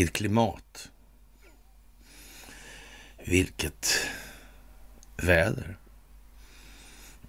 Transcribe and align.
Vilket 0.00 0.16
klimat. 0.16 0.90
Vilket 3.24 3.86
väder. 5.16 5.76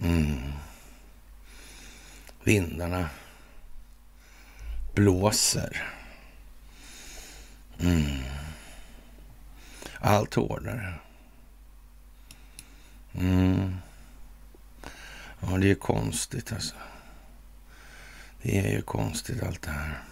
Mm. 0.01 0.51
Vindarna 2.43 3.09
blåser. 4.93 5.93
Mm. 7.79 8.23
Allt 9.99 10.33
hårdare. 10.33 10.93
Mm. 13.13 13.77
Ja, 15.39 15.57
det 15.57 15.71
är 15.71 15.75
konstigt 15.75 16.51
alltså. 16.51 16.75
Det 18.41 18.59
är 18.59 18.71
ju 18.71 18.81
konstigt 18.81 19.43
allt 19.43 19.61
det 19.61 19.71
här. 19.71 20.10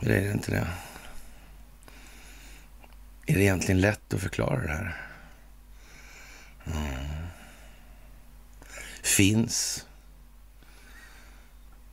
Eller 0.00 0.14
är 0.14 0.24
det 0.24 0.32
inte 0.32 0.50
det? 0.50 0.66
Är 3.26 3.34
det 3.34 3.42
egentligen 3.42 3.80
lätt 3.80 4.14
att 4.14 4.20
förklara 4.20 4.62
det 4.62 4.72
här? 4.72 5.02
Mm. 6.66 7.26
Finns 9.02 9.86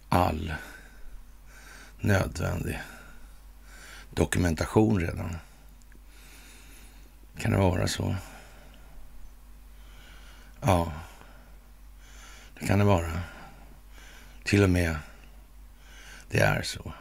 all 0.09 0.53
nödvändig 1.99 2.81
dokumentation 4.13 4.99
redan? 4.99 5.37
Kan 7.37 7.51
det 7.51 7.57
vara 7.57 7.87
så? 7.87 8.15
Ja, 10.61 10.91
det 12.59 12.67
kan 12.67 12.79
det 12.79 12.85
vara. 12.85 13.21
Till 14.43 14.63
och 14.63 14.69
med 14.69 14.95
det 16.29 16.39
är 16.39 16.61
så. 16.61 16.93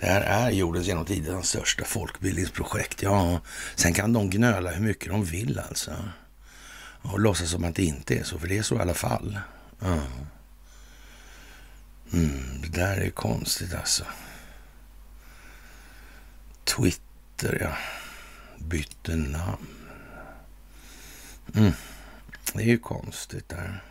Det 0.00 0.06
här 0.06 0.20
är 0.20 0.50
jordens 0.50 0.86
genom 0.86 1.04
tiderna 1.04 1.42
största 1.42 1.84
folkbildningsprojekt. 1.84 3.02
Ja, 3.02 3.40
sen 3.74 3.94
kan 3.94 4.12
de 4.12 4.30
gnöla 4.30 4.70
hur 4.70 4.82
mycket 4.82 5.08
de 5.08 5.24
vill 5.24 5.58
alltså. 5.68 5.96
Och 7.02 7.20
låtsas 7.20 7.50
som 7.50 7.64
att 7.64 7.74
det 7.74 7.84
inte 7.84 8.18
är 8.18 8.22
så, 8.22 8.38
för 8.38 8.48
det 8.48 8.58
är 8.58 8.62
så 8.62 8.76
i 8.76 8.78
alla 8.78 8.94
fall. 8.94 9.38
Ja. 9.80 9.98
Mm, 12.12 12.60
det 12.62 12.68
där 12.68 12.96
är 12.96 13.10
konstigt 13.10 13.74
alltså. 13.74 14.04
Twitter, 16.64 17.58
ja. 17.60 17.76
Bytte 18.58 19.16
namn. 19.16 19.66
Mm. 21.54 21.72
Det 22.52 22.62
är 22.62 22.66
ju 22.66 22.78
konstigt 22.78 23.48
där. 23.48 23.82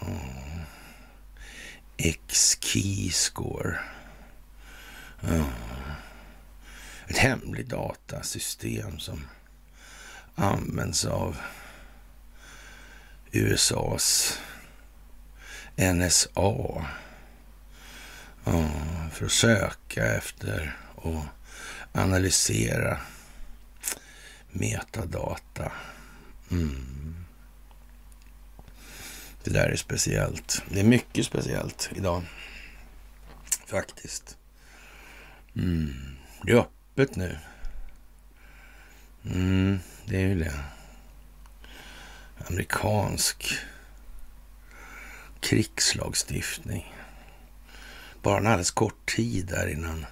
Mm. 0.00 0.12
Mm. 0.12 0.64
X-keyscore. 1.96 3.78
Mm. 5.22 5.44
Ett 7.06 7.18
hemligt 7.18 7.68
datasystem 7.68 8.98
som 8.98 9.26
används 10.34 11.04
av 11.04 11.36
USAs 13.32 14.38
NSA 15.76 16.86
för 19.12 19.26
att 19.26 19.32
söka 19.32 20.06
efter 20.16 20.76
och 20.94 21.24
analysera 21.92 23.00
metadata. 24.50 25.72
Mm. 26.50 27.17
Det 29.48 29.54
där 29.54 29.68
är 29.68 29.76
speciellt. 29.76 30.62
Det 30.70 30.80
är 30.80 30.84
mycket 30.84 31.26
speciellt 31.26 31.90
idag. 31.94 32.22
Faktiskt. 33.66 34.36
Mm. 35.56 36.16
Det 36.42 36.52
är 36.52 36.56
öppet 36.56 37.16
nu. 37.16 37.38
Mm, 39.24 39.78
det 40.04 40.16
är 40.16 40.26
ju 40.28 40.38
det. 40.38 40.54
Amerikansk 42.48 43.58
krigslagstiftning. 45.40 46.94
Bara 48.22 48.38
en 48.38 48.46
alldeles 48.46 48.70
kort 48.70 49.14
tid 49.16 49.46
där 49.46 49.68
innan 49.68 50.06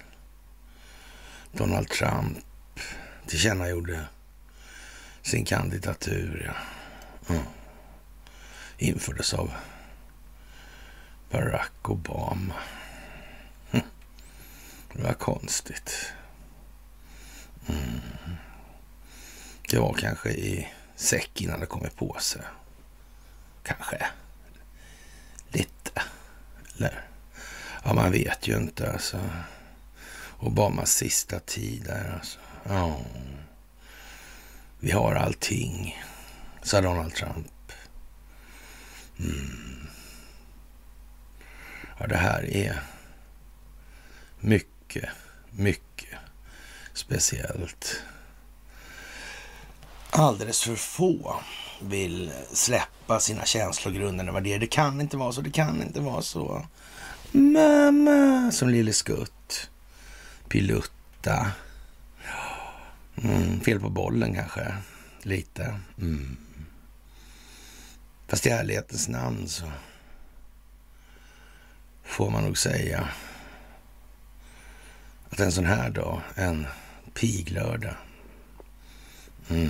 Donald 1.51 1.89
Trump 1.89 2.37
tillkännagjorde 3.27 4.05
sin 5.21 5.45
kandidatur. 5.45 6.53
Ja. 7.27 7.33
Mm. 7.33 7.45
Infördes 8.77 9.33
av 9.33 9.51
Barack 11.31 11.89
Obama. 11.89 12.53
Hm. 13.71 13.81
Det 14.93 15.03
var 15.03 15.13
konstigt. 15.13 16.13
Mm. 17.67 18.01
Det 19.69 19.79
var 19.79 19.93
kanske 19.93 20.29
i 20.29 20.67
säck 20.95 21.41
innan 21.41 21.59
det 21.59 21.65
kom 21.65 21.85
i 21.85 21.89
påse. 21.89 22.41
Kanske. 23.63 24.07
Lite. 25.49 26.01
Eller? 26.77 27.05
Ja, 27.83 27.93
man 27.93 28.11
vet 28.11 28.47
ju 28.47 28.57
inte 28.57 28.91
alltså. 28.91 29.19
Obamas 30.39 30.91
sista 30.91 31.39
tid 31.39 31.83
där 31.83 32.13
alltså. 32.15 32.39
Ja. 32.63 32.99
Vi 34.79 34.91
har 34.91 35.15
allting, 35.15 36.03
sa 36.61 36.81
Donald 36.81 37.13
Trump. 37.13 37.47
Mm. 39.19 39.87
Ja, 41.99 42.07
det 42.07 42.17
här 42.17 42.55
är 42.55 42.83
mycket, 44.39 45.09
mycket 45.51 46.19
speciellt. 46.93 48.01
Alldeles 50.09 50.63
för 50.63 50.75
få 50.75 51.35
vill 51.81 52.31
släppa 52.53 53.19
sina 53.19 53.45
känslogrundande 53.45 54.31
värderingar. 54.31 54.59
Det 54.59 54.67
kan 54.67 55.01
inte 55.01 55.17
vara 55.17 55.31
så, 55.31 55.41
det 55.41 55.51
kan 55.51 55.81
inte 55.81 55.99
vara 55.99 56.21
så. 56.21 56.65
Mamma, 57.31 58.43
eh, 58.45 58.49
som 58.49 58.69
Lille 58.69 58.93
Skutt. 58.93 59.69
Pilutta. 60.49 61.51
Mm, 63.23 63.59
fel 63.59 63.79
på 63.79 63.89
bollen 63.89 64.35
kanske, 64.35 64.75
lite. 65.21 65.79
Mm. 66.01 66.37
Fast 68.27 68.45
i 68.45 68.49
ärlighetens 68.49 69.07
namn 69.07 69.47
så 69.47 69.71
får 72.03 72.29
man 72.29 72.43
nog 72.43 72.57
säga 72.57 73.09
att 75.29 75.39
en 75.39 75.51
sån 75.51 75.65
här 75.65 75.89
dag, 75.89 76.21
en 76.35 76.67
piglördag, 77.13 77.95
mm. 79.49 79.69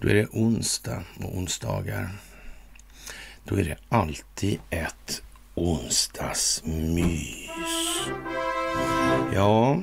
då 0.00 0.08
är 0.08 0.14
det 0.14 0.26
onsdag 0.26 1.02
och 1.24 1.36
onsdagar. 1.36 2.10
Då 3.44 3.56
är 3.56 3.64
det 3.64 3.78
alltid 3.88 4.60
ett 4.70 5.22
onsdagsmys. 5.54 7.50
Ja, 9.34 9.82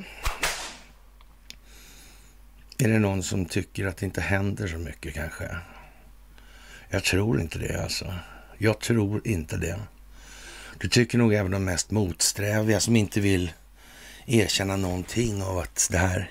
är 2.78 2.88
det 2.88 2.98
någon 2.98 3.22
som 3.22 3.46
tycker 3.46 3.86
att 3.86 3.96
det 3.96 4.06
inte 4.06 4.20
händer 4.20 4.68
så 4.68 4.78
mycket 4.78 5.14
kanske? 5.14 5.56
Jag 6.90 7.04
tror 7.04 7.40
inte 7.40 7.58
det 7.58 7.82
alltså. 7.82 8.14
Jag 8.58 8.80
tror 8.80 9.28
inte 9.28 9.56
det. 9.56 9.80
Du 10.78 10.88
tycker 10.88 11.18
nog 11.18 11.34
även 11.34 11.50
de 11.50 11.64
mest 11.64 11.90
motsträviga 11.90 12.80
som 12.80 12.96
inte 12.96 13.20
vill 13.20 13.52
erkänna 14.26 14.76
någonting 14.76 15.42
av 15.42 15.58
att 15.58 15.88
det 15.90 15.98
här 15.98 16.30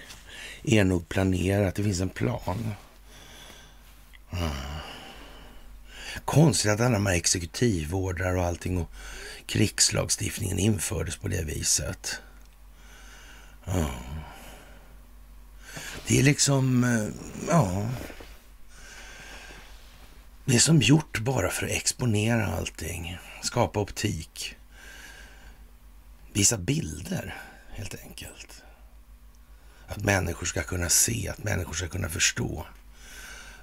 är 0.64 0.84
nog 0.84 1.10
planerat. 1.10 1.76
Det 1.76 1.84
finns 1.84 2.02
en 2.02 2.10
plan. 2.10 2.76
Mm. 4.32 4.50
Konstigt 6.26 6.72
att 6.72 6.80
alla 6.80 6.90
de 6.90 7.06
här 7.06 7.16
exekutivordrar 7.16 8.36
och 8.36 8.46
allting 8.46 8.78
och 8.78 8.92
krigslagstiftningen 9.46 10.60
infördes 10.60 11.18
på 11.18 11.28
det 11.28 11.44
viset. 11.44 12.20
Mm. 13.68 13.86
Det 16.08 16.20
är 16.20 16.24
liksom, 16.24 16.84
eh, 16.84 17.08
ja. 17.50 17.90
Det 20.50 20.56
är 20.56 20.60
som 20.60 20.82
gjort 20.82 21.20
bara 21.20 21.50
för 21.50 21.66
att 21.66 21.72
exponera 21.72 22.48
allting. 22.48 23.18
Skapa 23.42 23.80
optik. 23.80 24.56
Visa 26.34 26.58
bilder, 26.58 27.36
helt 27.70 27.96
enkelt. 28.04 28.64
Att 29.88 30.04
människor 30.04 30.46
ska 30.46 30.64
kunna 30.64 30.90
se, 30.90 31.30
att 31.30 31.44
människor 31.44 31.74
ska 31.74 31.88
kunna 31.88 32.10
förstå. 32.10 32.66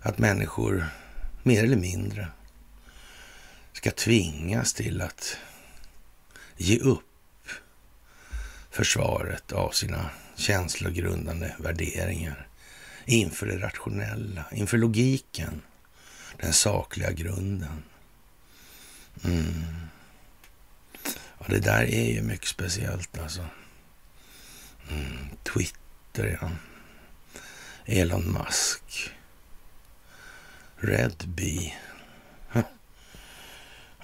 Att 0.01 0.19
människor, 0.19 0.87
mer 1.43 1.65
eller 1.65 1.77
mindre, 1.77 2.29
ska 3.73 3.91
tvingas 3.91 4.75
till 4.75 5.01
att 5.01 5.37
ge 6.57 6.79
upp 6.79 7.49
försvaret 8.71 9.53
av 9.53 9.71
sina 9.71 10.11
känslogrundande 10.37 11.55
värderingar 11.59 12.49
inför 13.05 13.47
det 13.47 13.59
rationella, 13.59 14.45
inför 14.53 14.79
logiken, 14.79 15.63
den 16.41 16.53
sakliga 16.53 17.13
grunden. 17.13 17.83
Mm. 19.25 19.65
Ja, 21.39 21.45
det 21.49 21.61
där 21.61 21.83
är 21.83 22.13
ju 22.13 22.23
mycket 22.23 22.49
speciellt 22.49 23.19
alltså. 23.19 23.47
Mm. 24.91 25.29
Twitter, 25.43 26.39
ja. 26.41 26.51
Elon 27.85 28.33
Musk. 28.33 29.11
Redby. 30.77 31.75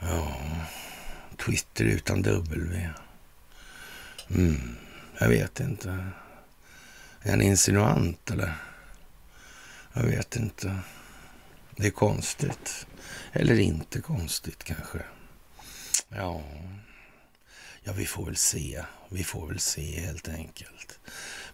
Ja, 0.00 0.37
Twitter 1.37 1.84
utan 1.84 2.23
W. 2.23 2.90
Mm, 4.31 4.76
jag 5.19 5.29
vet 5.29 5.61
inte. 5.61 6.06
Är 7.23 7.31
han 7.31 7.43
insinuant 7.43 8.31
eller? 8.31 8.55
Jag 9.93 10.02
vet 10.02 10.37
inte. 10.37 10.79
Det 11.77 11.87
är 11.87 11.91
konstigt. 11.91 12.87
Eller 13.33 13.61
inte 13.61 14.01
konstigt 14.01 14.65
kanske. 14.65 14.99
Ja, 16.09 16.43
ja 17.83 17.93
vi 17.93 18.07
får 18.07 18.27
väl 18.27 18.37
se. 18.37 18.85
Vi 19.09 19.25
får 19.25 19.47
väl 19.47 19.61
se 19.61 20.01
helt 20.01 20.29
enkelt. 20.29 20.99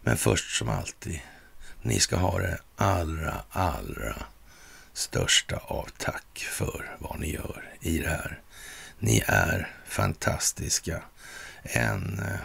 Men 0.03 0.17
först 0.17 0.57
som 0.57 0.69
alltid, 0.69 1.21
ni 1.83 2.01
ska 2.01 2.17
ha 2.17 2.39
det 2.39 2.59
allra, 2.77 3.43
allra 3.51 4.17
största 4.93 5.57
av 5.57 5.89
tack 5.99 6.39
för 6.51 6.97
vad 6.99 7.21
ni 7.21 7.33
gör 7.33 7.75
i 7.81 7.99
det 7.99 8.09
här. 8.09 8.41
Ni 8.99 9.23
är 9.27 9.75
fantastiska. 9.87 11.03
En 11.63 12.19
eh, 12.19 12.41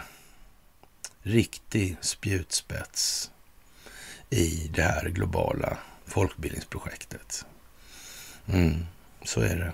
riktig 1.22 1.96
spjutspets 2.00 3.30
i 4.30 4.70
det 4.74 4.82
här 4.82 5.08
globala 5.08 5.78
folkbildningsprojektet. 6.06 7.46
Mm, 8.48 8.86
så 9.24 9.40
är 9.40 9.56
det. 9.56 9.72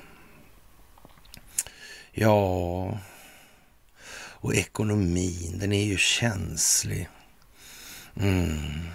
Ja, 2.12 2.99
och 4.43 4.55
ekonomin, 4.55 5.58
den 5.58 5.72
är 5.72 5.84
ju 5.84 5.96
känslig. 5.96 7.08
Mm. 8.17 8.88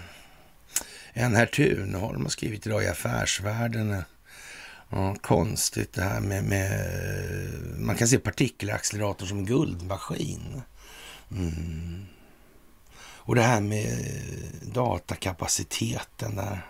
En 1.12 1.34
herr 1.34 1.46
Thunholm 1.46 2.22
har 2.22 2.28
skrivit 2.30 2.66
idag 2.66 2.84
i 2.84 2.88
Affärsvärlden. 2.88 3.90
Eh, 3.90 4.02
ja, 4.90 5.16
konstigt 5.20 5.92
det 5.92 6.02
här 6.02 6.20
med, 6.20 6.44
med 6.44 6.90
man 7.78 7.96
kan 7.96 8.08
se 8.08 8.18
partikelaccelerator 8.18 9.26
som 9.26 9.46
guldmaskin. 9.46 10.62
Mm. 11.30 12.06
Och 12.98 13.34
det 13.34 13.42
här 13.42 13.60
med 13.60 14.12
datakapaciteten 14.62 16.36
där. 16.36 16.66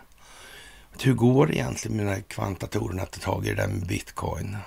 Hur 1.01 1.13
går 1.13 1.47
det 1.47 1.55
egentligen 1.55 1.97
med 1.97 2.05
de 2.05 2.11
här 2.11 2.21
kvantatorerna 2.21 3.03
att 3.03 3.11
ta 3.11 3.19
tag 3.19 3.45
i 3.45 3.49
det 3.49 3.55
där 3.55 3.67
med 3.67 3.87
bitcoin? 3.87 4.57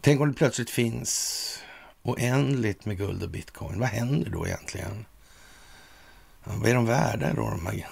Tänk 0.00 0.20
om 0.20 0.28
det 0.28 0.34
plötsligt 0.34 0.70
finns 0.70 1.58
oändligt 2.02 2.84
med 2.84 2.96
guld 2.96 3.22
och 3.22 3.30
bitcoin. 3.30 3.80
Vad 3.80 3.88
händer 3.88 4.30
då 4.30 4.46
egentligen? 4.46 5.06
Ja, 6.44 6.52
vad 6.56 6.70
är 6.70 6.74
de 6.74 6.86
värda 6.86 7.34
då, 7.34 7.50
de 7.50 7.66
här 7.66 7.86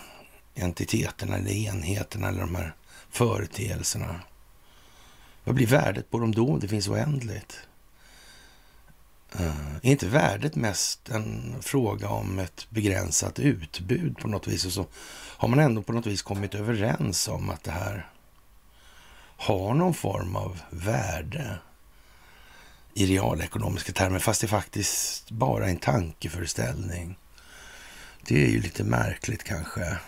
entiteterna 0.55 1.37
eller 1.37 1.50
enheterna 1.50 2.28
eller 2.28 2.40
de 2.40 2.55
här 2.55 2.75
företeelserna? 3.11 4.20
Vad 5.44 5.55
blir 5.55 5.67
värdet 5.67 6.11
på 6.11 6.19
dem 6.19 6.34
då 6.34 6.49
om 6.49 6.61
det 6.61 6.69
finns 6.69 6.88
oändligt? 6.88 7.58
Uh, 9.34 9.76
är 9.82 9.90
inte 9.90 10.08
värdet 10.08 10.55
mest 10.55 11.08
en 11.08 11.55
fråga 11.62 12.08
om 12.08 12.38
ett 12.38 12.67
begränsat 12.70 13.38
utbud 13.38 14.19
på 14.19 14.28
något 14.28 14.49
vis? 14.49 14.67
Och 14.67 14.73
så 14.73 14.87
har 15.37 15.49
man 15.49 15.58
ändå 15.58 15.82
på 15.82 15.93
något 15.93 16.06
vis 16.06 16.23
kommit 16.23 16.55
överens 16.55 17.28
om 17.28 17.50
att 17.50 17.64
det 17.64 17.70
här 17.70 18.11
har 19.37 19.75
någon 19.75 19.94
form 19.94 20.37
av 20.37 20.61
värde 20.70 21.58
i 22.94 23.06
realekonomiska 23.06 23.93
termer, 23.93 24.19
fast 24.19 24.40
det 24.40 24.46
är 24.46 24.49
faktiskt 24.49 25.31
bara 25.31 25.69
en 25.69 25.76
tankeföreställning. 25.76 27.19
Det 28.23 28.44
är 28.44 28.49
ju 28.49 28.61
lite 28.61 28.84
märkligt 28.84 29.44
kanske. 29.44 29.99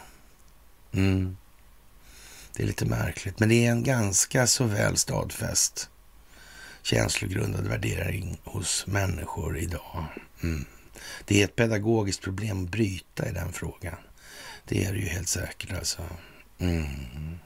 Mm. 0.93 1.37
Det 2.53 2.63
är 2.63 2.67
lite 2.67 2.85
märkligt, 2.85 3.39
men 3.39 3.49
det 3.49 3.67
är 3.67 3.71
en 3.71 3.83
ganska 3.83 4.47
så 4.47 4.65
väl 4.65 4.97
stadfäst 4.97 5.91
känslogrundad 6.89 7.67
värdering 7.67 8.41
hos 8.45 8.87
människor 8.87 9.59
idag. 9.59 10.07
Mm. 10.43 10.65
Det 11.25 11.41
är 11.41 11.45
ett 11.45 11.57
pedagogiskt 11.57 12.23
problem 12.23 12.65
att 12.65 12.71
bryta 12.71 13.29
i 13.29 13.33
den 13.33 13.53
frågan. 13.53 13.97
Det 14.65 14.85
är 14.85 14.93
det 14.93 14.99
ju 14.99 15.09
helt 15.09 15.29
säkert 15.29 15.73
alltså. 15.73 16.03
Mm. 16.59 17.39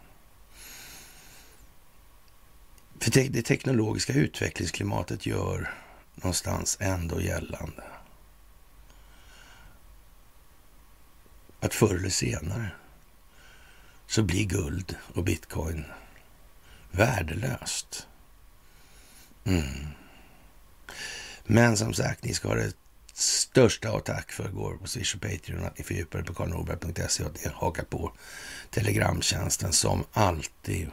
För 3.01 3.11
te 3.11 3.29
det 3.29 3.43
teknologiska 3.43 4.13
utvecklingsklimatet 4.13 5.27
gör 5.27 5.75
någonstans 6.15 6.77
ändå 6.81 7.21
gällande 7.21 7.83
att 11.61 11.75
förr 11.75 11.95
eller 11.95 12.11
senare 12.11 12.71
så 14.07 14.23
blir 14.23 14.45
guld 14.45 14.97
och 15.15 15.25
bitcoin 15.25 15.85
värdelöst. 16.91 18.07
Mm. 19.45 19.87
Men 21.45 21.77
som 21.77 21.95
sagt, 21.95 22.25
ni 22.25 22.35
ska 22.35 22.49
ha 22.49 22.55
det 22.55 22.73
största 23.15 23.91
av 23.91 24.01
tack 24.01 24.33
för 24.33 24.49
går 24.49 24.77
på 24.77 24.87
Swish 24.87 25.15
och 25.15 25.21
Patreon 25.21 25.65
att 25.65 25.79
ni 25.79 25.85
fördjupar 25.85 26.19
er 26.19 26.23
på 26.23 26.35
karlnorberg.se 26.35 27.25
och 27.25 27.31
att 27.31 27.45
ni 27.45 27.51
hakar 27.55 27.85
på 27.85 28.13
Telegramtjänsten 28.71 29.73
som 29.73 30.05
alltid. 30.13 30.91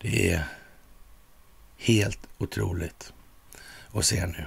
Det 0.00 0.32
är 0.32 0.44
helt 1.76 2.18
otroligt 2.38 3.12
att 3.92 4.04
se 4.04 4.26
nu. 4.26 4.46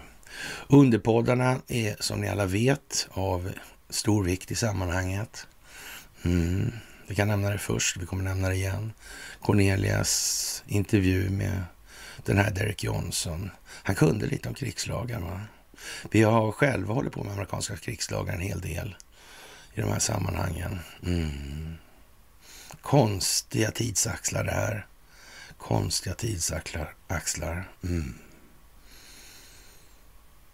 Underpoddarna 0.67 1.61
är 1.67 1.95
som 1.99 2.21
ni 2.21 2.27
alla 2.27 2.45
vet 2.45 3.07
av 3.11 3.51
stor 3.89 4.23
vikt 4.23 4.51
i 4.51 4.55
sammanhanget. 4.55 5.47
Mm. 6.23 6.71
Vi 7.07 7.15
kan 7.15 7.27
nämna 7.27 7.49
det 7.49 7.57
först, 7.57 7.97
vi 7.97 8.05
kommer 8.05 8.23
nämna 8.23 8.49
det 8.49 8.55
igen. 8.55 8.93
Cornelias 9.41 10.63
intervju 10.67 11.29
med 11.29 11.63
den 12.27 12.37
här 12.37 12.51
Derek 12.51 12.83
Johnson. 12.83 13.51
Han 13.83 13.95
kunde 13.95 14.25
lite 14.25 14.49
om 14.49 14.55
krigslagar. 14.55 15.19
Va? 15.19 15.41
Vi 16.11 16.23
har 16.23 16.51
själva 16.51 16.93
hållit 16.93 17.13
på 17.13 17.23
med 17.23 17.33
amerikanska 17.33 17.77
krigslagar 17.77 18.33
en 18.33 18.41
hel 18.41 18.61
del 18.61 18.95
i 19.73 19.81
de 19.81 19.91
här 19.91 19.99
sammanhangen. 19.99 20.79
Mm. 21.05 21.73
Konstiga 22.81 23.71
tidsaxlar 23.71 24.43
det 24.43 24.51
här. 24.51 24.87
Konstiga 25.57 26.15
tidsaxlar. 26.15 26.95
Axlar. 27.07 27.69
Mm. 27.83 28.13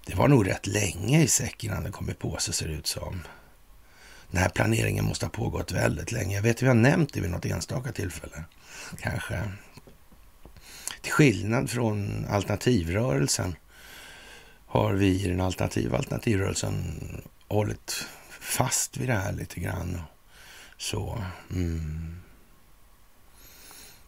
Det 0.05 0.15
var 0.15 0.27
nog 0.27 0.47
rätt 0.47 0.67
länge 0.67 1.23
i 1.23 1.27
säck 1.27 1.63
innan 1.63 1.83
den 1.83 1.91
kommit 1.91 2.19
på 2.19 2.37
sig, 2.37 2.53
ser 2.53 2.67
det 2.67 2.73
ut 2.73 2.87
som. 2.87 3.21
Den 4.31 4.41
här 4.41 4.49
planeringen 4.49 5.05
måste 5.05 5.25
ha 5.25 5.29
pågått 5.29 5.71
väldigt 5.71 6.11
länge. 6.11 6.35
Jag 6.35 6.43
vet 6.43 6.55
att 6.55 6.63
vi 6.63 6.67
har 6.67 6.73
nämnt 6.73 7.13
det 7.13 7.21
vid 7.21 7.31
något 7.31 7.45
enstaka 7.45 7.91
tillfälle. 7.91 8.43
Kanske. 8.99 9.43
Till 11.03 11.11
skillnad 11.11 11.69
från 11.69 12.25
alternativrörelsen 12.29 13.55
har 14.65 14.93
vi 14.93 15.23
i 15.23 15.27
den 15.27 15.41
alternativa 15.41 15.97
alternativrörelsen 15.97 16.97
hållit 17.47 18.05
fast 18.29 18.97
vid 18.97 19.09
det 19.09 19.13
här 19.13 19.33
lite 19.33 19.59
grann. 19.59 20.01
Så, 20.77 21.23
mm. 21.51 22.21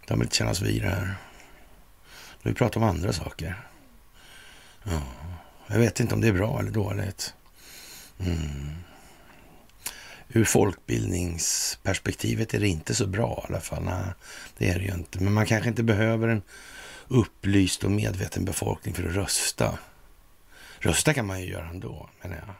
De 0.07 0.19
vill 0.19 0.25
inte 0.25 0.35
kännas 0.35 0.61
vid 0.61 0.81
det 0.81 0.89
här. 0.89 1.15
De 2.41 2.49
vill 2.49 2.55
prata 2.55 2.79
om 2.79 2.85
andra 2.85 3.13
saker. 3.13 3.67
Ja, 4.83 5.01
jag 5.67 5.79
vet 5.79 5.99
inte 5.99 6.15
om 6.15 6.21
det 6.21 6.27
är 6.27 6.33
bra 6.33 6.59
eller 6.59 6.71
dåligt. 6.71 7.33
Mm. 8.19 8.75
Ur 10.27 10.45
folkbildningsperspektivet 10.45 12.53
är 12.53 12.59
det 12.59 12.67
inte 12.67 12.95
så 12.95 13.07
bra 13.07 13.43
i 13.43 13.45
alla 13.51 13.61
fall. 13.61 13.83
Nej, 13.83 14.05
det 14.57 14.69
är 14.69 14.79
det 14.79 14.85
ju 14.85 14.93
inte. 14.93 15.23
Men 15.23 15.33
man 15.33 15.45
kanske 15.45 15.69
inte 15.69 15.83
behöver 15.83 16.27
en 16.27 16.41
upplyst 17.07 17.83
och 17.83 17.91
medveten 17.91 18.45
befolkning 18.45 18.95
för 18.95 19.09
att 19.09 19.15
rösta. 19.15 19.79
Rösta 20.79 21.13
kan 21.13 21.25
man 21.25 21.41
ju 21.41 21.47
göra 21.47 21.69
ändå, 21.69 22.09
menar 22.21 22.35
jag. 22.35 22.55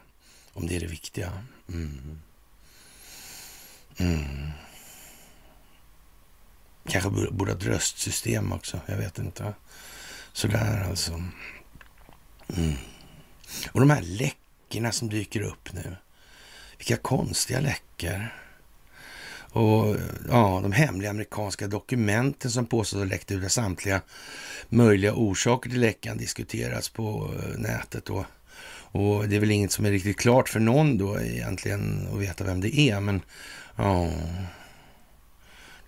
Om 0.52 0.66
det 0.66 0.76
är 0.76 0.80
det 0.80 0.86
viktiga. 0.86 1.32
Mm. 1.68 2.20
Mm. 3.96 4.50
Kanske 6.88 7.10
borde 7.10 7.52
ha 7.52 7.58
ett 7.58 7.64
röstsystem 7.64 8.52
också. 8.52 8.80
Jag 8.86 8.96
vet 8.96 9.18
inte. 9.18 9.54
Sådär 10.32 10.86
alltså. 10.88 11.12
Mm. 12.56 12.74
Och 13.72 13.80
de 13.80 13.90
här 13.90 14.02
läckorna 14.02 14.92
som 14.92 15.08
dyker 15.08 15.40
upp 15.40 15.72
nu. 15.72 15.96
Vilka 16.78 16.96
konstiga 16.96 17.60
läckor. 17.60 18.28
Och 19.56 19.96
ja, 20.28 20.60
de 20.62 20.72
hemliga 20.72 21.10
amerikanska 21.10 21.66
dokumenten 21.66 22.50
som 22.50 22.66
påstås 22.66 22.98
ha 22.98 23.04
läckt 23.04 23.32
ut, 23.32 23.42
där 23.42 23.48
samtliga 23.48 24.00
möjliga 24.68 25.14
orsaker 25.14 25.70
till 25.70 25.80
läckan 25.80 26.16
diskuteras 26.16 26.88
på 26.88 27.34
eh, 27.38 27.58
nätet. 27.58 28.10
Och, 28.10 28.24
Och 28.92 29.28
det 29.28 29.36
är 29.36 29.40
väl 29.40 29.50
inget 29.50 29.72
som 29.72 29.86
är 29.86 29.90
riktigt 29.90 30.18
klart 30.18 30.48
för 30.48 30.60
någon 30.60 30.98
då 30.98 31.20
egentligen 31.20 32.08
att 32.12 32.20
veta 32.20 32.44
vem 32.44 32.60
det 32.60 32.78
är. 32.78 33.00
Men 33.00 33.20
ja, 33.76 34.10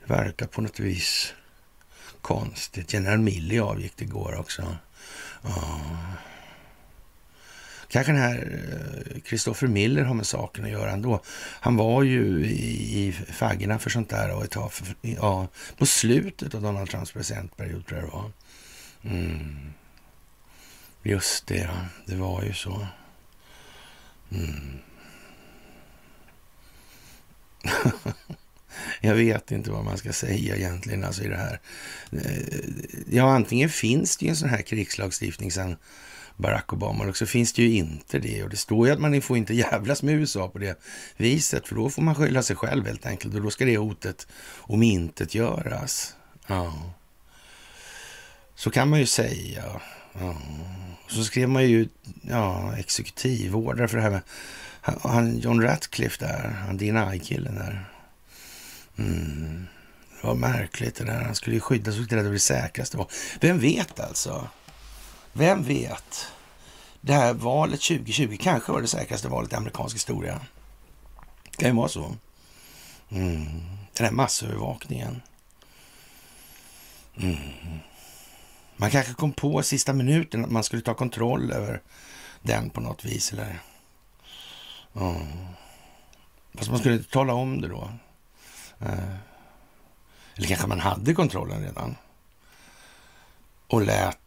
det 0.00 0.14
verkar 0.14 0.46
på 0.46 0.60
något 0.60 0.80
vis 0.80 1.34
konstigt. 2.22 2.92
General 2.92 3.18
Milley 3.18 3.58
avgick 3.58 4.02
igår 4.02 4.36
också. 4.38 4.76
Ja. 5.42 5.80
Kanske 7.88 8.12
den 8.12 8.20
här 8.20 8.62
eh, 9.14 9.20
Christopher 9.22 9.68
Miller 9.68 10.04
har 10.04 10.14
med 10.14 10.26
saken 10.26 10.64
att 10.64 10.70
göra 10.70 10.90
ändå. 10.90 11.22
Han 11.60 11.76
var 11.76 12.02
ju 12.02 12.46
i, 12.46 13.06
i 13.06 13.12
faggorna 13.12 13.78
för 13.78 13.90
sånt 13.90 14.10
där 14.10 14.34
och 14.34 14.44
ett 14.44 14.50
tag, 14.50 14.72
för, 14.72 14.86
ja, 15.00 15.48
på 15.76 15.86
slutet 15.86 16.54
av 16.54 16.62
Donald 16.62 16.90
Trumps 16.90 17.12
presidentperiod 17.12 17.86
tror 17.86 18.00
jag 18.00 18.08
det 18.08 18.12
var. 18.12 18.32
Mm. 19.02 19.72
Just 21.02 21.46
det, 21.46 21.58
ja. 21.58 21.86
det 22.06 22.16
var 22.16 22.42
ju 22.42 22.52
så. 22.52 22.86
Mm. 24.32 24.78
jag 29.00 29.14
vet 29.14 29.50
inte 29.50 29.70
vad 29.70 29.84
man 29.84 29.98
ska 29.98 30.12
säga 30.12 30.56
egentligen 30.56 31.04
alltså 31.04 31.22
i 31.22 31.28
det 31.28 31.36
här. 31.36 31.60
Eh, 32.12 32.58
ja, 33.10 33.34
antingen 33.34 33.68
finns 33.68 34.16
det 34.16 34.24
ju 34.24 34.30
en 34.30 34.36
sån 34.36 34.48
här 34.48 34.62
krigslagstiftning 34.62 35.52
sedan 35.52 35.76
Barack 36.38 36.72
Obama 36.72 37.04
och 37.04 37.16
så 37.16 37.26
finns 37.26 37.52
det 37.52 37.62
ju 37.62 37.74
inte 37.74 38.18
det. 38.18 38.42
Och 38.42 38.50
det 38.50 38.56
står 38.56 38.86
ju 38.86 38.92
att 38.92 39.00
man 39.00 39.22
får 39.22 39.36
inte 39.36 39.54
jävlas 39.54 40.02
med 40.02 40.14
USA 40.14 40.48
på 40.48 40.58
det 40.58 40.80
viset, 41.16 41.68
för 41.68 41.74
då 41.74 41.90
får 41.90 42.02
man 42.02 42.14
skylla 42.14 42.42
sig 42.42 42.56
själv 42.56 42.86
helt 42.86 43.06
enkelt. 43.06 43.34
Och 43.34 43.42
då 43.42 43.50
ska 43.50 43.64
det 43.64 43.76
hotet 43.76 44.26
om 44.56 44.82
intet 44.82 45.34
göras. 45.34 46.14
Ja. 46.46 46.94
Så 48.54 48.70
kan 48.70 48.88
man 48.88 48.98
ju 48.98 49.06
säga. 49.06 49.80
Ja. 50.20 50.36
Så 51.08 51.24
skrev 51.24 51.48
man 51.48 51.68
ju 51.68 51.88
ja, 52.22 52.76
exekutivordrar 52.76 53.86
för 53.86 53.96
det 53.96 54.02
här 54.02 54.10
med 54.10 54.22
han, 54.80 55.38
John 55.38 55.62
Ratcliffe 55.62 56.26
där, 56.26 56.48
han 56.66 56.76
DNI-killen 56.76 57.54
där. 57.54 57.84
Mm. 58.98 59.66
Det 60.20 60.26
var 60.26 60.34
märkligt 60.34 60.94
det 60.94 61.04
där. 61.04 61.22
Han 61.22 61.34
skulle 61.34 61.56
ju 61.56 61.60
skyddas 61.60 61.98
och 61.98 62.06
det 62.06 62.22
det 62.22 62.38
säkraste 62.38 62.96
var. 62.96 63.10
Vem 63.40 63.58
vet 63.58 64.00
alltså? 64.00 64.48
Vem 65.32 65.62
vet? 65.62 66.32
Det 67.00 67.12
här 67.12 67.34
valet 67.34 67.80
2020 67.80 68.36
kanske 68.40 68.72
var 68.72 68.80
det 68.80 68.88
säkraste 68.88 69.28
valet 69.28 69.52
i 69.52 69.56
amerikansk 69.56 69.96
historia. 69.96 70.40
Det 71.44 71.56
kan 71.56 71.68
ju 71.68 71.76
vara 71.76 71.88
så. 71.88 72.16
Mm. 73.08 73.44
Den 73.92 74.06
här 74.06 74.12
massövervakningen. 74.12 75.22
Mm. 77.16 77.38
Man 78.76 78.90
kanske 78.90 79.14
kom 79.14 79.32
på 79.32 79.62
sista 79.62 79.92
minuten 79.92 80.44
att 80.44 80.50
man 80.50 80.64
skulle 80.64 80.82
ta 80.82 80.94
kontroll 80.94 81.52
över 81.52 81.82
den 82.42 82.70
på 82.70 82.80
något 82.80 83.04
vis. 83.04 83.32
Eller, 83.32 83.60
mm. 84.94 85.48
Fast 86.54 86.70
man 86.70 86.78
skulle 86.78 86.94
inte 86.94 87.10
tala 87.10 87.32
om 87.32 87.60
det 87.60 87.68
då. 87.68 87.90
Eh. 88.80 89.14
Eller 90.36 90.48
kanske 90.48 90.66
man 90.66 90.80
hade 90.80 91.14
kontrollen 91.14 91.62
redan. 91.62 91.96
Och 93.66 93.82
lät 93.82 94.18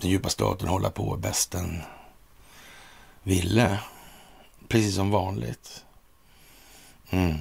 den 0.00 0.10
djupa 0.10 0.28
staten 0.28 0.68
hålla 0.68 0.90
på 0.90 1.16
bäst 1.16 1.50
den 1.50 1.82
ville. 3.22 3.80
Precis 4.68 4.94
som 4.94 5.10
vanligt. 5.10 5.84
Mm. 7.10 7.36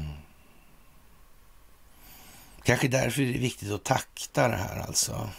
Kanske 2.64 2.88
därför 2.88 3.22
är 3.22 3.34
det 3.34 3.40
viktigt 3.40 3.72
att 3.72 3.84
takta 3.84 4.48
det 4.48 4.56
här 4.56 4.80
alltså. 4.80 5.30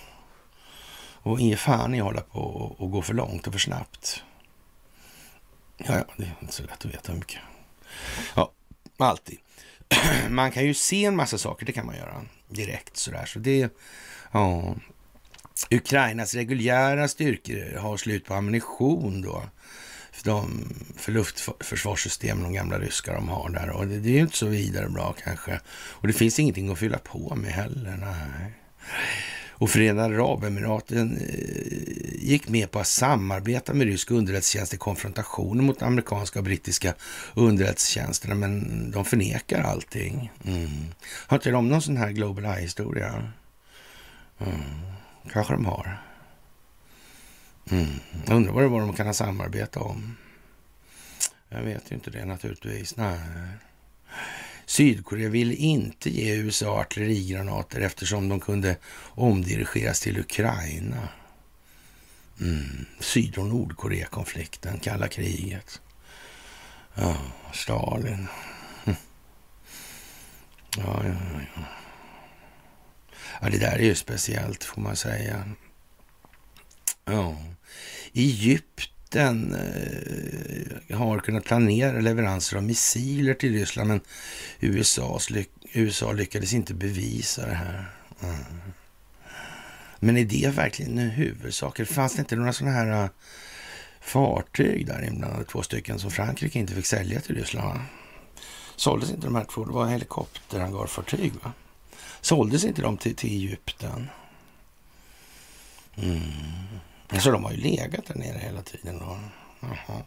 Och 1.23 1.41
inge 1.41 1.57
fan 1.57 1.95
i 1.95 2.01
att 2.01 2.07
hålla 2.07 2.21
på 2.21 2.41
och 2.79 2.91
gå 2.91 3.03
för 3.03 3.15
långt 3.15 3.47
och 3.47 3.53
för 3.53 3.61
snabbt. 3.61 4.23
Ja, 5.77 5.95
ja, 5.97 6.05
det 6.17 6.25
är 6.25 6.37
inte 6.41 6.55
så 6.55 6.63
lätt 6.63 6.85
att 6.85 6.93
veta 6.93 7.13
hur 7.13 7.19
mycket. 7.19 7.41
Ja, 8.35 8.53
alltid. 8.97 9.39
Man 10.29 10.53
kan 10.53 10.65
ju 10.65 10.75
se 10.75 11.05
en 11.05 11.17
massa 11.17 11.39
saker, 11.39 11.67
det 11.67 11.73
kan 11.73 11.87
man 11.87 11.97
göra 11.97 12.25
direkt 12.49 12.97
sådär. 12.97 13.27
Så 13.27 13.39
det, 13.39 13.73
ja. 14.33 14.75
Ukrainas 15.71 16.35
reguljära 16.35 17.09
styrkor 17.09 17.79
har 17.79 17.97
slut 17.97 18.25
på 18.25 18.35
ammunition 18.35 19.23
då. 19.23 19.43
För, 20.13 20.25
de, 20.25 20.75
för 20.97 21.13
luftförsvarssystemen, 21.13 22.45
de 22.45 22.53
gamla 22.53 22.79
ryska 22.79 23.15
de 23.15 23.29
har 23.29 23.51
där. 23.51 23.71
Och 23.71 23.87
det, 23.87 23.99
det 23.99 24.09
är 24.09 24.13
ju 24.13 24.21
inte 24.21 24.37
så 24.37 24.47
vidare 24.47 24.89
bra 24.89 25.15
kanske. 25.25 25.61
Och 25.71 26.07
det 26.07 26.13
finns 26.13 26.39
ingenting 26.39 26.73
att 26.73 26.79
fylla 26.79 26.99
på 26.99 27.35
med 27.35 27.53
heller. 27.53 27.97
Nej. 27.97 28.53
Och 29.59 29.71
Förenade 29.71 30.15
Arabemiraten 30.15 31.17
eh, 31.17 32.29
gick 32.29 32.49
med 32.49 32.71
på 32.71 32.79
att 32.79 32.87
samarbeta 32.87 33.75
med 33.75 33.87
rysk 33.87 34.11
underrättelsetjänst 34.11 34.75
i 34.75 34.77
konfrontationer 34.77 35.63
mot 35.63 35.83
amerikanska 35.83 36.39
och 36.39 36.45
brittiska 36.45 36.95
underrättelsetjänsterna, 37.35 38.35
men 38.35 38.91
de 38.91 39.05
förnekar 39.05 39.63
allting. 39.63 40.33
Mm. 40.45 40.69
Har 41.27 41.37
inte 41.37 41.51
de 41.51 41.69
någon 41.69 41.83
sån 41.83 41.97
här 41.97 42.11
Global 42.11 42.45
Eye-historia? 42.45 43.33
Mm. 44.39 44.61
Kanske 45.33 45.53
de 45.53 45.67
har. 45.67 46.03
Mm. 47.71 48.01
Undrar 48.27 48.53
vad 48.53 48.63
det 48.63 48.69
var 48.69 48.81
de 48.81 48.93
kan 48.93 49.07
ha 49.07 49.15
samarbete 49.15 49.79
om. 49.79 50.17
Jag 51.49 51.63
vet 51.63 51.91
ju 51.91 51.95
inte 51.95 52.11
det 52.11 52.25
naturligtvis. 52.25 52.97
Nej. 52.97 53.19
Sydkorea 54.67 55.29
ville 55.29 55.55
inte 55.55 56.11
ge 56.11 56.35
USA 56.35 56.81
artillerigranater 56.81 57.81
eftersom 57.81 58.29
de 58.29 58.41
kunde 58.41 58.77
omdirigeras 59.15 60.01
till 60.01 60.19
Ukraina. 60.19 61.09
Mm. 62.41 62.87
Syd 63.01 63.39
och 63.39 63.47
Nordkorea-konflikten, 63.47 64.79
kalla 64.79 65.09
kriget. 65.09 65.81
Ja, 66.95 67.17
Stalin. 67.53 68.27
Hm. 68.85 68.95
Ja, 70.77 71.03
ja, 71.05 71.15
ja. 71.57 71.78
Ja, 73.41 73.49
det 73.51 73.59
där 73.59 73.79
är 73.79 73.85
ju 73.85 73.95
speciellt 73.95 74.65
får 74.65 74.81
man 74.81 74.97
säga. 74.97 75.45
Ja. 77.05 77.37
Egypten 78.13 79.55
eh, 79.55 80.97
har 80.99 81.19
kunnat 81.19 81.45
planera 81.45 82.01
leveranser 82.01 82.57
av 82.57 82.63
missiler 82.63 83.35
till 83.35 83.53
Ryssland, 83.53 83.89
men 83.89 84.01
USAs 84.61 85.31
ly 85.31 85.45
USA 85.73 86.13
lyckades 86.13 86.53
inte 86.53 86.75
bevisa 86.75 87.47
det 87.47 87.55
här. 87.55 87.91
Mm. 88.23 88.37
Men 90.01 90.17
är 90.17 90.25
det 90.25 90.53
verkligen 90.55 90.99
en 90.99 91.11
huvudsak? 91.11 91.87
Fanns 91.87 92.15
det 92.15 92.21
inte 92.21 92.37
några 92.37 92.53
sådana 92.53 92.77
här 92.77 93.05
uh, 93.05 93.11
fartyg 94.01 94.87
där 94.87 95.05
inblandade, 95.05 95.45
två 95.45 95.63
stycken, 95.63 95.99
som 95.99 96.11
Frankrike 96.11 96.59
inte 96.59 96.75
fick 96.75 96.87
sälja 96.87 97.21
till 97.21 97.37
Ryssland? 97.37 97.81
Såldes 98.77 99.11
inte 99.11 99.27
de 99.27 99.35
här 99.35 99.45
två? 99.45 99.65
Det 99.65 99.73
var 99.73 99.87
helikopterhangarfartyg, 99.87 101.33
va? 101.43 101.53
Såldes 102.21 102.65
inte 102.65 102.83
de 102.83 102.97
till, 102.97 103.15
till 103.17 103.31
Egypten? 103.31 104.09
Mm. 105.97 106.21
Så 107.21 107.31
de 107.31 107.45
har 107.45 107.53
ju 107.53 107.57
legat 107.57 108.07
där 108.07 108.15
nere 108.15 108.39
hela 108.39 108.63
tiden. 108.63 108.99
Då. 108.99 109.19
Jaha. 109.61 110.03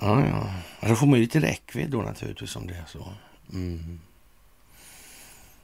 Ja, 0.00 0.26
ja. 0.26 0.54
Då 0.88 0.96
får 0.96 1.06
man 1.06 1.18
ju 1.18 1.24
lite 1.24 1.40
räckvidd 1.40 1.90
då 1.90 2.02
naturligtvis 2.02 2.56
om 2.56 2.66
det 2.66 2.74
är 2.74 2.84
så. 2.86 3.12
Mm. 3.52 4.00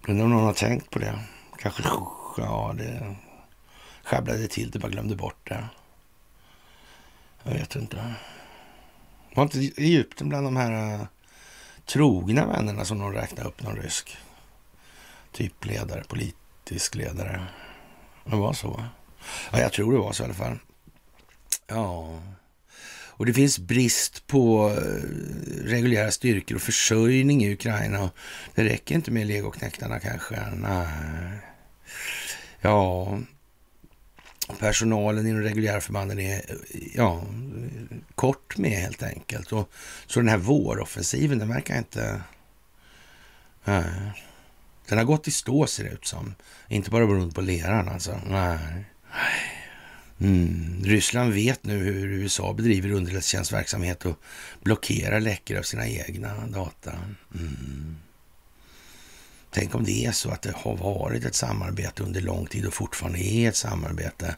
Undrar 0.09 0.25
om 0.25 0.31
någon 0.31 0.45
har 0.45 0.53
tänkt 0.53 0.91
på 0.91 0.99
det. 0.99 1.19
Kanske, 1.59 1.83
ja, 2.37 2.75
det 2.79 3.17
sjabblade 4.03 4.49
till 4.49 4.71
det, 4.71 4.79
bara 4.79 4.89
glömde 4.89 5.17
bort 5.17 5.49
det. 5.49 5.69
Jag 7.43 7.53
vet 7.53 7.77
inte. 7.77 8.15
Var 9.35 9.43
inte 9.43 9.59
Egypten 9.59 10.29
bland 10.29 10.47
de 10.47 10.57
här 10.57 10.95
uh, 10.95 11.07
trogna 11.87 12.47
vännerna 12.47 12.85
som 12.85 12.99
de 12.99 13.13
räknade 13.13 13.49
upp, 13.49 13.63
någon 13.63 13.77
rysk 13.77 14.19
typ 15.33 15.65
ledare, 15.65 16.05
politisk 16.09 16.95
ledare? 16.95 17.47
Det 18.25 18.37
var 18.37 18.53
så. 18.53 18.85
Ja, 19.53 19.61
jag 19.61 19.73
tror 19.73 19.93
det 19.93 19.99
var 19.99 20.13
så 20.13 20.23
i 20.23 20.25
alla 20.25 20.35
fall. 20.35 20.59
Ja. 21.67 22.21
Och 23.19 23.27
det 23.27 23.33
finns 23.33 23.59
brist 23.59 24.27
på 24.27 24.71
eh, 24.71 25.63
reguljära 25.65 26.11
styrkor 26.11 26.57
och 26.57 26.63
försörjning 26.63 27.45
i 27.45 27.53
Ukraina. 27.53 28.11
Det 28.55 28.65
räcker 28.65 28.95
inte 28.95 29.11
med 29.11 29.27
legoknektarna 29.27 30.01
kanske. 30.01 30.51
Nej. 30.51 31.39
Ja, 32.61 33.19
personalen 34.59 35.27
i 35.27 35.33
de 35.33 35.41
reguljära 35.41 35.81
förbanden 35.81 36.19
är 36.19 36.43
ja, 36.95 37.25
kort 38.15 38.59
med 38.59 38.71
helt 38.71 39.03
enkelt. 39.03 39.53
Och, 39.53 39.71
så 40.07 40.21
den 40.21 40.29
här 40.29 40.39
våroffensiven, 40.39 41.39
den 41.39 41.49
verkar 41.49 41.79
inte... 41.79 42.23
Nej. 43.65 43.85
Den 44.89 44.99
har 44.99 45.05
gått 45.05 45.29
i 45.29 45.31
stå 45.31 45.67
ser 45.67 45.85
det 45.85 45.91
ut 45.91 46.07
som. 46.07 46.35
Inte 46.69 46.91
bara 46.91 47.07
beroende 47.07 47.35
på 47.35 47.41
leran 47.41 47.89
alltså. 47.89 48.21
Nej. 48.27 48.85
Mm. 50.21 50.85
Ryssland 50.85 51.33
vet 51.33 51.65
nu 51.65 51.79
hur 51.79 52.09
USA 52.09 52.53
bedriver 52.53 52.91
underrättelsetjänstverksamhet 52.93 54.05
och 54.05 54.21
blockerar 54.63 55.21
läckor 55.21 55.59
av 55.59 55.63
sina 55.63 55.89
egna 55.89 56.47
data. 56.47 56.93
Mm. 57.35 57.97
Tänk 59.51 59.75
om 59.75 59.85
det 59.85 60.07
är 60.07 60.13
så 60.13 60.31
att 60.31 60.43
det 60.43 60.57
har 60.57 60.77
varit 60.77 61.25
ett 61.25 61.35
samarbete 61.35 62.03
under 62.03 62.21
lång 62.21 62.47
tid 62.47 62.67
och 62.67 62.75
fortfarande 62.75 63.19
är 63.19 63.49
ett 63.49 63.57
samarbete 63.57 64.37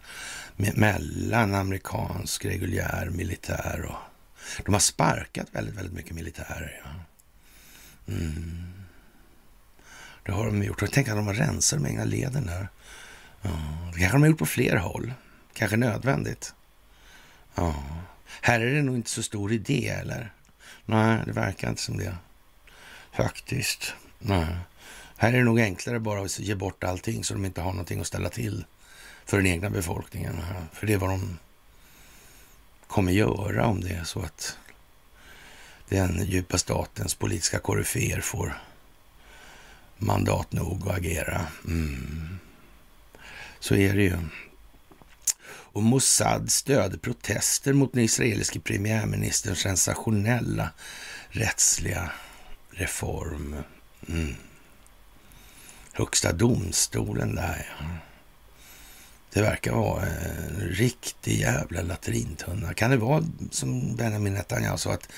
med, 0.56 0.78
mellan 0.78 1.54
amerikansk 1.54 2.44
reguljär 2.44 3.10
militär 3.10 3.86
och... 3.88 3.96
De 4.64 4.72
har 4.72 4.80
sparkat 4.80 5.46
väldigt, 5.52 5.74
väldigt 5.74 5.94
mycket 5.94 6.14
militärer. 6.14 6.82
Ja. 6.84 6.90
Mm. 8.14 8.80
Det 10.22 10.32
har 10.32 10.46
de 10.46 10.62
gjort. 10.62 10.82
Och 10.82 10.92
tänk 10.92 11.08
att 11.08 11.16
de 11.16 11.26
har 11.26 11.34
rensat 11.34 11.82
de 11.82 11.88
egna 11.88 12.04
leden 12.04 12.46
där. 12.46 12.68
Ja. 13.42 13.50
Det 13.92 13.98
kanske 13.98 14.16
de 14.16 14.22
har 14.22 14.28
gjort 14.28 14.38
på 14.38 14.46
fler 14.46 14.76
håll. 14.76 15.12
Kanske 15.52 15.76
nödvändigt. 15.76 16.54
Ja. 17.54 17.74
Här 18.40 18.60
är 18.60 18.74
det 18.74 18.82
nog 18.82 18.96
inte 18.96 19.10
så 19.10 19.22
stor 19.22 19.52
idé, 19.52 19.88
eller? 19.88 20.32
Nej, 20.86 21.22
det 21.26 21.32
verkar 21.32 21.68
inte 21.68 21.82
som 21.82 21.98
det. 21.98 22.16
Faktiskt. 23.12 23.94
Nej. 24.18 24.56
Här 25.16 25.32
är 25.32 25.38
det 25.38 25.44
nog 25.44 25.60
enklare 25.60 26.00
bara 26.00 26.22
att 26.22 26.38
ge 26.38 26.54
bort 26.54 26.84
allting 26.84 27.24
så 27.24 27.34
de 27.34 27.44
inte 27.44 27.60
har 27.60 27.70
någonting 27.70 28.00
att 28.00 28.06
ställa 28.06 28.28
till 28.28 28.64
för 29.24 29.36
den 29.36 29.46
egna 29.46 29.70
befolkningen. 29.70 30.36
För 30.72 30.86
det 30.86 30.92
är 30.92 30.98
vad 30.98 31.10
de 31.10 31.38
kommer 32.86 33.12
göra 33.12 33.66
om 33.66 33.80
det 33.80 33.90
är 33.90 34.04
så 34.04 34.20
att 34.20 34.58
den 35.88 36.24
djupa 36.24 36.58
statens 36.58 37.14
politiska 37.14 37.58
koryféer 37.58 38.20
får 38.20 38.62
mandat 40.00 40.52
nog 40.52 40.88
att 40.88 40.96
agera. 40.96 41.46
Mm. 41.64 42.38
Så 43.60 43.74
är 43.74 43.94
det 43.94 44.02
ju. 44.02 44.16
Och 45.72 45.82
Mossad 45.82 46.52
stöder 46.52 46.98
protester 46.98 47.72
mot 47.72 47.92
den 47.92 48.02
israeliske 48.02 48.60
premiärministerns 48.60 49.58
sensationella 49.58 50.70
rättsliga 51.28 52.10
reform. 52.70 53.56
Mm. 54.08 54.34
Högsta 55.92 56.32
domstolen 56.32 57.34
där, 57.34 57.68
ja. 57.80 57.86
Det 59.32 59.42
verkar 59.42 59.72
vara 59.72 60.06
en 60.06 60.60
riktig 60.60 61.40
jävla 61.40 61.82
latrintunna. 61.82 62.74
Kan 62.74 62.90
det 62.90 62.96
vara 62.96 63.24
som 63.50 63.96
Benjamin 63.96 64.34
Netanyahu 64.34 64.78
sa 64.78 64.92
att 64.92 65.08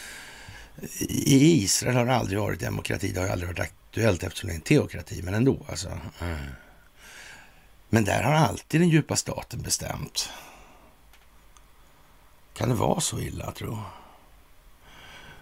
i 1.01 1.63
Israel 1.63 1.97
har 1.97 2.07
det 2.07 2.15
aldrig 2.15 2.39
varit 2.39 2.61
demokrati. 2.61 3.13
Det 3.13 3.21
har 3.21 3.29
aldrig 3.29 3.49
varit 3.49 3.59
aktuellt 3.93 4.23
eftersom 4.23 4.49
det 4.49 4.55
är 4.55 4.57
en 4.57 4.61
teokrati, 4.61 5.23
men 5.23 5.35
ändå 5.35 5.67
alltså. 5.69 5.89
Mm. 6.21 6.39
Men 7.89 8.05
där 8.05 8.23
har 8.23 8.33
alltid 8.33 8.81
den 8.81 8.89
djupa 8.89 9.17
staten 9.17 9.63
bestämt. 9.63 10.31
Kan 12.55 12.69
det 12.69 12.75
vara 12.75 13.01
så 13.01 13.21
illa, 13.21 13.53
tro? 13.53 13.79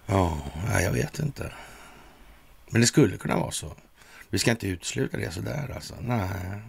Ja, 0.05 0.41
jag 0.81 0.91
vet 0.91 1.19
inte. 1.19 1.53
Men 2.69 2.81
det 2.81 2.87
skulle 2.87 3.17
kunna 3.17 3.37
vara 3.37 3.51
så. 3.51 3.75
Vi 4.29 4.39
ska 4.39 4.51
inte 4.51 4.67
utesluta 4.67 5.17
det 5.17 5.31
sådär 5.31 5.71
alltså. 5.75 5.95
Nej. 6.01 6.61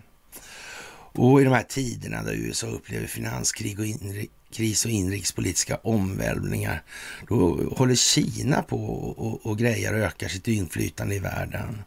Och 1.14 1.40
i 1.40 1.44
de 1.44 1.52
här 1.52 1.62
tiderna 1.62 2.22
där 2.22 2.32
USA 2.32 2.66
upplever 2.66 3.06
finanskrig 3.06 3.78
och 3.78 3.86
inre 3.86 4.26
kris 4.52 4.84
och 4.84 4.90
inrikespolitiska 4.90 5.76
omvälvningar, 5.76 6.82
då 7.28 7.64
håller 7.76 7.94
Kina 7.94 8.62
på 8.62 8.86
och, 8.86 9.46
och 9.46 9.58
grejer 9.58 9.92
och 9.92 9.98
ökar 9.98 10.28
sitt 10.28 10.48
inflytande 10.48 11.14
i 11.14 11.18
världen. 11.18 11.82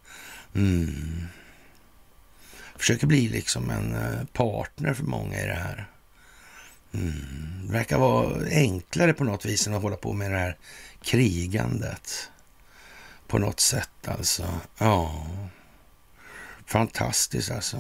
Mm. 0.56 1.26
Försöker 2.78 3.08
bli 3.08 3.30
liksom 3.30 3.70
en 3.70 3.96
eh, 3.96 4.26
partner 4.34 4.94
för 4.94 5.04
många 5.04 5.42
i 5.42 5.48
det 5.48 5.54
här. 5.54 5.90
Mm. 6.94 7.14
Det 7.68 7.74
verkar 7.74 7.98
vara 7.98 8.46
enklare 8.50 9.14
på 9.14 9.24
något 9.24 9.46
vis 9.46 9.68
än 9.68 9.74
att 9.74 9.82
hålla 9.82 9.96
på 9.96 10.14
med 10.14 10.32
det 10.32 10.38
här 10.38 10.58
krigandet. 11.02 12.30
På 13.28 13.38
något 13.38 13.60
sätt 13.60 14.08
alltså. 14.08 14.60
Ja. 14.78 15.28
Fantastiskt 16.66 17.52
alltså. 17.52 17.78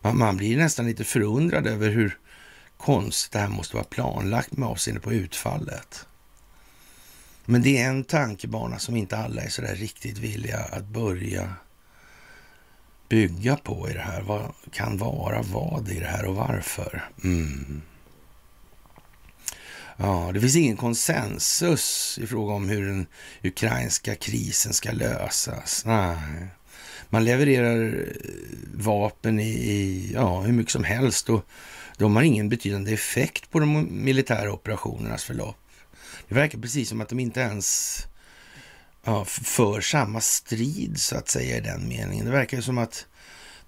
Man, 0.00 0.18
man 0.18 0.36
blir 0.36 0.56
nästan 0.56 0.86
lite 0.86 1.04
förundrad 1.04 1.66
över 1.66 1.90
hur 1.90 2.18
konstigt 2.84 3.32
det 3.32 3.38
här 3.38 3.48
måste 3.48 3.76
vara 3.76 3.84
planlagt 3.84 4.52
med 4.52 4.68
avseende 4.68 5.00
på 5.00 5.12
utfallet. 5.12 6.06
Men 7.44 7.62
det 7.62 7.78
är 7.78 7.88
en 7.88 8.04
tankebana 8.04 8.78
som 8.78 8.96
inte 8.96 9.16
alla 9.16 9.42
är 9.42 9.48
så 9.48 9.62
där 9.62 9.74
riktigt 9.74 10.18
villiga 10.18 10.58
att 10.58 10.84
börja 10.84 11.54
bygga 13.08 13.56
på 13.56 13.90
i 13.90 13.92
det 13.92 14.00
här. 14.00 14.22
Vad 14.22 14.52
kan 14.72 14.98
vara 14.98 15.42
vad 15.42 15.88
i 15.88 16.00
det 16.00 16.06
här 16.06 16.24
och 16.24 16.34
varför? 16.34 17.10
Mm. 17.24 17.82
Ja, 19.96 20.30
det 20.34 20.40
finns 20.40 20.56
ingen 20.56 20.76
konsensus 20.76 22.18
i 22.22 22.26
fråga 22.26 22.54
om 22.54 22.68
hur 22.68 22.86
den 22.86 23.06
ukrainska 23.42 24.14
krisen 24.14 24.72
ska 24.72 24.92
lösas. 24.92 25.82
Nej. 25.86 26.46
Man 27.10 27.24
levererar 27.24 28.06
vapen 28.74 29.40
i, 29.40 29.50
i 29.50 30.10
ja, 30.14 30.40
hur 30.40 30.52
mycket 30.52 30.72
som 30.72 30.84
helst 30.84 31.30
och 31.30 31.46
de 31.96 32.16
har 32.16 32.22
ingen 32.22 32.48
betydande 32.48 32.92
effekt 32.92 33.50
på 33.50 33.60
de 33.60 33.88
militära 34.04 34.52
operationernas 34.52 35.24
förlopp. 35.24 35.56
Det 36.28 36.34
verkar 36.34 36.58
precis 36.58 36.88
som 36.88 37.00
att 37.00 37.08
de 37.08 37.20
inte 37.20 37.40
ens 37.40 37.98
ja, 39.04 39.24
för 39.24 39.80
samma 39.80 40.20
strid 40.20 41.00
så 41.00 41.16
att 41.16 41.28
säga 41.28 41.56
i 41.56 41.60
den 41.60 41.88
meningen. 41.88 42.26
Det 42.26 42.32
verkar 42.32 42.60
som 42.60 42.78
att 42.78 43.06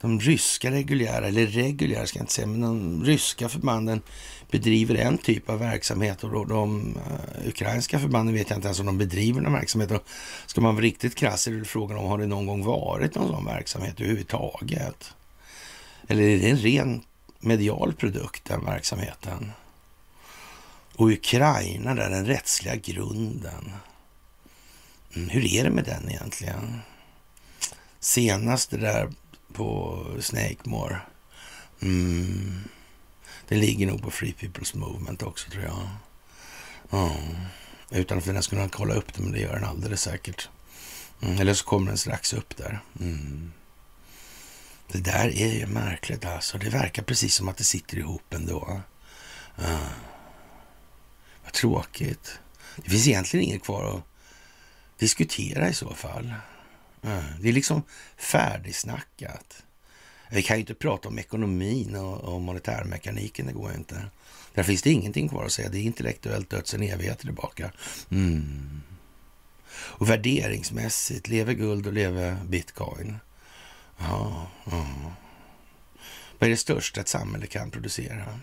de 0.00 0.20
ryska 0.20 0.70
reguljära, 0.70 1.26
eller 1.26 1.46
reguljära 1.46 2.06
ska 2.06 2.18
jag 2.18 2.22
inte 2.22 2.32
säga, 2.32 2.46
men 2.46 2.60
de 2.60 3.04
ryska 3.04 3.48
förbanden 3.48 4.02
bedriver 4.50 4.94
en 4.94 5.18
typ 5.18 5.50
av 5.50 5.58
verksamhet 5.58 6.24
och 6.24 6.48
de 6.48 6.96
uh, 6.96 7.48
ukrainska 7.48 7.98
förbanden 7.98 8.34
vet 8.34 8.50
jag 8.50 8.56
inte 8.56 8.68
ens 8.68 8.80
om 8.80 8.86
de 8.86 8.98
bedriver 8.98 9.40
någon 9.40 9.52
verksamhet. 9.52 9.90
Och 9.90 10.02
ska 10.46 10.60
man 10.60 10.74
vara 10.74 10.84
riktigt 10.84 11.14
krass 11.14 11.46
är 11.46 11.52
det 11.52 11.64
frågan 11.64 11.98
om 11.98 12.06
har 12.06 12.18
det 12.18 12.26
någon 12.26 12.46
gång 12.46 12.64
varit 12.64 13.14
någon 13.14 13.28
sån 13.28 13.44
verksamhet 13.44 14.00
överhuvudtaget? 14.00 15.14
Eller 16.08 16.22
är 16.22 16.38
det 16.38 16.50
en 16.50 16.56
ren 16.56 17.02
medial 17.46 17.94
produkt, 17.94 18.44
den 18.44 18.64
verksamheten? 18.64 19.52
Och 20.96 21.08
Ukraina, 21.08 21.94
där 21.94 22.10
den 22.10 22.26
rättsliga 22.26 22.76
grunden. 22.76 23.72
Mm, 25.14 25.28
hur 25.28 25.44
är 25.44 25.64
det 25.64 25.70
med 25.70 25.84
den 25.84 26.10
egentligen? 26.10 26.80
Senast 28.00 28.70
det 28.70 28.76
där 28.76 29.12
på 29.52 30.02
Snakemore. 30.20 31.00
Mm. 31.82 32.64
Det 33.48 33.56
ligger 33.56 33.86
nog 33.86 34.02
på 34.02 34.10
Free 34.10 34.34
People's 34.40 34.76
Movement 34.76 35.22
också 35.22 35.50
tror 35.50 35.64
jag. 35.64 35.88
Mm. 36.90 37.36
Utan 37.90 38.18
att 38.18 38.26
vi 38.26 38.42
skulle 38.42 38.60
kunna 38.60 38.68
kolla 38.68 38.94
upp 38.94 39.14
det, 39.14 39.22
men 39.22 39.32
det 39.32 39.40
gör 39.40 39.54
den 39.54 39.64
alldeles 39.64 40.02
säkert. 40.02 40.48
Mm. 41.22 41.40
Eller 41.40 41.54
så 41.54 41.64
kommer 41.64 41.86
den 41.86 41.98
strax 41.98 42.32
upp 42.32 42.56
där. 42.56 42.80
Mm. 43.00 43.52
Det 44.92 44.98
där 45.00 45.28
är 45.28 45.52
ju 45.52 45.66
märkligt 45.66 46.24
alltså. 46.24 46.58
Det 46.58 46.70
verkar 46.70 47.02
precis 47.02 47.34
som 47.34 47.48
att 47.48 47.56
det 47.56 47.64
sitter 47.64 47.98
ihop 47.98 48.34
ändå. 48.34 48.80
Ja. 49.56 49.78
Vad 51.44 51.52
tråkigt. 51.52 52.38
Det 52.76 52.90
finns 52.90 53.08
egentligen 53.08 53.46
inget 53.46 53.62
kvar 53.62 53.96
att 53.96 54.02
diskutera 54.98 55.68
i 55.68 55.74
så 55.74 55.94
fall. 55.94 56.34
Ah. 57.02 57.20
Det 57.40 57.48
är 57.48 57.52
liksom 57.52 57.82
färdigsnackat. 58.16 59.62
Vi 60.30 60.42
kan 60.42 60.56
ju 60.56 60.60
inte 60.60 60.74
prata 60.74 61.08
om 61.08 61.18
ekonomin 61.18 61.96
och, 61.96 62.20
och 62.20 62.40
monetärmekaniken, 62.40 63.46
det 63.46 63.52
går 63.52 63.70
ju 63.70 63.76
inte. 63.76 64.06
Där 64.54 64.62
finns 64.62 64.82
det 64.82 64.90
ingenting 64.90 65.28
kvar 65.28 65.44
att 65.44 65.52
säga. 65.52 65.68
Det 65.68 65.78
är 65.78 65.82
intellektuellt 65.82 66.50
dött 66.50 66.66
sedan 66.66 66.82
evigheter 66.82 67.24
tillbaka. 67.24 67.72
Mm. 68.10 68.82
Och 69.70 70.10
värderingsmässigt, 70.10 71.28
lever 71.28 71.52
guld 71.52 71.86
och 71.86 71.92
lever 71.92 72.36
bitcoin. 72.48 73.18
Ja, 73.98 74.46
ja. 74.64 74.86
Vad 76.38 76.46
är 76.46 76.50
det 76.50 76.56
största 76.56 77.00
ett 77.00 77.08
samhälle 77.08 77.46
kan 77.46 77.70
producera? 77.70 78.40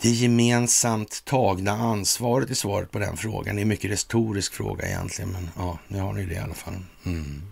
Det 0.00 0.10
gemensamt 0.10 1.24
tagna 1.24 1.72
ansvaret 1.72 2.50
i 2.50 2.54
svaret 2.54 2.90
på 2.90 2.98
den 2.98 3.16
frågan 3.16 3.58
är 3.58 3.62
en 3.62 3.68
mycket 3.68 3.90
retorisk 3.90 4.54
fråga 4.54 4.86
egentligen, 4.86 5.32
men 5.32 5.50
ja, 5.56 5.78
nu 5.88 6.00
har 6.00 6.12
ni 6.12 6.26
det 6.26 6.34
i 6.34 6.38
alla 6.38 6.54
fall. 6.54 6.84
Mm. 7.04 7.42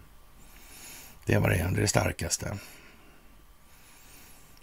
Det 1.25 1.39
var 1.39 1.49
det, 1.49 1.57
det 1.57 1.63
är 1.63 1.81
det 1.81 1.89
starkaste. 1.89 2.59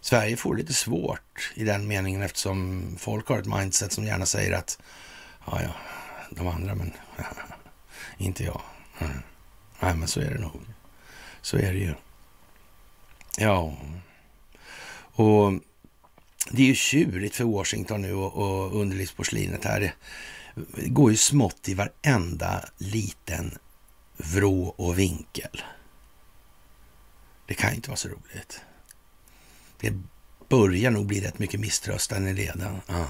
Sverige 0.01 0.37
får 0.37 0.55
lite 0.55 0.73
svårt 0.73 1.51
i 1.55 1.63
den 1.63 1.87
meningen 1.87 2.21
eftersom 2.21 2.85
folk 2.99 3.27
har 3.27 3.39
ett 3.39 3.45
mindset 3.45 3.91
som 3.91 4.05
gärna 4.05 4.25
säger 4.25 4.57
att 4.57 4.79
ja, 5.45 5.61
ja, 5.61 5.75
de 6.29 6.47
andra, 6.47 6.75
men 6.75 6.91
inte 8.17 8.43
jag. 8.43 8.61
Mm. 8.99 9.21
Nej, 9.79 9.95
men 9.95 10.07
så 10.07 10.19
är 10.19 10.29
det 10.29 10.39
nog. 10.39 10.61
Så 11.41 11.57
är 11.57 11.73
det 11.73 11.79
ju. 11.79 11.93
Ja, 13.37 13.77
och 15.15 15.53
det 16.51 16.61
är 16.61 16.67
ju 16.67 16.75
tjurigt 16.75 17.35
för 17.35 17.43
Washington 17.43 18.01
nu 18.01 18.13
och, 18.13 18.33
och 18.35 18.81
underlivsporslinet 18.81 19.63
här. 19.63 19.95
Det 20.75 20.89
går 20.89 21.11
ju 21.11 21.17
smått 21.17 21.69
i 21.69 21.73
varenda 21.73 22.65
liten 22.77 23.57
vrå 24.17 24.67
och 24.67 24.99
vinkel. 24.99 25.63
Det 27.47 27.53
kan 27.53 27.69
ju 27.69 27.75
inte 27.75 27.89
vara 27.89 27.97
så 27.97 28.07
roligt. 28.07 28.61
Det 29.79 29.93
börjar 30.49 30.91
nog 30.91 31.05
bli 31.05 31.21
rätt 31.21 31.39
mycket 31.39 31.59
misströstan 31.59 32.27
i 32.27 32.33
leden. 32.33 32.77
Ja. 32.87 33.07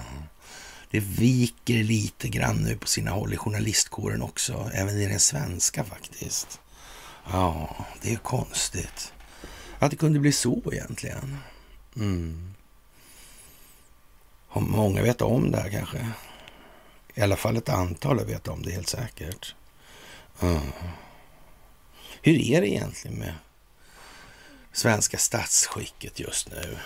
Det 0.96 1.02
viker 1.02 1.84
lite 1.84 2.30
grann 2.30 2.56
nu 2.56 2.78
på 2.78 2.88
sina 2.88 3.12
håll 3.12 3.34
i 3.34 3.38
journalistkåren 3.38 4.22
också, 4.22 4.72
även 4.74 5.02
i 5.02 5.08
den 5.08 5.20
svenska 5.20 5.84
faktiskt. 5.84 6.60
Ja, 7.32 7.76
det 8.02 8.14
är 8.14 8.16
konstigt 8.16 9.14
att 9.80 9.92
det 9.92 9.98
kunde 9.98 10.20
bli 10.20 10.32
så 10.32 10.62
egentligen. 10.72 11.38
Mm. 11.96 12.54
Många 14.54 15.02
vet 15.02 15.22
om 15.22 15.52
det 15.52 15.58
här 15.58 15.70
kanske. 15.70 16.12
I 17.16 17.22
alla 17.22 17.36
fall 17.36 17.58
ett 17.58 17.70
antal 17.70 18.26
vet 18.26 18.48
om 18.48 18.62
det 18.62 18.72
helt 18.72 18.90
säkert. 18.90 19.56
Mm. 20.42 20.72
Hur 22.22 22.42
är 22.42 22.62
det 22.62 22.68
egentligen 22.68 23.18
med 23.18 23.34
svenska 24.74 25.18
statsskicket 25.18 26.20
just 26.20 26.50
nu? 26.50 26.78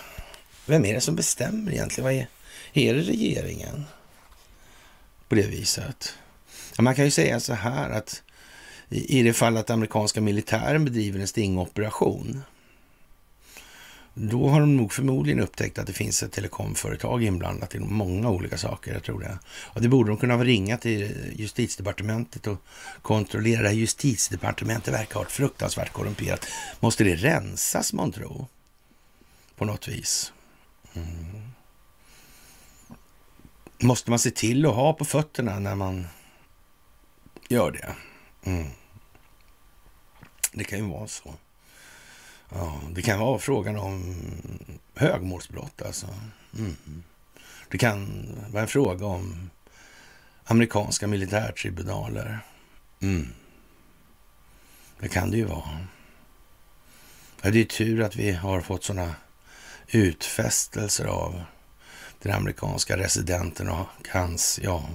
Vem 0.66 0.84
är 0.84 0.94
det 0.94 1.00
som 1.00 1.16
bestämmer 1.16 1.72
egentligen? 1.72 2.04
Vad 2.04 2.12
är, 2.12 2.28
är 2.72 2.94
det 2.94 3.00
regeringen? 3.00 3.84
På 5.30 5.36
det 5.36 5.46
viset. 5.46 6.14
Ja, 6.76 6.82
man 6.82 6.94
kan 6.94 7.04
ju 7.04 7.10
säga 7.10 7.40
så 7.40 7.54
här 7.54 7.90
att 7.90 8.22
i 8.88 9.22
det 9.22 9.32
fall 9.32 9.56
att 9.56 9.70
amerikanska 9.70 10.20
militären 10.20 10.84
bedriver 10.84 11.20
en 11.20 11.28
stingoperation 11.28 12.42
då 14.14 14.48
har 14.48 14.60
de 14.60 14.76
nog 14.76 14.92
förmodligen 14.92 15.40
upptäckt 15.40 15.78
att 15.78 15.86
det 15.86 15.92
finns 15.92 16.22
ett 16.22 16.32
telekomföretag 16.32 17.22
inblandat 17.22 17.74
i 17.74 17.78
många 17.78 18.30
olika 18.30 18.58
saker, 18.58 18.92
jag 18.92 19.02
tror 19.02 19.20
det. 19.20 19.38
Och 19.46 19.82
det 19.82 19.88
borde 19.88 20.10
de 20.10 20.16
kunna 20.16 20.44
ringa 20.44 20.76
till 20.76 21.32
justitiedepartementet 21.36 22.46
och 22.46 22.62
kontrollera. 23.02 23.62
Det 23.62 23.68
här 23.68 23.74
justitiedepartementet 23.74 24.94
verkar 24.94 25.14
ha 25.14 25.22
ett 25.22 25.32
fruktansvärt 25.32 25.92
korrumperat. 25.92 26.46
Måste 26.80 27.04
det 27.04 27.16
rensas, 27.16 27.92
man 27.92 28.12
tro? 28.12 28.46
På 29.56 29.64
något 29.64 29.88
vis. 29.88 30.32
Mm. 30.94 31.50
Måste 33.82 34.10
man 34.10 34.18
se 34.18 34.30
till 34.30 34.66
att 34.66 34.74
ha 34.74 34.92
på 34.92 35.04
fötterna 35.04 35.58
när 35.58 35.74
man 35.74 36.06
gör 37.48 37.70
det? 37.70 37.94
Mm. 38.50 38.66
Det 40.52 40.64
kan 40.64 40.78
ju 40.78 40.84
vara 40.84 41.06
så. 41.06 41.34
Ja, 42.48 42.80
det 42.90 43.02
kan 43.02 43.18
vara 43.18 43.38
frågan 43.38 43.76
om 43.76 44.16
högmålsbrott 44.94 45.82
alltså. 45.82 46.06
Mm. 46.58 47.02
Det 47.68 47.78
kan 47.78 48.28
vara 48.50 48.62
en 48.62 48.68
fråga 48.68 49.06
om 49.06 49.50
amerikanska 50.44 51.06
militärtribunaler. 51.06 52.38
Mm. 53.00 53.28
Det 54.98 55.08
kan 55.08 55.30
det 55.30 55.36
ju 55.36 55.44
vara. 55.44 55.86
Ja, 57.42 57.50
det 57.50 57.60
är 57.60 57.64
tur 57.64 58.02
att 58.02 58.16
vi 58.16 58.32
har 58.32 58.60
fått 58.60 58.84
sådana 58.84 59.14
utfästelser 59.88 61.04
av 61.04 61.42
den 62.22 62.32
amerikanska 62.32 62.96
residenten 62.96 63.68
och 63.68 63.86
hans, 64.12 64.60
ja, 64.62 64.88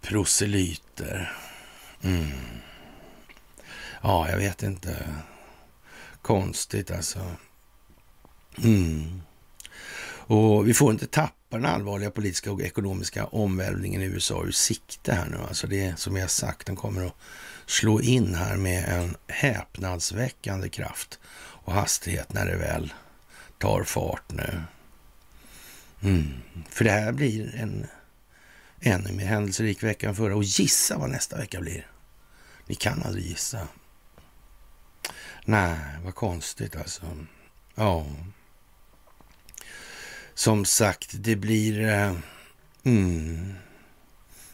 proselyter. 0.00 1.32
Mm. 2.02 2.30
Ja, 4.02 4.30
jag 4.30 4.38
vet 4.38 4.62
inte. 4.62 5.14
Konstigt 6.22 6.90
alltså. 6.90 7.30
Mm. 8.64 9.22
Och 10.28 10.68
vi 10.68 10.74
får 10.74 10.92
inte 10.92 11.06
tappa 11.06 11.56
den 11.56 11.66
allvarliga 11.66 12.10
politiska 12.10 12.52
och 12.52 12.60
ekonomiska 12.60 13.26
omvälvningen 13.26 14.02
i 14.02 14.04
USA 14.04 14.44
ur 14.44 14.50
sikte 14.50 15.12
här 15.12 15.28
nu. 15.28 15.36
Alltså 15.48 15.66
det 15.66 15.98
som 15.98 16.16
jag 16.16 16.30
sagt, 16.30 16.66
den 16.66 16.76
kommer 16.76 17.06
att 17.06 17.16
slå 17.66 18.00
in 18.00 18.34
här 18.34 18.56
med 18.56 18.88
en 18.88 19.16
häpnadsväckande 19.28 20.68
kraft 20.68 21.18
och 21.36 21.72
hastighet 21.72 22.32
när 22.32 22.46
det 22.46 22.56
väl 22.56 22.92
tar 23.58 23.84
fart 23.84 24.32
nu. 24.32 24.62
Mm. 26.02 26.42
För 26.68 26.84
det 26.84 26.90
här 26.90 27.12
blir 27.12 27.54
en 27.54 27.86
ännu 28.80 29.12
mer 29.12 29.26
händelserik 29.26 29.82
vecka 29.82 30.08
än 30.08 30.16
förra. 30.16 30.36
Och 30.36 30.44
gissa 30.44 30.98
vad 30.98 31.10
nästa 31.10 31.36
vecka 31.36 31.60
blir. 31.60 31.90
Ni 32.66 32.74
kan 32.74 33.02
aldrig 33.02 33.26
gissa. 33.26 33.68
Nej, 35.44 35.78
vad 36.04 36.14
konstigt 36.14 36.76
alltså. 36.76 37.26
Ja. 37.74 38.06
Som 40.34 40.64
sagt, 40.64 41.10
det 41.12 41.36
blir 41.36 41.80
eh, 41.80 42.16
mm, 42.84 43.54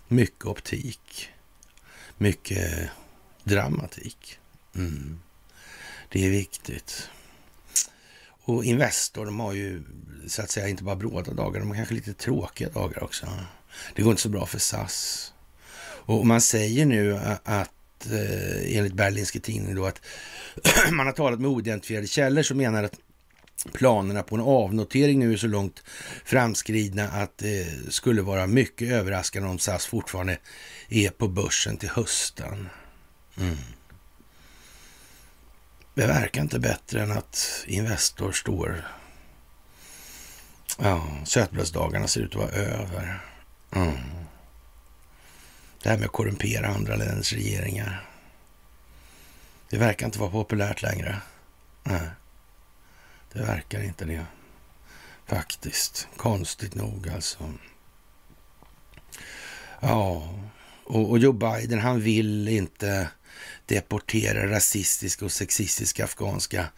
mycket 0.09 0.45
optik. 0.45 1.29
Mycket 2.19 2.91
dramatik. 3.45 4.39
Mm. 4.75 5.21
Det 6.09 6.27
är 6.27 6.31
viktigt. 6.31 7.11
Och 8.45 8.65
Investor, 8.65 9.27
de 9.27 9.41
har 9.41 9.53
ju 9.53 9.83
så 10.27 10.43
att 10.43 10.51
säga 10.51 10.69
inte 10.69 10.85
bara 10.85 10.97
bråda 10.97 11.33
dagar, 11.33 11.61
de 11.61 11.69
har 11.69 11.77
kanske 11.77 11.95
lite 11.95 12.15
tråkiga 12.15 12.69
dagar 12.69 13.05
också. 13.05 13.27
Det 13.95 14.03
går 14.03 14.11
inte 14.11 14.23
så 14.23 14.29
bra 14.29 14.47
för 14.47 14.59
SAS. 14.59 15.33
Och 16.05 16.27
man 16.27 16.41
säger 16.41 16.87
nu 16.87 17.17
att 17.45 18.07
eh, 18.07 18.77
enligt 18.77 18.95
Berlinske 18.95 19.41
tidning 19.41 19.75
då 19.75 19.87
att 19.87 20.01
man 20.93 21.07
har 21.07 21.13
talat 21.13 21.41
med 21.41 21.51
oidentifierade 21.51 22.07
källor 22.07 22.43
som 22.43 22.57
menar 22.57 22.85
att 22.85 22.99
planerna 23.73 24.23
på 24.23 24.35
en 24.35 24.41
avnotering 24.41 25.19
nu 25.19 25.33
är 25.33 25.37
så 25.37 25.47
långt 25.47 25.83
framskridna 26.25 27.09
att 27.09 27.39
det 27.39 27.67
skulle 27.89 28.23
vara 28.23 28.47
mycket 28.47 28.91
överraskande 28.91 29.49
om 29.49 29.59
SAS 29.59 29.87
fortfarande 29.87 30.39
är 30.89 31.11
på 31.11 31.29
börsen 31.29 31.77
till 31.77 31.89
hösten. 31.89 32.69
Mm. 33.41 33.57
Det 35.95 36.07
verkar 36.07 36.43
inte 36.43 36.59
bättre 36.59 37.03
än 37.03 37.13
att 37.13 37.65
Investor 37.67 38.33
står... 38.33 38.85
Ja, 40.79 41.07
sötbrödsdagarna 41.25 42.09
ser 42.09 42.21
ut 42.21 42.35
att 42.35 42.41
vara 42.41 42.51
över. 42.51 43.21
Mm. 43.75 43.97
Det 45.83 45.89
här 45.89 45.97
med 45.97 46.07
att 46.07 46.13
korrumpera 46.13 46.69
andra 46.69 46.97
länders 46.97 47.33
regeringar. 47.33 48.09
Det 49.71 49.79
verkar 49.79 50.07
inte 50.07 50.19
vara 50.19 50.31
populärt 50.31 50.83
längre. 50.83 51.21
Nej, 51.83 52.09
det 53.33 53.41
verkar 53.43 53.83
inte 53.83 54.05
det. 54.05 54.27
Faktiskt. 55.27 56.09
Konstigt 56.17 56.75
nog 56.75 57.09
alltså. 57.09 57.53
Ja, 59.81 60.35
och, 60.85 61.11
och 61.11 61.19
Joe 61.19 61.33
Biden 61.33 61.81
han 61.81 62.01
vill 62.01 62.49
inte 62.49 63.09
deportera 63.73 64.51
rasistiska 64.51 65.25
och 65.25 65.33
sexistiska 65.33 66.05
afghanska 66.05 66.69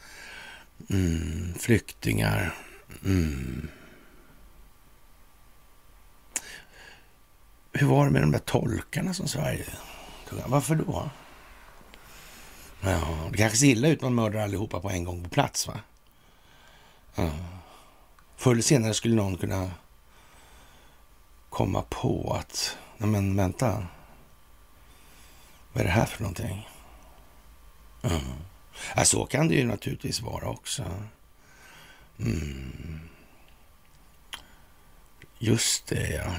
mm, 0.90 1.54
flyktingar. 1.58 2.54
Mm. 3.04 3.68
Hur 7.72 7.86
var 7.86 8.04
det 8.04 8.10
med 8.10 8.22
de 8.22 8.32
där 8.32 8.38
tolkarna 8.38 9.14
som 9.14 9.28
Sverige 9.28 9.66
tog? 10.28 10.38
Varför 10.46 10.74
då? 10.74 11.10
Ja, 12.80 13.28
det 13.30 13.38
kanske 13.38 13.58
ser 13.58 13.66
illa 13.66 13.88
ut 13.88 14.02
om 14.02 14.14
man 14.14 14.24
mördar 14.24 14.40
allihopa 14.40 14.80
på 14.80 14.90
en 14.90 15.04
gång 15.04 15.22
på 15.24 15.30
plats, 15.30 15.66
va? 15.66 15.80
Ja. 17.14 17.30
Förr 18.36 18.52
eller 18.52 18.62
senare 18.62 18.94
skulle 18.94 19.14
någon 19.14 19.36
kunna 19.36 19.70
komma 21.48 21.82
på 21.82 22.36
att, 22.40 22.76
nej 22.98 23.08
men 23.08 23.36
vänta, 23.36 23.86
vad 25.72 25.80
är 25.80 25.84
det 25.84 25.90
här 25.90 26.06
för 26.06 26.22
någonting? 26.22 26.68
Ja. 28.04 28.20
ja, 28.96 29.04
så 29.04 29.26
kan 29.26 29.48
det 29.48 29.54
ju 29.54 29.66
naturligtvis 29.66 30.20
vara 30.20 30.48
också. 30.48 30.84
Mm. 32.18 33.00
Just 35.38 35.86
det, 35.86 36.08
ja. 36.08 36.34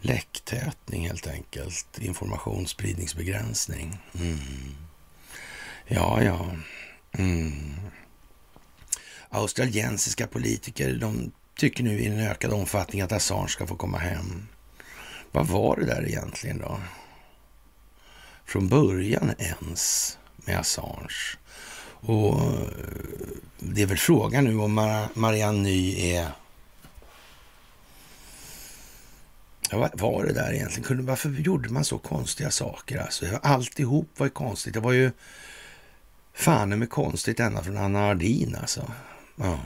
Läcktätning 0.00 1.06
helt 1.06 1.26
enkelt. 1.26 1.98
Informationsspridningsbegränsning. 1.98 3.98
Mm. 4.14 4.76
Ja, 5.86 6.22
ja. 6.22 6.50
Mm. 7.12 7.74
Australiensiska 9.28 10.26
politiker 10.26 10.94
de 10.94 11.32
tycker 11.56 11.84
nu 11.84 12.00
i 12.00 12.06
en 12.06 12.20
ökad 12.20 12.52
omfattning 12.52 13.02
att 13.02 13.12
Assange 13.12 13.48
ska 13.48 13.66
få 13.66 13.76
komma 13.76 13.98
hem. 13.98 14.48
Vad 15.32 15.46
var 15.46 15.76
det 15.76 15.86
där 15.86 16.08
egentligen 16.08 16.58
då? 16.58 16.80
Från 18.48 18.68
början 18.68 19.32
ens 19.38 20.18
med 20.36 20.58
Assange. 20.58 21.38
Och 22.00 22.40
eh, 22.40 22.60
det 23.58 23.82
är 23.82 23.86
väl 23.86 23.98
frågan 23.98 24.44
nu 24.44 24.58
om 24.58 25.06
Marianne 25.14 25.58
Ny 25.58 26.10
är 26.10 26.30
Ja, 29.70 29.78
vad 29.78 30.00
var 30.00 30.24
det 30.24 30.32
där 30.32 30.52
egentligen? 30.52 31.06
Varför 31.06 31.28
gjorde 31.28 31.68
man 31.68 31.84
så 31.84 31.98
konstiga 31.98 32.50
saker? 32.50 32.98
Alltså, 32.98 33.26
alltihop 33.42 34.08
var 34.16 34.26
ju 34.26 34.30
konstigt. 34.30 34.74
Det 34.74 34.80
var 34.80 34.92
ju 34.92 35.10
fan 36.34 36.78
med 36.78 36.90
konstigt 36.90 37.40
ända 37.40 37.62
från 37.62 37.76
Anna 37.76 38.08
Ardin 38.08 38.56
alltså. 38.60 38.92
Ja. 39.36 39.58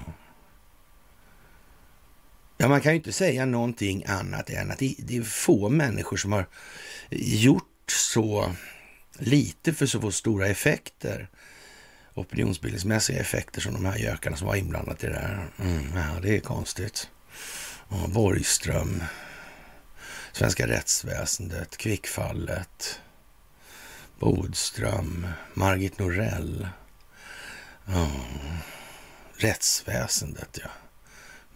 ja, 2.57 2.69
man 2.69 2.81
kan 2.81 2.93
ju 2.93 2.97
inte 2.97 3.13
säga 3.13 3.47
någonting 3.47 4.05
annat 4.07 4.51
än 4.51 4.71
att 4.71 4.79
det 4.79 5.17
är 5.17 5.23
få 5.23 5.69
människor 5.69 6.17
som 6.17 6.33
har 6.33 6.47
gjort 7.11 7.72
så 7.93 8.55
lite 9.19 9.73
för 9.73 9.87
så 9.87 10.01
få 10.01 10.13
stora 10.13 10.47
effekter 10.47 11.29
opinionsbildningsmässiga 12.15 13.21
effekter 13.21 13.61
som 13.61 13.73
de 13.75 13.85
här 13.85 13.99
gökarna 13.99 14.37
som 14.37 14.47
var 14.47 14.55
inblandade 14.55 15.07
i 15.07 15.11
det 15.11 15.19
här. 15.19 15.49
Mm, 15.59 15.97
ja, 15.97 16.21
det 16.23 16.37
är 16.37 16.41
konstigt. 16.41 17.11
Ja, 17.89 18.07
Borgström, 18.09 19.05
svenska 20.33 20.67
rättsväsendet, 20.67 21.77
Kvickfallet, 21.77 23.01
Bodström, 24.19 25.27
Margit 25.55 25.99
Norell. 25.99 26.69
Ja, 27.87 28.11
rättsväsendet, 29.37 30.59
ja. 30.63 30.71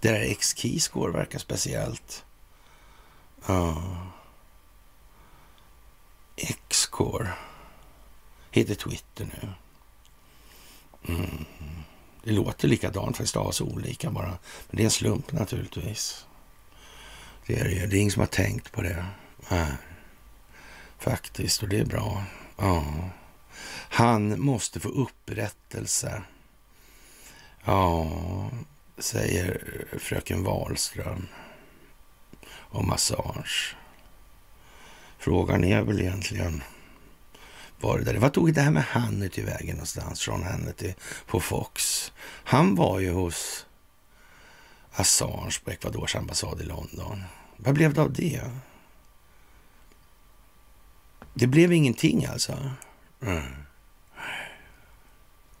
Det 0.00 0.08
där 0.08 0.20
X-keyscore 0.20 1.12
verkar 1.12 1.38
speciellt. 1.38 2.24
Ja. 3.46 3.82
X-core 6.38 7.28
heter 8.50 8.74
Twitter 8.74 9.24
nu. 9.24 9.48
Mm. 11.14 11.44
Det 12.24 12.32
låter 12.32 12.68
likadant 12.68 13.16
fast 13.16 13.30
stavas 13.30 13.60
olika 13.60 14.10
bara. 14.10 14.28
Men 14.28 14.76
det 14.76 14.82
är 14.82 14.84
en 14.84 14.90
slump 14.90 15.32
naturligtvis. 15.32 16.26
Det 17.46 17.60
är 17.60 17.64
det 17.64 17.86
Det 17.86 17.96
är 17.96 18.00
ingen 18.00 18.10
som 18.10 18.20
har 18.20 18.26
tänkt 18.26 18.72
på 18.72 18.82
det. 18.82 19.06
Nej. 19.50 19.72
Faktiskt, 20.98 21.62
och 21.62 21.68
det 21.68 21.78
är 21.78 21.84
bra. 21.84 22.24
Ja. 22.56 22.84
Han 23.90 24.40
måste 24.40 24.80
få 24.80 24.88
upprättelse. 24.88 26.22
Ja, 27.64 28.10
säger 28.98 29.84
fröken 29.98 30.44
Wahlström 30.44 31.28
Och 32.48 32.84
massage. 32.84 33.76
Frågan 35.28 35.64
är 35.64 35.82
väl 35.82 36.00
egentligen 36.00 36.62
var 37.80 37.98
det 37.98 38.04
där. 38.04 38.14
Vad 38.14 38.32
tog 38.32 38.54
det 38.54 38.60
här 38.60 38.70
med 38.70 38.82
Hannity 38.82 39.42
vägen 39.42 39.76
någonstans? 39.76 40.20
Från 40.20 40.42
Hannity 40.42 40.94
på 41.26 41.40
Fox. 41.40 42.12
Han 42.24 42.74
var 42.74 43.00
ju 43.00 43.12
hos 43.12 43.66
Assange 44.92 45.60
på 45.64 45.70
Ecuadors 45.70 46.16
ambassad 46.16 46.60
i 46.60 46.64
London. 46.64 47.24
Vad 47.56 47.74
blev 47.74 47.94
det 47.94 48.02
av 48.02 48.12
det? 48.12 48.42
Det 51.34 51.46
blev 51.46 51.72
ingenting 51.72 52.24
alltså? 52.24 52.70
Mm. 53.22 53.54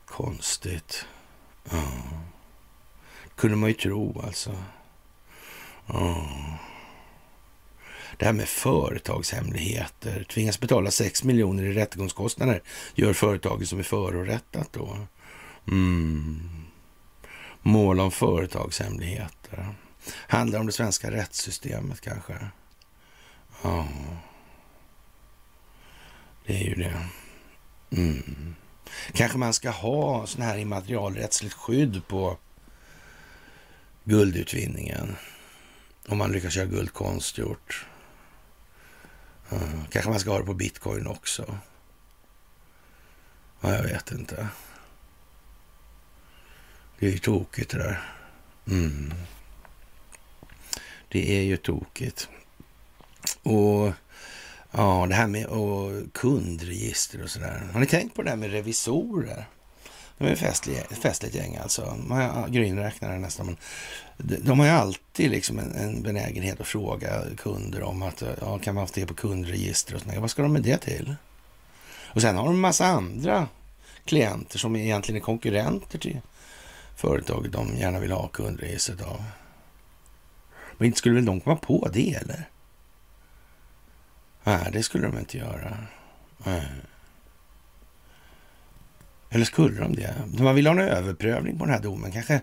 Konstigt. 0.04 1.06
Ja. 1.70 1.92
kunde 3.36 3.56
man 3.56 3.68
ju 3.68 3.74
tro 3.74 4.22
alltså. 4.26 4.62
Ja. 5.86 6.28
Det 8.18 8.24
här 8.24 8.32
med 8.32 8.48
företagshemligheter. 8.48 10.24
Tvingas 10.24 10.60
betala 10.60 10.90
6 10.90 11.24
miljoner 11.24 11.62
i 11.62 11.72
rättegångskostnader 11.72 12.62
gör 12.94 13.12
företaget 13.12 13.68
som 13.68 13.78
är 13.78 13.82
förorättat 13.82 14.72
då. 14.72 14.98
Mm. 15.68 16.48
Mål 17.62 18.00
om 18.00 18.10
företagshemligheter. 18.10 19.74
Handlar 20.14 20.60
om 20.60 20.66
det 20.66 20.72
svenska 20.72 21.10
rättssystemet 21.10 22.00
kanske. 22.00 22.34
Ja. 23.62 23.88
Det 26.46 26.56
är 26.56 26.64
ju 26.64 26.74
det. 26.74 27.08
Mm. 27.90 28.54
Kanske 29.12 29.38
man 29.38 29.52
ska 29.52 29.70
ha 29.70 30.26
sån 30.26 30.42
här 30.42 30.58
immaterialrättsligt 30.58 31.54
skydd 31.54 32.02
på 32.08 32.38
guldutvinningen. 34.04 35.16
Om 36.08 36.18
man 36.18 36.32
lyckas 36.32 36.56
göra 36.56 36.66
guld 36.66 36.92
konstgjort. 36.92 37.86
Mm. 39.50 39.84
Kanske 39.90 40.10
man 40.10 40.20
ska 40.20 40.30
ha 40.30 40.38
det 40.38 40.44
på 40.44 40.54
bitcoin 40.54 41.06
också. 41.06 41.58
Ja, 43.60 43.74
jag 43.74 43.82
vet 43.82 44.12
inte. 44.12 44.48
Det 46.98 47.06
är 47.06 47.10
ju 47.10 47.18
tokigt 47.18 47.70
det 47.70 47.78
där. 47.78 48.14
Mm. 48.66 49.14
Det 51.08 51.38
är 51.38 51.42
ju 51.42 51.56
tokigt. 51.56 52.28
Och 53.42 53.92
ja, 54.70 55.06
det 55.08 55.14
här 55.14 55.26
med 55.26 55.46
och 55.46 56.12
kundregister 56.12 57.22
och 57.22 57.30
sådär. 57.30 57.68
Har 57.72 57.80
ni 57.80 57.86
tänkt 57.86 58.14
på 58.14 58.22
det 58.22 58.30
här 58.30 58.36
med 58.36 58.50
revisorer? 58.50 59.44
De 60.18 60.26
är 60.26 60.32
ett 60.32 60.98
festligt 60.98 61.34
gäng 61.34 61.56
alltså. 61.56 61.96
Grynräknare 62.48 63.18
nästan. 63.18 63.46
Men 63.46 63.56
de 64.16 64.58
har 64.58 64.66
ju 64.66 64.72
alltid 64.72 65.30
liksom 65.30 65.58
en, 65.58 65.74
en, 65.74 66.02
benägenhet 66.02 66.60
att 66.60 66.66
fråga 66.66 67.22
kunder 67.36 67.82
om 67.82 68.02
att 68.02 68.22
ja, 68.40 68.58
kan 68.58 68.74
man 68.74 68.86
få 68.86 68.92
det 68.94 69.06
på 69.06 69.14
kundregister 69.14 69.94
och 69.94 70.00
sådär. 70.00 70.20
Vad 70.20 70.30
ska 70.30 70.42
de 70.42 70.52
med 70.52 70.62
det 70.62 70.78
till? 70.78 71.14
Och 72.14 72.20
sen 72.22 72.36
har 72.36 72.44
de 72.44 72.54
en 72.54 72.60
massa 72.60 72.86
andra 72.86 73.48
klienter 74.04 74.58
som 74.58 74.76
egentligen 74.76 75.20
är 75.20 75.24
konkurrenter 75.24 75.98
till 75.98 76.20
företaget 76.96 77.52
de 77.52 77.76
gärna 77.76 78.00
vill 78.00 78.12
ha 78.12 78.28
kundregistret 78.28 79.02
av. 79.02 79.24
Men 80.78 80.86
inte 80.86 80.98
skulle 80.98 81.14
väl 81.14 81.24
de 81.24 81.40
komma 81.40 81.56
på 81.56 81.88
det 81.92 82.14
eller? 82.14 82.48
Nej, 84.44 84.70
det 84.72 84.82
skulle 84.82 85.06
de 85.06 85.18
inte 85.18 85.38
göra. 85.38 85.76
Nej. 86.38 86.68
Eller 89.30 89.44
skulle 89.44 89.80
de 89.80 89.96
det? 89.96 90.14
Man 90.38 90.54
vill 90.54 90.66
ha 90.66 90.72
en 90.72 90.80
överprövning 90.80 91.58
på 91.58 91.64
den 91.64 91.74
här 91.74 91.82
domen. 91.82 92.12
Kanske, 92.12 92.40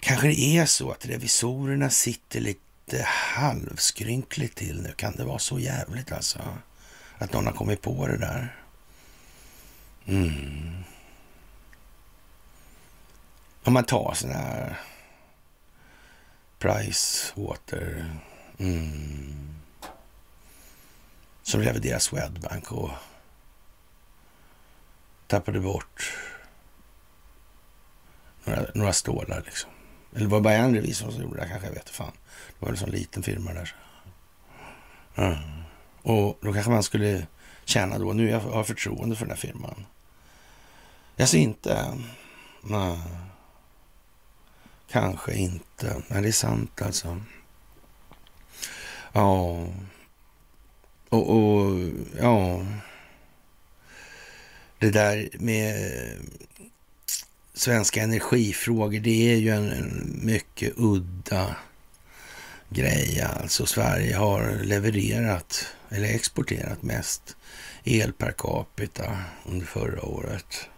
kanske 0.00 0.28
det 0.28 0.40
är 0.58 0.66
så 0.66 0.90
att 0.90 1.06
revisorerna 1.06 1.90
sitter 1.90 2.40
lite 2.40 3.02
halvskrynkligt 3.06 4.58
till 4.58 4.82
nu. 4.82 4.92
Kan 4.96 5.16
det 5.16 5.24
vara 5.24 5.38
så 5.38 5.58
jävligt 5.58 6.12
alltså? 6.12 6.38
Att 7.18 7.32
någon 7.32 7.46
har 7.46 7.52
kommit 7.52 7.82
på 7.82 8.06
det 8.06 8.18
där? 8.18 8.56
Mm. 10.06 10.84
Om 13.64 13.72
man 13.72 13.84
tar 13.84 14.14
sådana 14.14 14.38
här 14.38 14.80
Price 16.58 17.32
Water 17.34 18.10
mm, 18.58 19.54
som 21.42 21.60
reviderar 21.60 21.98
Swedbank 21.98 22.72
och 22.72 22.90
tappade 25.26 25.60
bort 25.60 26.12
några, 28.44 28.66
några 28.74 28.92
stålar 28.92 29.42
liksom. 29.46 29.70
Eller 30.14 30.26
var 30.26 30.38
det 30.38 30.42
bara 30.42 30.54
en 30.54 30.74
revisor 30.74 31.10
som 31.10 31.22
gjorde 31.22 31.40
det? 31.40 31.48
Kanske 31.48 31.66
jag 31.66 31.74
vet 31.74 31.90
fan. 31.90 32.12
Det 32.48 32.66
var 32.66 32.68
en 32.68 32.76
sån 32.76 32.90
liten 32.90 33.22
firma 33.22 33.52
där. 33.52 33.74
Mm. 35.14 35.38
Och 36.02 36.38
då 36.40 36.52
kanske 36.52 36.70
man 36.70 36.82
skulle 36.82 37.26
känna 37.64 37.98
då, 37.98 38.12
nu 38.12 38.30
jag 38.30 38.40
har 38.40 38.64
förtroende 38.64 39.16
för 39.16 39.24
den 39.24 39.30
här 39.30 39.40
firman. 39.40 39.86
Jag 41.16 41.28
ser 41.28 41.38
inte. 41.38 41.98
Nej. 42.62 42.98
Kanske 44.88 45.34
inte. 45.34 46.02
Men 46.08 46.22
det 46.22 46.28
är 46.28 46.32
sant 46.32 46.82
alltså. 46.82 47.20
Ja. 49.12 49.66
Och, 51.08 51.36
och 51.36 51.90
ja. 52.20 52.60
Det 54.78 54.90
där 54.90 55.28
med 55.38 55.86
eh, 55.86 56.20
svenska 57.54 58.02
energifrågor, 58.02 59.00
det 59.00 59.32
är 59.32 59.36
ju 59.36 59.50
en, 59.50 60.20
mycket 60.22 60.72
udda 60.76 61.56
grej. 62.68 63.20
Alltså 63.20 63.66
Sverige 63.66 64.16
har 64.16 64.58
levererat 64.62 65.66
eller 65.88 66.08
exporterat 66.08 66.82
mest 66.82 67.36
el 67.84 68.12
per 68.12 68.32
capita 68.32 69.18
under 69.44 69.66
förra 69.66 70.02
året. 70.04 70.68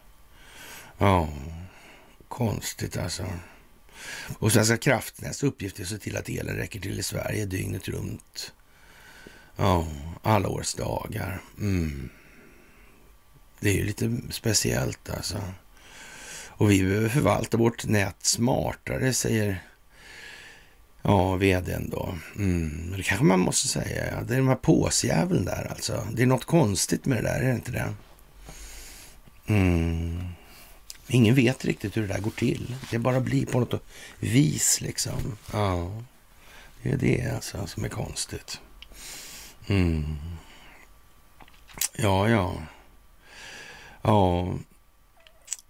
Ja, 0.99 1.29
konstigt 2.29 2.97
alltså. 2.97 3.27
Och 4.39 4.53
Svenska 4.53 4.77
kraftnäts 4.77 5.43
uppgift 5.43 5.79
är 5.79 5.83
att 5.83 5.89
se 5.89 5.99
till 5.99 6.17
att 6.17 6.29
elen 6.29 6.57
räcker 6.57 6.81
till 6.81 6.99
i 6.99 7.03
Sverige 7.03 7.45
dygnet 7.45 7.89
runt. 7.89 8.53
Ja, 9.57 9.87
alla 10.23 10.49
års 10.49 10.75
dagar. 10.75 11.41
Mm. 11.59 12.11
Det 13.61 13.71
är 13.71 13.75
ju 13.75 13.85
lite 13.85 14.17
speciellt 14.31 15.11
alltså. 15.11 15.39
Och 16.49 16.71
vi 16.71 16.85
behöver 16.85 17.09
förvalta 17.09 17.57
vårt 17.57 17.85
nät 17.85 18.25
smartare, 18.25 19.13
säger 19.13 19.63
ja, 21.03 21.37
vdn 21.37 21.91
då. 21.91 22.15
Mm, 22.37 22.95
det 22.97 23.03
kanske 23.03 23.25
man 23.25 23.41
måste 23.41 23.69
säga. 23.69 24.11
Ja. 24.11 24.23
Det 24.23 24.35
är 24.35 24.39
de 24.39 24.49
här 24.49 24.55
påsjäveln 24.55 25.45
där 25.45 25.67
alltså. 25.71 26.07
Det 26.13 26.23
är 26.23 26.27
något 26.27 26.45
konstigt 26.45 27.07
med 27.07 27.19
det 27.19 27.29
där, 27.29 27.41
är 27.41 27.49
det 27.49 27.55
inte 27.55 27.73
det? 27.73 27.95
Mm. 29.47 30.29
Ingen 31.07 31.35
vet 31.35 31.65
riktigt 31.65 31.97
hur 31.97 32.03
det 32.03 32.09
där 32.15 32.21
går 32.21 32.31
till. 32.31 32.77
Det 32.91 32.99
bara 32.99 33.21
blir 33.21 33.47
på 33.47 33.61
något 33.61 33.83
vis 34.19 34.81
liksom. 34.81 35.37
Ja, 35.53 36.03
det 36.83 36.91
är 36.91 36.97
det 36.97 37.35
alltså 37.35 37.67
som 37.67 37.85
är 37.85 37.89
konstigt. 37.89 38.61
Mm. 39.67 40.17
Ja, 41.97 42.29
ja. 42.29 42.63
Ja, 44.09 44.55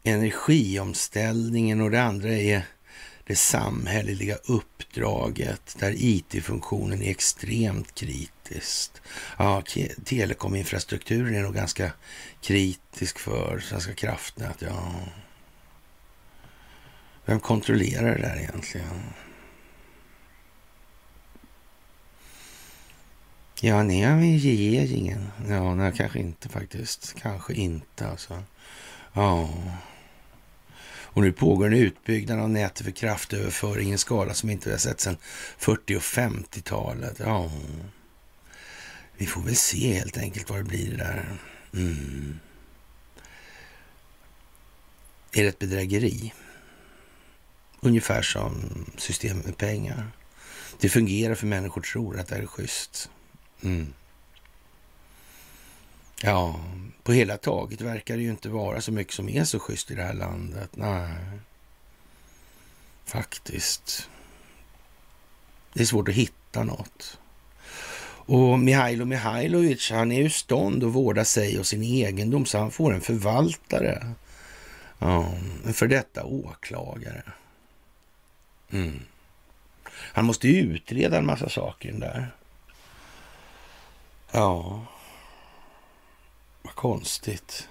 energiomställningen 0.03 1.81
och 1.81 1.91
det 1.91 2.03
andra 2.03 2.29
är 2.29 2.63
det 3.25 3.37
samhälleliga 3.37 4.37
uppdraget 4.37 5.77
där 5.79 5.95
IT-funktionen 5.97 7.03
är 7.03 7.11
extremt 7.11 7.95
kritiskt. 7.95 9.03
Ja, 9.37 9.63
telekominfrastrukturen 10.05 11.35
är 11.35 11.43
nog 11.43 11.55
ganska 11.55 11.93
kritisk 12.41 13.19
för 13.19 13.61
Svenska 13.61 13.95
kraftnät. 13.95 14.63
Ja. 14.63 14.95
Vem 17.25 17.41
kontrollerar 17.41 18.17
det 18.17 18.23
där 18.23 18.37
egentligen? 18.37 19.03
Ja, 23.61 23.83
ni 23.83 24.01
är 24.01 24.23
i 24.23 24.39
regeringen. 24.39 25.29
Ja, 25.49 25.75
nej, 25.75 25.93
kanske 25.97 26.19
inte 26.19 26.49
faktiskt. 26.49 27.15
Kanske 27.21 27.55
inte 27.55 28.09
alltså. 28.09 28.43
Ja. 29.13 29.55
Och 31.19 31.23
nu 31.23 31.33
pågår 31.33 31.67
en 31.67 31.73
utbyggnad 31.73 32.41
av 32.41 32.51
nätet 32.51 32.85
för 32.85 32.91
kraftöverföring 32.91 33.89
i 33.89 33.93
en 33.93 33.99
skala 33.99 34.35
som 34.35 34.51
inte 34.51 34.69
vi 34.69 34.73
har 34.73 34.79
sett 34.79 35.01
sedan 35.01 35.17
40 35.59 35.97
och 35.97 36.03
50-talet. 36.03 37.17
Ja. 37.19 37.51
Vi 39.17 39.27
får 39.27 39.43
väl 39.43 39.57
se 39.57 39.93
helt 39.93 40.19
enkelt 40.19 40.51
vad 40.51 40.59
det 40.59 40.65
blir 40.65 40.97
där. 40.97 41.39
Mm. 41.75 42.39
Är 45.33 45.43
det 45.43 45.49
ett 45.49 45.59
bedrägeri? 45.59 46.33
Ungefär 47.81 48.23
som 48.23 48.85
systemet 48.97 49.45
med 49.45 49.57
pengar. 49.57 50.11
Det 50.81 50.89
fungerar 50.89 51.35
för 51.35 51.47
människor 51.47 51.81
tror 51.81 52.19
att 52.19 52.29
det 52.29 52.37
är 52.37 52.47
schysst. 52.47 53.11
Mm. 53.63 53.93
Ja, 56.23 56.61
på 57.03 57.13
hela 57.13 57.37
taget 57.37 57.81
verkar 57.81 58.17
det 58.17 58.23
ju 58.23 58.31
inte 58.31 58.49
vara 58.49 58.81
så 58.81 58.93
mycket 58.93 59.15
som 59.15 59.29
är 59.29 59.45
så 59.45 59.59
schysst 59.59 59.91
i 59.91 59.95
det 59.95 60.03
här 60.03 60.15
landet. 60.15 60.71
Nej, 60.77 61.09
faktiskt. 63.05 64.11
Det 65.73 65.83
är 65.83 65.87
svårt 65.87 66.09
att 66.09 66.15
hitta 66.15 66.65
något. 66.65 67.19
Och 68.31 68.59
Mihailo 68.59 69.05
Mihailovic, 69.05 69.91
han 69.91 70.13
är 70.13 70.23
ju 70.23 70.31
stånd 70.31 70.85
att 70.85 70.93
vårda 70.93 71.25
sig 71.25 71.59
och 71.59 71.67
sin 71.67 71.83
egendom, 71.83 72.47
så 72.47 72.59
han 72.59 72.71
får 72.71 72.95
en 72.95 73.01
förvaltare. 73.01 74.13
Ja, 74.99 75.33
en 75.67 75.75
för 75.75 75.87
detta 75.87 76.25
åklagare. 76.25 77.23
Mm. 78.71 79.01
Han 79.93 80.25
måste 80.25 80.49
ju 80.49 80.61
utreda 80.61 81.19
en 81.19 81.27
massa 81.27 81.49
saker 81.49 81.91
den 81.91 82.01
där. 82.01 82.31
Ja, 84.31 84.87
vad 86.63 86.75
konstigt 86.75 87.69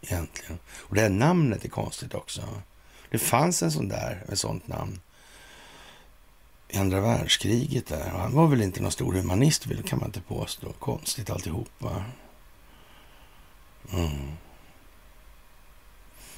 egentligen. 0.00 0.58
Och 0.68 0.94
det 0.94 1.00
här 1.00 1.08
namnet 1.08 1.64
är 1.64 1.68
konstigt 1.68 2.14
också. 2.14 2.62
Det 3.10 3.18
fanns 3.18 3.62
en 3.62 3.72
sån 3.72 3.88
där, 3.88 4.24
ett 4.28 4.38
sånt 4.38 4.68
namn 4.68 5.00
i 6.68 6.78
andra 6.78 7.00
världskriget 7.00 7.86
där. 7.86 8.08
Han 8.08 8.34
var 8.34 8.46
väl 8.46 8.62
inte 8.62 8.80
någon 8.82 8.92
stor 8.92 9.12
humanist, 9.12 9.66
kan 9.86 9.98
man 9.98 10.08
inte 10.08 10.20
påstå. 10.20 10.72
Konstigt 10.72 11.30
alltihopa. 11.30 12.04
Mm. 13.92 14.36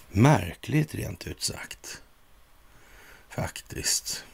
Märkligt 0.09 0.94
rent 0.94 1.27
ut 1.27 1.42
sagt. 1.42 2.03
Faktiskt. 3.29 4.24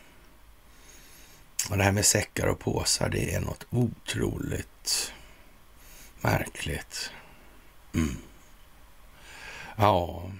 Och 1.70 1.76
det 1.76 1.84
här 1.84 1.92
med 1.92 2.06
säckar 2.06 2.46
och 2.46 2.58
påsar, 2.58 3.08
det 3.08 3.34
är 3.34 3.40
något 3.40 3.66
otroligt 3.70 4.68
märkligt. 6.20 7.10
Mm. 7.94 8.16
Ja. 9.76 10.30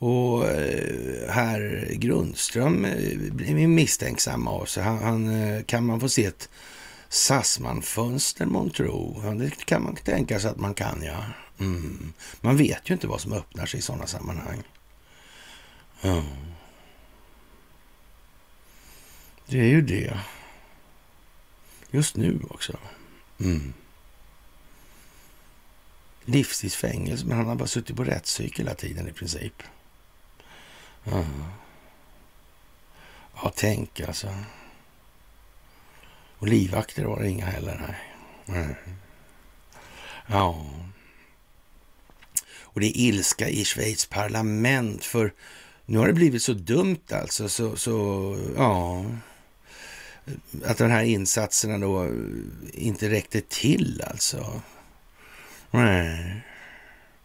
Och 0.00 0.46
eh, 0.46 1.30
herr 1.30 1.88
Grundström 1.92 2.84
eh, 2.84 3.32
blir 3.32 3.66
misstänksam 3.66 4.48
av 4.48 4.64
sig. 4.64 4.82
Han, 4.82 4.98
han, 4.98 5.42
eh, 5.42 5.62
kan 5.62 5.86
man 5.86 6.00
få 6.00 6.08
se 6.08 6.24
ett 6.24 6.48
Sassman-fönster 7.08 8.46
månntro? 8.46 9.22
Det 9.38 9.64
kan 9.64 9.82
man 9.82 9.96
tänka 9.96 10.40
sig 10.40 10.50
att 10.50 10.56
man 10.56 10.74
kan, 10.74 11.02
ja. 11.02 11.24
Mm. 11.60 12.12
Man 12.40 12.56
vet 12.56 12.90
ju 12.90 12.94
inte 12.94 13.06
vad 13.06 13.20
som 13.20 13.32
öppnar 13.32 13.66
sig 13.66 13.78
i 13.80 13.82
sådana 13.82 14.06
sammanhang. 14.06 14.62
Mm. 16.02 16.24
Det 19.46 19.58
är 19.58 19.68
ju 19.68 19.82
det. 19.82 20.20
Just 21.90 22.16
nu 22.16 22.40
också. 22.50 22.78
Mm. 23.40 23.72
Livstidsfängelse, 26.24 27.26
men 27.26 27.36
han 27.36 27.46
har 27.46 27.54
bara 27.54 27.68
suttit 27.68 27.96
på 27.96 28.04
rättspsyk 28.04 28.58
hela 28.58 28.74
tiden 28.74 29.08
i 29.08 29.12
princip. 29.12 29.62
Ja, 31.04 31.24
ja 33.34 33.52
tänk 33.56 34.00
alltså. 34.00 34.34
Och 36.38 36.48
livvakter 36.48 37.04
var 37.04 37.20
det 37.20 37.30
inga 37.30 37.46
heller. 37.46 37.98
Nej. 38.44 38.74
Ja. 40.26 40.66
Och 42.60 42.80
det 42.80 42.86
är 42.86 43.00
ilska 43.00 43.48
i 43.48 43.64
Schweiz 43.64 44.06
parlament 44.06 45.04
för 45.04 45.32
nu 45.86 45.98
har 45.98 46.06
det 46.06 46.12
blivit 46.12 46.42
så 46.42 46.52
dumt 46.52 47.04
alltså. 47.10 47.48
Så, 47.48 47.76
så 47.76 48.36
ja 48.56 49.04
att 50.64 50.78
de 50.78 50.90
här 50.90 51.02
insatserna 51.02 51.78
då 51.78 52.08
inte 52.72 53.10
räckte 53.10 53.40
till 53.40 54.02
alltså. 54.06 54.62
Nej. 55.70 56.44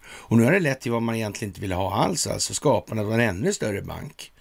Och 0.05 0.37
nu 0.37 0.43
har 0.43 0.51
det 0.51 0.59
lett 0.59 0.81
till 0.81 0.91
vad 0.91 1.01
man 1.01 1.15
egentligen 1.15 1.49
inte 1.49 1.61
ville 1.61 1.75
ha 1.75 1.95
alls, 1.95 2.27
alltså 2.27 2.53
skapandet 2.53 3.05
av 3.05 3.13
en 3.13 3.19
ännu 3.19 3.53
större 3.53 3.81
bank, 3.81 4.31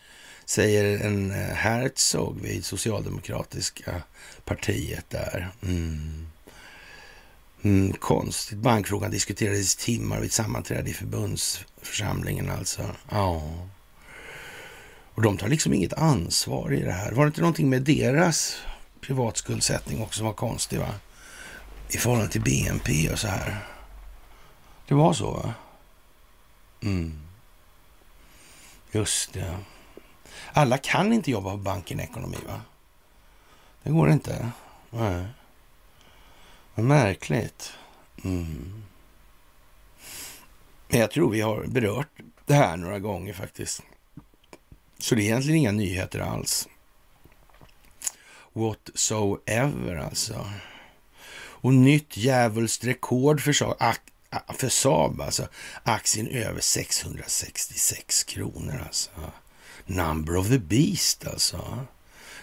säger 0.45 1.07
en 1.07 1.31
eh, 1.31 1.37
Herzog 1.37 2.41
vid 2.41 2.65
Socialdemokratiska 2.65 4.03
partiet 4.45 5.11
där. 5.11 5.51
Mm. 5.63 6.27
Mm, 7.63 7.93
konstigt. 7.93 8.59
Bankfrågan 8.59 9.11
diskuterades 9.11 9.75
i 9.75 9.79
timmar 9.79 10.17
vid 10.17 10.27
ett 10.27 10.33
sammanträde 10.33 10.91
i 10.91 10.93
förbundsförsamlingen 10.93 12.51
alltså. 12.51 12.83
Ja. 13.11 13.43
Och 15.15 15.23
de 15.23 15.37
tar 15.37 15.49
liksom 15.49 15.75
inget 15.75 15.93
ansvar 15.93 16.73
i 16.73 16.83
det 16.83 16.93
här. 16.93 17.13
Var 17.13 17.25
det 17.25 17.29
inte 17.29 17.41
någonting 17.41 17.71
med 17.71 17.83
deras 17.83 18.57
privatskuldsättning 19.01 20.03
också 20.03 20.17
som 20.19 20.27
var 20.27 20.35
konstig 20.35 20.79
va? 20.79 20.95
I 21.89 21.97
förhållande 21.97 22.33
till 22.33 22.41
BNP 22.41 23.11
och 23.13 23.19
så 23.19 23.29
här. 23.29 23.67
Det 24.89 24.95
var 24.95 25.13
så 25.13 25.31
va? 25.31 25.55
Mm. 26.83 27.21
Just 28.93 29.33
det. 29.33 29.59
Alla 30.53 30.79
kan 30.79 31.13
inte 31.13 31.31
jobba 31.31 31.51
på 31.51 31.57
banken 31.57 32.01
ekonomi 32.01 32.39
va? 32.47 32.61
Det 33.83 33.91
går 33.91 34.11
inte. 34.11 34.51
Nej. 34.91 35.27
Vad 36.75 36.87
märkligt. 36.87 37.73
Mm. 38.25 38.83
Men 40.89 41.01
jag 41.01 41.11
tror 41.11 41.31
vi 41.31 41.41
har 41.41 41.67
berört 41.67 42.21
det 42.47 42.55
här 42.55 42.77
några 42.77 42.99
gånger 42.99 43.33
faktiskt. 43.33 43.83
Så 45.03 45.15
det 45.15 45.23
är 45.23 45.25
egentligen 45.25 45.59
inga 45.59 45.73
nyheter 45.73 46.19
alls. 46.19 46.69
Whatsoever 48.53 49.97
alltså. 49.97 50.51
Och 51.35 51.75
nytt 51.75 52.17
djävulskt 52.17 52.85
rekord 52.85 53.41
för, 53.41 53.53
för 54.53 54.69
Saab 54.69 55.21
alltså. 55.21 55.49
Aktien 55.83 56.29
över 56.29 56.61
666 56.61 58.25
kronor 58.25 58.83
alltså. 58.87 59.11
Number 59.87 60.37
of 60.37 60.49
the 60.49 60.59
beast 60.59 61.27
alltså. 61.27 61.87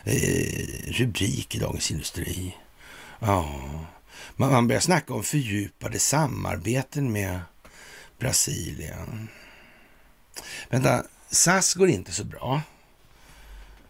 Eh, 0.03 0.91
rubrik 0.91 1.55
i 1.55 1.59
Dagens 1.59 1.91
Industri. 1.91 2.57
Ja, 3.19 3.59
man, 4.35 4.51
man 4.51 4.67
börjar 4.67 4.81
snacka 4.81 5.13
om 5.13 5.23
fördjupade 5.23 5.99
samarbeten 5.99 7.11
med 7.11 7.39
Brasilien. 8.17 9.29
Vänta, 10.69 11.05
SAS 11.29 11.73
går 11.73 11.89
inte 11.89 12.11
så 12.11 12.23
bra. 12.23 12.61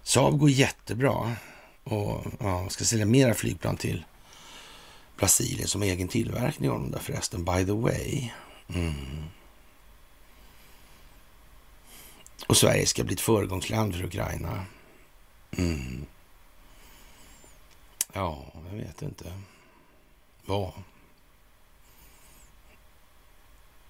Saab 0.03 0.39
går 0.39 0.49
jättebra 0.49 1.35
och 1.83 2.25
ja, 2.39 2.69
ska 2.69 2.85
sälja 2.85 3.05
mera 3.05 3.33
flygplan 3.33 3.77
till 3.77 4.05
Brasilien 5.17 5.67
som 5.67 5.83
egen 5.83 6.07
tillverkning 6.07 6.69
av 6.69 6.79
dem 6.79 6.91
där 6.91 6.99
förresten, 6.99 7.45
by 7.45 7.65
the 7.65 7.71
way. 7.71 8.31
Mm. 8.67 9.23
Och 12.47 12.57
Sverige 12.57 12.85
ska 12.85 13.03
bli 13.03 13.13
ett 13.13 13.21
föregångsland 13.21 13.95
för 13.95 14.03
Ukraina. 14.03 14.65
Mm. 15.51 16.05
Ja, 18.13 18.45
jag 18.71 18.77
vet 18.77 19.01
inte. 19.01 19.33
Vad? 20.45 20.73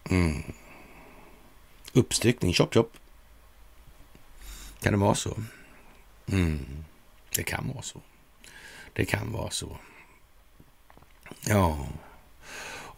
Mm. 0.09 0.43
Uppstyckning, 1.93 2.53
chop 2.53 2.73
chop. 2.73 2.97
Kan 4.81 4.93
det 4.93 4.99
vara 4.99 5.15
så? 5.15 5.37
Mm. 6.31 6.65
Det 7.35 7.43
kan 7.43 7.67
vara 7.73 7.81
så. 7.81 8.01
Det 8.93 9.05
kan 9.05 9.31
vara 9.31 9.49
så. 9.49 9.77
Ja. 11.45 11.87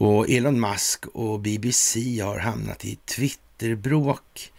Och 0.04 0.30
Elon 0.30 0.60
Musk 0.60 1.06
och 1.06 1.40
BBC 1.40 2.20
har 2.20 2.40
hamnat 2.40 2.86
i 2.86 2.96
Twitterbråk. 2.96 4.52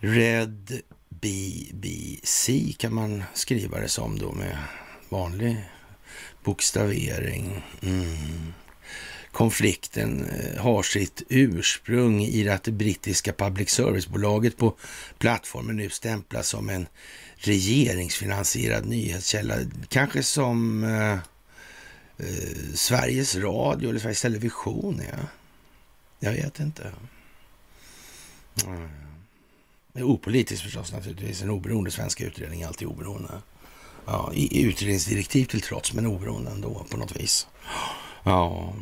Red 0.00 0.80
BBC 1.08 2.72
kan 2.78 2.94
man 2.94 3.24
skriva 3.34 3.80
det 3.80 3.88
som 3.88 4.18
då 4.18 4.32
med 4.32 4.58
vanlig 5.08 5.64
bokstavering. 6.44 7.62
Mm. 7.82 8.52
Konflikten 9.34 10.24
eh, 10.24 10.62
har 10.62 10.82
sitt 10.82 11.22
ursprung 11.28 12.22
i 12.22 12.48
att 12.48 12.62
det 12.62 12.72
brittiska 12.72 13.32
public 13.32 13.70
service-bolaget 13.70 14.56
på 14.56 14.76
plattformen 15.18 15.76
nu 15.76 15.90
stämplas 15.90 16.48
som 16.48 16.68
en 16.68 16.86
regeringsfinansierad 17.36 18.86
nyhetskälla. 18.86 19.54
Kanske 19.88 20.22
som 20.22 20.84
eh, 20.84 21.12
eh, 22.28 22.74
Sveriges 22.74 23.36
Radio 23.36 23.90
eller 23.90 24.00
Sveriges 24.00 24.22
Television 24.22 25.00
är. 25.00 25.26
Jag 26.18 26.32
vet 26.32 26.60
inte. 26.60 26.92
Mm. 28.66 28.88
Det 29.92 30.00
är 30.00 30.04
opolitiskt 30.04 30.64
förstås 30.64 30.92
naturligtvis. 30.92 31.42
En 31.42 31.50
oberoende 31.50 31.90
svensk 31.90 32.20
utredning 32.20 32.62
är 32.62 32.66
alltid 32.66 32.88
oberoende. 32.88 33.30
Ja, 34.06 34.32
i 34.34 34.62
utredningsdirektiv 34.62 35.44
till 35.44 35.60
trots, 35.60 35.92
men 35.92 36.06
oberoende 36.06 36.50
ändå 36.50 36.86
på 36.90 36.96
något 36.96 37.16
vis. 37.16 37.46
Ja, 38.24 38.74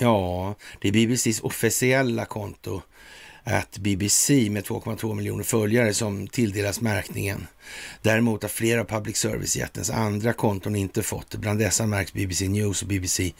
ja 0.00 0.54
det 0.80 0.88
är 0.88 0.92
BBCs 0.92 1.40
officiella 1.40 2.24
konto 2.24 2.82
att 3.50 3.78
BBC 3.78 4.50
med 4.50 4.64
2,2 4.64 5.14
miljoner 5.14 5.44
följare 5.44 5.94
som 5.94 6.28
tilldelas 6.28 6.80
märkningen. 6.80 7.46
Däremot 8.02 8.42
har 8.42 8.48
flera 8.48 8.80
av 8.80 8.84
public 8.84 9.16
service-jättens 9.16 9.90
andra 9.90 10.32
konton 10.32 10.76
inte 10.76 11.02
fått 11.02 11.30
det. 11.30 11.38
Bland 11.38 11.58
dessa 11.58 11.86
märks 11.86 12.12
BBC 12.12 12.48
News 12.48 12.82
och 12.82 12.88
BBC 12.88 13.32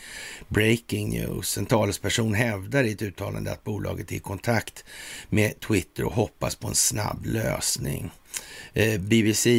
Breaking 0.49 1.11
News. 1.11 1.59
En 1.59 1.67
talesperson 1.67 2.35
hävdar 2.35 2.85
i 2.85 2.93
ett 2.93 3.03
uttalande 3.03 3.53
att 3.53 3.65
bolaget 3.65 4.13
är 4.13 4.17
i 4.17 4.19
kontakt 4.19 4.85
med 5.29 5.61
Twitter 5.61 6.05
och 6.05 6.13
hoppas 6.13 6.55
på 6.55 6.69
en 6.69 6.75
snabb 6.75 7.27
lösning. 7.27 8.11
Eh, 8.73 9.01
BBC 9.01 9.51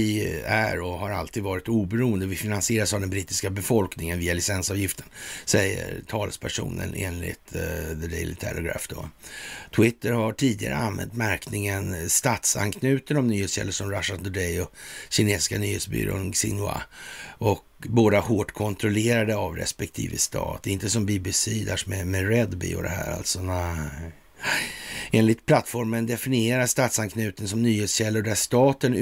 är 0.45 0.81
och 0.81 0.99
har 0.99 1.09
alltid 1.09 1.43
varit 1.43 1.69
oberoende. 1.69 2.25
Vi 2.25 2.35
finansieras 2.35 2.93
av 2.93 2.99
den 2.99 3.09
brittiska 3.09 3.49
befolkningen 3.49 4.19
via 4.19 4.33
licensavgiften, 4.33 5.05
säger 5.45 6.01
talespersonen 6.07 6.93
enligt 6.95 7.55
eh, 7.55 7.99
The 8.01 8.07
Daily 8.07 8.35
Telegraph. 8.35 8.85
Då. 8.89 9.09
Twitter 9.75 10.11
har 10.11 10.33
tidigare 10.33 10.75
använt 10.75 11.13
märkningen 11.13 12.09
statsanknuten 12.09 13.17
om 13.17 13.27
nyhetskällor 13.27 13.71
som 13.71 13.91
Russia 13.91 14.17
Today 14.17 14.61
och 14.61 14.75
kinesiska 15.09 15.57
nyhetsbyrån 15.57 16.31
Xinhua 16.33 16.81
och 17.37 17.65
båda 17.77 18.19
hårt 18.19 18.51
kontrollerade 18.51 19.35
av 19.35 19.55
respektive 19.55 20.17
stat. 20.17 20.67
Inte 20.67 20.89
som 20.89 21.05
BBC 21.05 21.51
där 21.51 21.83
med, 21.85 22.07
med 22.07 22.29
Redby 22.29 22.75
och 22.75 22.83
det 22.83 22.89
här 22.89 23.11
alltså. 23.11 23.41
Nej. 23.41 24.11
Enligt 25.11 25.45
plattformen 25.45 26.05
definieras 26.05 26.71
statsanknuten 26.71 27.47
som 27.47 27.61
nyhetskällor 27.61 28.21
där 28.21 28.35
staten 28.35 28.93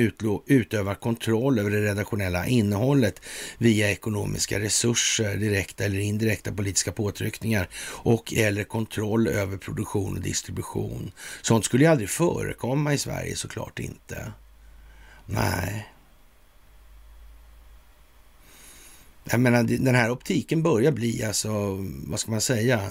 utövar 0.46 0.96
kontroll 0.96 1.60
över 1.60 1.72
det 1.72 1.82
redaktionella 1.82 2.48
innehållet 2.48 3.22
via 3.58 3.92
ekonomiska 3.92 4.60
resurser, 4.60 5.38
direkta 5.38 5.84
eller 5.84 6.00
indirekta 6.00 6.52
politiska 6.52 6.92
påtryckningar 6.92 7.70
och 7.88 8.34
eller 8.34 8.64
kontroll 8.64 9.28
över 9.28 9.58
produktion 9.58 10.18
och 10.18 10.22
distribution. 10.22 11.12
Sånt 11.42 11.66
skulle 11.66 11.84
ju 11.84 11.92
aldrig 11.92 12.10
förekomma 12.10 12.94
i 12.94 12.98
Sverige 12.98 13.36
såklart 13.36 13.80
inte. 13.80 14.32
Nej. 15.26 15.88
Jag 19.30 19.40
menar, 19.40 19.64
den 19.64 19.96
här 19.96 20.12
optiken 20.12 20.64
börjar 20.64 20.92
bli, 20.92 21.24
alltså, 21.24 21.50
vad 22.08 22.20
ska 22.20 22.32
man 22.32 22.42
säga, 22.42 22.82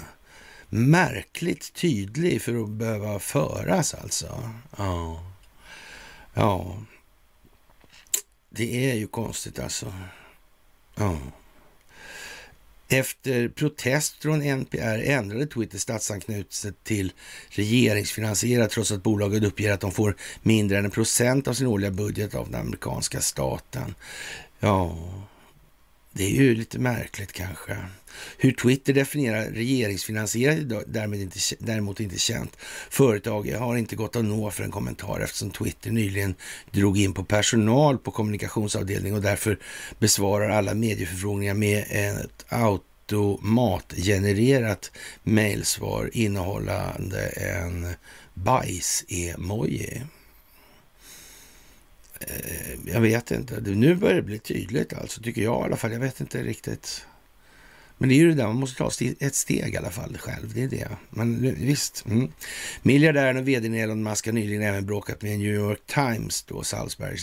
märkligt 0.76 1.74
tydlig 1.74 2.42
för 2.42 2.62
att 2.62 2.68
behöva 2.68 3.18
föras 3.18 3.94
alltså. 3.94 4.50
Ja. 4.76 5.22
Ja. 6.34 6.76
Det 8.50 8.90
är 8.90 8.94
ju 8.94 9.06
konstigt 9.06 9.58
alltså. 9.58 9.92
Ja. 10.94 11.18
Efter 12.88 13.48
protest 13.48 14.22
från 14.22 14.42
NPR 14.42 15.02
ändrade 15.04 15.46
Twitter 15.46 15.78
statsanknutet 15.78 16.84
till 16.84 17.12
regeringsfinansierat 17.48 18.70
trots 18.70 18.92
att 18.92 19.02
bolaget 19.02 19.44
uppger 19.44 19.72
att 19.72 19.80
de 19.80 19.92
får 19.92 20.16
mindre 20.42 20.78
än 20.78 20.84
en 20.84 20.90
procent 20.90 21.48
av 21.48 21.52
sin 21.54 21.66
årliga 21.66 21.90
budget 21.90 22.34
av 22.34 22.50
den 22.50 22.60
amerikanska 22.60 23.20
staten. 23.20 23.94
Ja, 24.60 24.98
det 26.16 26.24
är 26.24 26.30
ju 26.30 26.54
lite 26.54 26.78
märkligt 26.78 27.32
kanske. 27.32 27.76
Hur 28.38 28.52
Twitter 28.52 28.92
definierar 28.92 29.44
regeringsfinansierat 29.44 30.58
är 30.58 30.84
därmed 30.86 31.20
inte, 31.20 31.38
däremot 31.58 32.00
inte 32.00 32.18
känt. 32.18 32.56
Företaget 32.90 33.58
har 33.58 33.76
inte 33.76 33.96
gått 33.96 34.16
att 34.16 34.24
nå 34.24 34.50
för 34.50 34.64
en 34.64 34.70
kommentar 34.70 35.20
eftersom 35.20 35.50
Twitter 35.50 35.90
nyligen 35.90 36.34
drog 36.70 36.98
in 36.98 37.12
på 37.12 37.24
personal 37.24 37.98
på 37.98 38.10
kommunikationsavdelning 38.10 39.14
och 39.14 39.22
därför 39.22 39.58
besvarar 39.98 40.50
alla 40.50 40.74
medieförfrågningar 40.74 41.54
med 41.54 41.84
ett 41.90 42.44
automatgenererat 42.48 44.90
mejlsvar 45.22 46.10
innehållande 46.12 47.26
en 47.26 47.94
bajs-emoji. 48.34 50.02
Eh, 52.20 52.92
jag 52.92 53.00
vet 53.00 53.30
inte. 53.30 53.60
Nu 53.60 53.94
börjar 53.94 54.16
det 54.16 54.22
bli 54.22 54.38
tydligt 54.38 54.92
alltså, 54.92 55.22
tycker 55.22 55.42
jag 55.42 55.60
i 55.60 55.64
alla 55.64 55.76
fall. 55.76 55.92
Jag 55.92 56.00
vet 56.00 56.20
inte 56.20 56.42
riktigt. 56.42 57.06
Men 57.98 58.08
det 58.08 58.14
är 58.14 58.16
ju 58.16 58.28
det 58.28 58.34
där, 58.34 58.46
man 58.46 58.56
måste 58.56 58.78
ta 58.78 58.90
ett 59.20 59.34
steg 59.34 59.74
i 59.74 59.76
alla 59.76 59.90
fall 59.90 60.18
själv. 60.18 60.54
Det 60.54 60.62
är 60.62 60.68
det. 60.68 60.88
Men 61.10 61.54
visst. 61.54 62.04
Mm. 62.06 62.32
Miljardären 62.82 63.36
och 63.36 63.48
vdn 63.48 63.74
Elon 63.74 64.02
Musk 64.02 64.26
har 64.26 64.32
nyligen 64.32 64.62
även 64.62 64.86
bråkat 64.86 65.22
med 65.22 65.38
New 65.38 65.54
York 65.54 65.80
Times, 65.86 66.42
då 66.42 66.62
Salzberg, 66.62 67.18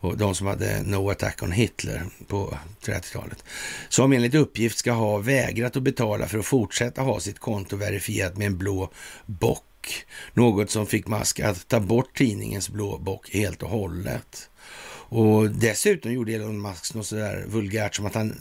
och 0.00 0.16
de 0.16 0.34
som 0.34 0.46
hade 0.46 0.82
No 0.82 1.10
Attack 1.10 1.42
on 1.42 1.52
Hitler 1.52 2.02
på 2.26 2.58
30-talet. 2.84 3.44
Som 3.88 4.12
enligt 4.12 4.34
uppgift 4.34 4.78
ska 4.78 4.92
ha 4.92 5.18
vägrat 5.18 5.76
att 5.76 5.82
betala 5.82 6.26
för 6.26 6.38
att 6.38 6.46
fortsätta 6.46 7.02
ha 7.02 7.20
sitt 7.20 7.38
konto 7.38 7.76
verifierat 7.76 8.36
med 8.36 8.46
en 8.46 8.58
blå 8.58 8.92
bock 9.26 9.64
något 10.32 10.70
som 10.70 10.86
fick 10.86 11.06
Musk 11.06 11.40
att 11.40 11.68
ta 11.68 11.80
bort 11.80 12.16
tidningens 12.16 12.68
blå 12.68 12.98
bock 12.98 13.30
helt 13.30 13.62
och 13.62 13.70
hållet. 13.70 14.50
Och 15.12 15.50
dessutom 15.50 16.12
gjorde 16.12 16.32
Elon 16.32 16.62
Musk 16.62 16.94
något 16.94 17.06
sådär 17.06 17.44
vulgärt 17.48 17.94
som 17.94 18.06
att 18.06 18.14
han 18.14 18.36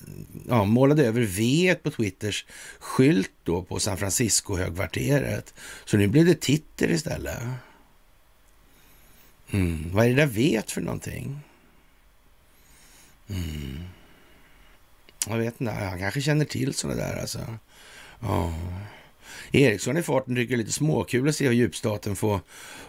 ja, 0.48 0.64
målade 0.64 1.06
över 1.06 1.22
V 1.22 1.76
på 1.84 1.92
Twitters 1.92 2.46
skylt 2.80 3.32
då 3.44 3.64
på 3.64 3.80
San 3.80 3.98
Francisco-högkvarteret. 3.98 5.54
Så 5.86 5.98
nu 5.98 6.08
blev 6.08 6.26
det 6.26 6.42
titter 6.42 6.92
istället. 6.92 7.40
Mm. 9.52 9.90
Vad 9.94 10.06
är 10.06 10.10
det 10.10 10.16
där 10.16 10.26
V 10.26 10.62
för 10.68 10.82
någonting? 10.82 11.40
Mm. 13.30 13.80
Jag 15.28 15.38
vet 15.38 15.62
inte, 15.62 15.74
han 15.74 16.00
kanske 16.00 16.22
känner 16.22 16.46
till 16.46 16.74
sådana 16.74 17.02
där 17.02 17.22
alltså. 17.22 17.40
Ja. 18.20 18.54
Eriksson 19.52 19.98
i 19.98 20.04
farten 20.04 20.36
tycker 20.36 20.50
det 20.50 20.56
är 20.56 20.64
lite 20.64 20.72
småkul 20.72 21.30
att 21.30 21.36
se 21.36 21.46
hur 21.46 21.54
djupstaten 21.54 22.16
får 22.16 22.40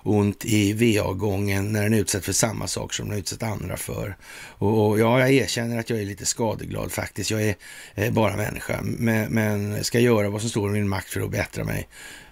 ont 0.02 0.44
i 0.44 0.72
VA-gången 0.72 1.72
när 1.72 1.82
den 1.82 1.94
utsätts 1.94 2.26
för 2.26 2.32
samma 2.32 2.66
sak 2.66 2.92
som 2.92 3.08
den 3.08 3.18
utsatt 3.18 3.42
andra 3.42 3.76
för. 3.76 4.16
Och, 4.58 4.86
och, 4.88 4.98
ja, 4.98 5.20
jag 5.20 5.30
erkänner 5.32 5.78
att 5.78 5.90
jag 5.90 6.00
är 6.00 6.04
lite 6.04 6.26
skadeglad 6.26 6.92
faktiskt. 6.92 7.30
Jag 7.30 7.42
är 7.42 7.54
eh, 7.94 8.12
bara 8.12 8.36
människa, 8.36 8.80
men, 8.82 9.32
men 9.32 9.84
ska 9.84 10.00
göra 10.00 10.30
vad 10.30 10.40
som 10.40 10.50
står 10.50 10.70
i 10.70 10.72
min 10.72 10.88
makt 10.88 11.08
för 11.10 11.20
att 11.20 11.30
bättra 11.30 11.64
mig 11.64 11.88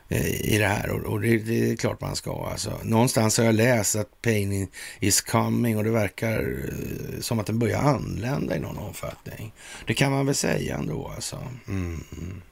eh, 0.08 0.54
i 0.54 0.58
det 0.58 0.66
här 0.66 0.90
och, 0.90 1.12
och 1.12 1.20
det, 1.20 1.38
det, 1.38 1.70
är 1.70 1.76
klart 1.76 2.00
man 2.00 2.16
ska. 2.16 2.48
Alltså, 2.50 2.78
någonstans 2.82 3.38
har 3.38 3.44
jag 3.44 3.54
läst 3.54 3.96
att 3.96 4.22
pain 4.22 4.68
is 5.00 5.20
coming 5.20 5.76
och 5.76 5.84
det 5.84 5.90
verkar 5.90 6.40
eh, 6.40 7.20
som 7.20 7.38
att 7.38 7.46
den 7.46 7.58
börjar 7.58 7.78
anlända 7.78 8.56
i 8.56 8.60
någon 8.60 8.78
omfattning. 8.78 9.52
Det 9.86 9.94
kan 9.94 10.12
man 10.12 10.26
väl 10.26 10.34
säga 10.34 10.76
ändå 10.76 11.12
alltså. 11.14 11.36
Mm, 11.68 12.04
mm 12.12 12.42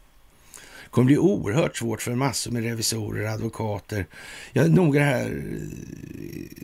kommer 0.97 1.07
bli 1.07 1.18
oerhört 1.18 1.76
svårt 1.76 2.03
för 2.03 2.14
massor 2.14 2.51
med 2.51 2.62
revisorer, 2.62 3.26
advokater. 3.26 4.07
Ja, 4.53 4.64
nog 4.64 4.97
här, 4.97 5.42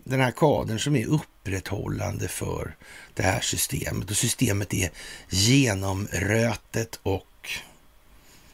den 0.05 0.21
här 0.21 0.31
kadern 0.31 0.79
som 0.79 0.97
är 0.97 1.07
upprätthållande 1.07 2.29
för 2.29 2.77
det 3.15 3.23
här 3.23 3.41
systemet. 3.41 4.11
Och 4.11 4.17
systemet 4.17 4.75
är 4.75 4.91
genomrötet 5.29 7.01
och 7.03 7.51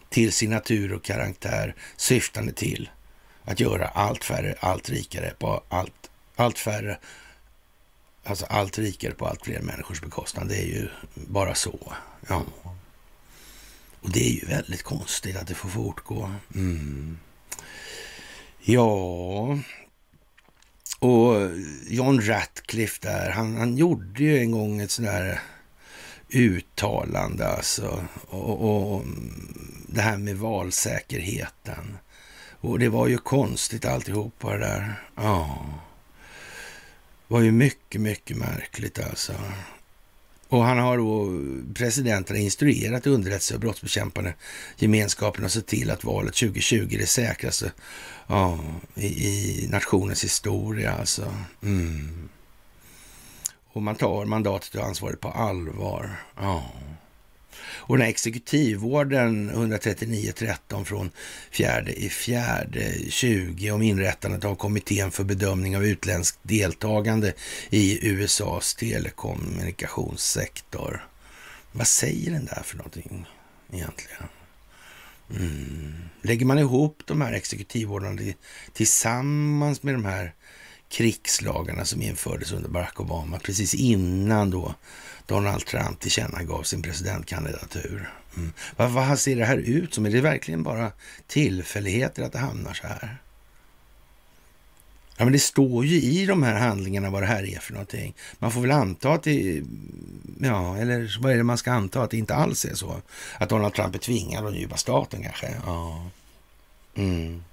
till 0.09 0.33
sin 0.33 0.51
natur 0.51 0.93
och 0.93 1.05
karaktär 1.05 1.75
syftande 1.97 2.53
till 2.53 2.91
att 3.45 3.61
göra 3.61 3.89
allt 3.89 4.25
färre 4.25 4.55
allt 4.61 4.89
rikare 4.91 5.35
på 5.39 5.63
allt, 5.69 6.11
allt 6.37 6.59
färre, 6.59 6.99
alltså 8.25 8.47
allt 8.47 8.79
rikare 8.79 9.13
på 9.13 9.27
allt 9.27 9.45
fler 9.45 9.61
människors 9.61 10.01
bekostnad. 10.01 10.49
Det 10.49 10.57
är 10.57 10.67
ju 10.67 10.89
bara 11.15 11.55
så. 11.55 11.93
Ja. 12.29 12.43
Och 14.01 14.11
det 14.11 14.29
är 14.29 14.33
ju 14.33 14.47
väldigt 14.47 14.83
konstigt 14.83 15.37
att 15.37 15.47
det 15.47 15.55
får 15.55 15.69
fortgå. 15.69 16.33
Mm. 16.55 17.19
Ja, 18.61 19.59
och 20.99 21.51
John 21.87 22.21
Ratcliffe 22.21 22.99
där, 23.03 23.31
han, 23.31 23.57
han 23.57 23.77
gjorde 23.77 24.23
ju 24.23 24.39
en 24.39 24.51
gång 24.51 24.81
ett 24.81 24.91
sånt 24.91 25.09
där 25.09 25.41
uttalande 26.29 27.49
alltså. 27.49 28.05
Och, 28.29 28.61
och, 28.61 28.95
och, 28.95 29.05
det 29.87 30.01
här 30.01 30.17
med 30.17 30.37
valsäkerheten. 30.37 31.99
Och 32.61 32.79
det 32.79 32.89
var 32.89 33.07
ju 33.07 33.19
konstigt 33.19 33.85
alltihopa 33.85 34.53
det 34.53 34.59
där. 34.59 35.03
Ja. 35.15 35.67
Det 37.29 37.35
var 37.35 37.41
ju 37.41 37.53
mycket, 37.53 38.01
mycket 38.01 38.37
märkligt 38.37 38.99
alltså. 38.99 39.33
Och 40.49 40.65
han 40.65 40.79
har 40.79 40.99
då, 40.99 41.31
presidenten 41.75 42.37
instruerat 42.37 43.07
underrättelse 43.07 43.55
och 43.55 43.61
brottsbekämpande 43.61 44.35
gemenskapen 44.77 45.45
att 45.45 45.53
se 45.53 45.61
till 45.61 45.91
att 45.91 46.05
valet 46.05 46.35
2020 46.35 46.89
är 46.95 46.99
det 46.99 47.07
säkraste 47.07 47.73
ja, 48.27 48.59
i, 48.95 49.07
i 49.07 49.69
nationens 49.71 50.25
historia 50.25 50.93
alltså. 50.93 51.35
Mm. 51.63 52.29
Och 53.73 53.83
man 53.83 53.95
tar 53.95 54.25
mandatet 54.25 54.75
och 54.75 54.85
ansvaret 54.85 55.21
på 55.21 55.29
allvar. 55.29 56.17
Ja. 56.37 56.65
Och 57.61 57.97
den 57.97 58.03
här 58.03 58.11
exekutivvården 58.11 59.51
139.13 59.51 60.85
från 60.85 61.11
4 61.51 61.89
i 61.89 62.09
4 62.09 62.43
20 63.09 63.71
om 63.71 63.83
inrättandet 63.83 64.45
av 64.45 64.55
kommittén 64.55 65.11
för 65.11 65.25
bedömning 65.25 65.77
av 65.77 65.87
utländskt 65.87 66.39
deltagande 66.43 67.33
i 67.71 68.09
USAs 68.09 68.75
telekommunikationssektor. 68.75 71.09
Vad 71.73 71.87
säger 71.87 72.31
den 72.31 72.45
där 72.45 72.63
för 72.65 72.77
någonting 72.77 73.27
egentligen? 73.73 74.23
Mm. 75.31 75.95
Lägger 76.23 76.47
man 76.47 76.59
ihop 76.59 77.03
de 77.07 77.21
här 77.21 77.33
exekutivvårdarna 77.33 78.33
tillsammans 78.73 79.83
med 79.83 79.95
de 79.95 80.05
här 80.05 80.35
krigslagarna 80.89 81.85
som 81.85 82.03
infördes 82.03 82.53
under 82.53 82.69
Barack 82.69 83.01
Obama 83.01 83.39
precis 83.39 83.75
innan 83.75 84.51
då 84.51 84.75
Donald 85.29 85.67
Trump 85.67 86.01
tillkännagav 86.01 86.63
sin 86.63 86.83
presidentkandidatur. 86.83 88.11
Mm. 88.37 88.53
Vad, 88.77 88.91
vad 88.91 89.19
ser 89.19 89.37
det 89.37 89.45
här 89.45 89.57
ut 89.57 89.95
som? 89.95 90.07
Är 90.07 90.11
det 90.11 90.21
verkligen 90.21 90.63
bara 90.63 90.93
tillfälligheter 91.27 92.23
att 92.23 92.33
det 92.33 92.39
hamnar 92.39 92.75
så 92.75 92.87
här? 92.87 93.19
Ja, 95.17 95.25
men 95.25 95.33
det 95.33 95.39
står 95.39 95.85
ju 95.85 96.01
i 96.01 96.27
de 96.27 96.43
här 96.43 96.61
handlingarna 96.61 97.11
vad 97.11 97.23
det 97.23 97.27
här 97.27 97.45
är 97.45 97.59
för 97.59 97.73
någonting. 97.73 98.15
Man 98.39 98.53
får 98.53 98.61
väl 98.61 98.71
anta 98.71 99.13
att 99.13 99.23
det, 99.23 99.63
ja, 100.41 100.77
eller 100.77 101.19
vad 101.21 101.33
är 101.33 101.37
det 101.37 101.43
man 101.43 101.59
ska 101.59 101.73
anta? 101.73 102.03
Att 102.03 102.11
det 102.11 102.19
inte 102.19 102.35
alls 102.35 102.65
är 102.65 102.75
så? 102.75 103.03
Att 103.39 103.49
Donald 103.49 103.75
Trump 103.75 103.95
är 103.95 103.99
tvingad 103.99 104.47
att 104.47 104.55
djupa 104.55 104.77
staten 104.77 105.23
kanske? 105.23 105.55
Ja. 105.67 106.11
Mm. 106.95 107.45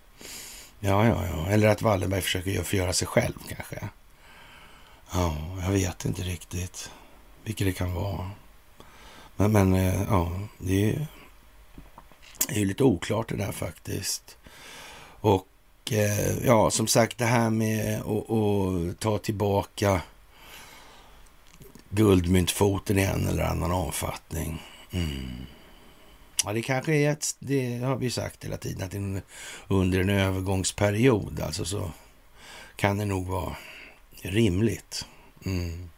Ja, 0.80 1.08
ja, 1.08 1.28
ja. 1.32 1.50
Eller 1.50 1.68
att 1.68 1.82
Wallenberg 1.82 2.22
försöker 2.22 2.64
förgöra 2.64 2.94
sig 2.94 3.08
själv 3.08 3.36
kanske. 3.56 3.90
Ja, 5.12 5.58
jag 5.62 5.72
vet 5.72 6.06
inte 6.06 6.22
riktigt 6.22 6.90
vilket 7.46 7.68
det 7.68 7.74
kan 7.74 7.94
vara. 7.94 8.32
Men, 9.36 9.52
men 9.52 9.74
eh, 9.74 10.04
ja, 10.10 10.32
det 10.58 10.90
är, 10.90 11.08
det 12.48 12.62
är 12.62 12.66
lite 12.66 12.84
oklart 12.84 13.30
det 13.30 13.36
där 13.36 13.52
faktiskt. 13.52 14.38
Och 15.20 15.48
eh, 15.92 16.46
ja, 16.46 16.72
som 16.72 16.88
sagt 16.88 17.18
det 17.18 17.26
här 17.26 17.50
med 17.50 18.02
att 18.02 19.00
ta 19.00 19.18
tillbaka 19.18 20.02
guldmyntfoten 21.90 22.98
i 22.98 23.02
en 23.02 23.28
eller 23.28 23.44
annan 23.44 23.72
omfattning. 23.72 24.62
Mm. 24.92 25.46
Ja, 26.46 26.54
det 26.54 26.62
kanske 26.62 26.96
är 26.96 27.12
ett, 27.12 27.36
det 27.40 27.78
har 27.78 27.96
vi 27.96 28.10
sagt 28.10 28.46
hela 28.46 28.58
tiden, 28.58 28.84
att 28.84 29.24
under 29.68 30.00
en 30.00 30.10
övergångsperiod 30.10 31.40
alltså 31.40 31.66
så 31.66 31.92
kan 32.76 32.98
det 32.98 33.06
nog 33.06 33.28
vara 33.28 33.56
rimligt. 34.22 35.06
Mm. 35.46 35.90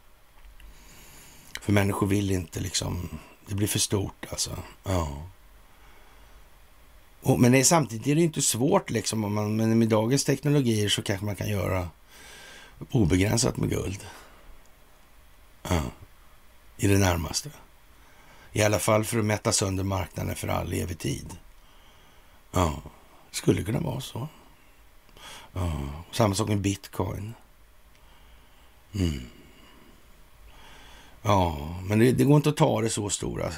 För 1.67 1.73
människor 1.73 2.07
vill 2.07 2.31
inte 2.31 2.59
liksom, 2.59 3.19
det 3.45 3.55
blir 3.55 3.67
för 3.67 3.79
stort 3.79 4.25
alltså. 4.29 4.57
Ja. 4.83 5.29
Och, 7.21 7.39
men 7.39 7.51
det 7.51 7.59
är, 7.59 7.63
samtidigt 7.63 8.07
är 8.07 8.15
det 8.15 8.21
inte 8.21 8.41
svårt 8.41 8.89
liksom, 8.89 9.23
om 9.23 9.33
man, 9.33 9.55
men 9.55 9.79
med 9.79 9.89
dagens 9.89 10.23
teknologier 10.25 10.89
så 10.89 11.01
kanske 11.01 11.25
man 11.25 11.35
kan 11.35 11.49
göra 11.49 11.89
obegränsat 12.91 13.57
med 13.57 13.69
guld. 13.69 14.07
Ja. 15.63 15.81
I 16.77 16.87
det 16.87 16.97
närmaste. 16.97 17.49
I 18.51 18.61
alla 18.63 18.79
fall 18.79 19.03
för 19.03 19.19
att 19.19 19.25
mätta 19.25 19.51
sönder 19.51 19.83
marknaden 19.83 20.35
för 20.35 20.47
all 20.47 20.73
evig 20.73 20.99
tid. 20.99 21.37
Ja, 22.51 22.81
skulle 23.31 23.63
kunna 23.63 23.79
vara 23.79 24.01
så. 24.01 24.27
Ja. 25.53 25.71
Samma 26.11 26.35
sak 26.35 26.47
med 26.47 26.61
bitcoin. 26.61 27.33
Mm. 28.93 29.29
Ja, 31.21 31.75
men 31.83 31.99
det, 31.99 32.11
det, 32.11 32.23
går 32.23 32.35
inte 32.35 32.49
att 32.49 32.57
ta 32.57 32.81
det 32.81 32.89
så 32.89 33.09
stora 33.09 33.51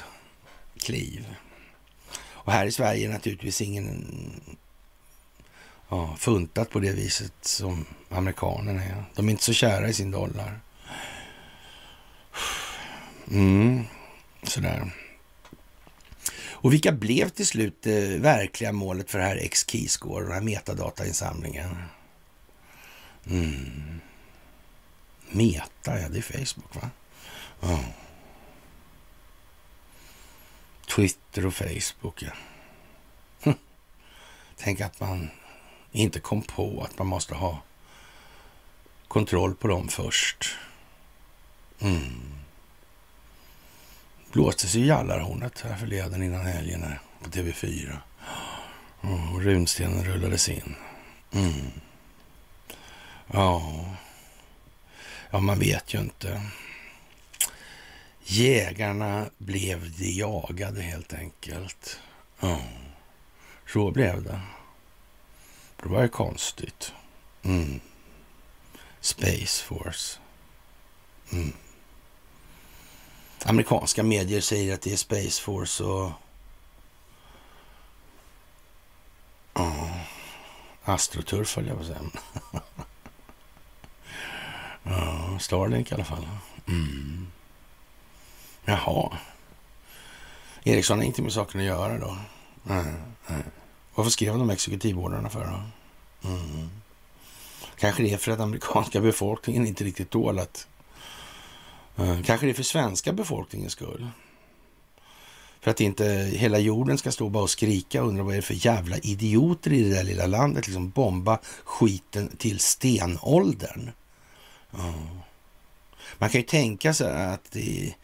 kliv. 0.78 1.34
Och 2.18 2.52
här 2.52 2.66
i 2.66 2.72
Sverige 2.72 3.08
är 3.08 3.12
naturligtvis 3.12 3.60
ingen 3.60 4.06
ja, 5.88 6.16
funtat 6.18 6.70
på 6.70 6.80
det 6.80 6.92
viset 6.92 7.32
som 7.40 7.84
amerikanerna 8.08 8.84
är. 8.84 9.04
De 9.14 9.26
är 9.26 9.30
inte 9.30 9.44
så 9.44 9.52
kära 9.52 9.88
i 9.88 9.94
sin 9.94 10.10
dollar. 10.10 10.60
Mm, 13.30 13.84
sådär. 14.42 14.92
Och 16.62 16.72
vilka 16.72 16.92
blev 16.92 17.28
till 17.28 17.46
slut 17.46 17.82
det 17.82 18.18
verkliga 18.18 18.72
målet 18.72 19.10
för 19.10 19.18
det 19.18 19.24
här 19.24 19.36
X-Keyscore, 19.36 20.24
den 20.24 20.32
här 20.32 20.40
metadatainsamlingen? 20.40 21.76
Mm. 23.26 24.00
Meta, 25.30 26.00
ja 26.00 26.08
det 26.08 26.18
är 26.18 26.22
Facebook 26.22 26.74
va? 26.74 26.90
Ja. 27.60 27.78
Twitter 30.94 31.46
och 31.46 31.54
Facebook, 31.54 32.22
ja. 32.22 32.32
Hm. 33.42 33.54
Tänk 34.56 34.80
att 34.80 35.00
man 35.00 35.30
inte 35.92 36.20
kom 36.20 36.42
på 36.42 36.82
att 36.82 36.98
man 36.98 37.06
måste 37.06 37.34
ha 37.34 37.62
kontroll 39.08 39.54
på 39.54 39.68
dem 39.68 39.88
först. 39.88 40.56
Mm. 41.80 42.20
Blåstes 44.32 44.74
i 44.76 44.86
jallarhornet 44.86 45.60
här 45.60 45.76
förleden 45.76 46.22
innan 46.22 46.46
helgen 46.46 46.82
här 46.82 47.00
på 47.22 47.30
TV4. 47.30 47.96
Mm, 49.02 49.34
och 49.34 49.42
runstenen 49.42 50.04
rullades 50.04 50.48
in. 50.48 50.74
Mm. 51.32 51.70
Ja. 53.26 53.84
ja, 55.30 55.40
man 55.40 55.58
vet 55.58 55.94
ju 55.94 55.98
inte. 55.98 56.42
Jägarna 58.32 59.30
blev 59.38 59.98
de 59.98 60.10
jagade 60.10 60.82
helt 60.82 61.12
enkelt. 61.12 62.00
Ja, 62.40 62.60
så 63.72 63.90
blev 63.90 64.22
det. 64.22 64.40
Det 65.82 65.88
var 65.88 66.02
ju 66.02 66.08
konstigt. 66.08 66.92
Mm. 67.42 67.80
Space 69.00 69.64
Force. 69.64 70.18
Mm. 71.32 71.52
Amerikanska 73.44 74.02
medier 74.02 74.40
säger 74.40 74.74
att 74.74 74.82
det 74.82 74.92
är 74.92 74.96
Space 74.96 75.42
Force 75.42 75.84
och 75.84 76.12
ja, 79.54 79.90
Astroturf 80.84 81.56
höll 81.56 81.66
jag 81.66 81.76
på 81.76 81.82
att 81.82 81.86
säga. 81.86 82.00
ja, 84.82 85.38
Starlink 85.40 85.90
i 85.90 85.94
alla 85.94 86.04
fall. 86.04 86.28
Mm. 86.68 87.30
Jaha. 88.70 89.18
Ericsson 90.64 90.98
har 90.98 91.04
inte 91.04 91.22
med 91.22 91.32
saken 91.32 91.60
att 91.60 91.66
göra 91.66 91.98
då? 91.98 92.16
Nej, 92.62 92.94
nej. 93.28 93.42
Varför 93.94 94.10
skrev 94.10 94.38
de 94.38 94.50
exekutivordnarna 94.50 95.28
för 95.28 95.44
då? 95.44 95.62
Mm. 96.28 96.70
Kanske 97.78 98.02
det 98.02 98.12
är 98.12 98.16
för 98.16 98.32
att 98.32 98.40
amerikanska 98.40 99.00
befolkningen 99.10 99.66
inte 99.66 99.84
riktigt 99.84 100.10
tål 100.10 100.38
att... 100.38 100.66
Mm. 101.96 102.22
kanske 102.22 102.46
det 102.46 102.52
är 102.52 102.54
för 102.54 102.62
svenska 102.62 103.12
befolkningens 103.12 103.72
skull. 103.72 104.08
För 105.60 105.70
att 105.70 105.80
inte 105.80 106.04
hela 106.34 106.58
jorden 106.58 106.98
ska 106.98 107.12
stå 107.12 107.28
bara 107.28 107.42
och 107.42 107.50
skrika 107.50 108.02
och 108.02 108.08
undra 108.08 108.22
vad 108.22 108.34
det 108.34 108.38
är 108.38 108.42
för 108.42 108.66
jävla 108.66 108.98
idioter 108.98 109.72
i 109.72 109.82
det 109.82 109.94
där 109.94 110.04
lilla 110.04 110.26
landet. 110.26 110.66
Liksom 110.66 110.90
bomba 110.90 111.38
skiten 111.64 112.36
till 112.36 112.58
stenåldern. 112.58 113.90
Mm. 114.74 115.20
Man 116.18 116.30
kan 116.30 116.40
ju 116.40 116.46
tänka 116.46 116.94
sig 116.94 117.24
att 117.24 117.50
det 117.52 117.94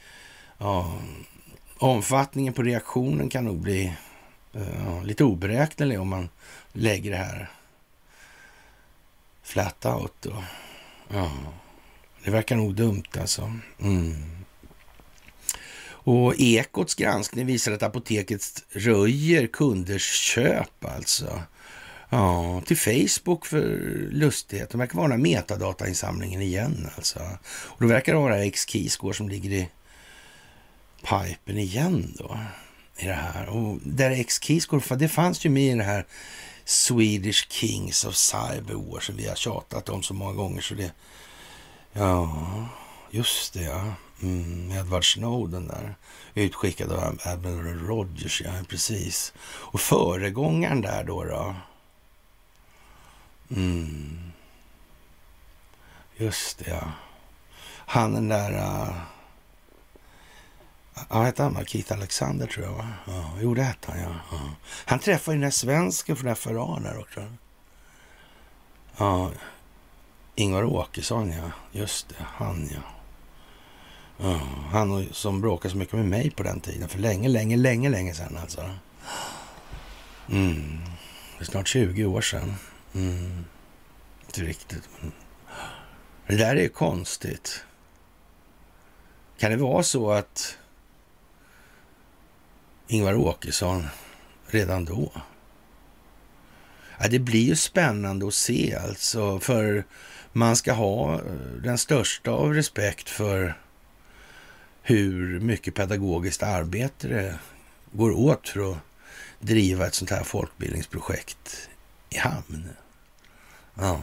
ja, 0.58 0.98
omfattningen 1.78 2.52
på 2.52 2.62
reaktionen 2.62 3.28
kan 3.28 3.44
nog 3.44 3.60
bli 3.60 3.96
ja, 4.52 5.02
lite 5.02 5.24
oberäknelig 5.24 6.00
om 6.00 6.08
man 6.08 6.28
lägger 6.72 7.10
det 7.10 7.16
här 7.16 7.50
flat 9.42 9.86
out 9.86 10.26
Och, 10.26 10.42
Ja, 11.08 11.30
det 12.24 12.30
verkar 12.30 12.56
nog 12.56 12.74
dumt 12.74 13.18
alltså. 13.20 13.52
Mm. 13.80 14.14
Och 15.88 16.34
Ekots 16.38 16.94
granskning 16.94 17.46
visar 17.46 17.72
att 17.72 17.82
apoteket 17.82 18.64
röjer 18.70 19.46
kunders 19.46 20.10
köp 20.12 20.84
alltså. 20.84 21.42
Ja, 22.08 22.62
till 22.66 22.76
Facebook 22.76 23.46
för 23.46 23.62
lustighet. 24.10 24.70
De 24.70 24.78
verkar 24.78 24.96
vara 24.96 25.08
den 25.08 25.24
här 25.24 25.32
metadatainsamlingen 25.32 26.42
igen 26.42 26.88
alltså. 26.96 27.20
Och 27.48 27.80
då 27.80 27.86
verkar 27.86 28.12
det 28.12 28.18
vara 28.18 28.44
X-Keyscore 28.44 29.14
som 29.14 29.28
ligger 29.28 29.50
i 29.50 29.68
pipen 31.02 31.58
igen 31.58 32.14
då. 32.18 32.38
I 32.98 33.06
det 33.06 33.12
här. 33.12 33.48
Och 33.48 33.78
där 33.82 34.10
X-Keyscore, 34.10 34.96
det 34.96 35.08
fanns 35.08 35.46
ju 35.46 35.50
med 35.50 35.72
i 35.72 35.74
det 35.74 35.84
här 35.84 36.06
Swedish 36.64 37.48
Kings 37.48 38.04
of 38.04 38.16
Cyberwar 38.16 39.00
som 39.00 39.16
vi 39.16 39.28
har 39.28 39.36
tjatat 39.36 39.88
om 39.88 40.02
så 40.02 40.14
många 40.14 40.32
gånger 40.32 40.60
så 40.60 40.74
det... 40.74 40.92
Ja, 41.92 42.68
just 43.10 43.52
det 43.52 43.62
ja. 43.62 43.92
Mm, 44.22 44.72
Edward 44.72 45.12
Snowden 45.14 45.68
där. 45.68 45.94
Utskickad 46.34 46.92
av 46.92 47.20
Admiral 47.24 47.86
Rogers, 47.86 48.42
ja 48.44 48.52
precis. 48.68 49.32
Och 49.38 49.80
föregångaren 49.80 50.80
där 50.80 51.04
då 51.04 51.24
då. 51.24 51.54
Mm. 53.50 54.32
Just 56.16 56.58
det 56.58 56.70
ja. 56.70 56.92
Han 57.86 58.14
den 58.14 58.28
där... 58.28 58.52
Uh, 58.52 58.96
Ja, 61.08 61.22
hette 61.22 61.42
han 61.42 61.66
Keith 61.66 61.92
Alexander 61.92 62.46
tror 62.46 62.66
jag 62.66 62.72
va? 62.72 62.88
Ja, 63.06 63.30
jo, 63.40 63.54
det 63.54 63.62
hette 63.62 63.92
han 63.92 64.00
ja. 64.00 64.14
ja. 64.30 64.38
Han 64.84 64.98
träffade 64.98 65.34
ju 65.34 65.40
den 65.40 65.46
där 65.46 65.50
svensken 65.50 66.16
från 66.16 66.36
FRA 66.36 66.80
där 66.80 66.98
också. 66.98 67.32
Ja, 68.96 69.30
Ingvar 70.34 70.64
Åkesson 70.64 71.32
ja. 71.32 71.50
Just 71.72 72.08
det, 72.08 72.14
han 72.18 72.70
ja. 72.74 72.80
ja. 74.16 74.40
Han 74.72 75.06
som 75.12 75.40
bråkade 75.40 75.72
så 75.72 75.78
mycket 75.78 75.94
med 75.94 76.06
mig 76.06 76.30
på 76.30 76.42
den 76.42 76.60
tiden. 76.60 76.88
För 76.88 76.98
länge, 76.98 77.28
länge, 77.28 77.56
länge, 77.56 77.88
länge 77.88 78.14
sedan 78.14 78.36
alltså. 78.42 78.70
Mm. 80.28 80.78
Det 81.38 81.44
är 81.44 81.46
snart 81.46 81.68
20 81.68 82.04
år 82.04 82.20
sedan. 82.20 82.54
Mm. 82.94 83.44
Inte 84.26 84.40
riktigt. 84.40 84.88
Det 86.26 86.36
där 86.36 86.56
är 86.56 86.68
konstigt. 86.68 87.64
Kan 89.38 89.50
det 89.50 89.56
vara 89.56 89.82
så 89.82 90.10
att 90.10 90.58
Ingvar 92.88 93.14
Åkesson 93.14 93.86
redan 94.46 94.84
då. 94.84 95.12
Ja, 96.98 97.08
det 97.08 97.18
blir 97.18 97.44
ju 97.44 97.56
spännande 97.56 98.26
att 98.26 98.34
se 98.34 98.74
alltså, 98.74 99.40
för 99.40 99.84
man 100.32 100.56
ska 100.56 100.72
ha 100.72 101.14
eh, 101.14 101.20
den 101.62 101.78
största 101.78 102.30
av 102.30 102.54
respekt 102.54 103.08
för 103.08 103.58
hur 104.82 105.40
mycket 105.40 105.74
pedagogiskt 105.74 106.42
arbete 106.42 107.08
det 107.08 107.38
går 107.92 108.10
åt 108.10 108.48
för 108.48 108.72
att 108.72 108.78
driva 109.40 109.86
ett 109.86 109.94
sånt 109.94 110.10
här 110.10 110.24
folkbildningsprojekt 110.24 111.68
i 112.10 112.18
hamn. 112.18 112.68
Ja. 113.74 114.00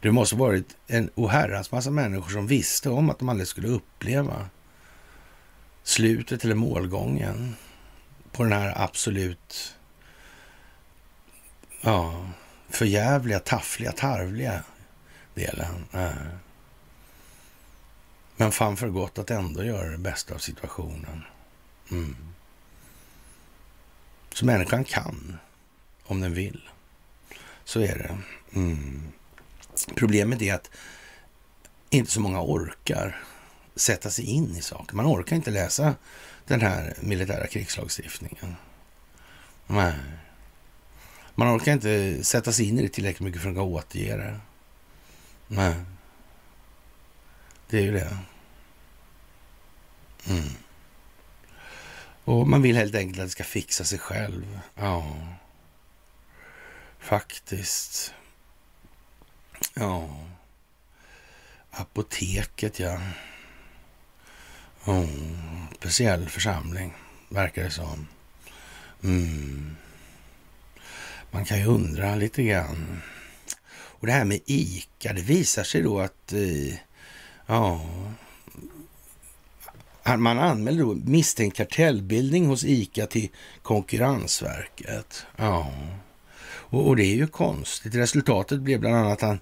Det 0.00 0.12
måste 0.12 0.36
varit 0.36 0.76
en 0.86 1.10
oherrans 1.14 1.72
massa 1.72 1.90
människor 1.90 2.30
som 2.30 2.46
visste 2.46 2.90
om 2.90 3.10
att 3.10 3.18
de 3.18 3.28
aldrig 3.28 3.48
skulle 3.48 3.68
uppleva 3.68 4.48
slutet 5.84 6.44
eller 6.44 6.54
målgången 6.54 7.56
på 8.32 8.42
den 8.42 8.52
här 8.52 8.82
absolut 8.82 9.76
ja, 11.80 12.30
förjävliga, 12.68 13.38
taffliga, 13.38 13.92
tarvliga 13.92 14.64
delen. 15.34 15.84
Eh. 15.92 16.10
Men 18.36 18.52
fan 18.52 18.76
för 18.76 18.88
gott 18.88 19.18
att 19.18 19.30
ändå 19.30 19.64
göra 19.64 19.90
det 19.90 19.98
bästa 19.98 20.34
av 20.34 20.38
situationen. 20.38 21.22
Mm. 21.90 22.16
Så 24.32 24.46
människan 24.46 24.84
kan, 24.84 25.38
om 26.04 26.20
den 26.20 26.34
vill. 26.34 26.68
Så 27.64 27.80
är 27.80 27.98
det. 27.98 28.18
Mm. 28.58 29.02
Problemet 29.94 30.42
är 30.42 30.54
att 30.54 30.70
inte 31.90 32.10
så 32.10 32.20
många 32.20 32.42
orkar 32.42 33.20
sätta 33.76 34.10
sig 34.10 34.24
in 34.24 34.56
i 34.56 34.62
saker. 34.62 34.96
Man 34.96 35.06
orkar 35.06 35.36
inte 35.36 35.50
läsa 35.50 35.94
den 36.46 36.60
här 36.60 36.94
militära 37.00 37.46
krigslagstiftningen. 37.46 38.56
Nej. 39.66 39.94
Man 41.34 41.56
orkar 41.56 41.72
inte 41.72 42.24
sätta 42.24 42.52
sig 42.52 42.68
in 42.68 42.78
i 42.78 42.82
det 42.82 42.88
tillräckligt 42.88 43.20
mycket 43.20 43.42
för 43.42 43.48
att 43.48 43.54
kunna 43.54 43.66
återge 43.66 44.16
det. 44.16 44.40
Nej. 45.48 45.74
Det 47.68 47.78
är 47.78 47.82
ju 47.82 47.92
det. 47.92 48.18
Mm. 50.28 50.48
Och 52.24 52.48
man 52.48 52.62
vill 52.62 52.76
helt 52.76 52.94
enkelt 52.94 53.18
att 53.18 53.26
det 53.26 53.30
ska 53.30 53.44
fixa 53.44 53.84
sig 53.84 53.98
själv. 53.98 54.60
Ja. 54.74 55.16
Faktiskt. 56.98 58.14
Ja. 59.74 60.20
Apoteket, 61.70 62.78
ja. 62.80 63.00
Speciell 65.84 66.28
församling, 66.28 66.94
verkar 67.28 67.64
det 67.64 67.70
som. 67.70 68.06
Mm. 69.02 69.76
Man 71.30 71.44
kan 71.44 71.58
ju 71.58 71.66
undra 71.66 72.14
lite 72.14 72.42
grann. 72.42 73.02
Och 73.72 74.06
det 74.06 74.12
här 74.12 74.24
med 74.24 74.40
ICA, 74.46 75.12
det 75.12 75.22
visar 75.22 75.62
sig 75.62 75.82
då 75.82 76.00
att 76.00 76.32
eh, 76.32 76.74
ja, 77.46 77.86
man 80.16 80.38
anmäler 80.38 80.78
då 80.78 80.94
misstänkt 80.94 81.56
kartellbildning 81.56 82.46
hos 82.46 82.64
ICA 82.64 83.06
till 83.06 83.28
Konkurrensverket. 83.62 85.26
Ja, 85.36 85.72
och, 86.46 86.88
och, 86.88 86.96
det 86.96 87.04
är 87.04 87.16
ju 87.16 87.26
konstigt. 87.26 87.94
Resultatet 87.94 88.60
blev 88.60 88.80
bland 88.80 88.96
annat 88.96 89.20
han, 89.20 89.38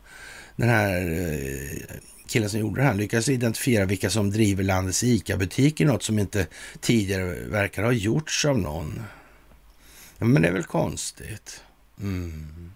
den 0.56 0.68
här 0.68 1.00
eh, 1.00 1.96
killen 2.32 2.50
som 2.50 2.60
gjorde 2.60 2.80
det 2.80 2.86
här 2.86 2.94
lyckades 2.94 3.28
identifiera 3.28 3.84
vilka 3.84 4.10
som 4.10 4.30
driver 4.30 4.64
landets 4.64 5.04
ICA-butiker, 5.04 5.86
något 5.86 6.02
som 6.02 6.18
inte 6.18 6.46
tidigare 6.80 7.34
verkar 7.34 7.82
ha 7.82 7.92
gjorts 7.92 8.44
av 8.44 8.58
någon. 8.58 9.02
Ja, 10.18 10.24
men 10.24 10.42
det 10.42 10.48
är 10.48 10.52
väl 10.52 10.64
konstigt. 10.64 11.62
Mm. 12.00 12.72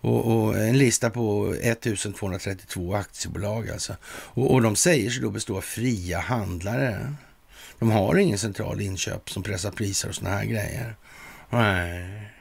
Och, 0.00 0.26
och, 0.26 0.58
en 0.58 0.78
lista 0.78 1.10
på 1.10 1.54
1232 1.62 2.94
aktiebolag 2.94 3.70
alltså. 3.70 3.96
Och, 4.06 4.54
och 4.54 4.62
de 4.62 4.76
säger 4.76 5.10
sig 5.10 5.22
då 5.22 5.30
bestå 5.30 5.56
av 5.56 5.60
fria 5.60 6.20
handlare. 6.20 7.14
De 7.78 7.90
har 7.90 8.16
ingen 8.16 8.38
central 8.38 8.80
inköp 8.80 9.30
som 9.30 9.42
pressar 9.42 9.70
priser 9.70 10.08
och 10.08 10.14
såna 10.14 10.30
här 10.30 10.44
grejer. 10.44 10.96
Nej. 11.50 12.35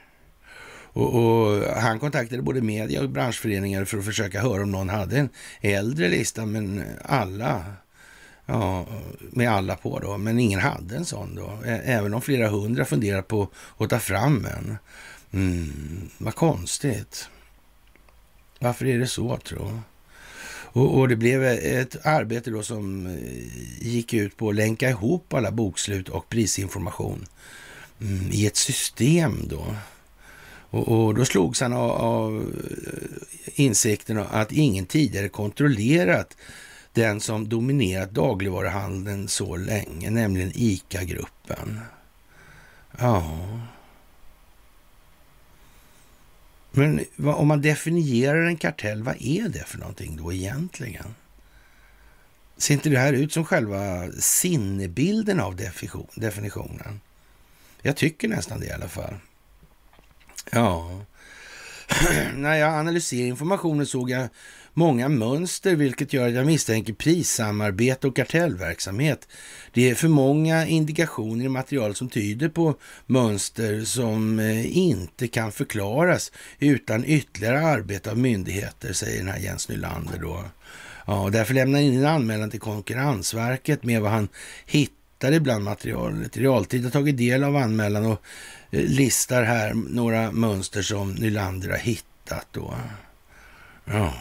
Och, 0.95 1.15
och, 1.15 1.63
han 1.63 1.99
kontaktade 1.99 2.41
både 2.41 2.61
media 2.61 3.01
och 3.01 3.09
branschföreningar 3.09 3.85
för 3.85 3.97
att 3.97 4.05
försöka 4.05 4.41
höra 4.41 4.63
om 4.63 4.71
någon 4.71 4.89
hade 4.89 5.17
en 5.17 5.29
äldre 5.61 6.09
lista, 6.09 6.45
men 6.45 6.83
alla, 7.01 7.63
ja, 8.45 8.85
med 9.19 9.51
alla 9.51 9.75
på 9.75 9.99
då, 9.99 10.17
men 10.17 10.39
ingen 10.39 10.59
hade 10.59 10.95
en 10.95 11.05
sån 11.05 11.35
då. 11.35 11.59
Även 11.65 12.13
om 12.13 12.21
flera 12.21 12.49
hundra 12.49 12.85
funderar 12.85 13.21
på 13.21 13.49
att 13.77 13.89
ta 13.89 13.99
fram 13.99 14.45
en. 14.45 14.77
Mm, 15.33 16.09
vad 16.17 16.35
konstigt. 16.35 17.29
Varför 18.59 18.85
är 18.85 18.99
det 18.99 19.07
så, 19.07 19.37
tror 19.37 19.81
och, 20.47 20.99
och 20.99 21.07
det 21.07 21.15
blev 21.15 21.43
ett 21.43 22.05
arbete 22.05 22.51
då 22.51 22.63
som 22.63 23.07
eh, 23.07 23.87
gick 23.87 24.13
ut 24.13 24.37
på 24.37 24.49
att 24.49 24.55
länka 24.55 24.89
ihop 24.89 25.33
alla 25.33 25.51
bokslut 25.51 26.09
och 26.09 26.29
prisinformation 26.29 27.25
mm, 28.01 28.31
i 28.31 28.45
ett 28.45 28.57
system 28.57 29.47
då 29.47 29.75
och, 30.69 30.87
och 30.87 31.15
då 31.15 31.25
slogs 31.25 31.61
han 31.61 31.73
av, 31.73 31.91
av 31.91 32.53
eh, 32.63 33.59
insikten 33.61 34.17
att 34.17 34.51
ingen 34.51 34.85
tidigare 34.85 35.29
kontrollerat 35.29 36.37
den 36.93 37.19
som 37.19 37.49
dominerat 37.49 38.11
dagligvaruhandeln 38.11 39.27
så 39.27 39.55
länge, 39.55 40.09
nämligen 40.09 40.51
ICA-gruppen. 40.55 41.79
Ja. 42.97 43.39
Men 46.71 47.05
vad, 47.15 47.35
om 47.35 47.47
man 47.47 47.61
definierar 47.61 48.45
en 48.45 48.57
kartell, 48.57 49.03
vad 49.03 49.15
är 49.19 49.49
det 49.49 49.63
för 49.67 49.77
någonting 49.77 50.17
då 50.17 50.33
egentligen? 50.33 51.15
Ser 52.57 52.73
inte 52.73 52.89
det 52.89 52.99
här 52.99 53.13
ut 53.13 53.33
som 53.33 53.45
själva 53.45 54.11
sinnebilden 54.19 55.39
av 55.39 55.55
definitionen? 56.15 57.01
Jag 57.81 57.95
tycker 57.95 58.27
nästan 58.27 58.59
det 58.59 58.65
i 58.65 58.71
alla 58.71 58.87
fall. 58.87 59.15
Ja. 60.51 61.01
När 62.35 62.55
jag 62.55 62.73
analyserar 62.73 63.27
informationen 63.27 63.85
såg 63.85 64.09
jag 64.09 64.27
många 64.75 65.09
mönster, 65.09 65.75
vilket 65.75 66.13
gör 66.13 66.27
att 66.27 66.33
jag 66.33 66.45
misstänker 66.45 66.93
prissamarbete 66.93 68.07
och 68.07 68.15
kartellverksamhet. 68.15 69.27
Det 69.73 69.89
är 69.89 69.95
för 69.95 70.07
många 70.07 70.67
indikationer 70.67 71.45
i 71.45 71.49
materialet 71.49 71.97
som 71.97 72.09
tyder 72.09 72.49
på 72.49 72.75
mönster 73.05 73.81
som 73.81 74.39
eh, 74.39 74.77
inte 74.77 75.27
kan 75.27 75.51
förklaras 75.51 76.31
utan 76.59 77.05
ytterligare 77.05 77.59
arbete 77.61 78.11
av 78.11 78.17
myndigheter, 78.17 78.93
säger 78.93 79.17
den 79.17 79.27
här 79.27 79.39
Jens 79.39 79.69
Nylander 79.69 80.19
då. 80.21 80.43
Ja, 81.07 81.29
därför 81.31 81.53
lämnar 81.53 81.79
han 81.79 81.87
in 81.87 81.99
en 81.99 82.05
anmälan 82.05 82.51
till 82.51 82.59
Konkurrensverket 82.59 83.83
med 83.83 84.01
vad 84.01 84.11
han 84.11 84.27
hittar 84.65 85.39
bland 85.39 85.63
materialet. 85.63 86.37
I 86.37 86.41
realtid 86.41 86.83
har 86.83 86.91
tagit 86.91 87.17
del 87.17 87.43
av 87.43 87.55
anmälan 87.55 88.05
och 88.05 88.21
Eh, 88.75 88.83
listar 88.83 89.43
här 89.43 89.73
några 89.73 90.31
mönster 90.31 90.81
som 90.81 91.11
Nylander 91.11 91.69
har 91.69 91.77
hittat 91.77 92.47
då. 92.51 92.75
Ja. 93.85 94.13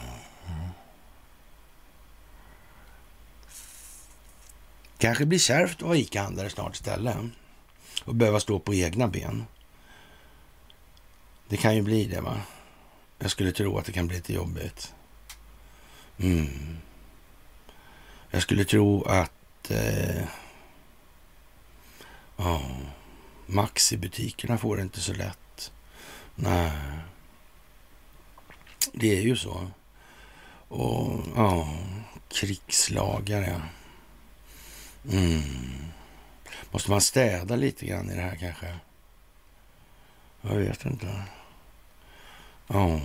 Kanske 4.97 5.25
blir 5.25 5.39
kärvt 5.39 5.75
att 5.75 5.81
vara 5.81 5.97
ICA-handlare 5.97 6.49
snart 6.49 6.75
istället 6.75 7.17
och 8.03 8.15
behöva 8.15 8.39
stå 8.39 8.59
på 8.59 8.73
egna 8.73 9.07
ben. 9.07 9.45
Det 11.47 11.57
kan 11.57 11.75
ju 11.75 11.81
bli 11.81 12.05
det, 12.05 12.21
va? 12.21 12.41
Jag 13.19 13.31
skulle 13.31 13.51
tro 13.51 13.77
att 13.77 13.85
det 13.85 13.91
kan 13.91 14.07
bli 14.07 14.15
lite 14.15 14.33
jobbigt. 14.33 14.93
Mm. 16.17 16.77
Jag 18.29 18.41
skulle 18.41 18.65
tro 18.65 19.03
att 19.03 19.71
eh, 19.71 20.23
ja, 22.37 22.61
Maxi-butikerna 23.45 24.57
får 24.57 24.75
det 24.75 24.81
inte 24.81 25.01
så 25.01 25.13
lätt. 25.13 25.71
Nej, 26.35 26.71
det 28.93 29.17
är 29.17 29.21
ju 29.21 29.35
så. 29.35 29.71
Och 30.67 31.19
ja, 31.35 31.77
krigslagare. 32.29 33.61
Mm. 35.11 35.41
Måste 36.71 36.91
man 36.91 37.01
städa 37.01 37.55
lite 37.55 37.85
grann 37.85 38.09
i 38.09 38.15
det 38.15 38.21
här 38.21 38.35
kanske? 38.35 38.75
Jag 40.41 40.55
vet 40.55 40.85
inte. 40.85 41.23
Ja, 42.67 42.99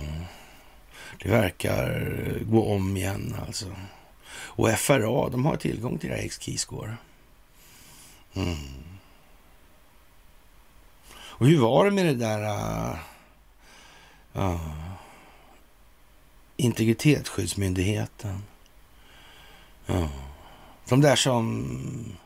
det 1.19 1.29
verkar 1.29 2.39
gå 2.41 2.73
om 2.73 2.97
igen 2.97 3.35
alltså. 3.47 3.75
Och 4.31 4.69
FRA, 4.69 5.29
de 5.29 5.45
har 5.45 5.55
tillgång 5.55 5.97
till 5.97 6.09
det 6.09 6.15
här 6.15 6.23
X-Keyscore. 6.23 6.97
Mm. 8.33 8.90
Och 11.41 11.47
hur 11.47 11.59
var 11.59 11.85
det 11.85 11.91
med 11.91 12.05
det 12.05 12.13
där 12.13 12.41
uh, 12.41 12.97
uh, 14.35 14.71
integritetsskyddsmyndigheten? 16.57 18.43
Uh. 19.89 20.07
De 20.89 21.01
där 21.01 21.15
som 21.15 22.17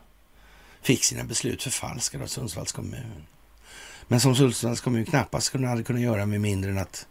fick 0.82 1.04
sina 1.04 1.24
beslut 1.24 1.64
förfalskade 1.64 2.24
av 2.24 2.28
Sundsvalls 2.28 2.72
kommun. 2.72 3.26
Men 4.08 4.20
som 4.20 4.36
Sundsvalls 4.36 4.82
kommun 4.82 5.06
knappast 5.06 5.48
skulle 5.48 5.68
hade 5.68 5.84
kunnat 5.84 6.02
göra 6.02 6.26
med 6.26 6.42
mindre 6.42 6.72
än 6.72 6.78
att 6.78 7.08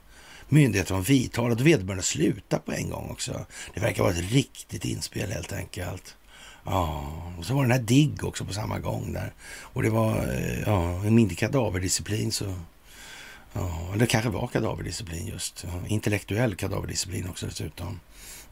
myndigheten 0.48 0.96
var 0.96 1.04
vidtalad 1.04 1.60
och 1.60 1.66
vederbörande 1.66 2.02
slutade 2.02 2.62
på 2.62 2.72
en 2.72 2.90
gång 2.90 3.10
också. 3.10 3.46
Det 3.74 3.80
verkar 3.80 4.02
vara 4.02 4.12
ett 4.12 4.32
riktigt 4.32 4.84
inspel 4.84 5.32
helt 5.32 5.52
enkelt. 5.52 6.16
Ja, 6.64 7.12
och 7.38 7.44
så 7.44 7.54
var 7.54 7.62
den 7.62 7.72
här 7.72 7.78
DIGG 7.78 8.24
också 8.24 8.44
på 8.44 8.52
samma 8.52 8.78
gång 8.78 9.12
där. 9.12 9.32
Och 9.60 9.82
det 9.82 9.90
var 9.90 10.16
eh, 10.16 10.60
ja, 10.60 11.04
en 11.04 11.14
mindre 11.14 11.36
kadaverdisciplin 11.36 12.32
så... 12.32 12.54
Ja, 13.52 13.90
eller 13.94 14.06
kanske 14.06 14.30
var 14.30 14.46
kadaverdisciplin 14.46 15.26
just. 15.26 15.64
Ja, 15.64 15.88
intellektuell 15.88 16.54
kadaverdisciplin 16.54 17.28
också 17.28 17.46
dessutom. 17.46 18.00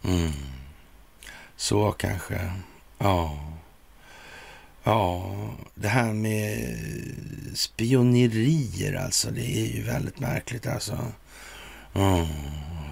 Mm. 0.05 0.33
Så 1.57 1.93
kanske. 1.93 2.53
Ja. 2.99 3.53
Ja, 4.85 5.35
det 5.75 5.89
här 5.89 6.13
med 6.13 6.77
spionerier 7.55 8.95
alltså, 8.95 9.31
det 9.31 9.57
är 9.57 9.67
ju 9.67 9.83
väldigt 9.83 10.21
märkligt 10.21 10.67
alltså. 10.67 10.99
Mm. 11.95 12.27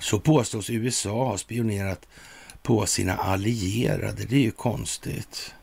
Så 0.00 0.20
påstås 0.20 0.70
USA 0.70 1.24
ha 1.24 1.38
spionerat 1.38 2.06
på 2.62 2.86
sina 2.86 3.16
allierade. 3.16 4.24
Det 4.24 4.36
är 4.36 4.40
ju 4.40 4.50
konstigt 4.50 5.54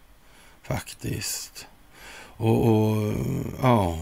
faktiskt. 0.64 1.68
Och, 2.38 2.68
och 2.68 3.14
ja, 3.62 3.98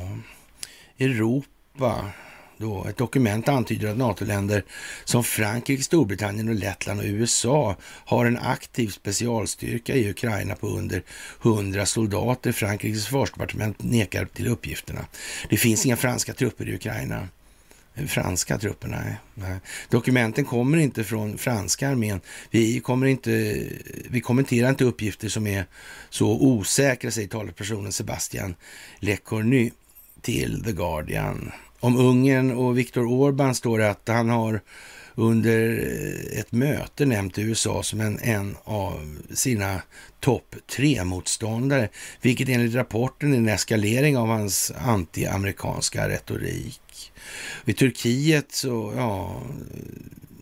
Europa 0.99 2.11
då. 2.57 2.85
Ett 2.85 2.97
dokument 2.97 3.47
antyder 3.47 3.87
att 3.87 3.97
NATO-länder 3.97 4.63
som 5.05 5.23
Frankrike, 5.23 5.83
Storbritannien 5.83 6.49
och 6.49 6.55
Lettland 6.55 6.99
och 6.99 7.05
USA 7.05 7.75
har 7.81 8.25
en 8.25 8.37
aktiv 8.37 8.87
specialstyrka 8.87 9.95
i 9.95 10.09
Ukraina 10.09 10.55
på 10.55 10.67
under 10.67 11.03
100 11.43 11.85
soldater. 11.85 12.51
Frankrikes 12.51 13.05
försvarsdepartement 13.05 13.83
nekar 13.83 14.25
till 14.25 14.47
uppgifterna. 14.47 15.05
Det 15.49 15.57
finns 15.57 15.85
inga 15.85 15.97
franska 15.97 16.33
trupper 16.33 16.69
i 16.69 16.75
Ukraina. 16.75 17.27
Franska 18.07 18.57
trupperna. 18.57 19.01
nej, 19.05 19.15
nej. 19.33 19.59
Dokumenten 19.89 20.45
kommer 20.45 20.77
inte 20.77 21.03
från 21.03 21.37
franska 21.37 21.89
armén. 21.89 22.21
Vi, 22.51 22.79
kommer 22.79 23.07
inte, 23.07 23.63
vi 24.09 24.21
kommenterar 24.21 24.69
inte 24.69 24.83
uppgifter 24.83 25.29
som 25.29 25.47
är 25.47 25.65
så 26.09 26.41
osäkra, 26.41 27.11
säger 27.11 27.27
talespersonen 27.27 27.91
Sebastian 27.91 28.55
Lecornu 28.99 29.71
till 30.21 30.63
The 30.63 30.71
Guardian. 30.71 31.51
Om 31.79 31.97
Ungern 31.97 32.51
och 32.51 32.77
Viktor 32.77 33.05
Orban 33.05 33.55
står 33.55 33.79
det 33.79 33.89
att 33.89 34.07
han 34.07 34.29
har 34.29 34.61
under 35.15 35.87
ett 36.39 36.51
möte 36.51 37.05
nämnt 37.05 37.37
USA 37.37 37.83
som 37.83 38.01
en, 38.01 38.19
en 38.19 38.57
av 38.63 39.17
sina 39.33 39.81
topp 40.19 40.55
tre-motståndare, 40.75 41.89
vilket 42.21 42.49
enligt 42.49 42.75
rapporten 42.75 43.33
är 43.33 43.37
en 43.37 43.49
eskalering 43.49 44.17
av 44.17 44.27
hans 44.27 44.71
antiamerikanska 44.77 46.09
retorik. 46.09 47.11
I 47.65 47.73
Turkiet 47.73 48.51
så, 48.51 48.93
ja, 48.95 49.41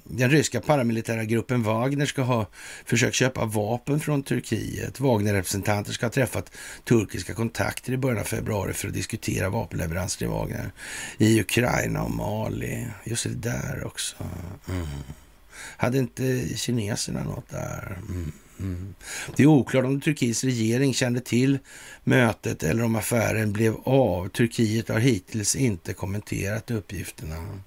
den 0.04 0.30
ryska 0.30 0.62
paramilitära 0.62 1.24
gruppen 1.24 1.64
Wagner 1.64 2.06
ska 2.06 2.22
ha 2.22 2.46
försökt 2.86 3.16
köpa 3.16 3.46
vapen 3.46 4.00
från 4.00 4.24
Turkiet. 4.24 5.00
Wagner-representanter 5.00 5.92
ska 5.92 6.06
ha 6.06 6.12
träffat 6.12 6.52
turkiska 6.86 7.34
kontakter 7.34 7.94
i 7.94 7.98
början 7.98 8.20
av 8.20 8.24
februari 8.24 8.74
för 8.74 8.88
att 8.88 8.94
diskutera 8.94 9.50
vapenleveranser 9.50 10.18
till 10.18 10.28
Wagner 10.28 10.72
i 11.18 11.42
Ukraina 11.42 12.04
och 12.04 12.12
Mali. 12.12 12.88
Just 13.04 13.24
det 13.24 13.50
där 13.50 13.84
också. 13.86 14.16
Mm. 14.70 14.88
Hade 15.78 15.98
inte 15.98 16.58
kineserna 16.58 17.24
något 17.24 17.50
där? 17.50 18.00
Mm. 18.10 18.32
Mm. 18.60 18.96
Det 19.36 19.44
är 19.44 19.48
oklart 19.48 19.86
om 19.86 20.02
Turkiets 20.02 20.44
regering 20.44 20.94
kände 20.94 21.20
till 21.20 21.60
mötet 22.04 22.64
eller 22.64 22.84
om 22.84 22.96
affären 22.96 23.54
blev 23.54 23.76
av. 23.84 24.30
Turkiet 24.30 24.90
har 24.90 25.00
hittills 25.00 25.56
inte 25.56 25.94
kommenterat 25.94 26.72
uppgifterna. 26.72 27.60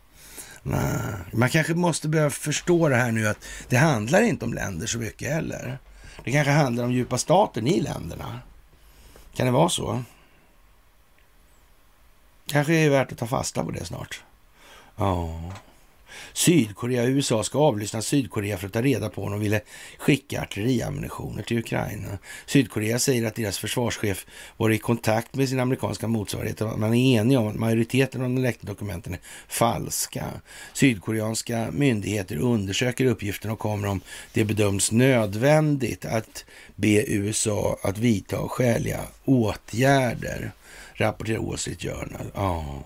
Nej. 0.63 1.15
Man 1.33 1.49
kanske 1.49 1.75
måste 1.75 2.09
börja 2.09 2.31
förstå 2.31 2.89
det 2.89 2.97
här 2.97 3.13
nu 3.13 3.29
att 3.29 3.45
det 3.69 3.77
handlar 3.77 4.23
inte 4.23 4.45
om 4.45 4.55
länder 4.55 4.87
så 4.87 4.99
mycket 4.99 5.33
heller. 5.33 5.79
Det 6.25 6.33
kanske 6.33 6.51
handlar 6.51 6.85
om 6.85 6.93
djupa 6.93 7.19
staten 7.19 7.67
i 7.67 7.81
länderna. 7.81 8.41
Kan 9.37 9.47
det 9.47 9.53
vara 9.53 9.69
så? 9.69 10.03
Kanske 12.47 12.75
är 12.75 12.85
det 12.85 12.91
värt 12.91 13.13
att 13.13 13.19
ta 13.19 13.27
fasta 13.27 13.65
på 13.65 13.71
det 13.71 13.85
snart. 13.85 14.23
Ja. 14.97 15.53
Sydkorea 16.33 17.03
och 17.03 17.09
USA 17.09 17.45
ska 17.45 17.59
avlyssna 17.59 18.03
Sydkorea 18.03 18.59
för 18.59 18.67
att 18.67 18.73
ta 18.73 18.83
reda 18.83 19.09
på 19.09 19.23
om 19.23 19.31
de 19.31 19.41
ville 19.41 19.61
skicka 19.99 20.43
artilleriammunitioner 20.43 21.43
till 21.43 21.59
Ukraina. 21.59 22.19
Sydkorea 22.47 22.99
säger 22.99 23.27
att 23.27 23.35
deras 23.35 23.59
försvarschef 23.59 24.27
var 24.57 24.71
i 24.71 24.79
kontakt 24.79 25.35
med 25.35 25.49
sin 25.49 25.61
amerikanska 25.61 26.09
motsvarighet 26.09 26.61
och 26.61 26.79
man 26.79 26.95
är 26.95 27.21
enig 27.21 27.39
om 27.39 27.47
att 27.47 27.55
majoriteten 27.55 28.23
av 28.23 28.29
de 28.29 28.43
läckta 28.43 28.67
dokumenten 28.67 29.13
är 29.13 29.21
falska. 29.49 30.25
Sydkoreanska 30.73 31.69
myndigheter 31.73 32.37
undersöker 32.37 33.05
uppgiften 33.05 33.51
och 33.51 33.59
kommer 33.59 33.89
om 33.89 34.01
det 34.33 34.45
bedöms 34.45 34.93
nödvändigt 34.93 36.05
att 36.05 36.45
be 36.75 37.05
USA 37.13 37.79
att 37.83 37.99
vidta 37.99 38.49
skäliga 38.49 39.01
åtgärder, 39.25 40.53
rapporterar 40.95 41.39
Wall 41.39 41.59
Street 41.59 41.83
Journal. 41.83 42.27
Oh. 42.35 42.81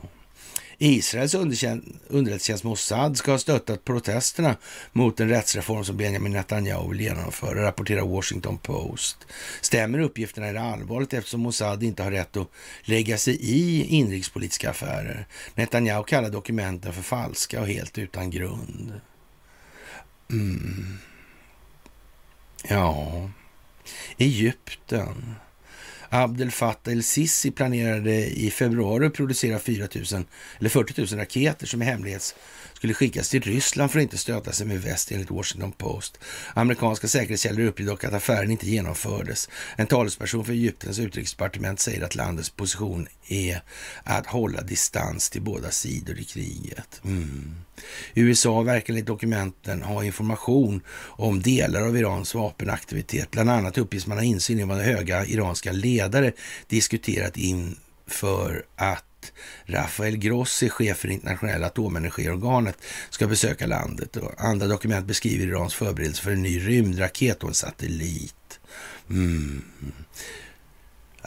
Israels 0.83 1.35
underrättelsetjänst 1.35 2.64
Mossad 2.64 3.16
ska 3.16 3.31
ha 3.31 3.39
stöttat 3.39 3.85
protesterna 3.85 4.57
mot 4.93 5.16
den 5.16 5.28
rättsreform 5.28 5.85
som 5.85 5.97
Benjamin 5.97 6.33
Netanyahu 6.33 6.89
vill 6.89 7.01
genomföra, 7.01 7.62
rapporterar 7.62 8.07
Washington 8.07 8.59
Post. 8.59 9.16
Stämmer 9.61 9.99
uppgifterna 9.99 10.47
är 10.47 10.55
det 10.55 10.61
allvarligt 10.61 11.14
eftersom 11.14 11.41
Mossad 11.41 11.83
inte 11.83 12.03
har 12.03 12.11
rätt 12.11 12.37
att 12.37 12.49
lägga 12.83 13.18
sig 13.18 13.37
i 13.41 13.87
inrikespolitiska 13.87 14.70
affärer. 14.70 15.26
Netanyahu 15.55 16.05
kallar 16.05 16.31
dokumenten 16.31 16.93
för 16.93 17.03
falska 17.03 17.61
och 17.61 17.68
helt 17.68 17.99
utan 17.99 18.31
grund. 18.31 19.01
Mm. 20.31 20.99
Ja, 22.68 23.31
Egypten. 24.18 25.35
Abdel 26.13 26.51
Fattah 26.51 26.93
el-Sisi 26.93 27.51
planerade 27.51 28.27
i 28.27 28.51
februari 28.51 29.07
att 29.07 29.15
producera 29.15 29.59
4 29.59 29.89
000, 30.13 30.25
eller 30.59 30.69
40 30.69 31.15
000 31.15 31.21
raketer 31.21 31.67
som 31.67 31.83
är 31.83 31.87
hemlighets 31.87 32.35
skulle 32.81 32.95
skickas 32.95 33.28
till 33.28 33.43
Ryssland 33.43 33.91
för 33.91 33.99
att 33.99 34.03
inte 34.03 34.18
stöta 34.18 34.53
sig 34.53 34.66
med 34.66 34.83
väst 34.83 35.12
enligt 35.12 35.31
Washington 35.31 35.72
Post. 35.72 36.18
Amerikanska 36.55 37.09
säkerhetskällor 37.09 37.66
uppger 37.66 37.87
dock 37.87 38.05
att 38.05 38.12
affären 38.12 38.51
inte 38.51 38.70
genomfördes. 38.70 39.49
En 39.76 39.87
talesperson 39.87 40.45
för 40.45 40.53
Egyptens 40.53 40.99
utrikesdepartement 40.99 41.81
säger 41.81 42.05
att 42.05 42.14
landets 42.14 42.51
position 42.51 43.07
är 43.28 43.62
att 44.05 44.26
hålla 44.26 44.61
distans 44.61 45.31
till 45.31 45.43
båda 45.43 45.70
sidor 45.70 46.18
i 46.18 46.24
kriget. 46.24 47.01
Mm. 47.05 47.55
USA 48.14 48.62
verkar 48.62 48.93
enligt 48.93 49.07
dokumenten 49.07 49.83
ha 49.83 50.05
information 50.05 50.81
om 51.03 51.43
delar 51.43 51.83
av 51.83 51.97
Irans 51.97 52.35
vapenaktivitet. 52.35 53.31
Bland 53.31 53.51
annat 53.51 53.78
uppges 53.78 54.07
man 54.07 54.18
ha 54.18 54.24
insyn 54.24 54.61
i 54.61 54.64
vad 54.64 54.78
höga 54.78 55.26
iranska 55.26 55.72
ledare 55.72 56.33
diskuterat 56.68 57.37
inför 57.37 58.64
att 58.76 59.05
Rafael 59.64 60.16
Grossi, 60.16 60.68
chef 60.68 60.99
för 60.99 61.09
internationella 61.09 61.66
atomenergiorganet, 61.66 62.77
ska 63.11 63.27
besöka 63.27 63.66
landet. 63.66 64.16
Och 64.16 64.33
andra 64.45 64.66
dokument 64.66 65.07
beskriver 65.07 65.47
Irans 65.47 65.75
förberedelse 65.75 66.23
för 66.23 66.31
en 66.31 66.43
ny 66.43 66.68
rymdraket 66.68 67.43
och 67.43 67.49
en 67.49 67.55
satellit. 67.55 68.61
Mm. 69.11 69.64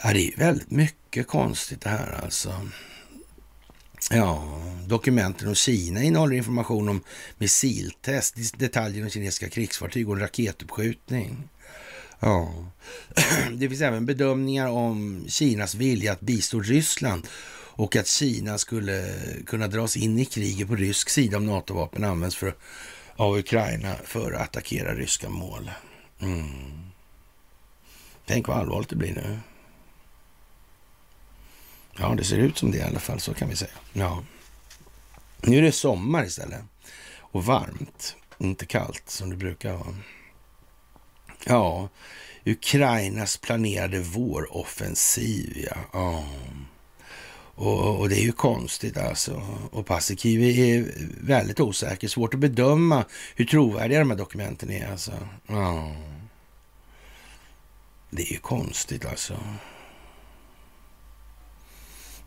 Ja, 0.02 0.12
det 0.12 0.28
är 0.28 0.36
väldigt 0.36 0.70
mycket 0.70 1.26
konstigt 1.26 1.80
det 1.80 1.90
här 1.90 2.20
alltså. 2.22 2.68
Ja, 4.10 4.62
dokumenten 4.86 5.48
om 5.48 5.54
Kina 5.54 6.02
innehåller 6.02 6.36
information 6.36 6.88
om 6.88 7.00
missiltest, 7.38 8.58
detaljer 8.58 9.04
om 9.04 9.10
kinesiska 9.10 9.48
krigsfartyg 9.48 10.08
och 10.08 10.14
en 10.14 10.20
raketuppskjutning. 10.20 11.48
Ja. 12.20 12.54
Det 13.52 13.68
finns 13.68 13.80
även 13.80 14.06
bedömningar 14.06 14.68
om 14.68 15.24
Kinas 15.28 15.74
vilja 15.74 16.12
att 16.12 16.20
bistå 16.20 16.60
Ryssland 16.60 17.26
och 17.76 17.96
att 17.96 18.06
Kina 18.06 18.58
skulle 18.58 19.14
kunna 19.46 19.68
dras 19.68 19.96
in 19.96 20.18
i 20.18 20.24
kriget 20.24 20.68
på 20.68 20.76
rysk 20.76 21.08
sida 21.08 21.36
om 21.36 21.46
NATO-vapen 21.46 22.04
används 22.04 22.36
för, 22.36 22.54
av 23.16 23.38
Ukraina 23.38 23.94
för 24.04 24.32
att 24.32 24.42
attackera 24.42 24.94
ryska 24.94 25.28
mål. 25.28 25.70
Mm. 26.20 26.90
Tänk 28.26 28.48
vad 28.48 28.56
allvarligt 28.56 28.88
det 28.88 28.96
blir 28.96 29.14
nu. 29.14 29.38
Ja, 31.98 32.14
det 32.14 32.24
ser 32.24 32.38
ut 32.38 32.58
som 32.58 32.70
det 32.70 32.78
i 32.78 32.82
alla 32.82 33.00
fall, 33.00 33.20
så 33.20 33.34
kan 33.34 33.48
vi 33.48 33.56
säga. 33.56 33.70
Ja. 33.92 34.24
Nu 35.40 35.58
är 35.58 35.62
det 35.62 35.72
sommar 35.72 36.24
istället 36.24 36.62
och 37.18 37.44
varmt, 37.44 38.16
inte 38.38 38.66
kallt 38.66 39.10
som 39.10 39.30
det 39.30 39.36
brukar 39.36 39.72
vara. 39.72 39.96
Ja, 41.44 41.88
Ukrainas 42.44 43.36
planerade 43.36 44.00
våroffensiv, 44.00 45.68
ja. 45.70 46.00
Oh. 46.00 46.24
Och, 47.54 48.00
och, 48.00 48.08
det 48.08 48.20
är 48.20 48.22
ju 48.22 48.32
konstigt 48.32 48.96
alltså. 48.96 49.42
Och 49.70 49.86
Paasikivi 49.86 50.70
är 50.70 50.92
väldigt 51.20 51.60
osäker. 51.60 52.08
Svårt 52.08 52.34
att 52.34 52.40
bedöma 52.40 53.04
hur 53.34 53.44
trovärdiga 53.44 53.98
de 53.98 54.10
här 54.10 54.18
dokumenten 54.18 54.70
är 54.70 54.90
alltså. 54.90 55.12
Ja. 55.46 55.96
Det 58.10 58.22
är 58.22 58.32
ju 58.32 58.38
konstigt 58.38 59.06
alltså. 59.06 59.38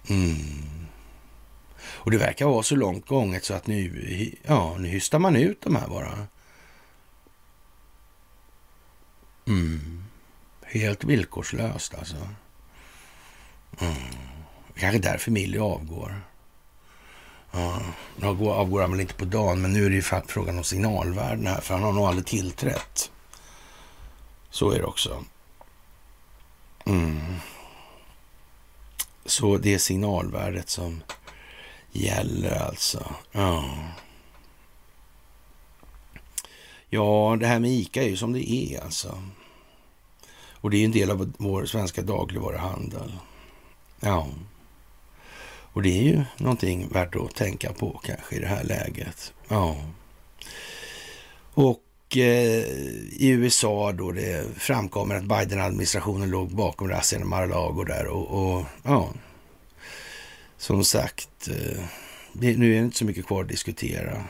Mm. 0.09 0.87
Och 1.79 2.11
det 2.11 2.17
verkar 2.17 2.45
vara 2.45 2.63
så 2.63 2.75
långt 2.75 3.07
gånget 3.07 3.45
så 3.45 3.53
att 3.53 3.67
nu, 3.67 4.35
ja, 4.43 4.77
nu 4.79 4.87
hystar 4.87 5.19
man 5.19 5.35
ut 5.35 5.61
de 5.61 5.75
här 5.75 5.87
bara. 5.87 6.27
Mm. 9.47 10.03
Helt 10.61 11.03
villkorslöst 11.03 11.95
alltså. 11.95 12.29
Mm. 13.79 14.36
Kanske 14.79 14.99
därför 14.99 15.31
Milly 15.31 15.59
avgår. 15.59 16.21
Ja, 17.51 17.81
nu 18.15 18.27
avgår 18.27 18.81
han 18.81 18.91
väl 18.91 18.99
inte 18.99 19.13
på 19.13 19.25
dagen, 19.25 19.61
men 19.61 19.73
nu 19.73 19.85
är 19.85 19.89
det 19.89 19.95
ju 19.95 20.01
frågan 20.01 20.57
om 20.57 20.63
signalvärden 20.63 21.47
här, 21.47 21.61
för 21.61 21.73
han 21.73 21.83
har 21.83 21.93
nog 21.93 22.05
aldrig 22.05 22.25
tillträtt. 22.25 23.11
Så 24.49 24.71
är 24.71 24.77
det 24.77 24.85
också. 24.85 25.23
Mm. 26.85 27.35
Så 29.25 29.57
det 29.57 29.73
är 29.73 29.77
signalvärdet 29.77 30.69
som 30.69 31.03
gäller 31.91 32.61
alltså. 32.61 33.15
Ja. 33.31 33.69
Ja, 36.89 37.37
det 37.39 37.47
här 37.47 37.59
med 37.59 37.71
ICA 37.71 38.03
är 38.03 38.07
ju 38.07 38.17
som 38.17 38.33
det 38.33 38.51
är 38.51 38.83
alltså. 38.83 39.23
Och 40.51 40.69
det 40.69 40.77
är 40.77 40.85
en 40.85 40.91
del 40.91 41.11
av 41.11 41.33
vår 41.37 41.65
svenska 41.65 42.01
dagligvaruhandel. 42.01 43.13
Ja. 43.99 44.27
Och 45.77 45.83
det 45.83 45.99
är 45.99 46.03
ju 46.03 46.23
någonting 46.37 46.87
värt 46.87 47.15
att 47.15 47.35
tänka 47.35 47.73
på 47.73 48.01
kanske 48.03 48.35
i 48.35 48.39
det 48.39 48.47
här 48.47 48.63
läget. 48.63 49.33
Ja. 49.47 49.75
Och 51.53 52.17
eh, 52.17 52.63
i 53.11 53.27
USA 53.27 53.91
då 53.91 54.11
det 54.11 54.45
framkommer 54.57 55.15
att 55.15 55.23
Biden-administrationen 55.23 56.29
låg 56.29 56.55
bakom 56.55 56.87
razzian 56.87 57.21
i 57.21 57.25
Mar-a-Lago 57.25 57.83
där 57.83 58.07
och, 58.07 58.57
och, 58.57 58.65
ja. 58.83 59.13
Som 60.57 60.83
sagt, 60.83 61.47
eh, 61.47 61.83
nu 62.31 62.75
är 62.75 62.79
det 62.79 62.85
inte 62.85 62.97
så 62.97 63.05
mycket 63.05 63.27
kvar 63.27 63.41
att 63.43 63.49
diskutera. 63.49 64.23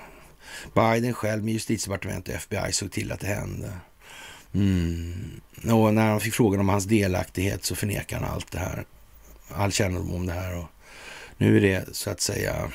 Biden 0.74 1.14
själv 1.14 1.44
med 1.44 1.54
justitiedepartementet 1.54 2.36
och 2.36 2.42
FBI 2.42 2.72
såg 2.72 2.92
till 2.92 3.12
att 3.12 3.20
det 3.20 3.28
hände. 3.28 3.72
Mm. 4.54 5.42
Och 5.64 5.94
när 5.94 6.10
han 6.10 6.20
fick 6.20 6.34
frågan 6.34 6.60
om 6.60 6.70
hans 6.70 6.86
delaktighet 6.86 7.66
så 7.66 7.76
förnekade 7.76 8.26
han 8.26 8.34
allt 8.34 8.52
det 8.52 8.60
här. 8.60 8.86
All 9.50 9.72
kännedom 9.72 10.14
om 10.14 10.26
det 10.26 10.34
här. 10.34 10.58
Och 10.58 10.68
nu 11.38 11.58
är 11.58 11.62
det 11.62 11.96
så 11.96 12.10
att 12.10 12.22
säga 12.22 12.72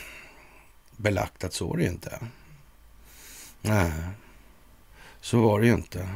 belagt 0.96 1.44
att 1.44 1.52
så 1.52 1.74
är 1.74 1.78
det 1.78 1.86
inte. 1.86 2.18
Nej, 3.60 3.92
så 5.20 5.40
var 5.40 5.60
det 5.60 5.66
ju 5.66 5.72
inte. 5.72 6.08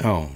Ja. 0.00 0.28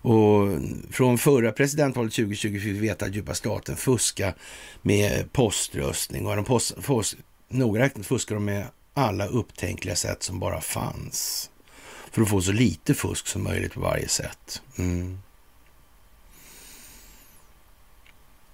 Och 0.00 0.48
från 0.90 1.18
förra 1.18 1.52
presidentvalet 1.52 2.12
2020 2.12 2.48
fick 2.48 2.62
vi 2.64 2.78
veta 2.78 3.04
att 3.04 3.14
djupa 3.14 3.34
staten 3.34 3.76
fuskar 3.76 4.34
med 4.82 5.32
poströstning 5.32 6.26
och 6.26 6.36
de 6.36 6.44
post, 6.44 6.82
post, 6.82 7.16
noga 7.48 7.80
räknat 7.80 8.06
fuskar 8.06 8.34
de 8.34 8.44
med 8.44 8.66
alla 8.94 9.26
upptänkliga 9.26 9.96
sätt 9.96 10.22
som 10.22 10.38
bara 10.38 10.60
fanns. 10.60 11.50
För 12.10 12.22
att 12.22 12.28
få 12.28 12.40
så 12.40 12.52
lite 12.52 12.94
fusk 12.94 13.26
som 13.26 13.44
möjligt 13.44 13.74
på 13.74 13.80
varje 13.80 14.08
sätt. 14.08 14.62
Mm. 14.78 15.18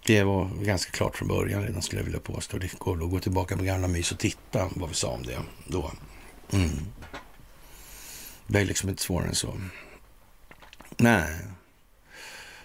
Det 0.06 0.22
var 0.22 0.50
ganska 0.62 0.90
klart 0.90 1.16
från 1.16 1.28
början 1.28 1.62
redan 1.62 1.82
skulle 1.82 2.00
jag 2.00 2.04
vilja 2.04 2.20
påstå. 2.20 2.58
Det 2.58 2.78
går 2.78 3.04
att 3.04 3.10
gå 3.10 3.20
tillbaka 3.20 3.56
med 3.56 3.66
gamla 3.66 3.88
mys 3.88 4.12
och 4.12 4.18
titta 4.18 4.70
vad 4.74 4.88
vi 4.88 4.94
sa 4.94 5.08
om 5.08 5.22
det 5.22 5.38
då. 5.66 5.92
Mm. 6.52 6.70
Det 8.46 8.60
är 8.60 8.64
liksom 8.64 8.88
inte 8.88 9.02
svårare 9.02 9.28
än 9.28 9.34
så. 9.34 9.60
Nej. 10.96 11.38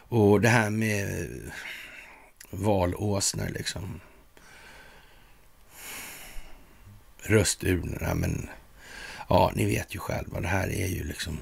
Och 0.10 0.42
det 0.42 0.50
här 0.50 0.70
med 0.70 1.30
valåsnor 2.50 3.50
liksom. 3.50 4.00
Rösturnorna, 7.22 8.14
men 8.14 8.50
ja, 9.30 9.52
ni 9.56 9.66
vet 9.66 9.96
ju 9.96 10.00
själva. 10.00 10.42
Det 10.42 10.48
här 10.48 10.68
är 10.68 10.88
ju 10.88 11.04
liksom 11.04 11.38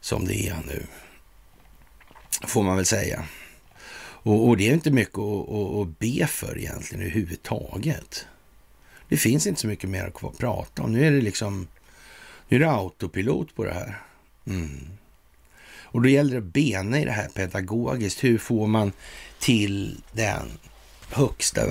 som 0.00 0.24
det 0.24 0.48
är 0.48 0.56
nu. 0.66 0.86
Får 2.46 2.62
man 2.62 2.76
väl 2.76 2.86
säga. 2.86 3.24
Och, 4.22 4.48
och 4.48 4.56
det 4.56 4.68
är 4.68 4.74
inte 4.74 4.90
mycket 4.90 5.18
att, 5.18 5.48
att, 5.48 5.74
att 5.74 5.98
be 5.98 6.26
för 6.26 6.58
egentligen 6.58 7.02
överhuvudtaget. 7.02 8.26
Det 9.08 9.16
finns 9.16 9.46
inte 9.46 9.60
så 9.60 9.66
mycket 9.66 9.90
mer 9.90 10.12
att 10.22 10.38
prata 10.38 10.82
om. 10.82 10.92
Nu 10.92 11.06
är 11.06 11.10
det 11.10 11.20
liksom 11.20 11.68
nu 12.48 12.56
är 12.56 12.60
det 12.60 12.70
autopilot 12.70 13.54
på 13.54 13.64
det 13.64 13.74
här. 13.74 14.02
Mm. 14.46 14.88
Och 15.90 16.02
då 16.02 16.08
gäller 16.08 16.32
det 16.32 16.38
att 16.38 16.52
bena 16.52 17.00
i 17.00 17.04
det 17.04 17.12
här 17.12 17.28
pedagogiskt. 17.28 18.24
Hur 18.24 18.38
får 18.38 18.66
man 18.66 18.92
till 19.40 20.00
den 20.12 20.50
högsta 21.10 21.66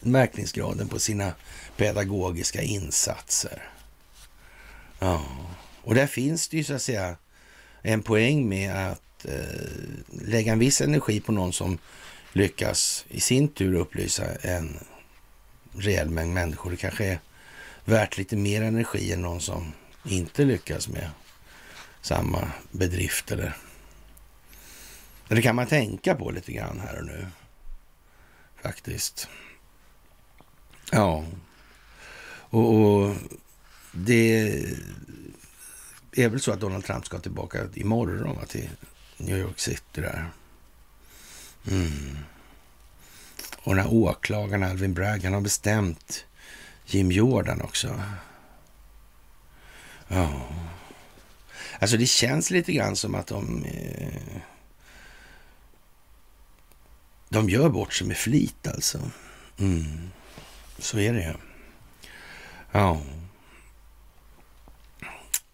verkningsgraden 0.00 0.88
på 0.88 0.98
sina 0.98 1.32
pedagogiska 1.76 2.62
insatser? 2.62 3.62
Ja, 4.98 5.26
och 5.82 5.94
där 5.94 6.06
finns 6.06 6.48
det 6.48 6.56
ju 6.56 6.64
så 6.64 6.74
att 6.74 6.82
säga 6.82 7.16
en 7.82 8.02
poäng 8.02 8.48
med 8.48 8.90
att 8.90 9.01
eh, 9.24 10.26
lägga 10.26 10.52
en 10.52 10.58
viss 10.58 10.80
energi 10.80 11.20
på 11.20 11.32
någon 11.32 11.52
som 11.52 11.78
lyckas 12.32 13.04
i 13.08 13.20
sin 13.20 13.48
tur 13.48 13.74
upplysa 13.74 14.24
en 14.34 14.78
rejäl 15.72 16.10
mängd 16.10 16.34
människor. 16.34 16.70
Det 16.70 16.76
kanske 16.76 17.04
är 17.04 17.18
värt 17.84 18.18
lite 18.18 18.36
mer 18.36 18.62
energi 18.62 19.12
än 19.12 19.22
någon 19.22 19.40
som 19.40 19.72
inte 20.04 20.44
lyckas 20.44 20.88
med 20.88 21.10
samma 22.00 22.48
bedrift 22.70 23.30
eller 23.30 23.56
det 25.34 25.42
kan 25.42 25.56
man 25.56 25.66
tänka 25.66 26.14
på 26.14 26.30
lite 26.30 26.52
grann 26.52 26.80
här 26.80 26.98
och 26.98 27.06
nu. 27.06 27.26
Faktiskt. 28.62 29.28
Ja. 30.90 31.24
Och, 32.24 32.74
och 32.74 33.14
det 33.92 34.62
är 36.12 36.28
väl 36.28 36.40
så 36.40 36.52
att 36.52 36.60
Donald 36.60 36.84
Trump 36.84 37.06
ska 37.06 37.18
tillbaka 37.18 37.58
imorgon 37.74 38.36
va, 38.36 38.46
till 38.46 38.70
New 39.22 39.38
York 39.38 39.58
City 39.58 40.00
där. 40.00 40.30
Mm. 41.70 42.18
Och 43.62 43.74
den 43.74 43.84
här 43.84 43.92
åklagaren 43.92 44.62
Alvin 44.62 44.94
Bragg, 44.94 45.24
han 45.24 45.34
har 45.34 45.40
bestämt 45.40 46.24
Jim 46.86 47.12
Jordan 47.12 47.60
också. 47.60 48.02
Ja. 50.08 50.48
Alltså 51.78 51.96
det 51.96 52.06
känns 52.06 52.50
lite 52.50 52.72
grann 52.72 52.96
som 52.96 53.14
att 53.14 53.26
de... 53.26 53.64
Eh, 53.64 54.40
de 57.28 57.48
gör 57.48 57.68
bort 57.68 57.94
sig 57.94 58.06
med 58.06 58.16
flit 58.16 58.66
alltså. 58.66 59.10
Mm. 59.58 60.10
Så 60.78 60.98
är 60.98 61.12
det 61.12 61.22
ju. 61.22 61.34
Ja. 62.72 63.02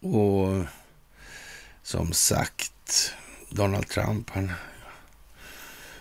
Och 0.01 0.65
som 1.83 2.13
sagt, 2.13 3.15
Donald 3.51 3.89
Trump, 3.89 4.31
han 4.31 4.53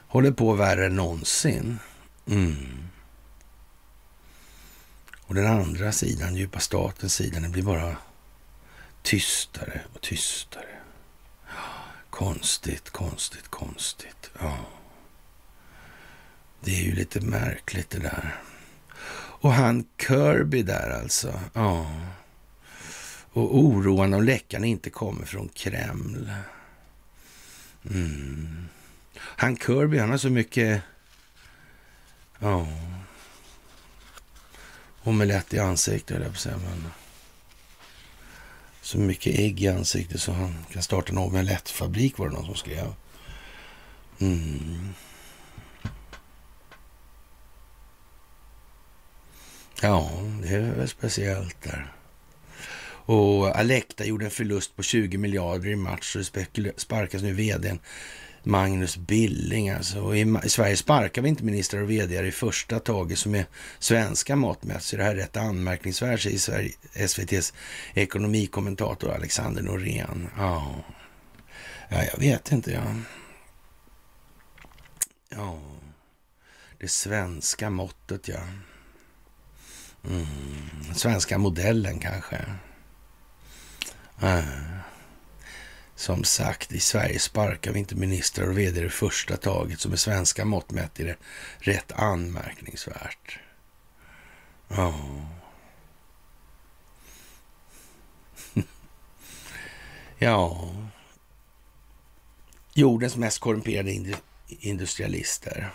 håller 0.07 0.31
på 0.31 0.53
värre 0.53 0.85
än 0.85 0.95
någonsin. 0.95 1.79
Mm. 2.27 2.87
Och 5.21 5.35
den 5.35 5.47
andra 5.47 5.91
sidan, 5.91 6.35
djupa 6.35 6.59
statens 6.59 7.13
sida, 7.13 7.39
den 7.39 7.51
blir 7.51 7.63
bara 7.63 7.97
tystare 9.01 9.81
och 9.93 10.01
tystare. 10.01 10.77
Konstigt, 12.09 12.89
konstigt, 12.89 13.47
konstigt. 13.47 14.31
Ja. 14.39 14.57
Det 16.61 16.79
är 16.79 16.83
ju 16.83 16.95
lite 16.95 17.21
märkligt 17.21 17.89
det 17.89 17.99
där. 17.99 18.41
Och 19.39 19.53
han 19.53 19.85
Kirby 19.97 20.63
där 20.63 20.99
alltså. 21.01 21.39
Ja. 21.53 21.91
Och 23.31 23.57
oroande 23.57 24.17
om 24.17 24.23
läckan 24.23 24.63
inte 24.63 24.89
kommer 24.89 25.25
från 25.25 25.49
Kreml. 25.49 26.31
Mm. 27.89 28.67
Han 29.19 29.57
Kirby, 29.57 29.97
han 29.97 30.09
har 30.09 30.17
så 30.17 30.29
mycket... 30.29 30.81
Ja. 32.39 32.67
Omelett 35.03 35.53
i 35.53 35.59
ansiktet, 35.59 36.09
höll 36.09 36.23
jag 36.23 36.31
på 36.31 36.35
att 36.35 36.41
säga. 36.41 36.57
Men 36.57 36.91
så 38.81 38.97
mycket 38.97 39.39
ägg 39.39 39.61
i 39.61 39.67
ansiktet 39.67 40.21
så 40.21 40.31
han 40.31 40.65
kan 40.71 40.83
starta 40.83 41.11
en 41.11 41.17
omelettfabrik 41.17 42.17
var 42.17 42.27
det 42.27 42.33
någon 42.33 42.45
som 42.45 42.55
skrev. 42.55 42.93
Mm. 44.19 44.93
Ja, 49.81 50.11
det 50.41 50.47
är 50.47 50.75
väl 50.75 50.89
speciellt 50.89 51.61
där. 51.61 51.96
Och 53.08 53.60
Alekta 53.60 54.05
gjorde 54.05 54.26
en 54.26 54.32
förlust 54.32 54.76
på 54.76 54.84
20 54.84 55.18
miljarder 55.18 55.70
i 55.70 55.76
match 55.76 56.16
och 56.16 56.22
det 56.53 56.80
sparkas 56.80 57.22
nu 57.22 57.34
vdn 57.34 57.80
Magnus 58.43 58.97
Billing. 58.97 59.70
Alltså. 59.70 59.99
Och 59.99 60.18
i, 60.18 60.36
I 60.43 60.49
Sverige 60.49 60.78
sparkar 60.78 61.22
vi 61.22 61.30
inte 61.30 61.43
ministrar 61.43 61.82
och 61.82 61.91
vd 61.91 62.28
i 62.28 62.32
första 62.32 62.80
taget 62.80 63.20
som 63.20 63.36
är 63.36 63.45
svenska 63.80 64.36
mått 64.36 64.64
mätt. 64.64 64.84
Så 64.84 64.97
det 64.97 65.03
här 65.03 65.12
är 65.12 65.16
rätt 65.16 65.38
anmärkningsvärt, 65.38 66.22
säger 66.22 66.38
Sverige, 66.38 66.72
SVTs 66.93 67.53
ekonomikommentator 67.93 69.12
Alexander 69.12 69.62
Norén. 69.62 70.30
Ja. 70.38 70.76
ja, 71.89 72.03
jag 72.12 72.20
vet 72.20 72.51
inte. 72.51 72.72
Ja. 72.72 72.95
ja, 75.30 75.60
det 76.80 76.88
svenska 76.88 77.70
måttet, 77.70 78.28
ja. 78.28 78.39
Mm. 80.10 80.26
Svenska 80.95 81.38
modellen 81.38 81.99
kanske. 81.99 82.45
Äh. 84.22 84.43
Som 85.95 86.24
sagt, 86.24 86.72
i 86.72 86.80
Sverige 86.80 87.20
sparkar 87.20 87.72
vi 87.72 87.80
inte 87.80 87.95
ministrar 87.95 88.47
och 88.47 88.57
vd 88.57 88.86
i 88.86 88.89
första 88.89 89.38
taget, 89.38 89.80
som 89.80 89.93
är 89.93 89.97
svenska 89.97 90.45
mått 90.45 90.72
mätt 90.72 90.99
är 90.99 91.05
det 91.05 91.18
rätt 91.59 91.91
anmärkningsvärt. 91.91 93.39
Ja. 94.68 94.93
ja. 100.18 100.70
Jordens 102.74 103.15
mest 103.15 103.39
korrumperade 103.39 104.15
industrialister. 104.47 105.72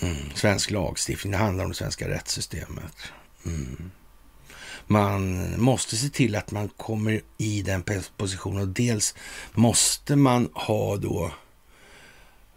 Mm. 0.00 0.30
Svensk 0.34 0.70
lagstiftning, 0.70 1.30
det 1.30 1.38
handlar 1.38 1.64
om 1.64 1.70
det 1.70 1.76
svenska 1.76 2.08
rättssystemet. 2.08 2.96
Mm. 3.46 3.90
Man 4.92 5.54
måste 5.60 5.96
se 5.96 6.08
till 6.08 6.36
att 6.36 6.50
man 6.50 6.68
kommer 6.68 7.20
i 7.38 7.62
den 7.62 7.84
positionen 8.16 8.62
och 8.62 8.68
dels 8.68 9.14
måste 9.52 10.16
man 10.16 10.48
ha 10.54 10.96
då 10.96 11.32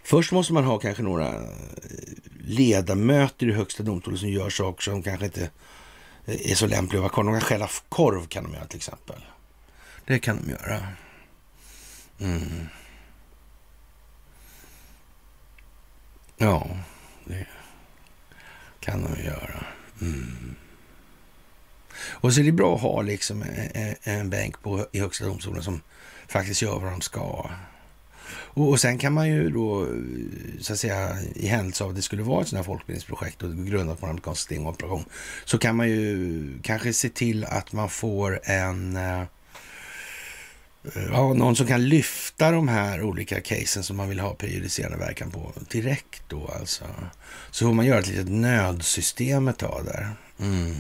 Först 0.03 0.31
måste 0.31 0.53
man 0.53 0.63
ha 0.63 0.79
kanske 0.79 1.03
några 1.03 1.27
eh, 1.27 1.41
ledamöter 2.39 3.47
i 3.47 3.51
högsta 3.51 3.83
domstolen 3.83 4.19
som 4.19 4.29
gör 4.29 4.49
saker 4.49 4.83
som 4.83 5.03
kanske 5.03 5.25
inte 5.25 5.49
eh, 6.25 6.51
är 6.51 6.55
så 6.55 6.67
lämpliga 6.67 6.99
att 6.99 7.03
vara 7.03 7.13
kvar. 7.13 7.23
De 7.23 7.33
kan 7.33 7.41
skälla 7.41 7.69
korv 7.89 8.27
kan 8.27 8.43
de 8.43 8.53
göra 8.53 8.65
till 8.65 8.77
exempel. 8.77 9.25
Det 10.05 10.19
kan 10.19 10.37
de 10.43 10.51
göra. 10.51 10.87
Mm. 12.19 12.67
Ja, 16.37 16.67
det 17.25 17.47
kan 18.79 19.03
de 19.03 19.23
göra. 19.23 19.65
Mm. 20.01 20.55
Och 22.07 22.33
så 22.33 22.39
är 22.39 22.43
det 22.43 22.51
bra 22.51 22.75
att 22.75 22.81
ha 22.81 23.01
liksom 23.01 23.43
en, 23.73 23.95
en 24.03 24.29
bänk 24.29 24.61
på, 24.61 24.85
i 24.91 24.99
Högsta 24.99 25.25
domstolen 25.25 25.63
som 25.63 25.81
faktiskt 26.27 26.61
gör 26.61 26.79
vad 26.79 26.91
de 26.91 27.01
ska. 27.01 27.49
Och, 28.29 28.69
och, 28.69 28.79
sen 28.79 28.97
kan 28.97 29.13
man 29.13 29.29
ju 29.29 29.49
då, 29.49 29.87
så 30.59 30.73
att 30.73 30.79
säga, 30.79 31.17
i 31.35 31.47
händelse 31.47 31.83
av 31.83 31.89
att 31.89 31.95
det 31.95 32.01
skulle 32.01 32.23
vara 32.23 32.41
ett 32.41 32.47
sådant 32.47 32.65
här 32.65 32.73
folkbildningsprojekt 32.73 33.43
och 33.43 33.55
grundat 33.55 33.99
på 33.99 34.05
en 34.05 34.09
amerikansk 34.09 34.41
stingoperation, 34.41 35.05
så 35.45 35.57
kan 35.57 35.75
man 35.75 35.89
ju 35.89 36.59
kanske 36.61 36.93
se 36.93 37.09
till 37.09 37.45
att 37.45 37.73
man 37.73 37.89
får 37.89 38.39
en 38.43 38.95
eh, 38.95 39.23
ja, 41.11 41.33
någon 41.33 41.55
som 41.55 41.67
kan 41.67 41.89
lyfta 41.89 42.51
de 42.51 42.67
här 42.67 43.03
olika 43.03 43.41
casen 43.41 43.83
som 43.83 43.97
man 43.97 44.09
vill 44.09 44.19
ha 44.19 44.33
prejudicerande 44.33 44.97
verkan 44.97 45.31
på 45.31 45.53
direkt 45.69 46.23
då 46.27 46.47
alltså. 46.59 46.83
Så 47.51 47.65
får 47.65 47.73
man 47.73 47.85
göra 47.85 47.99
ett 47.99 48.07
litet 48.07 48.29
nödsystem 48.29 49.47
ett 49.47 49.57
tag 49.57 49.85
där. 49.85 50.09
Mm. 50.39 50.75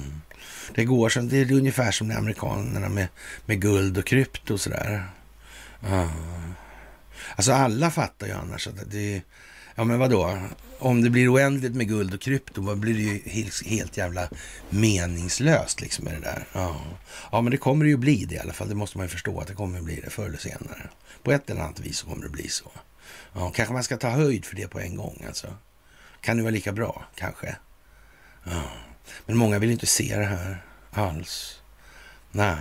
Det 0.75 0.85
går 0.85 1.09
som, 1.09 1.29
det 1.29 1.37
är 1.37 1.51
ungefär 1.51 1.91
som 1.91 2.07
med 2.07 2.17
amerikanerna 2.17 2.89
med, 2.89 3.07
med 3.45 3.61
guld 3.61 3.97
och 3.97 4.05
krypto 4.05 4.53
och 4.53 4.61
sådär. 4.61 5.09
Uh. 5.83 6.11
Alltså 7.35 7.53
alla 7.53 7.91
fattar 7.91 8.27
ju 8.27 8.33
annars 8.33 8.67
att 8.67 8.91
det, 8.91 9.21
ja 9.75 9.83
men 9.83 9.99
vadå, 9.99 10.39
om 10.79 11.01
det 11.01 11.09
blir 11.09 11.33
oändligt 11.33 11.75
med 11.75 11.87
guld 11.87 12.13
och 12.13 12.21
krypto, 12.21 12.61
då 12.61 12.75
blir 12.75 12.93
det 12.93 13.01
ju 13.01 13.29
helt, 13.29 13.67
helt 13.67 13.97
jävla 13.97 14.29
meningslöst 14.69 15.81
liksom 15.81 16.05
med 16.05 16.13
det 16.13 16.19
där. 16.19 16.47
Ja. 16.53 16.81
ja, 17.31 17.41
men 17.41 17.51
det 17.51 17.57
kommer 17.57 17.85
det 17.85 17.89
ju 17.89 17.97
bli 17.97 18.25
det 18.25 18.35
i 18.35 18.39
alla 18.39 18.53
fall. 18.53 18.69
Det 18.69 18.75
måste 18.75 18.97
man 18.97 19.05
ju 19.05 19.09
förstå 19.09 19.39
att 19.39 19.47
det 19.47 19.53
kommer 19.53 19.77
att 19.77 19.85
bli 19.85 20.01
det 20.03 20.09
förr 20.09 20.25
eller 20.25 20.37
senare. 20.37 20.89
På 21.23 21.31
ett 21.31 21.49
eller 21.49 21.61
annat 21.61 21.79
vis 21.79 21.97
så 21.97 22.07
kommer 22.07 22.23
det 22.23 22.29
bli 22.29 22.49
så. 22.49 22.71
Ja, 23.33 23.51
kanske 23.55 23.73
man 23.73 23.83
ska 23.83 23.97
ta 23.97 24.09
höjd 24.09 24.45
för 24.45 24.55
det 24.55 24.67
på 24.67 24.79
en 24.79 24.95
gång 24.95 25.23
alltså. 25.27 25.47
Kan 26.21 26.37
det 26.37 26.43
vara 26.43 26.51
lika 26.51 26.71
bra, 26.71 27.05
kanske. 27.15 27.55
Ja. 28.43 28.63
Men 29.25 29.37
många 29.37 29.59
vill 29.59 29.71
inte 29.71 29.85
se 29.85 30.17
det 30.17 30.25
här 30.25 30.63
alls. 30.91 31.61
Nej. 32.31 32.57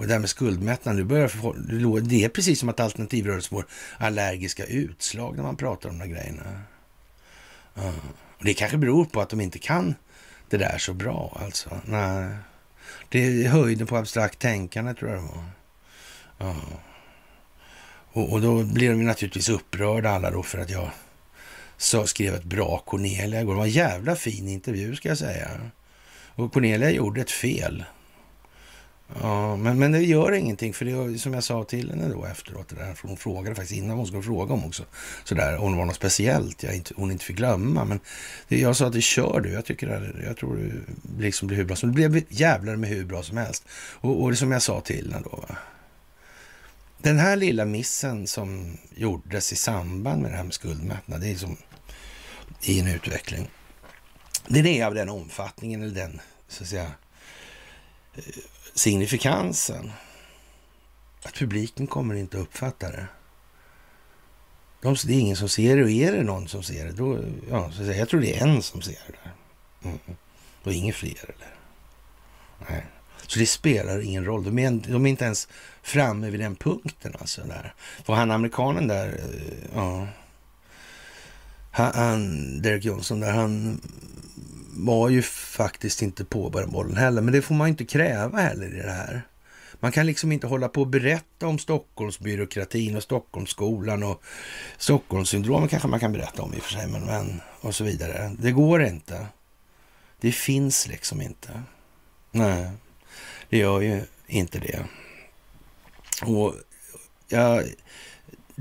Och 0.00 0.06
det 0.06 0.12
där 0.12 0.18
med 0.18 0.30
skuldmättnad, 0.30 0.96
nu 0.96 1.04
börjar 1.04 2.00
det 2.00 2.24
är 2.24 2.28
precis 2.28 2.60
som 2.60 2.68
att 2.68 2.80
alternativrörelsen 2.80 3.50
får 3.50 3.66
allergiska 3.98 4.64
utslag 4.64 5.36
när 5.36 5.42
man 5.42 5.56
pratar 5.56 5.88
om 5.88 5.98
de 5.98 6.08
där 6.08 6.14
grejerna. 6.14 6.62
Ja. 7.74 7.92
Och 8.38 8.44
det 8.44 8.54
kanske 8.54 8.76
beror 8.76 9.04
på 9.04 9.20
att 9.20 9.30
de 9.30 9.40
inte 9.40 9.58
kan 9.58 9.94
det 10.48 10.56
där 10.56 10.78
så 10.78 10.94
bra 10.94 11.38
alltså. 11.44 11.80
Nej. 11.84 12.36
Det 13.08 13.18
är 13.18 13.48
höjden 13.48 13.86
på 13.86 13.96
abstrakt 13.96 14.38
tänkande 14.38 14.94
tror 14.94 15.10
jag 15.10 15.22
det 15.22 15.28
var. 15.28 15.44
Ja. 16.38 16.56
Och, 18.12 18.32
och, 18.32 18.40
då 18.40 18.62
blir 18.62 18.90
de 18.90 19.06
naturligtvis 19.06 19.48
upprörda 19.48 20.10
alla 20.10 20.30
då 20.30 20.42
för 20.42 20.58
att 20.58 20.70
jag 20.70 20.90
så 21.80 22.06
skrev 22.06 22.34
ett 22.34 22.44
bra 22.44 22.82
Cornelia 22.86 23.40
igår. 23.40 23.52
Det 23.52 23.58
var 23.58 23.64
en 23.64 23.70
jävla 23.70 24.16
fin 24.16 24.48
intervju 24.48 24.96
ska 24.96 25.08
jag 25.08 25.18
säga. 25.18 25.48
Och 26.34 26.52
Cornelia 26.52 26.90
gjorde 26.90 27.20
ett 27.20 27.30
fel. 27.30 27.84
Ja, 29.20 29.56
men, 29.56 29.78
men 29.78 29.92
det 29.92 30.02
gör 30.02 30.32
ingenting, 30.32 30.74
för 30.74 30.84
det 30.84 31.18
som 31.18 31.34
jag 31.34 31.44
sa 31.44 31.64
till 31.64 31.90
henne 31.90 32.08
då 32.08 32.24
efteråt, 32.24 32.68
det 32.68 32.76
där, 32.76 32.94
för 32.94 33.08
hon 33.08 33.16
frågade 33.16 33.56
faktiskt 33.56 33.78
innan 33.78 33.96
hon 33.96 34.06
skulle 34.06 34.22
fråga 34.22 34.54
om 34.54 34.64
också, 34.64 34.84
sådär, 35.24 35.56
om 35.56 35.72
det 35.72 35.78
var 35.78 35.84
något 35.84 35.96
speciellt 35.96 36.62
jag 36.62 36.74
inte, 36.74 36.94
hon 36.96 37.12
inte 37.12 37.24
fick 37.24 37.36
glömma. 37.36 37.84
Men 37.84 38.00
det, 38.48 38.58
jag 38.58 38.76
sa 38.76 38.86
att 38.86 38.92
det 38.92 39.00
kör 39.00 39.40
du, 39.40 39.52
jag, 39.52 39.64
tycker 39.64 39.86
det, 39.86 40.26
jag 40.26 40.36
tror 40.36 40.56
det 41.02 41.22
liksom 41.22 41.48
blir 41.48 41.58
hur 41.58 41.64
bra 41.64 41.76
som 41.76 41.94
Det 41.94 42.08
blev 42.08 42.24
jävlar 42.28 42.76
med 42.76 42.90
hur 42.90 43.04
bra 43.04 43.22
som 43.22 43.36
helst. 43.36 43.64
Och, 43.72 44.22
och 44.22 44.30
det 44.30 44.36
som 44.36 44.52
jag 44.52 44.62
sa 44.62 44.80
till 44.80 45.12
henne 45.12 45.24
då, 45.30 45.44
va? 45.48 45.56
Den 47.02 47.18
här 47.18 47.36
lilla 47.36 47.64
missen 47.64 48.26
som 48.26 48.78
gjordes 48.94 49.52
i 49.52 49.56
samband 49.56 50.22
med 50.22 50.30
det 50.30 50.36
här 50.36 50.44
med 50.44 50.54
skuldmättnad, 50.54 51.20
det 51.20 51.32
är 51.32 51.34
som 51.34 51.56
i 52.62 52.80
en 52.80 52.86
utveckling. 52.86 53.50
Den 54.48 54.66
är 54.66 54.86
av 54.86 54.94
den 54.94 55.08
omfattningen 55.08 55.82
eller 55.82 55.94
den, 55.94 56.20
så 56.48 56.62
att 56.62 56.68
säga, 56.68 56.92
eh, 58.14 58.22
signifikansen 58.74 59.92
att 61.22 61.34
publiken 61.34 61.86
kommer 61.86 62.14
inte 62.14 62.36
att 62.36 62.42
uppfatta 62.42 62.90
det. 62.90 63.06
De, 64.82 64.96
det 65.06 65.14
är 65.14 65.20
ingen 65.20 65.36
som 65.36 65.48
ser 65.48 65.76
det 65.76 65.82
och 65.82 65.90
är 65.90 66.12
det 66.12 66.22
någon 66.22 66.48
som 66.48 66.62
ser 66.62 66.84
det, 66.84 66.92
då, 66.92 67.18
ja, 67.50 67.72
så 67.72 67.80
att 67.80 67.86
säga, 67.86 67.98
jag 67.98 68.08
tror 68.08 68.20
det 68.20 68.38
är 68.38 68.46
en 68.46 68.62
som 68.62 68.82
ser 68.82 68.98
det. 69.06 69.30
Mm. 69.88 69.98
Och 70.62 70.72
inga 70.72 70.92
fler 70.92 71.24
eller? 71.24 71.54
Nej. 72.68 72.86
Så 73.26 73.38
det 73.38 73.46
spelar 73.46 74.00
ingen 74.00 74.24
roll. 74.24 74.44
De 74.44 74.58
är, 74.58 74.70
de 74.70 75.06
är 75.06 75.10
inte 75.10 75.24
ens 75.24 75.48
framme 75.82 76.30
vid 76.30 76.40
den 76.40 76.56
punkten 76.56 77.14
alltså. 77.18 77.42
Där. 77.42 77.74
För 78.04 78.12
han 78.12 78.30
amerikanen 78.30 78.88
där, 78.88 79.08
eh, 79.08 79.68
ja. 79.74 80.06
Han, 81.70 82.62
Derek 82.62 82.84
Johnson 82.84 83.20
där, 83.20 83.32
han 83.32 83.80
var 84.72 85.08
ju 85.08 85.22
faktiskt 85.22 86.02
inte 86.02 86.24
på 86.24 86.50
bollen 86.50 86.96
heller. 86.96 87.22
Men 87.22 87.32
det 87.34 87.42
får 87.42 87.54
man 87.54 87.68
inte 87.68 87.84
kräva 87.84 88.38
heller 88.38 88.74
i 88.74 88.82
det 88.82 88.92
här. 88.92 89.22
Man 89.80 89.92
kan 89.92 90.06
liksom 90.06 90.32
inte 90.32 90.46
hålla 90.46 90.68
på 90.68 90.80
och 90.80 90.86
berätta 90.86 91.46
om 91.46 91.58
Stockholmsbyråkratin 91.58 92.96
och 92.96 93.02
Stockholmsskolan 93.02 94.02
och 94.02 94.22
Stockholmssyndromet 94.78 95.70
kanske 95.70 95.88
man 95.88 96.00
kan 96.00 96.12
berätta 96.12 96.42
om 96.42 96.54
i 96.54 96.58
och 96.58 96.62
för 96.62 96.72
sig, 96.72 96.86
men, 96.86 97.04
men 97.04 97.40
och 97.60 97.74
så 97.74 97.84
vidare. 97.84 98.36
Det 98.38 98.52
går 98.52 98.82
inte. 98.82 99.26
Det 100.20 100.32
finns 100.32 100.88
liksom 100.88 101.20
inte. 101.20 101.62
Nej, 102.30 102.70
det 103.48 103.58
gör 103.58 103.80
ju 103.80 104.02
inte 104.26 104.58
det. 104.58 104.84
Och 106.22 106.54
jag 107.28 107.64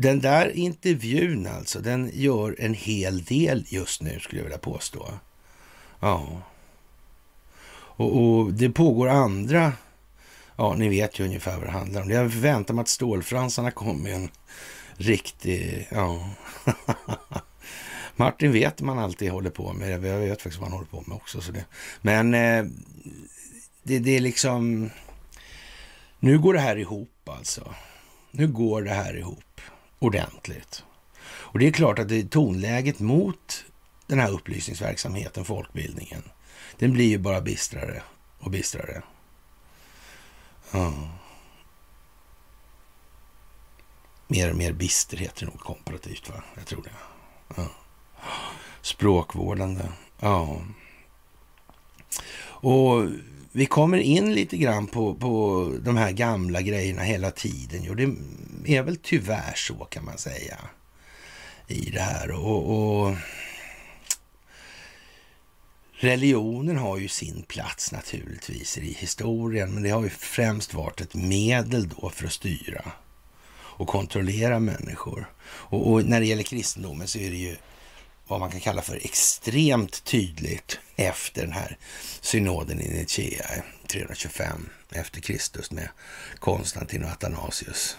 den 0.01 0.19
där 0.19 0.49
intervjun 0.49 1.47
alltså, 1.47 1.79
den 1.79 2.11
gör 2.13 2.55
en 2.59 2.73
hel 2.73 3.23
del 3.23 3.65
just 3.67 4.01
nu 4.01 4.19
skulle 4.19 4.39
jag 4.39 4.43
vilja 4.43 4.57
påstå. 4.57 5.09
Ja. 5.99 6.41
Och, 7.71 8.21
och 8.21 8.53
det 8.53 8.69
pågår 8.69 9.07
andra 9.07 9.73
Ja, 10.55 10.75
ni 10.77 10.89
vet 10.89 11.19
ju 11.19 11.23
ungefär 11.23 11.57
vad 11.57 11.67
det 11.67 11.71
handlar 11.71 12.01
om. 12.01 12.09
Jag 12.09 12.25
väntar 12.25 12.73
mig 12.73 12.81
att 12.81 12.87
stålfransarna 12.87 13.71
kommer 13.71 14.09
en 14.09 14.29
riktig... 14.97 15.87
Ja. 15.91 16.29
Martin 18.15 18.51
vet 18.51 18.81
man 18.81 18.99
alltid 18.99 19.31
håller 19.31 19.49
på 19.49 19.73
med. 19.73 19.91
Jag 19.91 19.99
vet 19.99 20.41
faktiskt 20.41 20.61
vad 20.61 20.69
han 20.69 20.77
håller 20.77 20.89
på 20.89 21.03
med 21.07 21.15
också. 21.15 21.41
Så 21.41 21.51
det. 21.51 21.65
Men 22.01 22.33
eh, 22.33 22.65
det, 23.83 23.99
det 23.99 24.17
är 24.17 24.19
liksom... 24.19 24.89
Nu 26.19 26.39
går 26.39 26.53
det 26.53 26.59
här 26.59 26.75
ihop 26.75 27.29
alltså. 27.29 27.73
Nu 28.31 28.47
går 28.47 28.81
det 28.81 28.93
här 28.93 29.17
ihop 29.17 29.61
ordentligt. 29.99 30.83
Och 31.21 31.59
det 31.59 31.67
är 31.67 31.71
klart 31.71 31.99
att 31.99 32.09
det, 32.09 32.29
tonläget 32.29 32.99
mot 32.99 33.65
den 34.07 34.19
här 34.19 34.31
upplysningsverksamheten, 34.31 35.45
folkbildningen, 35.45 36.23
den 36.77 36.93
blir 36.93 37.07
ju 37.07 37.17
bara 37.17 37.41
bistrare 37.41 38.03
och 38.39 38.51
bistrare. 38.51 39.03
Ja. 40.71 40.93
Mer 44.27 44.49
och 44.49 44.57
mer 44.57 44.73
bisterhet 44.73 45.41
är 45.41 45.45
nog 45.45 45.59
komparativt, 45.59 46.29
va? 46.29 46.43
Jag 46.55 46.65
tror 46.65 46.83
det. 46.83 46.89
Ja. 47.55 47.67
Språkvårdande. 48.81 49.85
Ja. 50.19 50.61
Och 52.61 53.07
vi 53.59 53.65
kommer 53.65 53.97
in 53.97 54.33
lite 54.33 54.57
grann 54.57 54.87
på, 54.87 55.15
på 55.15 55.73
de 55.81 55.97
här 55.97 56.11
gamla 56.11 56.61
grejerna 56.61 57.01
hela 57.01 57.31
tiden. 57.31 57.81
Jo, 57.83 57.93
det 57.93 58.15
är 58.77 58.83
väl 58.83 58.97
tyvärr 59.03 59.53
så 59.55 59.73
kan 59.73 60.05
man 60.05 60.17
säga 60.17 60.57
i 61.67 61.89
det 61.89 62.01
här. 62.01 62.31
och, 62.31 63.07
och 63.07 63.15
Religionen 65.91 66.77
har 66.77 66.97
ju 66.97 67.07
sin 67.07 67.41
plats 67.41 67.91
naturligtvis 67.91 68.77
i 68.77 68.93
historien, 68.93 69.73
men 69.73 69.83
det 69.83 69.89
har 69.89 70.03
ju 70.03 70.09
främst 70.09 70.73
varit 70.73 71.01
ett 71.01 71.13
medel 71.13 71.89
då 71.89 72.09
för 72.09 72.25
att 72.25 72.33
styra 72.33 72.91
och 73.51 73.87
kontrollera 73.87 74.59
människor. 74.59 75.31
Och, 75.41 75.91
och, 75.91 76.05
när 76.05 76.19
det 76.19 76.25
gäller 76.25 76.43
kristendomen 76.43 77.07
så 77.07 77.19
är 77.19 77.29
det 77.29 77.37
ju 77.37 77.55
vad 78.29 78.39
man 78.39 78.51
kan 78.51 78.59
kalla 78.59 78.81
för 78.81 78.95
extremt 78.95 80.03
tydligt 80.03 80.79
efter 80.95 81.41
den 81.41 81.51
här 81.51 81.77
synoden 82.21 82.81
i 82.81 82.89
Nicea 82.89 83.45
325 83.87 84.69
efter 84.91 85.21
Kristus 85.21 85.71
med 85.71 85.89
Konstantin 86.39 87.03
och 87.03 87.09
Athanasius. 87.09 87.97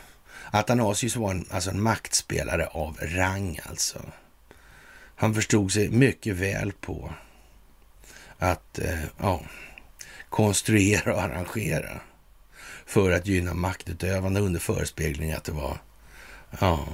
Athanasius 0.51 1.17
var 1.17 1.31
en, 1.31 1.47
alltså 1.51 1.71
en 1.71 1.83
maktspelare 1.83 2.67
av 2.67 2.99
rang 3.03 3.61
alltså. 3.69 3.99
Han 5.17 5.35
förstod 5.35 5.73
sig 5.73 5.91
mycket 5.91 6.37
väl 6.37 6.73
på 6.73 7.15
att 8.39 8.79
eh, 8.79 9.05
ja, 9.19 9.41
konstruera 10.29 11.15
och 11.15 11.23
arrangera 11.23 12.01
för 12.87 13.11
att 13.11 13.27
gynna 13.27 13.55
maktutövande 13.55 14.41
under 14.41 14.61
förespegling 14.61 15.33
att 15.33 15.45
det 15.45 15.53
var 15.53 15.79
ja, 16.61 16.89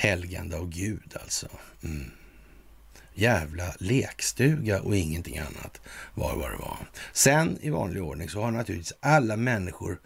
helgande 0.00 0.56
av 0.56 0.68
Gud 0.68 1.16
alltså. 1.22 1.48
Mm. 1.82 2.10
Jävla 3.14 3.74
lekstuga 3.78 4.80
och 4.80 4.96
ingenting 4.96 5.38
annat 5.38 5.80
var 6.14 6.36
vad 6.36 6.50
det 6.50 6.56
var. 6.56 6.78
Sen 7.12 7.58
i 7.60 7.70
vanlig 7.70 8.02
ordning 8.02 8.28
så 8.28 8.42
har 8.42 8.50
naturligtvis 8.50 8.92
alla 9.00 9.36
människor 9.36 10.00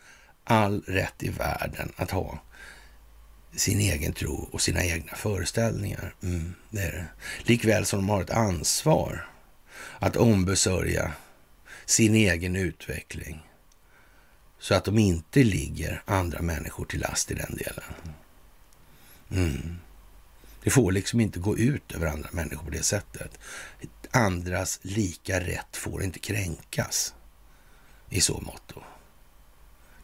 all 0.45 0.83
rätt 0.87 1.23
i 1.23 1.29
världen 1.29 1.93
att 1.97 2.11
ha 2.11 2.43
sin 3.57 3.81
egen 3.81 4.13
tro 4.13 4.49
och 4.53 4.61
sina 4.61 4.85
egna 4.85 5.15
föreställningar. 5.15 6.15
Mm, 6.23 6.55
det 6.71 6.81
är 6.81 6.93
det. 6.93 7.07
Likväl 7.43 7.87
som 7.87 7.99
de 7.99 8.09
har 8.09 8.23
ett 8.23 8.31
ansvar 8.31 9.29
att 9.99 10.17
ombesörja 10.17 11.13
sin 11.85 12.15
egen 12.15 12.57
utveckling 12.57 13.47
så 14.59 14.75
att 14.75 14.85
de 14.85 14.99
inte 14.99 15.43
ligger 15.43 16.03
andra 16.05 16.43
människor 16.43 16.85
till 16.85 17.01
last 17.01 17.31
i 17.31 17.35
den 17.35 17.57
delen. 17.57 17.95
Mm. 19.31 19.77
Det 20.65 20.71
får 20.71 20.93
liksom 20.93 21.21
inte 21.21 21.39
gå 21.39 21.59
ut 21.59 21.93
över 21.93 22.07
andra 22.07 22.29
människor 22.33 22.65
på 22.65 22.71
det 22.71 22.83
sättet. 22.83 23.39
Andras 24.11 24.81
lika 24.83 25.41
rätt 25.41 25.77
får 25.77 26.03
inte 26.03 26.19
kränkas 26.19 27.15
i 28.11 28.21
så 28.21 28.41
mått. 28.41 28.73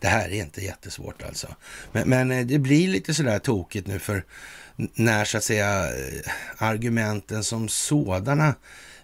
Det 0.00 0.08
här 0.08 0.28
är 0.28 0.42
inte 0.42 0.64
jättesvårt 0.64 1.22
alltså. 1.22 1.54
Men, 1.92 2.08
men, 2.08 2.30
eh, 2.30 2.46
det 2.46 2.58
blir 2.58 2.88
lite 2.88 3.14
sådär 3.14 3.38
tokigt 3.38 3.86
nu 3.86 3.98
för 3.98 4.24
när 4.76 5.24
så 5.24 5.38
att 5.38 5.44
säga 5.44 5.86
eh, 5.86 6.32
argumenten 6.58 7.44
som 7.44 7.68
sådana 7.68 8.54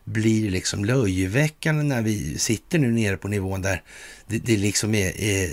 blir 0.04 0.50
liksom 0.50 0.84
löjeväckande 0.84 1.82
när 1.82 2.02
vi 2.02 2.38
sitter 2.38 2.78
nu 2.78 2.92
nere 2.92 3.16
på 3.16 3.28
nivån 3.28 3.62
där 3.62 3.82
det, 4.26 4.38
det 4.38 4.56
liksom 4.56 4.94
är, 4.94 5.20
är, 5.20 5.50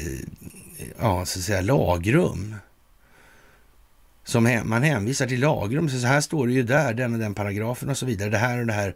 ja, 0.99 1.25
så 1.25 1.39
att 1.39 1.45
säga 1.45 1.61
lagrum. 1.61 2.55
Som 4.23 4.61
man 4.65 4.83
hänvisar 4.83 5.27
till 5.27 5.39
lagrum, 5.39 5.89
så, 5.89 6.07
här 6.07 6.21
står 6.21 6.47
det 6.47 6.53
ju 6.53 6.63
där, 6.63 6.93
den 6.93 7.13
och 7.13 7.19
den 7.19 7.33
paragrafen 7.33 7.89
och 7.89 7.97
så 7.97 8.05
vidare. 8.05 8.29
Det 8.29 8.37
här 8.37 8.59
och 8.59 8.67
det 8.67 8.73
här 8.73 8.95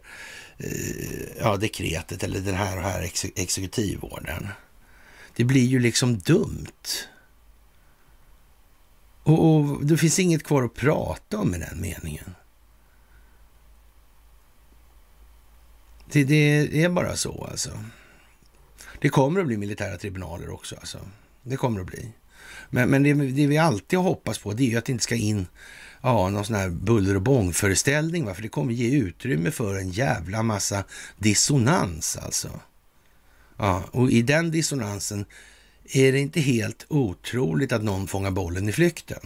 eh, 0.58 1.40
ja, 1.40 1.56
dekretet 1.56 2.22
eller 2.22 2.40
den 2.40 2.54
här 2.54 2.76
och 2.76 2.82
här 2.82 3.02
ex, 3.02 3.24
exekutivorden. 3.36 4.48
Det 5.36 5.44
blir 5.44 5.66
ju 5.66 5.78
liksom 5.78 6.18
dumt. 6.18 6.86
Och, 9.22 9.54
och 9.54 9.86
det 9.86 9.96
finns 9.96 10.18
inget 10.18 10.44
kvar 10.44 10.62
att 10.62 10.74
prata 10.74 11.38
om 11.38 11.54
i 11.54 11.58
den 11.58 11.80
meningen. 11.80 12.34
Det, 16.12 16.24
det 16.24 16.82
är 16.82 16.88
bara 16.88 17.16
så 17.16 17.44
alltså. 17.50 17.70
Det 19.00 19.08
kommer 19.08 19.40
att 19.40 19.46
bli 19.46 19.56
militära 19.56 19.96
tribunaler 19.96 20.50
också 20.50 20.76
alltså. 20.76 20.98
Det 21.42 21.56
kommer 21.56 21.80
att 21.80 21.86
bli. 21.86 22.12
Men, 22.70 22.90
men 22.90 23.02
det, 23.02 23.14
det, 23.14 23.46
vi 23.46 23.58
alltid 23.58 23.98
hoppas 23.98 24.38
på 24.38 24.52
det 24.52 24.62
är 24.62 24.70
ju 24.70 24.76
att 24.76 24.84
det 24.84 24.92
inte 24.92 25.04
ska 25.04 25.14
in 25.14 25.46
ja, 26.02 26.28
någon 26.28 26.44
sån 26.44 26.56
här 26.56 26.68
buller 26.68 27.14
och 27.14 27.22
bångföreställning. 27.22 28.24
Va? 28.24 28.34
För 28.34 28.42
det 28.42 28.48
kommer 28.48 28.72
ge 28.72 28.98
utrymme 28.98 29.50
för 29.50 29.74
en 29.74 29.90
jävla 29.90 30.42
massa 30.42 30.84
dissonans 31.16 32.16
alltså. 32.16 32.60
Ja, 33.56 33.84
och 33.90 34.10
i 34.10 34.22
den 34.22 34.50
dissonansen 34.50 35.24
är 35.84 36.12
det 36.12 36.18
inte 36.18 36.40
helt 36.40 36.86
otroligt 36.88 37.72
att 37.72 37.82
någon 37.82 38.08
fångar 38.08 38.30
bollen 38.30 38.68
i 38.68 38.72
flykten. 38.72 39.20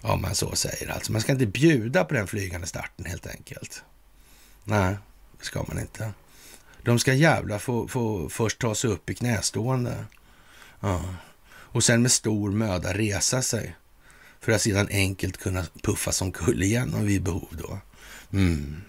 Om 0.00 0.22
man 0.22 0.34
så 0.34 0.56
säger. 0.56 0.90
Alltså 0.90 1.12
man 1.12 1.20
ska 1.20 1.32
inte 1.32 1.46
bjuda 1.46 2.04
på 2.04 2.14
den 2.14 2.26
flygande 2.26 2.66
starten 2.66 3.04
helt 3.06 3.26
enkelt. 3.26 3.82
Nej 4.64 4.96
det 5.38 5.44
ska 5.44 5.64
man 5.68 5.78
inte. 5.78 6.12
De 6.82 6.98
ska 6.98 7.14
jävla 7.14 7.58
få, 7.58 7.88
få 7.88 8.28
först 8.28 8.60
ta 8.60 8.74
sig 8.74 8.90
upp 8.90 9.10
i 9.10 9.14
knästående. 9.14 10.04
Ja. 10.80 11.04
Och 11.74 11.84
sen 11.84 12.02
med 12.02 12.12
stor 12.12 12.50
möda 12.50 12.92
resa 12.92 13.42
sig. 13.42 13.76
För 14.40 14.52
att 14.52 14.62
sedan 14.62 14.88
enkelt 14.90 15.36
kunna 15.36 15.64
puffa 15.82 16.12
som 16.12 16.32
kull 16.32 16.62
igen 16.62 16.94
om 16.94 17.06
vid 17.06 17.22
behov 17.22 17.48
då. 17.50 17.78
Mm. 18.32 18.82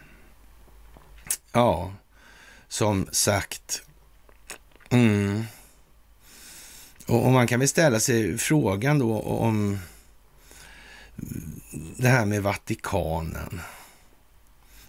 Ja, 1.52 1.94
som 2.68 3.08
sagt. 3.12 3.82
Mm. 4.90 5.44
Och, 7.06 7.26
och, 7.26 7.32
man 7.32 7.48
kan 7.48 7.60
väl 7.60 7.70
ställa 7.70 8.00
sig 8.00 8.38
frågan 8.38 9.00
då 9.00 9.20
om 9.22 9.80
det 11.98 12.08
här 12.08 12.26
med 12.26 12.44
Vatikanen. 12.44 13.62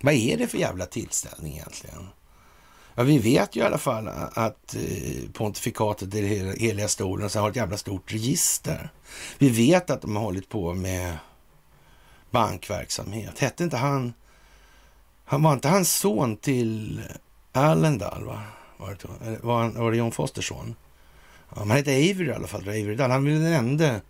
Vad 0.00 0.14
är 0.14 0.36
det 0.36 0.46
för 0.46 0.58
jävla 0.58 0.86
tillställning 0.86 1.52
egentligen? 1.52 2.08
Ja, 2.98 3.02
vi 3.02 3.18
vet 3.18 3.56
ju 3.56 3.60
i 3.60 3.64
alla 3.64 3.78
fall 3.78 4.08
att 4.32 4.74
eh, 4.74 5.30
pontifikatet 5.32 6.14
i 6.14 6.54
heliga 6.58 6.88
stolen 6.88 7.30
har 7.34 7.50
ett 7.50 7.56
jävla 7.56 7.76
stort 7.76 8.12
register. 8.12 8.90
Vi 9.38 9.48
vet 9.48 9.90
att 9.90 10.02
de 10.02 10.16
har 10.16 10.22
hållit 10.22 10.48
på 10.48 10.74
med 10.74 11.18
bankverksamhet. 12.30 13.38
Hette 13.38 13.64
inte 13.64 13.76
han, 13.76 14.12
han 15.24 15.42
var 15.42 15.52
inte 15.52 15.68
hans 15.68 15.92
son 15.92 16.36
till 16.36 17.02
Allendal, 17.52 18.24
va? 18.24 18.42
Var 18.76 18.90
det, 18.90 19.38
var, 19.42 19.60
han, 19.60 19.74
var 19.74 19.90
det 19.90 19.96
John 19.96 20.12
Fosters 20.12 20.48
son? 20.48 20.74
Ja, 21.48 21.58
han 21.58 21.70
hette 21.70 21.90
Avery 21.90 22.26
i 22.26 22.32
alla 22.32 22.46
fall. 22.46 22.62
Avery 22.62 22.94
Dahl. 22.94 23.10
Han 23.10 23.24
var 23.24 23.30
den 23.30 23.52
enda 23.52 24.00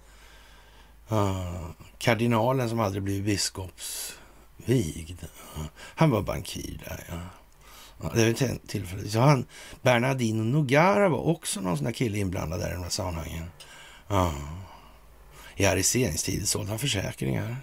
uh, 1.13 1.69
kardinalen 1.99 2.69
som 2.69 2.81
aldrig 2.81 3.03
blev 3.03 3.25
biskopsvigd. 3.25 5.23
Uh, 5.57 5.65
han 5.77 6.11
var 6.11 6.23
bankir 6.23 6.81
där, 6.89 7.05
ja 7.09 7.21
ja 8.02 8.10
det 8.14 8.24
var 8.24 8.66
tillfälligt. 8.66 9.12
Så 9.12 9.20
han, 9.20 9.47
Bernardino 9.82 10.43
Nogara 10.43 11.09
var 11.09 11.27
också 11.27 11.60
någon 11.60 11.77
sån 11.77 11.85
där 11.85 11.93
kille 11.93 12.18
inblandad 12.18 12.60
där 12.60 12.70
i 12.70 12.74
de 12.74 12.82
här 12.82 12.90
sammanhangen. 12.90 13.51
Ja. 14.09 14.35
I 15.56 15.66
ariseringstid 15.66 16.48
sålde 16.48 16.70
han 16.70 16.78
försäkringar 16.78 17.56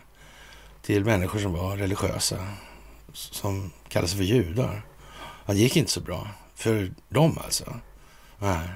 till 0.82 1.06
människor 1.06 1.40
som 1.40 1.54
var 1.54 1.78
religiösa, 1.78 2.48
som 3.14 3.72
kallade 3.88 4.08
sig 4.08 4.18
för 4.18 4.26
judar. 4.26 4.82
Det 5.46 5.54
gick 5.54 5.76
inte 5.76 5.92
så 5.92 6.02
bra 6.02 6.28
för 6.56 6.94
dem 7.10 7.38
alltså. 7.44 7.80
Nej. 8.40 8.68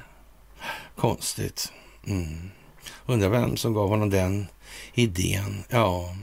Konstigt. 0.95 1.71
Mm. 2.07 2.51
Undrar 3.05 3.29
vem 3.29 3.57
som 3.57 3.73
gav 3.73 3.89
honom 3.89 4.09
den 4.09 4.47
idén. 4.93 5.63
Ja, 5.69 6.15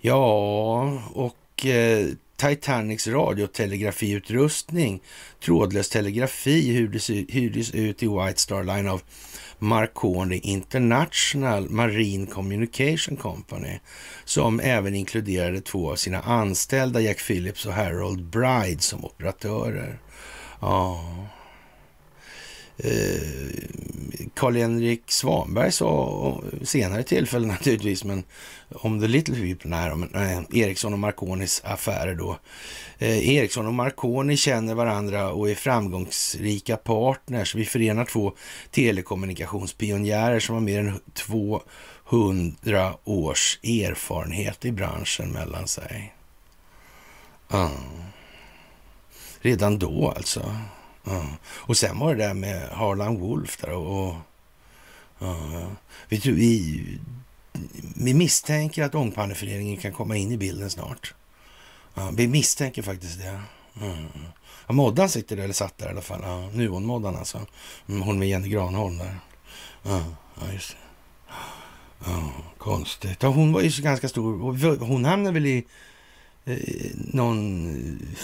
ja 0.00 0.82
och 1.14 1.66
eh, 1.66 2.06
Titanics 2.48 3.08
radiotelegrafiutrustning, 3.08 5.02
trådlös 5.40 5.88
telegrafi 5.88 6.72
hyrdes, 7.28 7.74
ut 7.74 8.02
i 8.02 8.06
White 8.06 8.40
Star 8.40 8.64
Line 8.64 8.88
av 8.88 9.02
Marconi 9.58 10.38
International 10.38 11.70
Marine 11.70 12.26
Communication 12.26 13.16
Company 13.16 13.78
som 14.24 14.60
även 14.60 14.94
inkluderade 14.94 15.60
två 15.60 15.90
av 15.90 15.96
sina 15.96 16.20
anställda, 16.20 17.00
Jack 17.00 17.26
Phillips 17.26 17.66
och 17.66 17.72
Harold 17.72 18.24
Bride, 18.24 18.80
som 18.80 19.04
operatörer. 19.04 19.98
Ja, 20.60 21.04
Eh, 22.84 23.22
Karl-Henrik 24.34 25.10
Svanberg 25.10 25.72
sa 25.72 26.42
senare 26.62 27.02
tillfälle 27.02 27.46
naturligtvis, 27.46 28.04
men 28.04 28.24
om 28.70 29.00
the 29.00 29.08
little 29.08 29.34
people, 29.34 29.70
nej, 29.70 29.96
men, 29.96 30.14
eh, 30.14 30.60
Ericsson 30.62 30.92
och 30.92 30.98
Marconis 30.98 31.62
affärer 31.64 32.14
då. 32.14 32.38
Eh, 32.98 33.28
Ericsson 33.28 33.66
och 33.66 33.74
Marconi 33.74 34.36
känner 34.36 34.74
varandra 34.74 35.32
och 35.32 35.50
är 35.50 35.54
framgångsrika 35.54 36.76
partners. 36.76 37.54
Vi 37.54 37.64
förenar 37.64 38.04
två 38.04 38.32
telekommunikationspionjärer 38.70 40.40
som 40.40 40.54
har 40.54 40.62
mer 40.62 40.80
än 40.80 41.00
200 41.14 42.94
års 43.04 43.58
erfarenhet 43.62 44.64
i 44.64 44.72
branschen 44.72 45.32
mellan 45.32 45.68
sig. 45.68 46.14
Mm. 47.52 47.70
Redan 49.40 49.78
då 49.78 50.12
alltså. 50.16 50.56
Ja. 51.04 51.26
Och 51.44 51.76
sen 51.76 51.98
var 51.98 52.14
det 52.14 52.24
där 52.24 52.34
med 52.34 52.68
Harlan 52.68 53.20
Wolf 53.20 53.56
där 53.56 53.72
och... 53.72 54.08
och 54.08 54.14
ja. 55.18 55.36
vi, 56.08 56.20
tror, 56.20 56.34
vi, 56.34 56.84
vi 57.96 58.14
misstänker 58.14 58.82
att 58.84 58.94
Ångpanneföreningen 58.94 59.76
kan 59.76 59.92
komma 59.92 60.16
in 60.16 60.32
i 60.32 60.36
bilden 60.36 60.70
snart. 60.70 61.14
Ja, 61.94 62.10
vi 62.16 62.28
misstänker 62.28 62.82
faktiskt 62.82 63.18
det. 63.18 63.40
Mm. 63.80 64.08
Ja, 64.66 64.72
Moddan 64.72 65.08
sitter 65.08 65.36
där, 65.36 65.44
eller 65.44 65.54
satt 65.54 65.78
där 65.78 65.86
i 65.86 65.90
alla 65.90 66.00
fall. 66.00 66.20
Ja, 66.22 66.50
Nuon-Moddan 66.52 67.16
alltså. 67.16 67.46
Mm, 67.88 68.02
hon 68.02 68.18
med 68.18 68.28
Jenny 68.28 68.48
Granholm 68.48 68.98
där. 68.98 69.16
Ja, 69.82 70.04
ja 70.40 70.52
just 70.52 70.70
det. 70.70 70.76
Ja, 72.04 72.32
konstigt. 72.58 73.22
Ja, 73.22 73.28
hon 73.28 73.52
var 73.52 73.60
ju 73.60 73.70
så 73.70 73.82
ganska 73.82 74.08
stor. 74.08 74.78
Hon 74.78 75.04
hamnade 75.04 75.34
väl 75.34 75.46
i 75.46 75.64
eh, 76.44 76.56
någon 76.94 77.66
eh, 77.68 78.18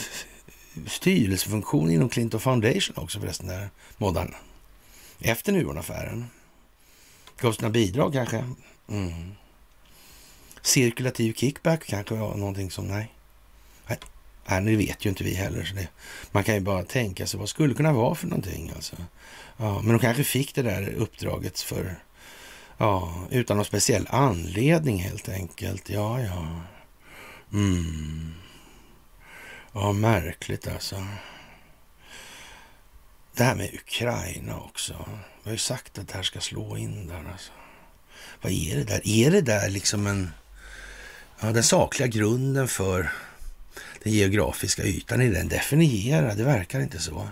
styrelsefunktion 0.87 1.91
inom 1.91 2.09
Clinton 2.09 2.41
Foundation 2.41 2.97
också 2.97 3.21
förresten, 3.21 3.47
där 3.47 3.71
moddan. 3.97 4.35
Efter 5.21 5.53
Nuonaffären. 5.53 6.27
Gav 7.41 7.53
sina 7.53 7.71
bidrag 7.71 8.13
kanske. 8.13 8.45
Mm. 8.89 9.33
Cirkulativ 10.63 11.33
kickback 11.33 11.87
kanske 11.87 12.15
var 12.15 12.37
någonting 12.37 12.71
som, 12.71 12.89
nej. 12.89 13.15
Nej, 13.87 13.99
nej 14.47 14.65
det 14.65 14.77
vet 14.77 15.05
ju 15.05 15.11
inte 15.11 15.25
vi 15.25 15.35
heller. 15.35 15.65
Så 15.65 15.75
det, 15.75 15.89
man 16.31 16.45
kan 16.45 16.55
ju 16.55 16.61
bara 16.61 16.83
tänka 16.83 17.27
sig 17.27 17.41
vad 17.41 17.49
skulle 17.49 17.75
kunna 17.75 17.93
vara 17.93 18.15
för 18.15 18.27
någonting. 18.27 18.73
Alltså. 18.75 18.97
Ja, 19.57 19.81
men 19.83 19.89
de 19.89 19.99
kanske 19.99 20.25
fick 20.25 20.55
det 20.55 20.63
där 20.63 20.89
uppdraget 20.89 21.61
för, 21.61 22.03
ja, 22.79 23.27
utan 23.31 23.57
någon 23.57 23.67
speciell 23.67 24.07
anledning 24.11 24.99
helt 24.99 25.29
enkelt. 25.29 25.91
Ja, 25.91 26.21
ja. 26.21 26.61
Mm. 27.53 28.35
Ja, 29.73 29.93
märkligt 29.93 30.69
alltså. 30.69 31.07
Det 33.37 33.45
här 33.45 33.55
med 33.55 33.75
Ukraina 33.75 34.61
också. 34.61 35.09
Vi 35.43 35.51
har 35.51 35.53
ju 35.53 35.59
sagt 35.59 35.99
att 35.99 36.09
det 36.09 36.15
här 36.15 36.23
ska 36.23 36.41
slå 36.41 36.77
in 36.77 37.07
där 37.07 37.25
alltså. 37.33 37.53
Vad 38.43 38.53
är 38.53 38.77
det 38.77 38.85
där? 38.85 39.01
Är 39.05 39.31
det 39.31 39.41
där 39.41 39.71
liksom 39.71 40.07
en... 40.07 40.31
Ja, 41.41 41.53
den 41.53 41.63
sakliga 41.63 42.09
grunden 42.09 42.69
för 42.69 43.13
den 44.03 44.13
geografiska 44.13 44.83
ytan, 44.83 45.21
är 45.21 45.33
den 45.33 45.49
definierad? 45.49 46.37
Det 46.37 46.45
verkar 46.45 46.81
inte 46.81 46.99
så. 46.99 47.29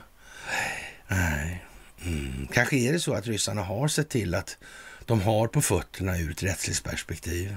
Nej. 1.08 1.64
Mm. 2.04 2.48
Kanske 2.52 2.76
är 2.76 2.92
det 2.92 3.00
så 3.00 3.14
att 3.14 3.26
ryssarna 3.26 3.62
har 3.62 3.88
sett 3.88 4.08
till 4.08 4.34
att 4.34 4.56
de 5.04 5.20
har 5.20 5.48
på 5.48 5.62
fötterna 5.62 6.18
ur 6.18 6.30
ett 6.30 6.42
rättsligt 6.42 6.84
perspektiv. 6.84 7.56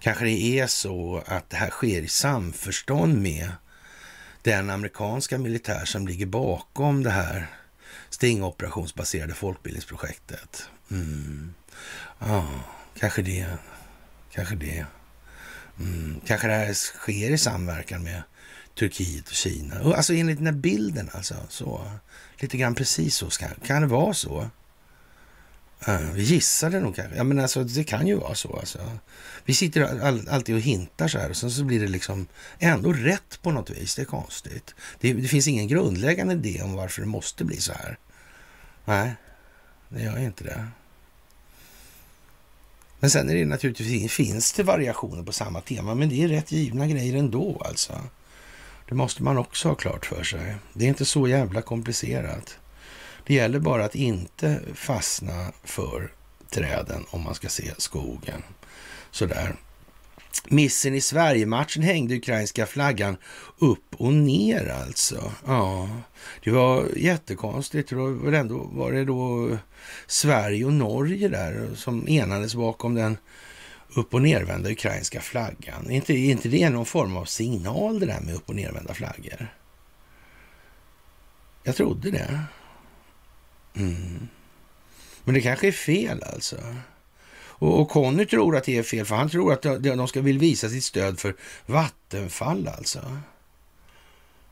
Kanske 0.00 0.24
det 0.24 0.58
är 0.58 0.66
så 0.66 1.22
att 1.26 1.50
det 1.50 1.56
här 1.56 1.70
sker 1.70 2.02
i 2.02 2.08
samförstånd 2.08 3.22
med 3.22 3.50
den 4.42 4.70
amerikanska 4.70 5.38
militär 5.38 5.84
som 5.84 6.06
ligger 6.08 6.26
bakom 6.26 7.02
det 7.02 7.10
här 7.10 7.46
stingoperationsbaserade 8.10 9.34
folkbildningsprojektet. 9.34 10.68
Mm. 10.90 11.54
Ja, 12.18 12.48
kanske 12.98 13.22
det. 13.22 13.46
Kanske 14.32 14.54
det. 14.54 14.86
Mm. 15.80 16.20
Kanske 16.26 16.46
det 16.46 16.54
här 16.54 16.72
sker 16.72 17.30
i 17.30 17.38
samverkan 17.38 18.02
med 18.02 18.22
Turkiet 18.78 19.28
och 19.28 19.34
Kina. 19.34 19.94
Alltså 19.94 20.14
enligt 20.14 20.38
den 20.38 20.46
här 20.46 20.52
bilden 20.52 21.10
alltså. 21.12 21.34
Så, 21.48 21.92
lite 22.38 22.56
grann 22.56 22.74
precis 22.74 23.14
så. 23.14 23.30
Kan 23.66 23.82
det 23.82 23.88
vara 23.88 24.14
så? 24.14 24.50
Vi 26.14 26.22
gissade 26.22 26.80
nog 26.80 26.96
kanske. 26.96 27.16
Ja, 27.16 27.24
men 27.24 27.38
alltså, 27.38 27.64
det 27.64 27.84
kan 27.84 28.06
ju 28.06 28.14
vara 28.14 28.34
så. 28.34 28.56
Alltså. 28.56 28.78
Vi 29.44 29.54
sitter 29.54 30.04
all, 30.06 30.28
alltid 30.28 30.54
och 30.54 30.60
hintar 30.60 31.08
så 31.08 31.18
här 31.18 31.30
och 31.30 31.36
sen 31.36 31.50
så 31.50 31.64
blir 31.64 31.80
det 31.80 31.88
liksom 31.88 32.26
ändå 32.58 32.92
rätt 32.92 33.42
på 33.42 33.50
något 33.50 33.70
vis. 33.70 33.94
Det 33.94 34.02
är 34.02 34.06
konstigt. 34.06 34.74
Det, 35.00 35.12
det 35.12 35.28
finns 35.28 35.48
ingen 35.48 35.68
grundläggande 35.68 36.34
idé 36.34 36.62
om 36.62 36.72
varför 36.72 37.00
det 37.00 37.08
måste 37.08 37.44
bli 37.44 37.56
så 37.56 37.72
här. 37.72 37.98
Nej, 38.84 39.14
det 39.88 40.02
gör 40.02 40.18
inte 40.18 40.44
det. 40.44 40.66
Men 43.00 43.10
sen 43.10 43.30
är 43.30 43.34
det 43.34 43.44
naturligtvis, 43.44 44.12
finns 44.12 44.52
det 44.52 44.62
variationer 44.62 45.22
på 45.22 45.32
samma 45.32 45.60
tema, 45.60 45.94
men 45.94 46.08
det 46.08 46.22
är 46.22 46.28
rätt 46.28 46.52
givna 46.52 46.86
grejer 46.86 47.16
ändå 47.16 47.62
alltså. 47.64 48.00
Det 48.88 48.94
måste 48.94 49.22
man 49.22 49.38
också 49.38 49.68
ha 49.68 49.74
klart 49.74 50.06
för 50.06 50.22
sig. 50.22 50.54
Det 50.72 50.84
är 50.84 50.88
inte 50.88 51.04
så 51.04 51.28
jävla 51.28 51.62
komplicerat. 51.62 52.58
Det 53.26 53.34
gäller 53.34 53.58
bara 53.58 53.84
att 53.84 53.94
inte 53.94 54.60
fastna 54.74 55.52
för 55.64 56.12
träden 56.50 57.04
om 57.10 57.22
man 57.22 57.34
ska 57.34 57.48
se 57.48 57.70
skogen. 57.78 58.42
Sådär. 59.10 59.54
Missen 60.48 60.94
i 60.94 61.00
Sverige-matchen 61.00 61.82
hängde 61.82 62.14
ukrainska 62.14 62.66
flaggan 62.66 63.16
upp 63.58 63.94
och 63.96 64.12
ner 64.12 64.68
alltså. 64.68 65.32
Ja, 65.46 65.88
det 66.44 66.50
var 66.50 66.86
jättekonstigt. 66.96 67.88
Det 67.88 67.96
var, 67.96 68.32
ändå, 68.32 68.58
var 68.72 68.92
det 68.92 69.04
då 69.04 69.48
Sverige 70.06 70.64
och 70.64 70.72
Norge 70.72 71.28
där 71.28 71.70
som 71.74 72.08
enades 72.08 72.54
bakom 72.54 72.94
den 72.94 73.16
upp 73.94 74.14
och 74.14 74.22
nervända 74.22 74.70
ukrainska 74.70 75.20
flaggan. 75.20 75.90
Är 75.90 75.94
inte, 75.94 76.12
är 76.12 76.30
inte 76.30 76.48
det 76.48 76.70
någon 76.70 76.86
form 76.86 77.16
av 77.16 77.24
signal 77.24 78.00
det 78.00 78.06
där 78.06 78.20
med 78.20 78.34
upp 78.34 78.48
och 78.48 78.56
nervända 78.56 78.94
flaggor? 78.94 79.54
Jag 81.62 81.76
trodde 81.76 82.10
det. 82.10 82.40
Mm. 83.76 84.28
Men 85.24 85.34
det 85.34 85.40
kanske 85.40 85.68
är 85.68 85.72
fel 85.72 86.22
alltså. 86.22 86.56
Och, 87.62 87.80
och 87.80 87.88
Conny 87.88 88.26
tror 88.26 88.56
att 88.56 88.64
det 88.64 88.78
är 88.78 88.82
fel, 88.82 89.06
för 89.06 89.16
han 89.16 89.28
tror 89.28 89.52
att 89.52 89.62
de 89.82 90.08
ska 90.08 90.20
vill 90.20 90.38
visa 90.38 90.68
sitt 90.68 90.84
stöd 90.84 91.20
för 91.20 91.34
Vattenfall 91.66 92.68
alltså. 92.68 93.18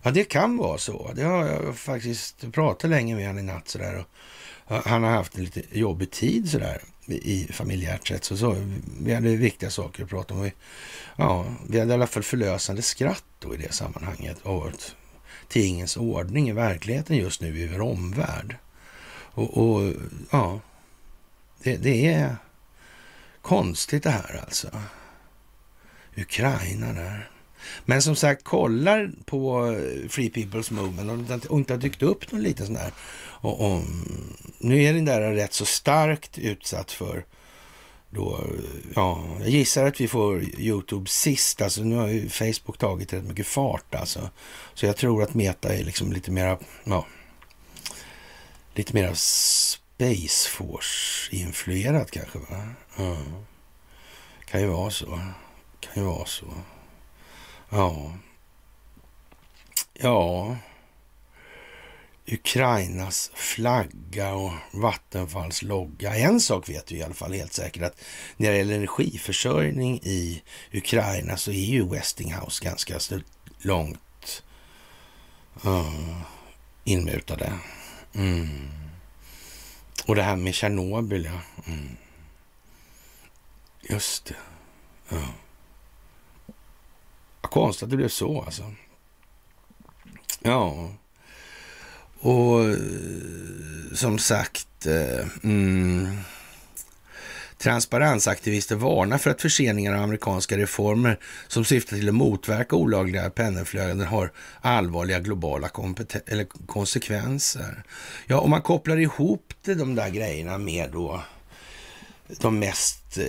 Ja, 0.03 0.11
det 0.11 0.25
kan 0.25 0.57
vara 0.57 0.79
så. 0.79 1.13
Det 1.15 1.23
har 1.23 1.47
jag 1.47 1.77
faktiskt 1.77 2.53
pratat 2.53 2.91
länge 2.91 3.15
med 3.15 3.27
honom 3.27 3.39
i 3.39 3.43
natt 3.43 3.69
sådär. 3.69 4.05
Och 4.65 4.77
han 4.85 5.03
har 5.03 5.11
haft 5.11 5.37
en 5.37 5.45
lite 5.45 5.63
jobbig 5.79 6.11
tid 6.11 6.51
sådär 6.51 6.83
i 7.07 7.49
familjärt 7.53 8.09
sett. 8.09 8.25
Så, 8.25 8.37
så, 8.37 8.57
vi 9.01 9.15
hade 9.15 9.37
viktiga 9.37 9.71
saker 9.71 10.03
att 10.05 10.11
prata 10.11 10.35
om. 10.35 10.43
Vi, 10.43 10.53
ja, 11.17 11.47
vi 11.69 11.79
hade 11.79 11.91
i 11.91 11.95
alla 11.95 12.07
fall 12.07 12.23
förlösande 12.23 12.83
skratt 12.83 13.25
då 13.39 13.55
i 13.55 13.57
det 13.57 13.73
sammanhanget. 13.73 14.39
Och 14.43 14.71
tingens 15.49 15.97
ordning 15.97 16.49
i 16.49 16.53
verkligheten 16.53 17.17
just 17.17 17.41
nu 17.41 17.59
i 17.59 17.67
vår 17.67 17.81
omvärld. 17.81 18.57
Och, 19.41 19.57
och 19.57 19.93
ja, 20.31 20.61
det, 21.63 21.77
det, 21.77 22.07
är 22.07 22.37
konstigt 23.43 24.03
det 24.03 24.11
här 24.11 24.41
alltså. 24.45 24.69
Ukraina 26.17 26.93
där. 26.93 27.31
Men 27.85 28.03
som 28.03 28.17
sagt, 28.17 28.45
kollar 28.45 29.11
på 29.25 29.67
eh, 29.67 30.09
Free 30.09 30.31
People's 30.31 30.73
Movement 30.73 31.47
och 31.47 31.59
inte 31.59 31.73
har 31.73 31.79
dykt 31.79 32.03
upp 32.03 32.33
någon 32.33 32.43
liten 32.43 32.67
sån 32.67 32.75
där. 32.75 32.93
Och, 33.21 33.73
och, 33.73 33.83
nu 34.59 34.83
är 34.83 34.95
den 34.95 35.05
där 35.05 35.33
rätt 35.33 35.53
så 35.53 35.65
starkt 35.65 36.39
utsatt 36.39 36.93
för 36.93 37.25
då, 38.11 38.41
ja, 38.95 39.25
jag 39.41 39.49
gissar 39.49 39.85
att 39.85 40.01
vi 40.01 40.09
får 40.09 40.43
Youtube 40.43 41.09
sist. 41.09 41.63
Alltså 41.63 41.83
nu 41.83 41.97
har 41.97 42.09
ju 42.09 42.29
Facebook 42.29 42.79
tagit 42.79 43.13
rätt 43.13 43.25
mycket 43.25 43.47
fart 43.47 43.95
alltså. 43.95 44.31
Så 44.75 44.87
jag 44.87 44.97
tror 44.97 45.23
att 45.23 45.35
Meta 45.35 45.75
är 45.75 45.85
liksom 45.85 46.13
lite 46.13 46.31
mera, 46.31 46.59
ja, 46.85 47.07
lite 48.75 48.95
mera 48.95 49.15
Space 49.15 50.49
Force-influerat 50.49 52.11
kanske 52.11 52.39
va? 52.39 52.69
Ja. 52.97 53.17
Kan 54.45 54.61
ju 54.61 54.67
vara 54.67 54.91
så. 54.91 55.21
Kan 55.81 55.93
ju 55.95 56.03
vara 56.03 56.27
så. 56.27 56.47
Ja. 57.71 58.13
Ja. 59.93 60.57
Ukrainas 62.27 63.31
flagga 63.35 64.35
och 64.35 64.53
Vattenfalls 64.73 65.63
logga. 65.63 66.17
En 66.17 66.41
sak 66.41 66.69
vet 66.69 66.93
vi 66.93 66.97
i 66.97 67.03
alla 67.03 67.15
fall 67.15 67.33
helt 67.33 67.53
säkert 67.53 67.83
att 67.83 68.01
när 68.37 68.51
det 68.51 68.57
gäller 68.57 68.75
energiförsörjning 68.75 70.01
i 70.03 70.43
Ukraina 70.73 71.37
så 71.37 71.51
är 71.51 71.65
ju 71.65 71.89
Westinghouse 71.89 72.65
ganska 72.65 73.01
långt 73.59 74.43
uh, 75.65 76.23
inmutade. 76.85 77.53
Mm. 78.13 78.71
Och 80.07 80.15
det 80.15 80.23
här 80.23 80.37
med 80.37 80.55
Tjernobyl, 80.55 81.25
ja. 81.25 81.41
Mm. 81.73 81.97
Just 83.81 84.25
det. 84.25 84.37
Ja. 85.09 85.29
Konstigt 87.41 87.83
att 87.83 87.91
det 87.91 87.97
blev 87.97 88.09
så 88.09 88.43
alltså. 88.43 88.75
Ja. 90.41 90.93
Och 92.21 92.65
eh, 92.65 92.77
som 93.95 94.19
sagt, 94.19 94.87
eh, 94.87 95.27
mm, 95.43 96.19
transparensaktivister 97.63 98.77
varnar 98.77 99.19
för 99.19 99.31
att 99.31 99.43
förseningar 99.43 99.95
av 99.95 100.03
amerikanska 100.03 100.59
reformer 100.59 101.19
som 101.49 101.65
syftar 101.65 101.97
till 101.97 102.09
att 102.09 102.15
motverka 102.15 102.77
olagliga 102.77 103.31
penningflöden 103.31 104.01
har 104.01 104.33
allvarliga 104.61 105.21
globala 105.21 105.71
eller 106.27 106.47
konsekvenser. 106.67 107.83
Ja, 108.27 108.41
om 108.41 108.51
man 108.51 108.63
kopplar 108.63 108.97
ihop 108.97 109.55
det, 109.65 109.75
de 109.75 109.95
där 109.95 110.09
grejerna 110.09 110.59
med 110.59 110.91
då 110.93 111.23
de 112.41 112.59
mest 112.59 113.19
eh, 113.19 113.25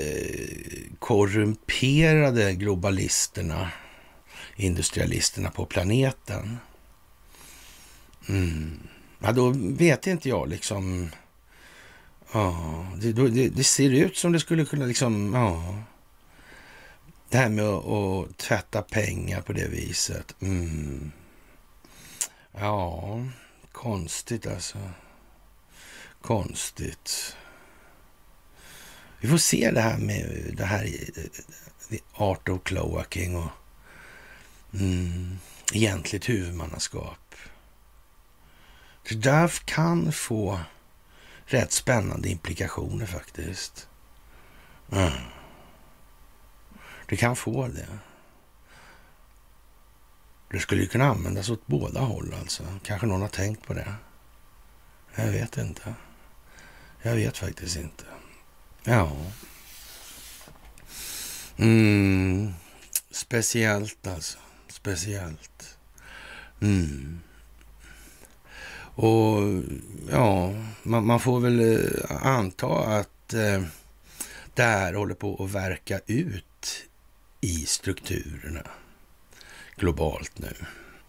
korrumperade 0.99 2.53
globalisterna, 2.53 3.71
industrialisterna 4.55 5.51
på 5.51 5.65
planeten 5.65 6.57
Mm. 8.29 8.79
Ja, 9.19 9.31
då 9.31 9.53
vet 9.55 10.07
inte 10.07 10.29
jag 10.29 10.49
liksom. 10.49 11.09
Ja, 12.31 12.87
det, 12.95 13.13
det, 13.13 13.49
det, 13.49 13.63
ser 13.63 13.89
ut 13.89 14.17
som 14.17 14.31
det 14.31 14.39
skulle 14.39 14.65
kunna 14.65 14.85
liksom, 14.85 15.33
ja. 15.33 15.75
Det 17.29 17.37
här 17.37 17.49
med 17.49 17.65
att, 17.65 17.85
att 17.85 18.37
tvätta 18.37 18.81
pengar 18.81 19.41
på 19.41 19.53
det 19.53 19.67
viset. 19.67 20.35
Mm. 20.39 21.11
Ja, 22.51 23.25
konstigt 23.71 24.47
alltså. 24.47 24.77
Konstigt. 26.21 27.35
Vi 29.19 29.27
får 29.27 29.37
se 29.37 29.71
det 29.71 29.81
här 29.81 29.97
med 29.97 30.53
det 30.57 30.65
här 30.65 30.89
the 31.89 31.99
art 32.13 32.49
of 32.49 32.63
cloaking 32.63 33.35
och 33.35 33.51
mm, 34.73 35.37
egentligt 35.73 36.29
huvudmannaskap. 36.29 37.35
Det 39.09 39.15
där 39.15 39.51
kan 39.65 40.11
få 40.11 40.59
rätt 41.53 41.71
spännande 41.71 42.29
implikationer 42.29 43.05
faktiskt. 43.05 43.87
Mm. 44.91 45.11
Det 47.07 47.17
kan 47.17 47.35
få 47.35 47.67
det. 47.67 47.87
Det 50.51 50.59
skulle 50.59 50.81
ju 50.81 50.87
kunna 50.87 51.05
användas 51.05 51.49
åt 51.49 51.67
båda 51.67 51.99
håll 51.99 52.35
alltså. 52.39 52.63
Kanske 52.83 53.07
någon 53.07 53.21
har 53.21 53.27
tänkt 53.27 53.67
på 53.67 53.73
det. 53.73 53.93
Jag 55.15 55.27
vet 55.27 55.57
inte. 55.57 55.93
Jag 57.01 57.15
vet 57.15 57.37
faktiskt 57.37 57.75
inte. 57.75 58.03
Ja. 58.83 59.17
Mm. 61.57 62.53
Speciellt 63.11 64.07
alltså. 64.07 64.39
Speciellt. 64.67 65.77
Mm. 66.61 67.21
Och 68.95 69.63
ja, 70.11 70.53
man, 70.83 71.05
man 71.05 71.19
får 71.19 71.39
väl 71.39 71.59
eh, 71.59 72.27
anta 72.27 72.67
att 72.67 73.33
eh, 73.33 73.63
det 74.53 74.63
här 74.63 74.93
håller 74.93 75.15
på 75.15 75.43
att 75.43 75.51
verka 75.51 75.99
ut 76.07 76.45
i 77.41 77.65
strukturerna 77.65 78.63
globalt 79.75 80.31
nu. 80.39 80.53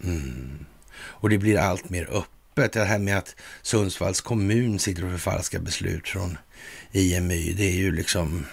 Mm. 0.05 0.65
Och 0.95 1.29
det 1.29 1.39
blir 1.39 1.59
allt 1.59 1.91
mer 1.91 2.09
öppet. 2.11 2.73
Det 2.73 2.85
här 2.85 2.99
med 2.99 3.19
att 3.19 3.37
Sundsvalls 3.63 4.21
kommun 4.21 4.79
sitter 4.79 5.05
och 5.05 5.11
förfalskar 5.11 5.59
beslut 5.59 6.09
från 6.09 6.39
IMY, 6.93 7.53
det 7.53 7.65
är 7.65 7.77
ju 7.77 7.93
liksom... 7.93 8.47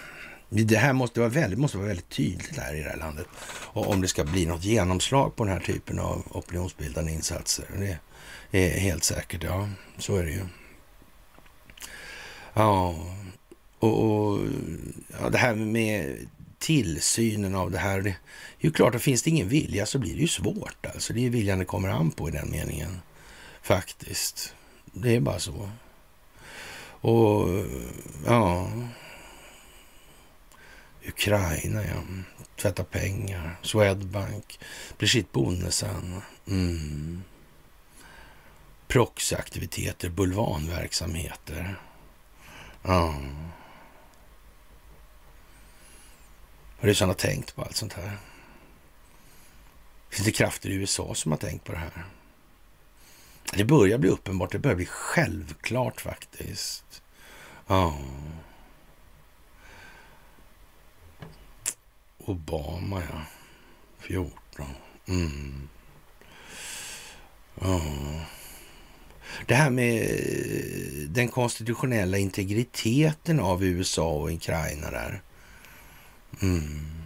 Det 0.49 0.77
här 0.77 0.93
måste 0.93 1.19
vara 1.19 1.29
väldigt, 1.29 1.59
måste 1.59 1.77
vara 1.77 1.87
väldigt 1.87 2.09
tydligt 2.09 2.57
här 2.57 2.75
i 2.75 2.83
det 2.83 2.89
här 2.89 2.97
landet. 2.97 3.27
Och 3.49 3.89
om 3.89 4.01
det 4.01 4.07
ska 4.07 4.23
bli 4.23 4.45
något 4.45 4.63
genomslag 4.63 5.35
på 5.35 5.43
den 5.43 5.53
här 5.53 5.59
typen 5.59 5.99
av 5.99 6.23
opinionsbildande 6.31 7.11
insatser. 7.11 7.65
Det, 7.77 7.97
Eh, 8.51 8.71
helt 8.71 9.03
säkert, 9.03 9.43
ja. 9.43 9.69
Så 9.97 10.15
är 10.15 10.23
det 10.23 10.31
ju. 10.31 10.45
Ja, 12.53 12.95
och, 13.79 14.03
och 14.03 14.39
ja, 15.19 15.29
det 15.29 15.37
här 15.37 15.55
med 15.55 16.27
tillsynen 16.59 17.55
av 17.55 17.71
det 17.71 17.77
här. 17.77 18.01
Det 18.01 18.09
är 18.09 18.15
ju 18.59 18.71
klart 18.71 18.95
att 18.95 19.01
finns 19.01 19.23
det 19.23 19.29
ingen 19.29 19.49
vilja 19.49 19.85
så 19.85 19.99
blir 19.99 20.13
det 20.13 20.21
ju 20.21 20.27
svårt. 20.27 20.85
Alltså, 20.85 21.13
det 21.13 21.25
är 21.25 21.29
viljan 21.29 21.59
det 21.59 21.65
kommer 21.65 21.89
an 21.89 22.11
på 22.11 22.29
i 22.29 22.31
den 22.31 22.51
meningen. 22.51 22.99
Faktiskt. 23.61 24.55
Det 24.85 25.15
är 25.15 25.19
bara 25.19 25.39
så. 25.39 25.69
Och 27.01 27.65
ja... 28.25 28.71
Ukraina, 31.07 31.83
ja. 31.83 32.03
Tvätta 32.55 32.83
pengar. 32.83 33.59
Swedbank. 33.61 34.59
Brigitte 34.97 35.29
Bonnesen. 35.31 36.21
Mm 36.47 37.23
proxyaktiviteter, 38.89 40.09
bulvanverksamheter. 40.09 41.75
Ja. 42.81 43.15
Ryssarna 46.79 47.09
har 47.09 47.17
tänkt 47.17 47.55
på 47.55 47.61
allt 47.61 47.75
sånt 47.75 47.93
här. 47.93 48.17
Finns 50.09 50.25
det 50.25 50.31
krafter 50.31 50.69
i 50.69 50.73
USA 50.73 51.15
som 51.15 51.31
har 51.31 51.39
tänkt 51.39 51.65
på 51.65 51.71
det 51.71 51.77
här? 51.77 52.05
Det 53.53 53.65
börjar 53.65 53.97
bli 53.97 54.09
uppenbart, 54.09 54.51
det 54.51 54.59
börjar 54.59 54.75
bli 54.75 54.85
självklart 54.85 56.01
faktiskt. 56.01 57.01
Ja. 57.67 57.97
Obama, 62.17 63.01
ja. 63.01 63.21
14. 63.99 64.31
Mm. 65.07 65.69
Ja. 67.61 67.81
Det 69.45 69.55
här 69.55 69.69
med 69.69 70.01
eh, 70.01 71.09
den 71.09 71.27
konstitutionella 71.27 72.17
integriteten 72.17 73.39
av 73.39 73.63
USA 73.63 74.09
och 74.09 74.31
Ukraina 74.31 74.91
där. 74.91 75.21
Mm. 76.41 76.99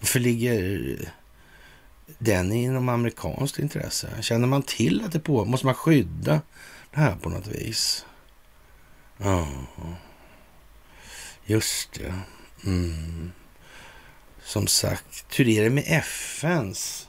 Varför 0.00 0.20
ligger 0.20 0.96
den 2.18 2.52
inom 2.52 2.88
amerikanskt 2.88 3.58
intresse? 3.58 4.22
Känner 4.22 4.46
man 4.46 4.62
till 4.62 5.04
att 5.04 5.12
det 5.12 5.20
på 5.20 5.44
Måste 5.44 5.66
man 5.66 5.74
skydda 5.74 6.40
det 6.90 7.00
här 7.00 7.16
på 7.16 7.28
något 7.28 7.46
vis? 7.46 8.06
Ja, 9.18 9.48
just 11.44 11.92
det. 11.92 12.14
Mm. 12.64 13.32
Som 14.42 14.66
sagt, 14.66 15.26
hur 15.38 15.48
är 15.48 15.62
det 15.62 15.70
med 15.70 15.84
FNs 15.86 17.08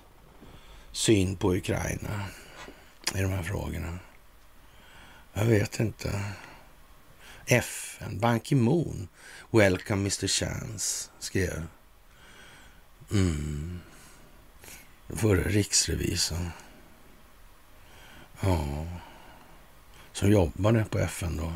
syn 0.91 1.35
på 1.35 1.55
Ukraina? 1.55 2.23
I 3.15 3.21
de 3.21 3.31
här 3.31 3.43
frågorna? 3.43 3.99
Jag 5.33 5.45
vet 5.45 5.79
inte. 5.79 6.21
FN, 7.45 8.19
Ban 8.19 8.39
Ki-Moon, 8.39 9.07
Welcome 9.51 10.01
Mr 10.01 10.27
Chance, 10.27 11.09
skrev. 11.19 11.67
Mm. 13.11 13.79
Förre 15.09 15.49
riksrevisorn. 15.49 16.49
Ja. 18.41 18.87
Som 20.11 20.31
jobbade 20.31 20.85
på 20.85 20.99
FN 20.99 21.37
då. 21.37 21.53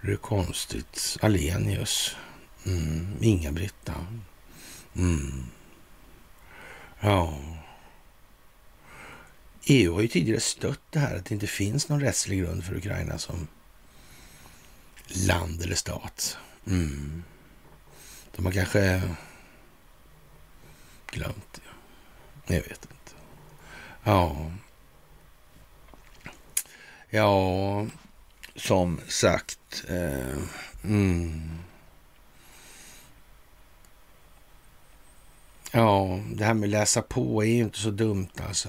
Det 0.00 0.12
är 0.12 0.16
konstigt. 0.16 1.16
Alenius. 1.22 2.16
Mm. 2.66 3.16
Inga-Britta. 3.20 4.06
Mm. 4.96 5.44
Ja. 7.00 7.38
EU 9.66 9.94
har 9.94 10.00
ju 10.00 10.08
tidigare 10.08 10.40
stött 10.40 10.80
det 10.90 10.98
här 10.98 11.16
att 11.16 11.24
det 11.24 11.34
inte 11.34 11.46
finns 11.46 11.88
någon 11.88 12.00
rättslig 12.00 12.38
grund 12.38 12.64
för 12.64 12.76
Ukraina 12.76 13.18
som 13.18 13.48
land 15.06 15.62
eller 15.62 15.74
stat. 15.74 16.36
Mm. 16.66 17.22
De 18.36 18.44
har 18.44 18.52
kanske 18.52 19.02
glömt 21.06 21.60
det. 22.46 22.54
Jag 22.54 22.62
vet 22.62 22.88
inte. 22.90 23.12
Ja. 24.04 24.50
Ja, 27.10 27.86
som 28.56 29.00
sagt. 29.08 29.84
Eh, 29.88 30.38
mm. 30.84 31.58
Ja, 35.72 36.20
det 36.34 36.44
här 36.44 36.54
med 36.54 36.68
läsa 36.68 37.02
på 37.02 37.44
är 37.44 37.48
ju 37.48 37.62
inte 37.62 37.78
så 37.78 37.90
dumt 37.90 38.28
alltså. 38.48 38.68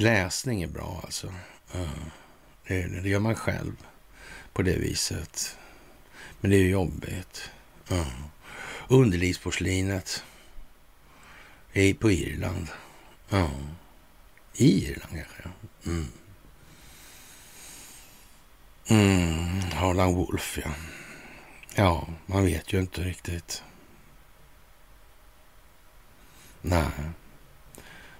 Läsning 0.00 0.62
är 0.62 0.66
bra 0.66 1.00
alltså. 1.04 1.34
Det, 2.66 2.86
det 2.86 3.08
gör 3.08 3.20
man 3.20 3.34
själv 3.34 3.72
på 4.52 4.62
det 4.62 4.76
viset. 4.76 5.58
Men 6.40 6.50
det 6.50 6.56
är 6.56 6.60
ju 6.60 6.70
jobbigt. 6.70 7.50
Ja. 7.88 8.06
Underlivsporslinet 8.88 10.24
är 11.72 11.94
på 11.94 12.10
Irland. 12.10 12.68
Ja. 13.28 13.50
Irland 14.54 15.12
kanske. 15.14 15.50
Mm. 15.86 16.08
Mm, 18.88 19.60
Harlan 19.60 20.14
Wolf, 20.14 20.58
ja. 20.64 20.70
Ja, 21.74 22.08
man 22.26 22.44
vet 22.44 22.72
ju 22.72 22.80
inte 22.80 23.00
riktigt. 23.00 23.62
Nej, 26.62 26.90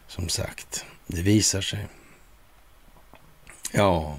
som 0.07 0.29
sagt, 0.29 0.85
det 1.09 1.23
visar 1.23 1.61
sig. 1.61 1.87
Ja, 3.73 4.19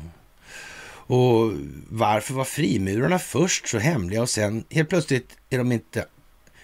och 1.10 1.52
varför 1.90 2.34
var 2.34 2.46
frimurarna 2.46 3.20
först 3.20 3.68
så 3.68 3.78
hemliga 3.80 4.22
och 4.22 4.30
sen 4.30 4.64
helt 4.70 4.90
plötsligt 4.90 5.38
är 5.50 5.58
de 5.58 5.72
inte 5.72 6.06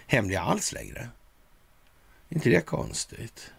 hemliga 0.07 0.41
alls 0.41 0.71
längre? 0.71 1.09
Är 2.29 2.35
inte 2.35 2.49
det 2.49 2.65
konstigt? 2.65 3.51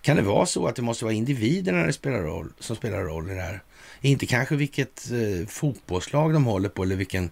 Kan 0.00 0.16
det 0.16 0.22
vara 0.22 0.46
så 0.46 0.66
att 0.66 0.76
det 0.76 0.82
måste 0.82 1.04
vara 1.04 1.14
individerna 1.14 1.86
det 1.86 1.92
spelar 1.92 2.18
roll, 2.18 2.52
som 2.58 2.76
spelar 2.76 3.02
roll 3.02 3.30
i 3.30 3.34
det 3.34 3.40
här? 3.40 3.62
Inte 4.00 4.26
kanske 4.26 4.56
vilket 4.56 5.10
eh, 5.10 5.46
fotbollslag 5.46 6.32
de 6.32 6.44
håller 6.44 6.68
på 6.68 6.82
eller 6.82 6.96
vilken 6.96 7.30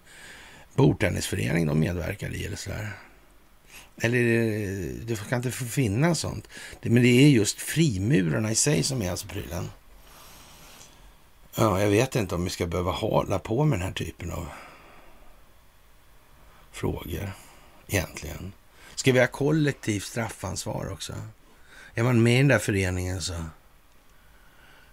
bordtennisförening 0.74 1.66
de 1.66 1.80
medverkar 1.80 2.34
i 2.34 2.46
eller 2.46 2.56
sådär. 2.56 2.92
Eller 3.96 4.18
eh, 4.18 5.06
det 5.06 5.28
kan 5.28 5.36
inte 5.36 5.50
få 5.50 5.64
finnas 5.64 6.20
sånt. 6.20 6.48
Men 6.82 7.02
det 7.02 7.08
är 7.08 7.28
just 7.28 7.60
frimurarna 7.60 8.50
i 8.50 8.54
sig 8.54 8.82
som 8.82 9.02
är 9.02 9.10
alltså 9.10 9.26
prylen. 9.26 9.70
Ja, 11.54 11.80
jag 11.80 11.90
vet 11.90 12.16
inte 12.16 12.34
om 12.34 12.44
vi 12.44 12.50
ska 12.50 12.66
behöva 12.66 12.92
hålla 12.92 13.38
på 13.38 13.64
med 13.64 13.78
den 13.78 13.86
här 13.86 13.94
typen 13.94 14.30
av 14.30 14.46
frågor 16.72 17.32
egentligen. 17.86 18.52
Ska 18.94 19.12
vi 19.12 19.20
ha 19.20 19.26
kollektivt 19.26 20.04
straffansvar 20.04 20.92
också? 20.92 21.14
Är 21.94 22.02
man 22.02 22.22
med 22.22 22.34
i 22.34 22.36
den 22.36 22.48
där 22.48 22.58
föreningen 22.58 23.22
så... 23.22 23.44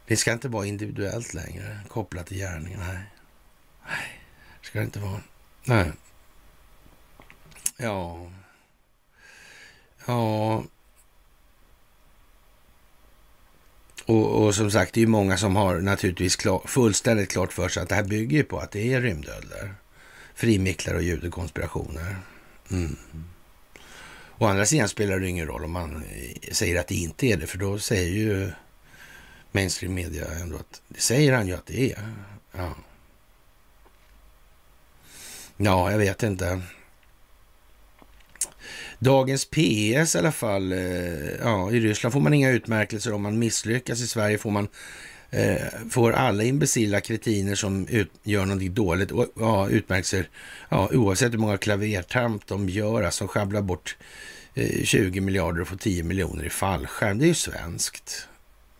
Det 0.07 0.17
ska 0.17 0.31
inte 0.31 0.47
vara 0.47 0.65
individuellt 0.65 1.33
längre, 1.33 1.79
kopplat 1.87 2.27
till 2.27 2.37
gärningen. 2.37 2.79
Nej, 2.79 3.03
nej, 3.87 4.21
ska 4.61 4.79
det 4.79 4.85
inte 4.85 4.99
vara. 4.99 5.21
Nej. 5.63 5.91
Ja, 7.77 8.31
Ja. 10.09 10.63
Och, 14.05 14.43
och, 14.43 14.55
som 14.55 14.71
sagt, 14.71 14.93
det 14.93 14.99
är 14.99 15.01
ju 15.01 15.07
många 15.07 15.37
som 15.37 15.55
har 15.55 15.79
naturligtvis 15.79 16.35
klar, 16.35 16.61
fullständigt 16.65 17.31
klart 17.31 17.53
för 17.53 17.69
sig 17.69 17.83
att 17.83 17.89
det 17.89 17.95
här 17.95 18.03
bygger 18.03 18.43
på 18.43 18.59
att 18.59 18.71
det 18.71 18.93
är 18.93 19.01
rymdölder, 19.01 19.73
frimicklare 20.35 20.97
och 20.97 21.03
judekonspirationer. 21.03 22.15
Mm. 22.71 22.95
Å 24.37 24.45
andra 24.45 24.65
sidan 24.65 24.89
spelar 24.89 25.19
det 25.19 25.27
ingen 25.27 25.47
roll 25.47 25.63
om 25.63 25.71
man 25.71 26.03
säger 26.51 26.79
att 26.79 26.87
det 26.87 26.95
inte 26.95 27.25
är 27.25 27.37
det, 27.37 27.47
för 27.47 27.57
då 27.57 27.79
säger 27.79 28.11
ju 28.11 28.51
mainstream 29.51 29.93
media 29.93 30.25
ändå 30.41 30.55
att 30.55 30.81
det 30.87 31.01
säger 31.01 31.33
han 31.33 31.47
ju 31.47 31.53
att 31.53 31.65
det 31.65 31.91
är. 31.91 32.13
Ja, 32.51 32.75
ja 35.57 35.91
jag 35.91 35.97
vet 35.97 36.23
inte. 36.23 36.61
Dagens 38.99 39.45
PS 39.45 40.15
i 40.15 40.17
alla 40.17 40.31
fall. 40.31 40.71
Eh, 40.71 40.79
ja, 41.41 41.71
I 41.71 41.79
Ryssland 41.79 42.13
får 42.13 42.19
man 42.19 42.33
inga 42.33 42.49
utmärkelser 42.49 43.13
om 43.13 43.21
man 43.21 43.39
misslyckas. 43.39 44.01
I 44.01 44.07
Sverige 44.07 44.37
får 44.37 44.51
man 44.51 44.67
eh, 45.29 45.89
får 45.89 46.11
alla 46.11 46.43
imbecilla 46.43 47.01
kretiner 47.01 47.55
som 47.55 47.87
ut, 47.87 48.11
gör 48.23 48.45
någonting 48.45 48.73
dåligt 48.73 49.11
och, 49.11 49.27
ja, 49.39 49.69
utmärkelser 49.69 50.29
ja, 50.69 50.89
oavsett 50.93 51.33
hur 51.33 51.37
många 51.37 51.57
klavertramp 51.57 52.47
de 52.47 52.69
gör. 52.69 53.03
Alltså 53.03 53.27
sjabblar 53.27 53.61
bort 53.61 53.97
eh, 54.53 54.83
20 54.83 55.21
miljarder 55.21 55.61
och 55.61 55.67
får 55.67 55.77
10 55.77 56.03
miljoner 56.03 56.43
i 56.43 56.49
fallskärm. 56.49 57.19
Det 57.19 57.25
är 57.25 57.27
ju 57.27 57.33
svenskt. 57.33 58.27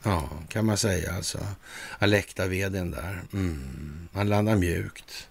Ja, 0.03 0.29
kan 0.49 0.65
man 0.65 0.77
säga 0.77 1.13
alltså. 1.13 1.39
Alekta-vdn 1.99 2.91
där. 2.91 3.21
Mm. 3.33 4.07
Han 4.13 4.29
landar 4.29 4.55
mjukt. 4.55 5.27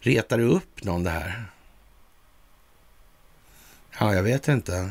Retar 0.00 0.38
det 0.38 0.44
upp 0.44 0.84
någon 0.84 1.04
det 1.04 1.10
här? 1.10 1.44
Ja, 4.00 4.14
jag 4.14 4.22
vet 4.22 4.48
inte. 4.48 4.90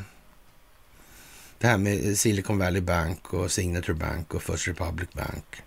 Det 1.57 1.67
här 1.67 1.77
med 1.77 2.17
Silicon 2.17 2.57
Valley 2.57 2.81
Bank 2.81 3.33
och 3.33 3.51
Signature 3.51 3.93
Bank 3.93 4.33
och 4.33 4.43
First 4.43 4.67
Republic 4.67 5.09
Bank. 5.13 5.63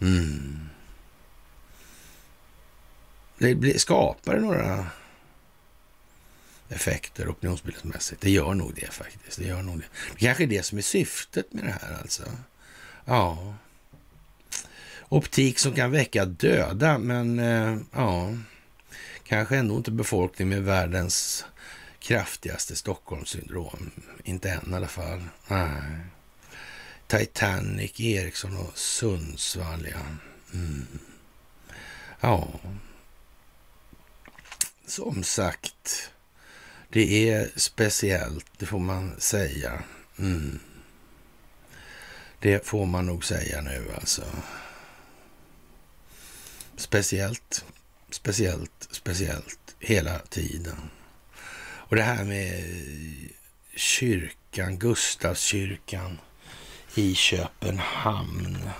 Mm. 0.00 0.68
Det 3.38 3.54
blir, 3.54 3.78
skapar 3.78 4.34
det 4.34 4.40
några 4.40 4.86
effekter 6.68 7.28
opinionsbildningsmässigt? 7.28 8.20
Det 8.20 8.30
gör 8.30 8.54
nog 8.54 8.74
det 8.74 8.92
faktiskt. 8.92 9.38
Det 9.38 9.44
gör 9.44 9.62
nog 9.62 9.78
det. 9.78 9.86
Det 10.12 10.26
kanske 10.26 10.44
är 10.44 10.48
det 10.48 10.62
som 10.62 10.78
är 10.78 10.82
syftet 10.82 11.52
med 11.52 11.64
det 11.64 11.78
här 11.82 11.98
alltså. 12.00 12.22
Ja. 13.04 13.54
Optik 15.08 15.58
som 15.58 15.72
kan 15.72 15.90
väcka 15.90 16.24
döda, 16.24 16.98
men 16.98 17.38
eh, 17.38 17.78
ja, 17.92 18.34
kanske 19.24 19.56
ändå 19.56 19.76
inte 19.76 19.90
befolkning 19.90 20.48
med 20.48 20.62
världens 20.62 21.44
kraftigaste 22.04 22.76
Stockholmssyndrom. 22.76 23.90
Inte 24.24 24.50
än 24.50 24.72
i 24.72 24.74
alla 24.74 24.88
fall. 24.88 25.22
Nej. 25.48 25.82
Titanic, 27.06 28.00
Ericsson 28.00 28.56
och 28.56 28.78
Sundsvall, 28.78 29.86
ja. 29.90 30.00
Mm. 30.54 30.86
Ja. 32.20 32.48
Som 34.86 35.22
sagt, 35.22 36.10
det 36.88 37.30
är 37.30 37.50
speciellt, 37.56 38.46
det 38.58 38.66
får 38.66 38.78
man 38.78 39.20
säga. 39.20 39.82
Mm. 40.18 40.60
Det 42.38 42.66
får 42.66 42.86
man 42.86 43.06
nog 43.06 43.24
säga 43.24 43.60
nu 43.60 43.92
alltså. 43.94 44.24
Speciellt, 46.76 47.64
speciellt, 48.10 48.88
speciellt 48.90 49.76
hela 49.78 50.18
tiden. 50.18 50.90
Och 51.94 51.98
det 51.98 52.04
här 52.04 52.24
med 52.24 52.58
eh, 52.58 53.30
kyrkan, 53.76 54.78
Gustavskyrkan 54.78 56.20
i 56.94 57.14
Köpenhamn. 57.14 58.70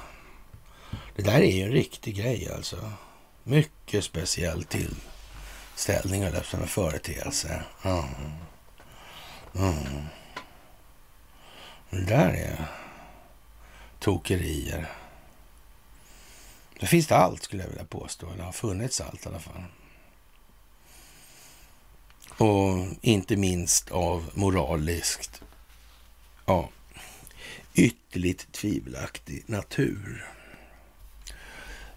Det 1.17 1.23
där 1.23 1.41
är 1.41 1.57
ju 1.57 1.63
en 1.63 1.73
riktig 1.73 2.17
grej 2.17 2.53
alltså. 2.53 2.93
Mycket 3.45 4.05
speciell 4.05 4.65
tillställning 4.65 6.23
eller 6.23 6.43
som 6.43 6.63
en 6.63 6.69
företeelse. 6.69 7.63
Mm. 7.85 8.05
Mm. 9.55 10.05
Det 11.91 12.05
där 12.05 12.29
är 12.29 12.67
tokerier. 13.99 14.91
Det 16.81 16.87
finns 16.87 17.07
det 17.07 17.17
allt 17.17 17.43
skulle 17.43 17.63
jag 17.63 17.71
vilja 17.71 17.85
påstå, 17.85 18.27
Det 18.37 18.43
har 18.43 18.53
funnits 18.53 19.01
allt 19.01 19.27
i 19.27 19.29
alla 19.29 19.41
fall. 19.41 19.65
Och 22.39 22.87
inte 23.01 23.37
minst 23.37 23.91
av 23.91 24.31
moraliskt, 24.35 25.43
ja, 26.47 26.69
ytterligt 27.75 28.53
tvivelaktig 28.53 29.43
natur. 29.47 30.27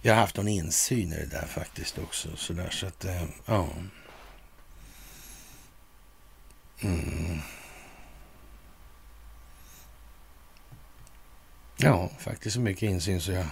Jag 0.01 0.13
har 0.13 0.21
haft 0.21 0.37
någon 0.37 0.47
insyn 0.47 1.13
i 1.13 1.15
det 1.15 1.25
där 1.25 1.47
faktiskt 1.47 1.97
också. 1.97 2.35
Så, 2.35 2.53
där, 2.53 2.69
så 2.69 2.87
att, 2.87 3.05
eh, 3.05 3.23
ja. 3.45 3.67
Mm. 6.79 7.39
Ja, 11.77 12.09
faktiskt 12.19 12.53
så 12.53 12.61
mycket 12.61 12.83
insyn 12.83 13.21
så 13.21 13.31
jag 13.31 13.47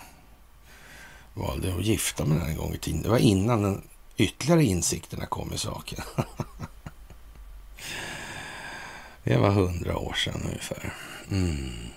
valde 1.33 1.75
att 1.75 1.85
gifta 1.85 2.25
mig 2.25 2.37
den 2.37 2.47
en 2.47 2.57
gång 2.57 2.73
i 2.73 2.77
tiden. 2.77 3.01
Det 3.01 3.09
var 3.09 3.17
innan 3.17 3.61
den 3.61 3.87
ytterligare 4.17 4.63
insikterna 4.63 5.25
kom 5.25 5.53
i 5.53 5.57
saken. 5.57 6.03
Det 9.25 9.37
var 9.37 9.49
hundra 9.49 9.97
år 9.97 10.13
sedan 10.13 10.41
ungefär. 10.45 10.93
Mm. 11.31 11.89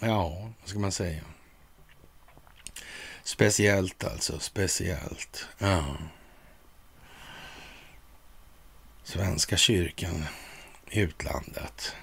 Ja, 0.00 0.52
vad 0.60 0.68
ska 0.68 0.78
man 0.78 0.92
säga? 0.92 1.22
Speciellt 3.22 4.04
alltså, 4.04 4.38
speciellt. 4.38 5.46
Ja. 5.58 5.96
Svenska 9.02 9.56
kyrkan 9.56 10.24
i 10.90 11.00
utlandet. 11.00 11.94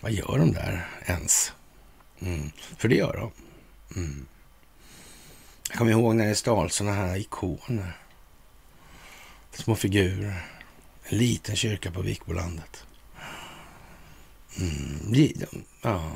Vad 0.00 0.12
gör 0.12 0.38
de 0.38 0.52
där 0.52 0.88
ens? 1.06 1.52
Mm. 2.20 2.50
För 2.76 2.88
det 2.88 2.96
gör 2.96 3.16
de. 3.16 3.32
Mm. 4.00 4.26
Jag 5.68 5.78
kommer 5.78 5.90
ihåg 5.90 6.16
när 6.16 6.26
det 6.26 6.34
stals 6.34 6.74
sådana 6.74 6.96
här 6.96 7.16
ikoner. 7.16 7.98
Små 9.52 9.74
figurer. 9.74 10.53
En 11.04 11.18
liten 11.18 11.56
kyrka 11.56 11.90
på 11.90 12.02
Vikbolandet. 12.02 12.86
Mm. 14.58 15.64
Ja. 15.82 16.12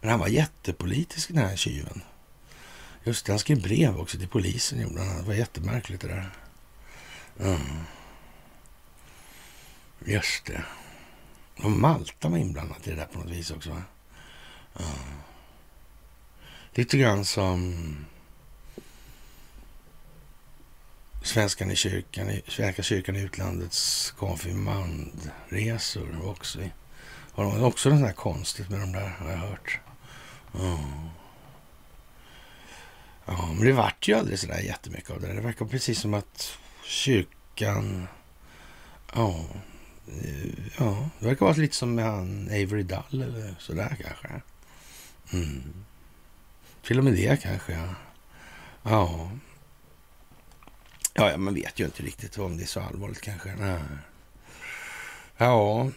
Men 0.00 0.10
han 0.10 0.20
var 0.20 0.28
jättepolitisk 0.28 1.28
den 1.28 1.38
här 1.38 1.56
tjuven. 1.56 2.02
Just 3.04 3.26
det, 3.26 3.32
han 3.32 3.38
skrev 3.38 3.62
brev 3.62 4.00
också 4.00 4.18
till 4.18 4.28
polisen. 4.28 4.80
Gjorde 4.80 5.02
han. 5.02 5.16
Det 5.16 5.22
var 5.22 5.34
jättemärkligt 5.34 6.00
det 6.00 6.08
där. 6.08 6.30
Mm. 7.40 7.60
Just 10.04 10.44
det. 10.44 10.64
Och 11.56 11.70
Malta 11.70 12.28
var 12.28 12.38
inblandat 12.38 12.86
i 12.86 12.90
det 12.90 12.96
där 12.96 13.06
på 13.06 13.18
något 13.18 13.30
vis 13.30 13.50
också. 13.50 13.70
Va? 13.70 13.82
Mm. 14.78 15.20
Lite 16.74 16.98
grann 16.98 17.24
som 17.24 17.74
Svenskan 21.24 21.70
i 21.70 21.76
kyrkan, 21.76 22.40
Svenska 22.48 22.82
kyrkan 22.82 23.16
i 23.16 23.20
utlandets 23.20 24.10
konfirmandresor 24.10 26.28
också. 26.28 26.58
Har 27.32 27.44
de 27.44 27.64
också 27.64 27.88
något 27.88 27.98
sånt 27.98 28.06
här 28.06 28.12
konstigt 28.12 28.68
med 28.68 28.80
de 28.80 28.92
där, 28.92 29.08
har 29.08 29.30
jag 29.30 29.38
hört. 29.38 29.80
Ja. 30.52 30.80
ja, 33.26 33.52
men 33.52 33.66
det 33.66 33.72
vart 33.72 34.08
ju 34.08 34.14
aldrig 34.14 34.38
sådär 34.38 34.60
jättemycket 34.60 35.10
av 35.10 35.20
det 35.20 35.26
där. 35.26 35.34
Det 35.34 35.40
verkar 35.40 35.66
precis 35.66 36.00
som 36.00 36.14
att 36.14 36.58
kyrkan... 36.84 38.08
Ja, 39.14 39.44
ja 40.78 41.08
det 41.18 41.26
verkar 41.26 41.46
vara 41.46 41.56
lite 41.56 41.76
som 41.76 41.94
med 41.94 42.04
han 42.04 42.48
Avery 42.48 42.82
Dull 42.82 43.22
eller 43.22 43.54
sådär 43.58 43.96
kanske. 44.02 44.28
Mm. 45.32 45.62
Till 46.82 46.98
och 46.98 47.04
med 47.04 47.12
det 47.12 47.42
kanske, 47.42 47.72
ja. 47.72 47.94
Ja. 48.82 49.30
Ja, 51.14 51.36
man 51.36 51.54
vet 51.54 51.80
ju 51.80 51.84
inte 51.84 52.02
riktigt 52.02 52.38
om 52.38 52.56
det 52.56 52.62
är 52.62 52.66
så 52.66 52.80
allvarligt 52.80 53.20
kanske. 53.20 53.54
Nej. 53.58 53.80
Ja, 55.36 55.90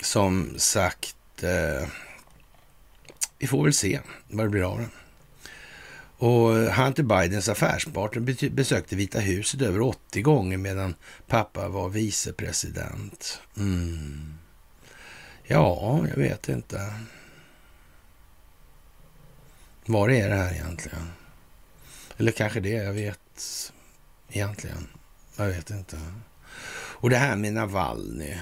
som 0.00 0.54
sagt. 0.58 1.42
Eh, 1.42 1.88
vi 3.38 3.46
får 3.46 3.64
väl 3.64 3.74
se 3.74 4.00
vad 4.28 4.46
det 4.46 4.50
blir 4.50 4.72
av 4.72 4.78
den. 4.78 4.90
Och 6.16 6.50
Hunter 6.50 7.02
Bidens 7.02 7.48
affärspartner 7.48 8.50
besökte 8.50 8.96
Vita 8.96 9.20
huset 9.20 9.62
över 9.62 9.80
80 9.80 10.22
gånger 10.22 10.56
medan 10.56 10.94
pappa 11.26 11.68
var 11.68 11.88
vicepresident. 11.88 13.40
Mm. 13.56 14.38
Ja, 15.44 16.06
jag 16.08 16.16
vet 16.16 16.48
inte. 16.48 16.94
Var 19.86 20.10
är 20.10 20.28
det 20.28 20.36
här 20.36 20.52
egentligen? 20.52 21.12
Eller 22.16 22.32
kanske 22.32 22.60
det, 22.60 22.68
jag 22.68 22.92
vet 22.92 23.72
egentligen. 24.34 24.88
Jag 25.36 25.46
vet 25.46 25.70
inte. 25.70 25.98
Och 26.74 27.10
det 27.10 27.16
här 27.16 27.36
med 27.36 27.52
Navalny. 27.52 28.36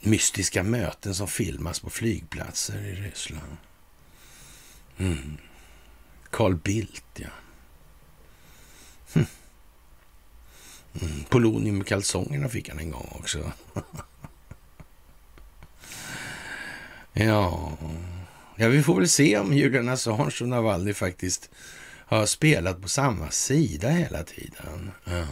Mystiska 0.00 0.62
möten 0.62 1.14
som 1.14 1.28
filmas 1.28 1.80
på 1.80 1.90
flygplatser 1.90 2.84
i 2.84 2.94
Ryssland. 2.94 3.56
Mm. 4.96 5.36
Carl 6.30 6.54
Bildt, 6.54 7.04
ja. 7.14 7.28
Hm. 9.12 9.26
Mm. 11.00 11.24
Polonium 11.24 11.80
i 11.80 11.84
kalsongerna 11.84 12.48
fick 12.48 12.68
han 12.68 12.78
en 12.78 12.90
gång 12.90 13.08
också. 13.12 13.52
ja. 17.12 17.72
ja, 18.56 18.68
vi 18.68 18.82
får 18.82 18.96
väl 18.98 19.08
se 19.08 19.38
om 19.38 19.52
Julian 19.52 19.88
Assange 19.88 20.36
och 20.40 20.48
Navalny 20.48 20.94
faktiskt 20.94 21.50
har 22.14 22.26
spelat 22.26 22.82
på 22.82 22.88
samma 22.88 23.30
sida 23.30 23.90
hela 23.90 24.24
tiden. 24.24 24.90
Ja. 25.04 25.26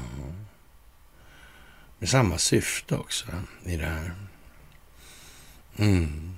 Med 1.99 2.09
samma 2.09 2.39
syfte 2.39 2.97
också 2.97 3.27
i 3.65 3.77
det 3.77 3.87
här. 3.87 4.15
Mm. 5.77 6.37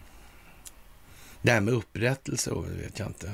Det 1.43 1.53
här 1.53 1.61
med 1.61 1.75
upprättelse, 1.75 2.51
oh, 2.51 2.67
det 2.67 2.83
vet 2.83 2.99
jag 2.99 3.09
inte. 3.09 3.33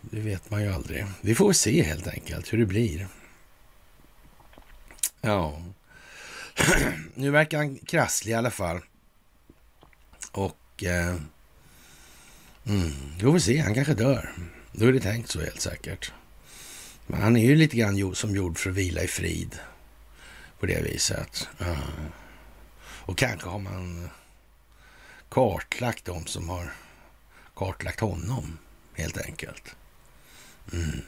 Det 0.00 0.20
vet 0.20 0.50
man 0.50 0.62
ju 0.62 0.72
aldrig. 0.72 1.06
Vi 1.20 1.34
får 1.34 1.52
se 1.52 1.82
helt 1.82 2.06
enkelt 2.06 2.52
hur 2.52 2.58
det 2.58 2.66
blir. 2.66 3.08
Ja, 5.20 5.62
nu 7.14 7.30
verkar 7.30 7.58
han 7.58 7.76
krasslig 7.78 8.32
i 8.32 8.34
alla 8.34 8.50
fall. 8.50 8.80
Och 10.32 10.84
eh, 10.84 11.16
mm, 12.66 12.92
vi 13.16 13.22
får 13.22 13.38
se, 13.38 13.58
han 13.58 13.74
kanske 13.74 13.94
dör. 13.94 14.30
Då 14.78 14.86
är 14.86 14.92
det 14.92 15.00
tänkt 15.00 15.30
så 15.30 15.40
helt 15.40 15.60
säkert. 15.60 16.12
Men 17.06 17.22
han 17.22 17.36
är 17.36 17.44
ju 17.44 17.56
lite 17.56 17.76
grann 17.76 18.14
som 18.14 18.36
gjord 18.36 18.58
för 18.58 18.70
att 18.70 18.76
vila 18.76 19.02
i 19.02 19.08
frid 19.08 19.58
på 20.60 20.66
det 20.66 20.82
viset. 20.82 21.48
Ja. 21.58 21.76
Och 22.80 23.18
kanske 23.18 23.48
har 23.48 23.58
man 23.58 24.10
kartlagt 25.28 26.04
de 26.04 26.26
som 26.26 26.48
har 26.48 26.72
kartlagt 27.54 28.00
honom, 28.00 28.58
helt 28.94 29.18
enkelt. 29.18 29.76
Mm. 30.72 31.02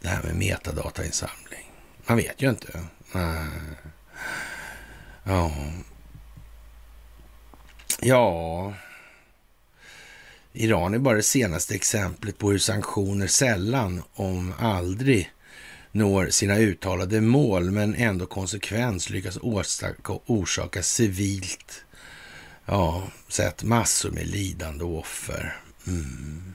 Det 0.00 0.08
här 0.08 0.22
med 0.22 0.36
metadatainsamling. 0.36 1.72
Man 2.06 2.16
vet 2.16 2.42
ju 2.42 2.50
inte. 2.50 2.84
Uh. 3.14 3.46
Ja. 5.24 5.52
Ja. 8.00 8.74
Iran 10.56 10.94
är 10.94 10.98
bara 10.98 11.16
det 11.16 11.22
senaste 11.22 11.74
exemplet 11.74 12.38
på 12.38 12.50
hur 12.50 12.58
sanktioner 12.58 13.26
sällan, 13.26 14.02
om 14.14 14.54
aldrig, 14.58 15.30
når 15.92 16.28
sina 16.30 16.56
uttalade 16.56 17.20
mål 17.20 17.70
men 17.70 17.94
ändå 17.94 18.26
konsekvens 18.26 19.10
lyckas 19.10 19.38
orsaka 20.26 20.82
civilt 20.82 21.84
ja, 22.66 23.08
sett 23.28 23.62
massor 23.62 24.10
med 24.10 24.26
lidande 24.26 24.84
och 24.84 24.98
offer. 24.98 25.56
Mm. 25.86 26.54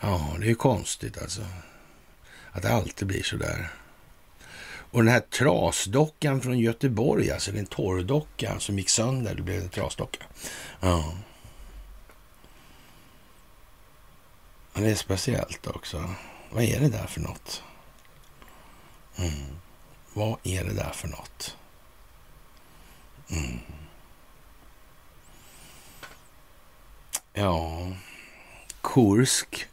Ja, 0.00 0.36
det 0.38 0.44
är 0.44 0.48
ju 0.48 0.54
konstigt 0.54 1.22
alltså. 1.22 1.42
Att 2.52 2.62
det 2.62 2.72
alltid 2.72 3.08
blir 3.08 3.22
så 3.22 3.36
där. 3.36 3.68
Och 4.90 5.04
den 5.04 5.12
här 5.12 5.20
trasdockan 5.20 6.40
från 6.40 6.58
Göteborg, 6.58 7.30
alltså 7.30 7.52
den 7.52 7.66
torrdocka 7.66 8.58
som 8.58 8.78
gick 8.78 8.88
sönder, 8.88 9.34
det 9.34 9.42
blev 9.42 9.62
en 9.62 9.68
trasdocka. 9.68 10.24
Ja. 10.80 11.14
Men 14.76 14.84
Det 14.84 14.90
är 14.90 14.94
speciellt 14.94 15.66
också. 15.66 16.14
Vad 16.50 16.64
är 16.64 16.80
det 16.80 16.88
där 16.88 17.06
för 17.06 17.20
något? 17.20 17.62
Mm. 19.16 19.46
Vad 20.14 20.38
är 20.42 20.64
det 20.64 20.72
där 20.72 20.90
för 20.92 21.08
något? 21.08 21.56
Mm. 23.30 23.58
Ja, 27.32 27.92
Kursk 28.82 29.66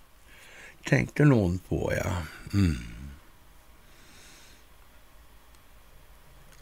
tänkte 0.83 1.25
någon 1.25 1.59
på, 1.59 1.93
ja. 1.95 2.21
Mm. 2.53 2.77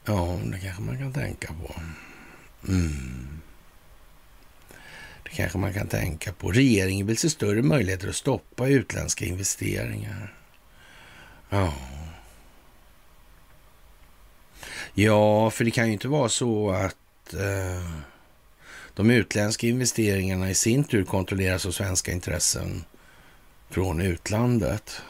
Ja, 0.06 0.40
det 0.44 0.60
kanske 0.60 0.82
man 0.82 0.98
kan 0.98 1.14
tänka 1.14 1.54
på. 1.54 1.82
Mm. 2.68 3.41
Det 5.32 5.38
kanske 5.38 5.58
man 5.58 5.74
kan 5.74 5.88
tänka 5.88 6.34
på. 6.34 6.52
Regeringen 6.52 7.08
vill 7.08 7.18
se 7.18 7.30
större 7.30 7.62
möjligheter 7.62 8.08
att 8.08 8.16
stoppa 8.16 8.68
utländska 8.68 9.26
investeringar. 9.26 10.34
Ja. 11.50 11.74
Ja, 14.94 15.50
för 15.50 15.66
det 15.66 15.72
kan 15.72 15.88
ju 15.88 15.94
inte 15.94 16.08
vara 16.08 16.30
så 16.30 16.72
att 16.72 17.34
eh, 17.34 17.92
de 18.94 19.12
utländska 19.12 19.68
investeringarna 19.68 20.50
i 20.50 20.56
sin 20.56 20.84
tur 20.84 21.04
kontrolleras 21.04 21.66
av 21.66 21.72
svenska 21.72 22.12
intressen 22.12 22.84
från 23.70 24.02
utlandet. 24.02 25.02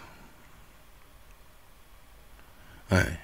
Nej, 2.88 3.20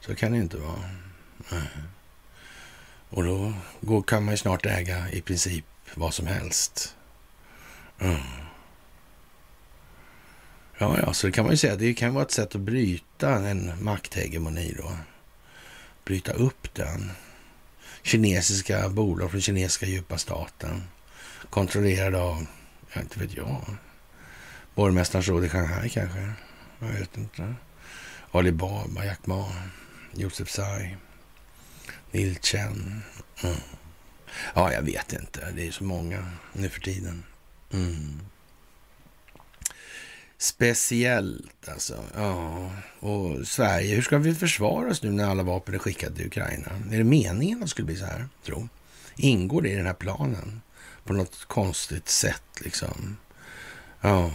så 0.00 0.14
kan 0.14 0.32
det 0.32 0.38
inte 0.38 0.56
vara. 0.56 0.90
Nej. 1.52 1.68
Och 3.10 3.24
då 3.80 4.02
kan 4.02 4.24
man 4.24 4.34
ju 4.34 4.38
snart 4.38 4.66
äga 4.66 5.10
i 5.10 5.20
princip 5.20 5.64
vad 5.94 6.14
som 6.14 6.26
helst. 6.26 6.96
Mm. 7.98 8.20
Ja, 10.78 10.98
ja, 11.02 11.12
så 11.12 11.26
det 11.26 11.32
kan 11.32 11.44
man 11.44 11.52
ju 11.52 11.56
säga. 11.56 11.76
Det 11.76 11.94
kan 11.94 12.14
vara 12.14 12.24
ett 12.24 12.30
sätt 12.30 12.54
att 12.54 12.60
bryta 12.60 13.30
en 13.30 13.84
makthegemoni 13.84 14.74
då. 14.78 14.92
Bryta 16.04 16.32
upp 16.32 16.74
den. 16.74 17.10
Kinesiska 18.02 18.88
bolag 18.88 19.30
från 19.30 19.40
kinesiska 19.40 19.86
djupa 19.86 20.18
staten. 20.18 20.82
Kontrollerade 21.50 22.18
av, 22.18 22.46
jag 22.92 23.02
inte 23.02 23.18
vet 23.18 23.36
jag, 23.36 23.64
borgmästarens 24.74 25.28
råd 25.28 25.44
i 25.44 25.48
Shanghai 25.48 25.88
kanske. 25.88 26.32
Jag 26.78 26.88
vet 26.88 27.16
inte. 27.16 27.54
Alibaba, 28.30 29.04
Jack 29.04 29.26
Ma, 29.26 29.52
Josef 30.14 30.48
Tsai, 30.48 30.96
Neil 32.12 32.38
Mm. 33.42 33.56
Ja, 34.54 34.72
jag 34.72 34.82
vet 34.82 35.12
inte. 35.12 35.50
Det 35.50 35.66
är 35.66 35.70
så 35.70 35.84
många 35.84 36.26
nu 36.52 36.68
för 36.68 36.80
tiden. 36.80 37.24
Mm. 37.72 38.20
Speciellt 40.38 41.68
alltså. 41.68 42.04
Ja, 42.14 42.70
och 43.00 43.46
Sverige, 43.46 43.94
hur 43.94 44.02
ska 44.02 44.18
vi 44.18 44.34
försvara 44.34 44.90
oss 44.90 45.02
nu 45.02 45.10
när 45.10 45.30
alla 45.30 45.42
vapen 45.42 45.74
är 45.74 45.78
skickade 45.78 46.16
till 46.16 46.26
Ukraina? 46.26 46.72
Är 46.92 46.98
det 46.98 47.04
meningen 47.04 47.58
att 47.58 47.64
det 47.64 47.68
skulle 47.70 47.86
bli 47.86 47.96
så 47.96 48.04
här, 48.04 48.28
tro? 48.44 48.68
Ingår 49.16 49.62
det 49.62 49.68
i 49.68 49.76
den 49.76 49.86
här 49.86 49.94
planen 49.94 50.60
på 51.04 51.12
något 51.12 51.44
konstigt 51.44 52.08
sätt 52.08 52.60
liksom? 52.60 53.16
Ja, 54.00 54.32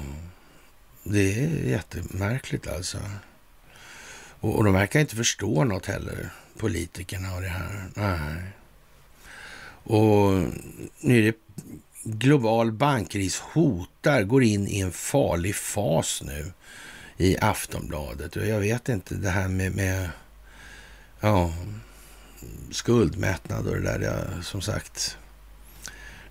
det 1.04 1.44
är 1.44 1.48
jättemärkligt 1.48 2.68
alltså. 2.68 2.98
Och, 4.40 4.56
och 4.56 4.64
de 4.64 4.74
verkar 4.74 5.00
inte 5.00 5.16
förstå 5.16 5.64
något 5.64 5.86
heller, 5.86 6.30
politikerna 6.58 7.36
och 7.36 7.42
det 7.42 7.48
här. 7.48 7.90
Nej. 7.94 8.44
Och 9.84 10.32
nu 11.00 11.20
är 11.20 11.22
det 11.22 11.38
global 12.04 12.72
bankkris 12.72 13.40
hotar, 13.40 14.24
går 14.24 14.44
in 14.44 14.68
i 14.68 14.80
en 14.80 14.92
farlig 14.92 15.56
fas 15.56 16.22
nu 16.26 16.52
i 17.18 17.38
Aftonbladet. 17.42 18.36
Och 18.36 18.48
jag 18.48 18.60
vet 18.60 18.90
inte, 18.90 19.16
det 19.16 19.30
här 19.30 19.48
med, 19.48 19.76
med 19.76 20.10
ja, 21.20 21.54
skuldmättnad 22.72 23.68
och 23.68 23.76
det 23.76 23.82
där, 23.82 24.00
ja, 24.00 24.42
som 24.42 24.62
sagt. 24.62 25.18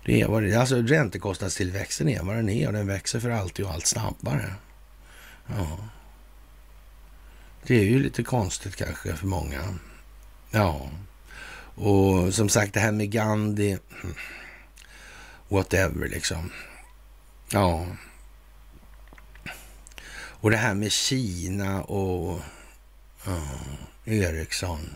Det 0.05 0.21
är 0.21 0.27
vad 0.27 0.43
det 0.43 0.53
är. 0.53 0.57
Alltså 0.57 0.75
räntekostnadstillväxten 0.75 2.09
är 2.09 2.23
vad 2.23 2.35
den 2.35 2.49
är 2.49 2.67
och 2.67 2.73
den 2.73 2.87
växer 2.87 3.19
för 3.19 3.29
alltid 3.29 3.65
och 3.65 3.71
allt 3.71 3.85
snabbare. 3.85 4.53
Ja. 5.47 5.77
Det 7.63 7.75
är 7.75 7.83
ju 7.83 7.99
lite 7.99 8.23
konstigt 8.23 8.75
kanske 8.75 9.15
för 9.15 9.27
många. 9.27 9.61
Ja. 10.55 10.89
Och 11.75 12.33
som 12.33 12.49
sagt, 12.49 12.73
det 12.73 12.79
här 12.79 12.91
med 12.91 13.11
Gandhi 13.11 13.77
whatever 15.47 16.07
liksom. 16.07 16.51
Ja. 17.51 17.85
Och 20.15 20.51
det 20.51 20.57
här 20.57 20.73
med 20.73 20.91
Kina 20.91 21.83
och 21.83 22.41
ja, 23.25 23.41
Ericsson. 24.05 24.95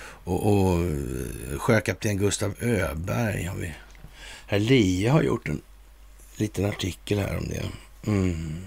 Och, 0.00 0.46
och 0.52 0.80
eh, 0.80 1.58
sjökapten 1.58 2.16
Gustav 2.16 2.54
Öberg 2.60 3.44
har 3.44 3.56
vi. 3.56 3.74
Herr 4.46 4.58
Lie 4.58 5.10
har 5.10 5.22
gjort 5.22 5.48
en 5.48 5.62
liten 6.36 6.64
artikel 6.64 7.18
här 7.18 7.36
om 7.36 7.48
det. 7.48 7.64
Mm. 8.10 8.66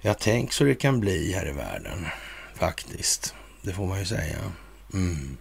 Jag 0.00 0.18
tänk 0.18 0.52
så 0.52 0.64
det 0.64 0.74
kan 0.74 1.00
bli 1.00 1.32
här 1.32 1.48
i 1.48 1.52
världen, 1.52 2.06
faktiskt. 2.54 3.34
Det 3.64 3.72
får 3.72 3.86
man 3.86 3.98
ju 3.98 4.04
säga. 4.04 4.38
Mm. 4.92 5.36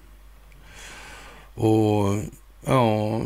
Och 1.54 2.24
ja, 2.66 3.22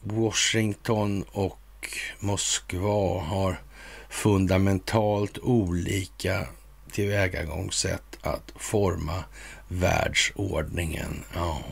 Washington 0.00 1.24
och 1.32 1.58
Moskva 2.20 3.20
har 3.20 3.60
fundamentalt 4.08 5.38
olika 5.38 6.46
tillvägagångssätt 6.90 8.18
att 8.22 8.52
forma 8.56 9.24
världsordningen. 9.68 11.24
Ja, 11.34 11.62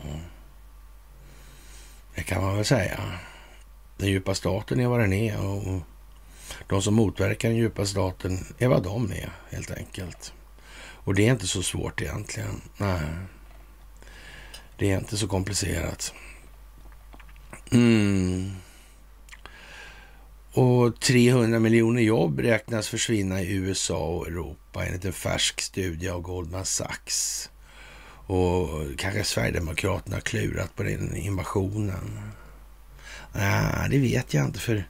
det 2.15 2.23
kan 2.23 2.43
man 2.43 2.55
väl 2.55 2.65
säga. 2.65 3.19
Den 3.97 4.09
djupa 4.09 4.35
staten 4.35 4.79
är 4.79 4.87
vad 4.87 4.99
den 4.99 5.13
är 5.13 5.45
och 5.45 5.81
de 6.67 6.81
som 6.81 6.93
motverkar 6.93 7.49
den 7.49 7.57
djupa 7.57 7.85
staten 7.85 8.45
är 8.57 8.67
vad 8.67 8.83
de 8.83 9.11
är, 9.11 9.29
helt 9.49 9.71
enkelt. 9.71 10.33
Och 11.11 11.15
det 11.15 11.27
är 11.27 11.31
inte 11.31 11.47
så 11.47 11.63
svårt 11.63 12.01
egentligen. 12.01 12.61
Nej, 12.77 13.01
det 14.77 14.91
är 14.91 14.97
inte 14.97 15.17
så 15.17 15.27
komplicerat. 15.27 16.13
Mm. 17.71 18.51
Och 20.53 20.99
300 20.99 21.59
miljoner 21.59 22.01
jobb 22.01 22.39
räknas 22.39 22.87
försvinna 22.87 23.41
i 23.41 23.53
USA 23.53 24.07
och 24.07 24.27
Europa 24.27 24.85
enligt 24.85 25.05
en 25.05 25.13
färsk 25.13 25.61
studie 25.61 26.09
av 26.09 26.21
Goldman 26.21 26.65
Sachs. 26.65 27.49
Och 28.27 28.69
kanske 28.97 29.23
Sverigedemokraterna 29.23 30.15
har 30.15 30.21
klurat 30.21 30.75
på 30.75 30.83
den 30.83 31.15
invasionen. 31.15 32.31
Nej, 33.33 33.89
det 33.89 33.97
vet 33.97 34.33
jag 34.33 34.45
inte 34.45 34.59
för 34.59 34.83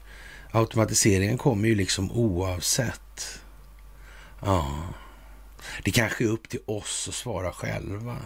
automatiseringen 0.52 1.38
kommer 1.38 1.68
ju 1.68 1.76
liksom 1.76 2.12
oavsett. 2.12 3.40
Ja, 4.42 4.84
det 5.84 5.92
kanske 5.92 6.24
är 6.24 6.28
upp 6.28 6.50
till 6.50 6.60
oss 6.66 7.08
att 7.08 7.16
svara 7.16 7.52
själva 7.52 8.18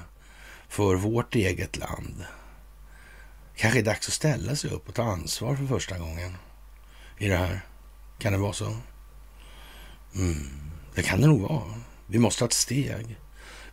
för 0.67 0.95
vårt 0.95 1.35
eget 1.35 1.77
land 1.77 2.25
kanske 3.55 3.79
är 3.79 3.83
dags 3.83 4.07
att 4.07 4.13
ställa 4.13 4.55
sig 4.55 4.69
upp 4.69 4.89
och 4.89 4.95
ta 4.95 5.03
ansvar 5.03 5.55
för 5.55 5.65
första 5.65 5.97
gången 5.97 6.37
i 7.17 7.27
det 7.27 7.37
här. 7.37 7.61
Kan 8.19 8.33
det 8.33 8.39
vara 8.39 8.53
så? 8.53 8.77
Mm, 10.15 10.49
det 10.95 11.01
kan 11.03 11.21
det 11.21 11.27
nog 11.27 11.41
vara. 11.41 11.73
Vi 12.07 12.19
måste 12.19 12.39
ta 12.39 12.45
ett 12.45 12.53
steg. 12.53 13.19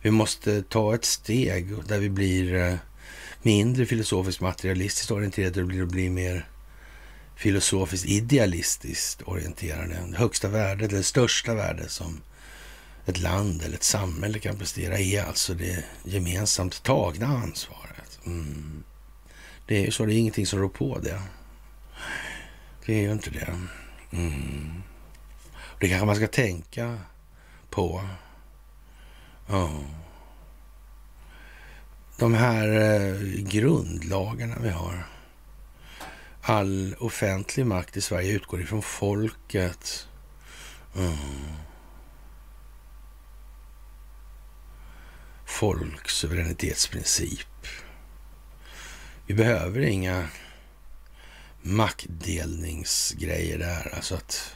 Vi 0.01 0.11
måste 0.11 0.63
ta 0.63 0.95
ett 0.95 1.05
steg 1.05 1.83
där 1.87 1.99
vi 1.99 2.09
blir 2.09 2.55
eh, 2.55 2.75
mindre 3.41 3.85
filosofiskt 3.85 4.41
materialistiskt 4.41 5.11
orienterade 5.11 5.61
och 5.61 5.67
blir, 5.67 5.85
blir 5.85 6.09
mer 6.09 6.47
filosofiskt 7.35 8.05
idealistiskt 8.05 9.21
orienterade. 9.21 9.99
Det 10.11 10.17
högsta 10.17 10.47
värdet, 10.47 10.89
det 10.89 11.03
största 11.03 11.53
värdet 11.53 11.91
som 11.91 12.21
ett 13.05 13.19
land 13.19 13.61
eller 13.61 13.75
ett 13.75 13.83
samhälle 13.83 14.39
kan 14.39 14.57
prestera 14.57 14.99
är 14.99 15.23
alltså 15.23 15.53
det 15.53 15.85
gemensamt 16.03 16.83
tagna 16.83 17.27
ansvaret. 17.27 18.19
Mm. 18.25 18.83
Det 19.65 19.77
är 19.77 19.85
ju 19.85 19.91
så, 19.91 20.05
det 20.05 20.13
är 20.13 20.17
ingenting 20.17 20.47
som 20.47 20.59
rår 20.59 20.69
på 20.69 20.99
det. 20.99 21.21
Det 22.85 22.93
är 22.93 23.01
ju 23.01 23.11
inte 23.11 23.29
det. 23.29 23.59
Mm. 24.11 24.83
Det 25.79 25.89
kanske 25.89 26.05
man 26.05 26.15
ska 26.15 26.27
tänka 26.27 26.99
på. 27.69 28.03
Oh. 29.49 29.81
De 32.17 32.33
här 32.33 32.67
eh, 32.67 33.17
grundlagarna 33.43 34.55
vi 34.61 34.69
har. 34.69 35.07
All 36.41 36.95
offentlig 36.99 37.65
makt 37.65 37.97
i 37.97 38.01
Sverige 38.01 38.31
utgår 38.31 38.61
ifrån 38.61 38.81
folket. 38.81 40.07
Mm. 40.95 41.17
Folksuveränitetsprincip. 45.53 47.67
Vi 49.27 49.33
behöver 49.33 49.81
inga 49.81 50.27
maktdelningsgrejer 51.61 53.57
där. 53.57 53.95
Alltså 53.95 54.15
att 54.15 54.55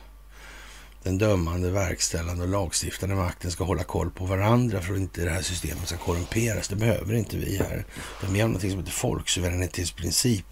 den 1.04 1.18
dömande, 1.18 1.72
verkställande 1.72 2.44
och 2.44 2.50
lagstiftande 2.50 3.16
makten 3.16 3.52
ska 3.52 3.64
hålla 3.64 3.84
koll 3.84 4.12
på 4.12 4.26
varandra 4.26 4.82
för 4.82 4.94
att 4.94 5.00
inte 5.00 5.24
det 5.24 5.30
här 5.30 5.42
systemet 5.42 5.88
ska 5.88 5.98
korrumperas. 5.98 6.68
Det 6.68 6.76
behöver 6.76 7.14
inte 7.14 7.38
vi 7.38 7.58
här. 7.58 7.86
Vi 8.30 8.40
har 8.40 8.48
någonting 8.48 8.72
som 8.72 8.80
heter 8.80 8.92
folksuveränitetsprincip 8.92 10.46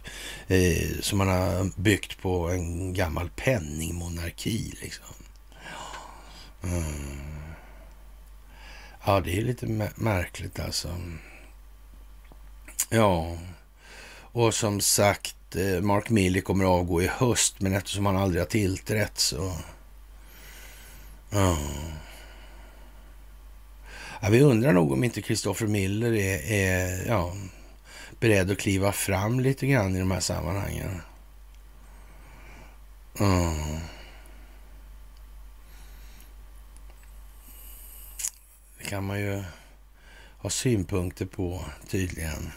eh, 0.48 1.00
som 1.02 1.18
man 1.18 1.28
har 1.28 1.82
byggt 1.82 2.22
på 2.22 2.50
en 2.50 2.94
gammal 2.94 3.30
penningmonarki. 3.36 4.74
Liksom. 4.82 5.16
Mm. 6.64 7.35
Ja, 9.08 9.20
det 9.20 9.38
är 9.38 9.42
lite 9.42 9.92
märkligt 9.96 10.60
alltså. 10.60 10.90
Ja. 12.90 13.38
Och 14.18 14.54
som 14.54 14.82
sagt, 14.82 15.56
eh, 15.56 15.82
Mark 15.82 16.10
Milley 16.10 16.42
kommer 16.42 16.64
att 16.64 16.70
avgå 16.70 17.02
i 17.02 17.08
höst, 17.08 17.62
men 17.62 17.74
eftersom 17.74 18.06
han 18.06 18.18
aldrig 18.18 18.42
har 18.42 18.48
tillträtt 18.48 19.18
så... 19.20 19.54
Ja. 21.30 21.58
ja 24.22 24.30
vi 24.30 24.42
undrar 24.42 24.74
nog 24.74 24.92
om 24.92 25.04
inte 25.04 25.22
Christopher 25.22 25.68
Miller 25.68 26.14
är, 26.14 26.52
är 26.52 27.08
ja, 27.08 27.36
beredd 28.20 28.52
att 28.52 28.60
kliva 28.60 28.92
fram 28.92 29.40
lite 29.40 29.68
grann 29.68 29.96
i 29.96 30.00
de 30.00 30.12
här 30.12 30.20
sammanhangen. 30.20 31.02
Ja. 33.18 33.56
Kan 38.86 39.04
man 39.04 39.20
ju 39.20 39.44
ha 40.38 40.50
synpunkter 40.50 41.26
på 41.26 41.66
tydligen. 41.88 42.52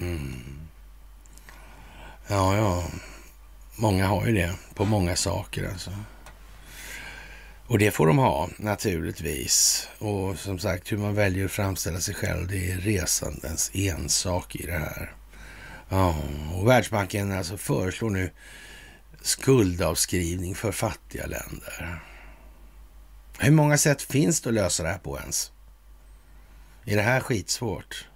Mm. 0.00 0.42
Ja, 2.28 2.56
ja. 2.56 2.84
Många 3.76 4.06
har 4.06 4.26
ju 4.26 4.32
det 4.32 4.54
på 4.74 4.84
många 4.84 5.16
saker 5.16 5.68
alltså. 5.68 5.90
Och 7.66 7.78
det 7.78 7.90
får 7.90 8.06
de 8.06 8.18
ha 8.18 8.48
naturligtvis. 8.56 9.88
Och 9.98 10.38
som 10.38 10.58
sagt, 10.58 10.92
hur 10.92 10.98
man 10.98 11.14
väljer 11.14 11.44
att 11.44 11.50
framställa 11.52 12.00
sig 12.00 12.14
själv, 12.14 12.48
det 12.48 12.70
är 12.70 12.76
resandens 12.76 13.70
ensak 13.74 14.56
i 14.56 14.66
det 14.66 14.78
här. 14.78 15.14
Ja, 15.88 16.16
och 16.54 16.68
Världsbanken 16.68 17.32
alltså 17.32 17.56
föreslår 17.56 18.10
nu 18.10 18.30
skuldavskrivning 19.22 20.54
för 20.54 20.72
fattiga 20.72 21.26
länder. 21.26 22.02
Hur 23.42 23.50
många 23.50 23.78
sätt 23.78 24.02
finns 24.02 24.40
det 24.40 24.48
att 24.48 24.54
lösa 24.54 24.82
det 24.82 24.88
här 24.88 24.98
på 24.98 25.18
ens? 25.18 25.52
Är 26.84 26.96
det 26.96 27.02
här 27.02 27.20
skitsvårt? 27.20 28.08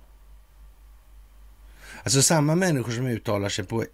Alltså 2.03 2.23
samma 2.23 2.55
människor 2.55 2.93
som 2.93 3.07
uttalar 3.07 3.49
sig 3.49 3.65
på 3.65 3.85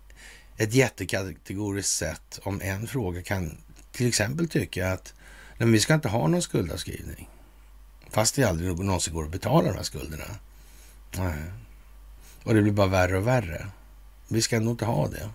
ett 0.56 0.74
jättekategoriskt 0.74 1.92
sätt 1.92 2.40
om 2.42 2.60
en 2.60 2.86
fråga 2.86 3.22
kan 3.22 3.58
till 3.92 4.08
exempel 4.08 4.48
tycka 4.48 4.92
att 4.92 5.14
nej, 5.58 5.68
vi 5.68 5.80
ska 5.80 5.94
inte 5.94 6.08
ha 6.08 6.28
någon 6.28 6.42
skuldavskrivning. 6.42 7.28
Fast 8.10 8.34
det 8.34 8.44
aldrig 8.44 8.78
någonsin 8.78 9.14
går 9.14 9.24
att 9.24 9.30
betala 9.30 9.68
de 9.68 9.76
här 9.76 9.82
skulderna. 9.82 10.24
Nej. 11.16 11.42
Och 12.44 12.54
det 12.54 12.62
blir 12.62 12.72
bara 12.72 12.86
värre 12.86 13.18
och 13.18 13.26
värre. 13.26 13.66
Vi 14.28 14.42
ska 14.42 14.60
nog 14.60 14.72
inte 14.72 14.84
ha 14.84 15.08
det. 15.08 15.30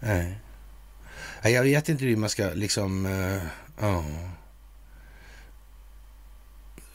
Nej. 0.00 0.38
Nej. 1.42 1.52
Jag 1.52 1.62
vet 1.62 1.88
inte 1.88 2.04
hur 2.04 2.16
man 2.16 2.30
ska 2.30 2.50
liksom... 2.54 3.06
Uh, 3.06 3.42
uh. 3.82 4.32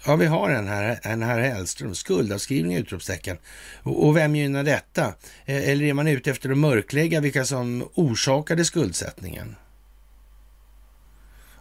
Ja, 0.07 0.15
vi 0.15 0.25
har 0.25 0.49
en 0.49 0.67
här, 0.67 0.99
en 1.03 1.23
här 1.23 1.39
Hellström. 1.39 1.95
Skuldavskrivning, 1.95 2.77
utropstecken. 2.77 3.37
Och, 3.83 4.07
och 4.07 4.17
vem 4.17 4.35
gynnar 4.35 4.63
detta? 4.63 5.13
E, 5.45 5.71
eller 5.71 5.85
är 5.85 5.93
man 5.93 6.07
ute 6.07 6.31
efter 6.31 6.49
att 6.49 6.57
mörklägga 6.57 7.21
vilka 7.21 7.45
som 7.45 7.89
orsakade 7.93 8.65
skuldsättningen? 8.65 9.55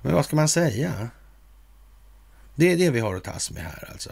Men 0.03 0.15
vad 0.15 0.25
ska 0.25 0.37
man 0.37 0.49
säga? 0.49 1.11
Det 2.55 2.73
är 2.73 2.77
det 2.77 2.91
vi 2.91 3.01
har 3.01 3.15
att 3.15 3.25
tas 3.25 3.51
med 3.51 3.63
här 3.63 3.89
alltså. 3.93 4.11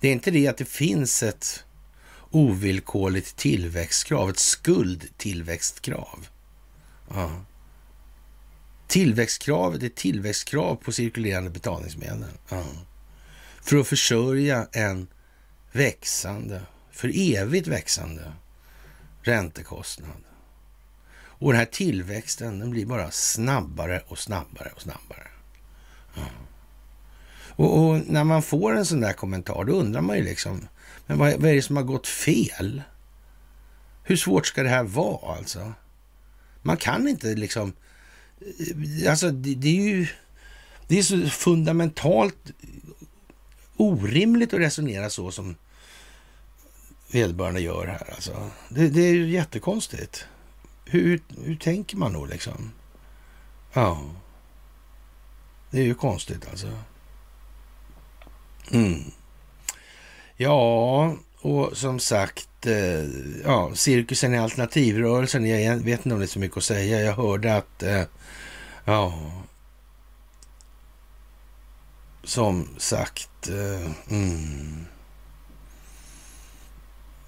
Det 0.00 0.08
är 0.08 0.12
inte 0.12 0.30
det 0.30 0.48
att 0.48 0.56
det 0.56 0.68
finns 0.68 1.22
ett 1.22 1.64
ovillkorligt 2.30 3.36
tillväxtkrav, 3.36 4.30
ett 4.30 4.38
skuldtillväxtkrav. 4.38 6.28
Ja. 7.14 7.30
Tillväxtkravet 8.86 9.82
är 9.82 9.88
tillväxtkrav 9.88 10.74
på 10.74 10.92
cirkulerande 10.92 11.50
betalningsmedel. 11.50 12.24
Ja. 12.48 12.64
För 13.62 13.76
att 13.76 13.86
försörja 13.86 14.68
en 14.72 15.06
växande, 15.72 16.62
för 16.90 17.12
evigt 17.14 17.66
växande 17.66 18.32
räntekostnad. 19.22 20.24
Och 21.40 21.52
den 21.52 21.58
här 21.58 21.66
tillväxten 21.66 22.58
den 22.58 22.70
blir 22.70 22.86
bara 22.86 23.10
snabbare 23.10 24.02
och 24.06 24.18
snabbare 24.18 24.70
och 24.74 24.82
snabbare. 24.82 25.28
Ja. 26.14 26.22
Och, 27.60 27.78
och, 27.78 28.00
när 28.06 28.24
man 28.24 28.42
får 28.42 28.76
en 28.76 28.86
sån 28.86 29.00
där 29.00 29.12
kommentar, 29.12 29.64
då 29.64 29.72
undrar 29.72 30.00
man 30.00 30.16
ju 30.16 30.24
liksom, 30.24 30.68
men 31.06 31.18
vad, 31.18 31.32
vad 31.32 31.50
är 31.50 31.54
det 31.54 31.62
som 31.62 31.76
har 31.76 31.82
gått 31.82 32.06
fel? 32.06 32.82
Hur 34.02 34.16
svårt 34.16 34.46
ska 34.46 34.62
det 34.62 34.68
här 34.68 34.82
vara 34.82 35.36
alltså? 35.36 35.72
Man 36.62 36.76
kan 36.76 37.08
inte 37.08 37.34
liksom, 37.34 37.72
eh, 38.40 39.10
alltså 39.10 39.30
det, 39.30 39.54
det 39.54 39.68
är 39.68 39.82
ju, 39.82 40.06
det 40.88 40.98
är 40.98 41.02
så 41.02 41.28
fundamentalt 41.28 42.50
orimligt 43.80 44.54
att 44.54 44.60
resonera 44.60 45.10
så 45.10 45.30
som 45.30 45.56
vederbörande 47.12 47.60
gör 47.60 47.86
här 47.86 48.12
alltså. 48.14 48.50
Det, 48.68 48.88
det 48.88 49.00
är 49.00 49.12
ju 49.12 49.30
jättekonstigt. 49.30 50.24
Hur, 50.84 51.20
hur 51.44 51.56
tänker 51.56 51.96
man 51.96 52.12
då 52.12 52.26
liksom? 52.26 52.72
Ja. 53.72 54.02
Det 55.70 55.78
är 55.78 55.84
ju 55.84 55.94
konstigt 55.94 56.48
alltså. 56.50 56.68
Mm. 58.70 59.04
Ja, 60.36 61.16
och 61.40 61.76
som 61.76 61.98
sagt, 61.98 62.66
eh, 62.66 63.04
ja, 63.44 63.70
cirkusen 63.74 64.34
i 64.34 64.38
alternativrörelsen, 64.38 65.46
jag 65.46 65.76
vet 65.76 66.06
inte 66.06 66.14
om 66.14 66.18
det 66.18 66.24
är 66.24 66.26
så 66.26 66.38
mycket 66.38 66.56
att 66.56 66.64
säga. 66.64 67.00
Jag 67.00 67.14
hörde 67.14 67.56
att, 67.56 67.82
eh, 67.82 68.02
ja, 68.84 69.32
som 72.22 72.68
sagt, 72.78 73.48
eh, 73.48 73.92
mm, 74.10 74.86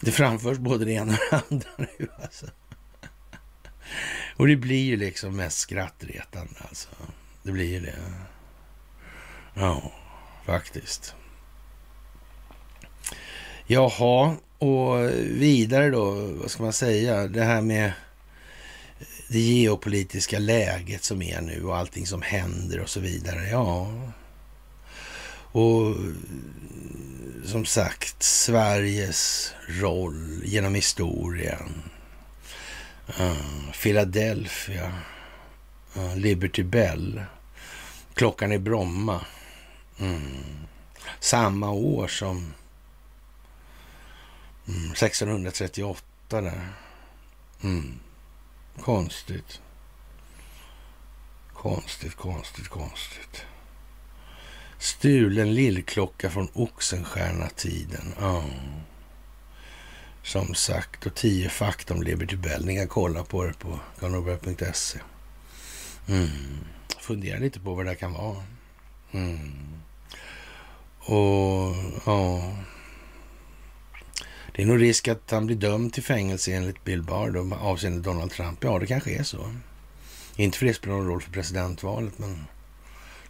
det 0.00 0.12
framförs 0.12 0.58
både 0.58 0.84
det 0.84 0.92
ena 0.92 1.12
och 1.12 1.18
det 1.30 1.42
andra 1.50 1.68
nu 1.76 2.08
alltså. 2.22 2.46
Och 4.36 4.46
det 4.46 4.56
blir 4.56 4.84
ju 4.84 4.96
liksom 4.96 5.36
mest 5.36 5.58
skrattretande 5.58 6.60
alltså. 6.68 6.88
Det 7.42 7.52
blir 7.52 7.72
ju 7.72 7.80
det. 7.80 7.94
Ja, 9.54 9.92
faktiskt. 10.46 11.14
Jaha, 13.66 14.36
och 14.58 15.10
vidare 15.20 15.90
då, 15.90 16.10
vad 16.14 16.50
ska 16.50 16.62
man 16.62 16.72
säga, 16.72 17.26
det 17.26 17.44
här 17.44 17.62
med 17.62 17.92
det 19.28 19.40
geopolitiska 19.40 20.38
läget 20.38 21.04
som 21.04 21.22
är 21.22 21.40
nu 21.40 21.64
och 21.64 21.76
allting 21.76 22.06
som 22.06 22.22
händer 22.22 22.80
och 22.80 22.88
så 22.88 23.00
vidare. 23.00 23.48
Ja, 23.48 23.92
och 25.52 25.96
som 27.44 27.64
sagt, 27.64 28.22
Sveriges 28.22 29.52
roll 29.68 30.40
genom 30.44 30.74
historien 30.74 31.82
Uh, 33.20 33.72
Philadelphia, 33.72 34.92
uh, 35.96 36.16
Liberty 36.16 36.62
Bell, 36.62 37.24
klockan 38.14 38.52
i 38.52 38.58
Bromma. 38.58 39.26
Mm. 39.98 40.66
Samma 41.20 41.70
år 41.70 42.08
som 42.08 42.54
mm, 44.68 44.92
1638 44.92 46.04
där. 46.28 46.68
Mm. 47.62 47.98
Konstigt. 48.80 49.60
Konstigt, 51.52 52.14
konstigt, 52.14 52.68
konstigt. 52.68 53.44
Stulen 54.82 55.54
lillklocka 55.54 56.30
från 56.30 56.48
Oxenstierna-tiden. 56.52 58.14
Oh. 58.20 58.44
Som 60.22 60.54
sagt, 60.54 61.06
och 61.06 61.14
tio 61.14 61.48
fakta 61.48 61.94
om 61.94 62.02
Liberty 62.02 62.36
Bell. 62.36 62.66
Ni 62.66 62.76
kan 62.76 62.88
kolla 62.88 63.24
på 63.24 63.44
det 63.44 63.58
på 63.58 63.80
karlnorberg.se. 64.00 64.98
Mm. 66.08 66.28
Fundera 67.00 67.38
lite 67.38 67.60
på 67.60 67.74
vad 67.74 67.86
det 67.86 67.94
kan 67.94 68.12
vara. 68.12 68.42
Mm. 69.12 69.52
Och 70.98 71.74
ja... 72.06 72.52
Det 74.54 74.62
är 74.62 74.66
nog 74.66 74.82
risk 74.82 75.08
att 75.08 75.30
han 75.30 75.46
blir 75.46 75.56
dömd 75.56 75.92
till 75.92 76.02
fängelse 76.02 76.52
enligt 76.52 76.84
Bill 76.84 77.02
Barr 77.02 77.54
avseende 77.54 78.00
Donald 78.00 78.30
Trump. 78.30 78.64
Ja, 78.64 78.78
det 78.78 78.86
kanske 78.86 79.10
är 79.18 79.22
så. 79.22 79.54
Inte 80.36 80.58
för 80.58 80.66
det 80.66 80.74
spelar 80.74 80.96
någon 80.96 81.08
roll 81.08 81.22
för 81.22 81.32
presidentvalet, 81.32 82.18
men 82.18 82.46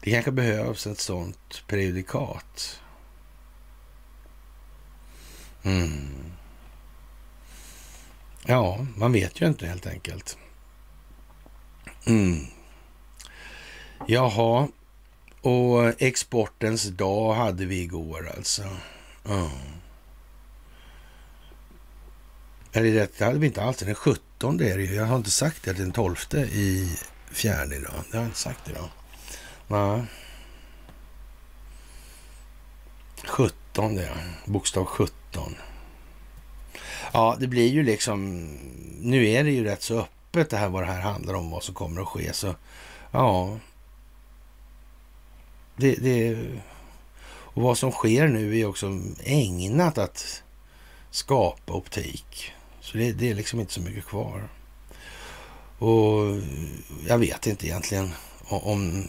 det 0.02 0.10
kanske 0.10 0.30
behövs 0.30 0.86
ett 0.86 1.00
sånt 1.00 1.62
prejudikat. 1.66 2.80
Mm. 5.62 6.32
Ja, 8.46 8.86
man 8.96 9.12
vet 9.12 9.40
ju 9.40 9.46
inte 9.46 9.66
helt 9.66 9.86
enkelt. 9.86 10.38
Mm. 12.06 12.46
Jaha, 14.06 14.68
och 15.40 16.02
exportens 16.02 16.84
dag 16.84 17.34
hade 17.34 17.66
vi 17.66 17.82
igår 17.82 18.32
alltså. 18.36 18.62
Mm. 19.28 19.50
Eller 22.72 22.92
det 22.92 23.24
hade 23.24 23.38
vi 23.38 23.46
inte 23.46 23.62
alls, 23.62 23.76
den 23.76 23.94
17 23.94 24.60
är 24.60 24.76
det 24.78 24.84
ju. 24.84 24.94
Jag 24.94 25.04
har 25.04 25.16
inte 25.16 25.30
sagt 25.30 25.64
det, 25.64 25.72
den 25.72 25.92
12 25.92 26.16
i 26.34 26.96
fjärde 27.30 27.76
idag. 27.76 27.92
Det 28.10 28.16
har 28.16 28.24
jag 28.24 28.28
inte 28.28 28.38
sagt 28.38 28.68
idag. 28.68 28.88
Nej. 29.68 30.02
17 33.24 33.94
det, 33.94 34.10
bokstav 34.44 34.84
17. 34.84 35.56
Ja, 37.12 37.36
det 37.40 37.46
blir 37.46 37.68
ju 37.68 37.82
liksom... 37.82 38.48
Nu 39.00 39.28
är 39.28 39.44
det 39.44 39.50
ju 39.50 39.64
rätt 39.64 39.82
så 39.82 40.00
öppet 40.00 40.50
det 40.50 40.56
här 40.56 40.68
vad 40.68 40.82
det 40.82 40.86
här 40.86 41.00
handlar 41.00 41.34
om, 41.34 41.50
vad 41.50 41.62
som 41.62 41.74
kommer 41.74 42.00
att 42.00 42.08
ske. 42.08 42.32
Så 42.32 42.54
ja... 43.10 43.58
Det, 45.76 45.94
det, 45.94 46.38
och 47.54 47.62
vad 47.62 47.78
som 47.78 47.92
sker 47.92 48.28
nu 48.28 48.58
är 48.58 48.66
också 48.66 49.00
ägnat 49.24 49.98
att 49.98 50.42
skapa 51.10 51.72
optik. 51.72 52.52
Så 52.80 52.96
det, 52.98 53.12
det 53.12 53.30
är 53.30 53.34
liksom 53.34 53.60
inte 53.60 53.72
så 53.72 53.80
mycket 53.80 54.06
kvar. 54.06 54.48
Och 55.78 56.40
jag 57.08 57.18
vet 57.18 57.46
inte 57.46 57.66
egentligen 57.66 58.10
om 58.48 59.08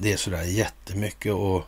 det 0.00 0.12
är 0.12 0.16
sådär 0.16 0.42
jättemycket 0.42 1.32
att 1.32 1.64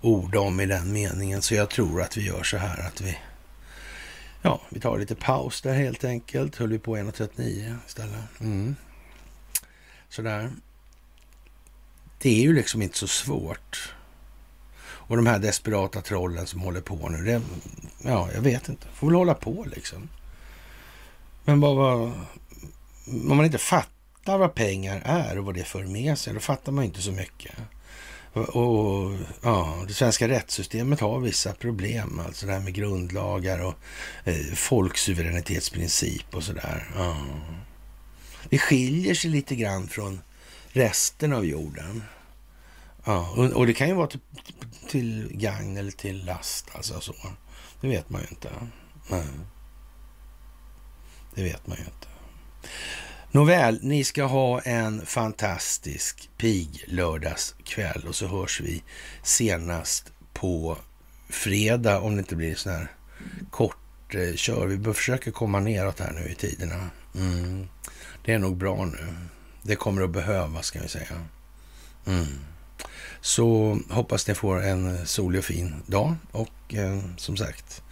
orda 0.00 0.40
om 0.40 0.60
i 0.60 0.66
den 0.66 0.92
meningen. 0.92 1.42
Så 1.42 1.54
jag 1.54 1.70
tror 1.70 2.02
att 2.02 2.16
vi 2.16 2.26
gör 2.26 2.42
så 2.42 2.56
här 2.56 2.86
att 2.86 3.00
vi 3.00 3.18
Ja, 4.46 4.60
vi 4.68 4.80
tar 4.80 4.98
lite 4.98 5.14
paus 5.14 5.62
där 5.62 5.74
helt 5.74 6.04
enkelt. 6.04 6.56
Höll 6.56 6.68
vi 6.68 6.78
på 6.78 6.96
1.39 6.96 7.76
istället. 7.86 8.40
Mm. 8.40 8.76
Sådär. 10.08 10.50
det 12.18 12.28
är 12.28 12.42
ju 12.42 12.52
liksom 12.52 12.82
inte 12.82 12.98
så 12.98 13.06
svårt. 13.06 13.94
Och 14.84 15.16
de 15.16 15.26
här 15.26 15.38
desperata 15.38 16.00
trollen 16.00 16.46
som 16.46 16.60
håller 16.60 16.80
på 16.80 17.08
nu, 17.08 17.24
det, 17.24 17.42
ja, 18.02 18.28
jag 18.34 18.40
vet 18.40 18.68
inte. 18.68 18.86
Får 18.94 19.06
väl 19.06 19.16
hålla 19.16 19.34
på 19.34 19.66
liksom. 19.74 20.08
Men 21.44 21.60
vad, 21.60 21.76
vad, 21.76 22.12
om 23.06 23.36
man 23.36 23.44
inte 23.44 23.58
fattar 23.58 23.93
fattar 24.24 24.38
vad 24.38 24.54
pengar 24.54 25.02
är 25.04 25.38
och 25.38 25.44
vad 25.44 25.54
det 25.54 25.64
för 25.64 25.84
med 25.84 26.18
sig, 26.18 26.34
då 26.34 26.40
fattar 26.40 26.72
man 26.72 26.84
inte 26.84 27.02
så 27.02 27.12
mycket. 27.12 27.54
Och, 28.32 29.18
ja, 29.42 29.84
det 29.86 29.94
svenska 29.94 30.28
rättssystemet 30.28 31.00
har 31.00 31.20
vissa 31.20 31.52
problem, 31.52 32.20
alltså 32.26 32.46
det 32.46 32.52
här 32.52 32.60
med 32.60 32.74
grundlagar 32.74 33.64
och 33.64 33.74
eh, 34.24 34.54
folksuveränitetsprincip 34.54 36.34
och 36.34 36.42
sådär. 36.42 36.90
Ja. 36.96 37.16
Det 38.48 38.58
skiljer 38.58 39.14
sig 39.14 39.30
lite 39.30 39.54
grann 39.54 39.88
från 39.88 40.20
resten 40.68 41.32
av 41.32 41.46
jorden. 41.46 42.02
Ja, 43.04 43.30
och, 43.36 43.44
och 43.44 43.66
det 43.66 43.74
kan 43.74 43.88
ju 43.88 43.94
vara 43.94 44.06
till, 44.06 44.20
till 44.88 45.28
gagn 45.32 45.76
eller 45.76 45.90
till 45.90 46.24
last, 46.24 46.70
alltså 46.74 47.00
så. 47.00 47.14
Det 47.80 47.88
vet 47.88 48.10
man 48.10 48.20
ju 48.20 48.26
inte. 48.28 48.50
Nej. 49.10 49.26
Det 51.34 51.42
vet 51.42 51.66
man 51.66 51.76
ju 51.78 51.84
inte. 51.84 52.08
Nåväl, 53.34 53.78
ni 53.82 54.04
ska 54.04 54.24
ha 54.24 54.60
en 54.60 55.06
fantastisk 55.06 56.30
pig 56.36 56.84
lördagskväll 56.86 58.04
och 58.08 58.14
så 58.14 58.26
hörs 58.26 58.60
vi 58.60 58.82
senast 59.22 60.12
på 60.32 60.76
fredag 61.28 62.00
om 62.00 62.14
det 62.14 62.18
inte 62.18 62.36
blir 62.36 62.54
sån 62.54 62.72
här 62.72 62.88
kort 63.50 64.14
eh, 64.14 64.34
kör. 64.34 64.66
Vi 64.66 64.94
försöker 64.94 65.30
komma 65.30 65.60
neråt 65.60 66.00
här 66.00 66.12
nu 66.12 66.28
i 66.28 66.34
tiderna. 66.34 66.90
Mm. 67.14 67.68
Det 68.24 68.32
är 68.32 68.38
nog 68.38 68.56
bra 68.56 68.84
nu. 68.84 69.14
Det 69.62 69.76
kommer 69.76 70.02
att 70.02 70.10
behövas 70.10 70.70
kan 70.70 70.82
vi 70.82 70.88
säga. 70.88 71.24
Mm. 72.06 72.26
Så 73.20 73.78
hoppas 73.90 74.28
ni 74.28 74.34
får 74.34 74.62
en 74.62 75.06
solig 75.06 75.38
och 75.38 75.44
fin 75.44 75.74
dag 75.86 76.14
och 76.32 76.74
eh, 76.74 77.00
som 77.16 77.36
sagt 77.36 77.82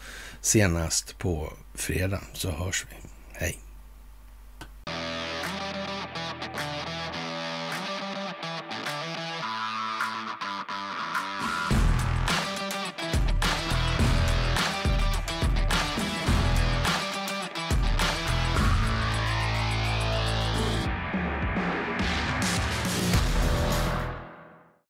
senast 0.40 1.18
på 1.18 1.52
fredag 1.74 2.20
så 2.32 2.50
hörs 2.50 2.86
vi. 2.90 3.11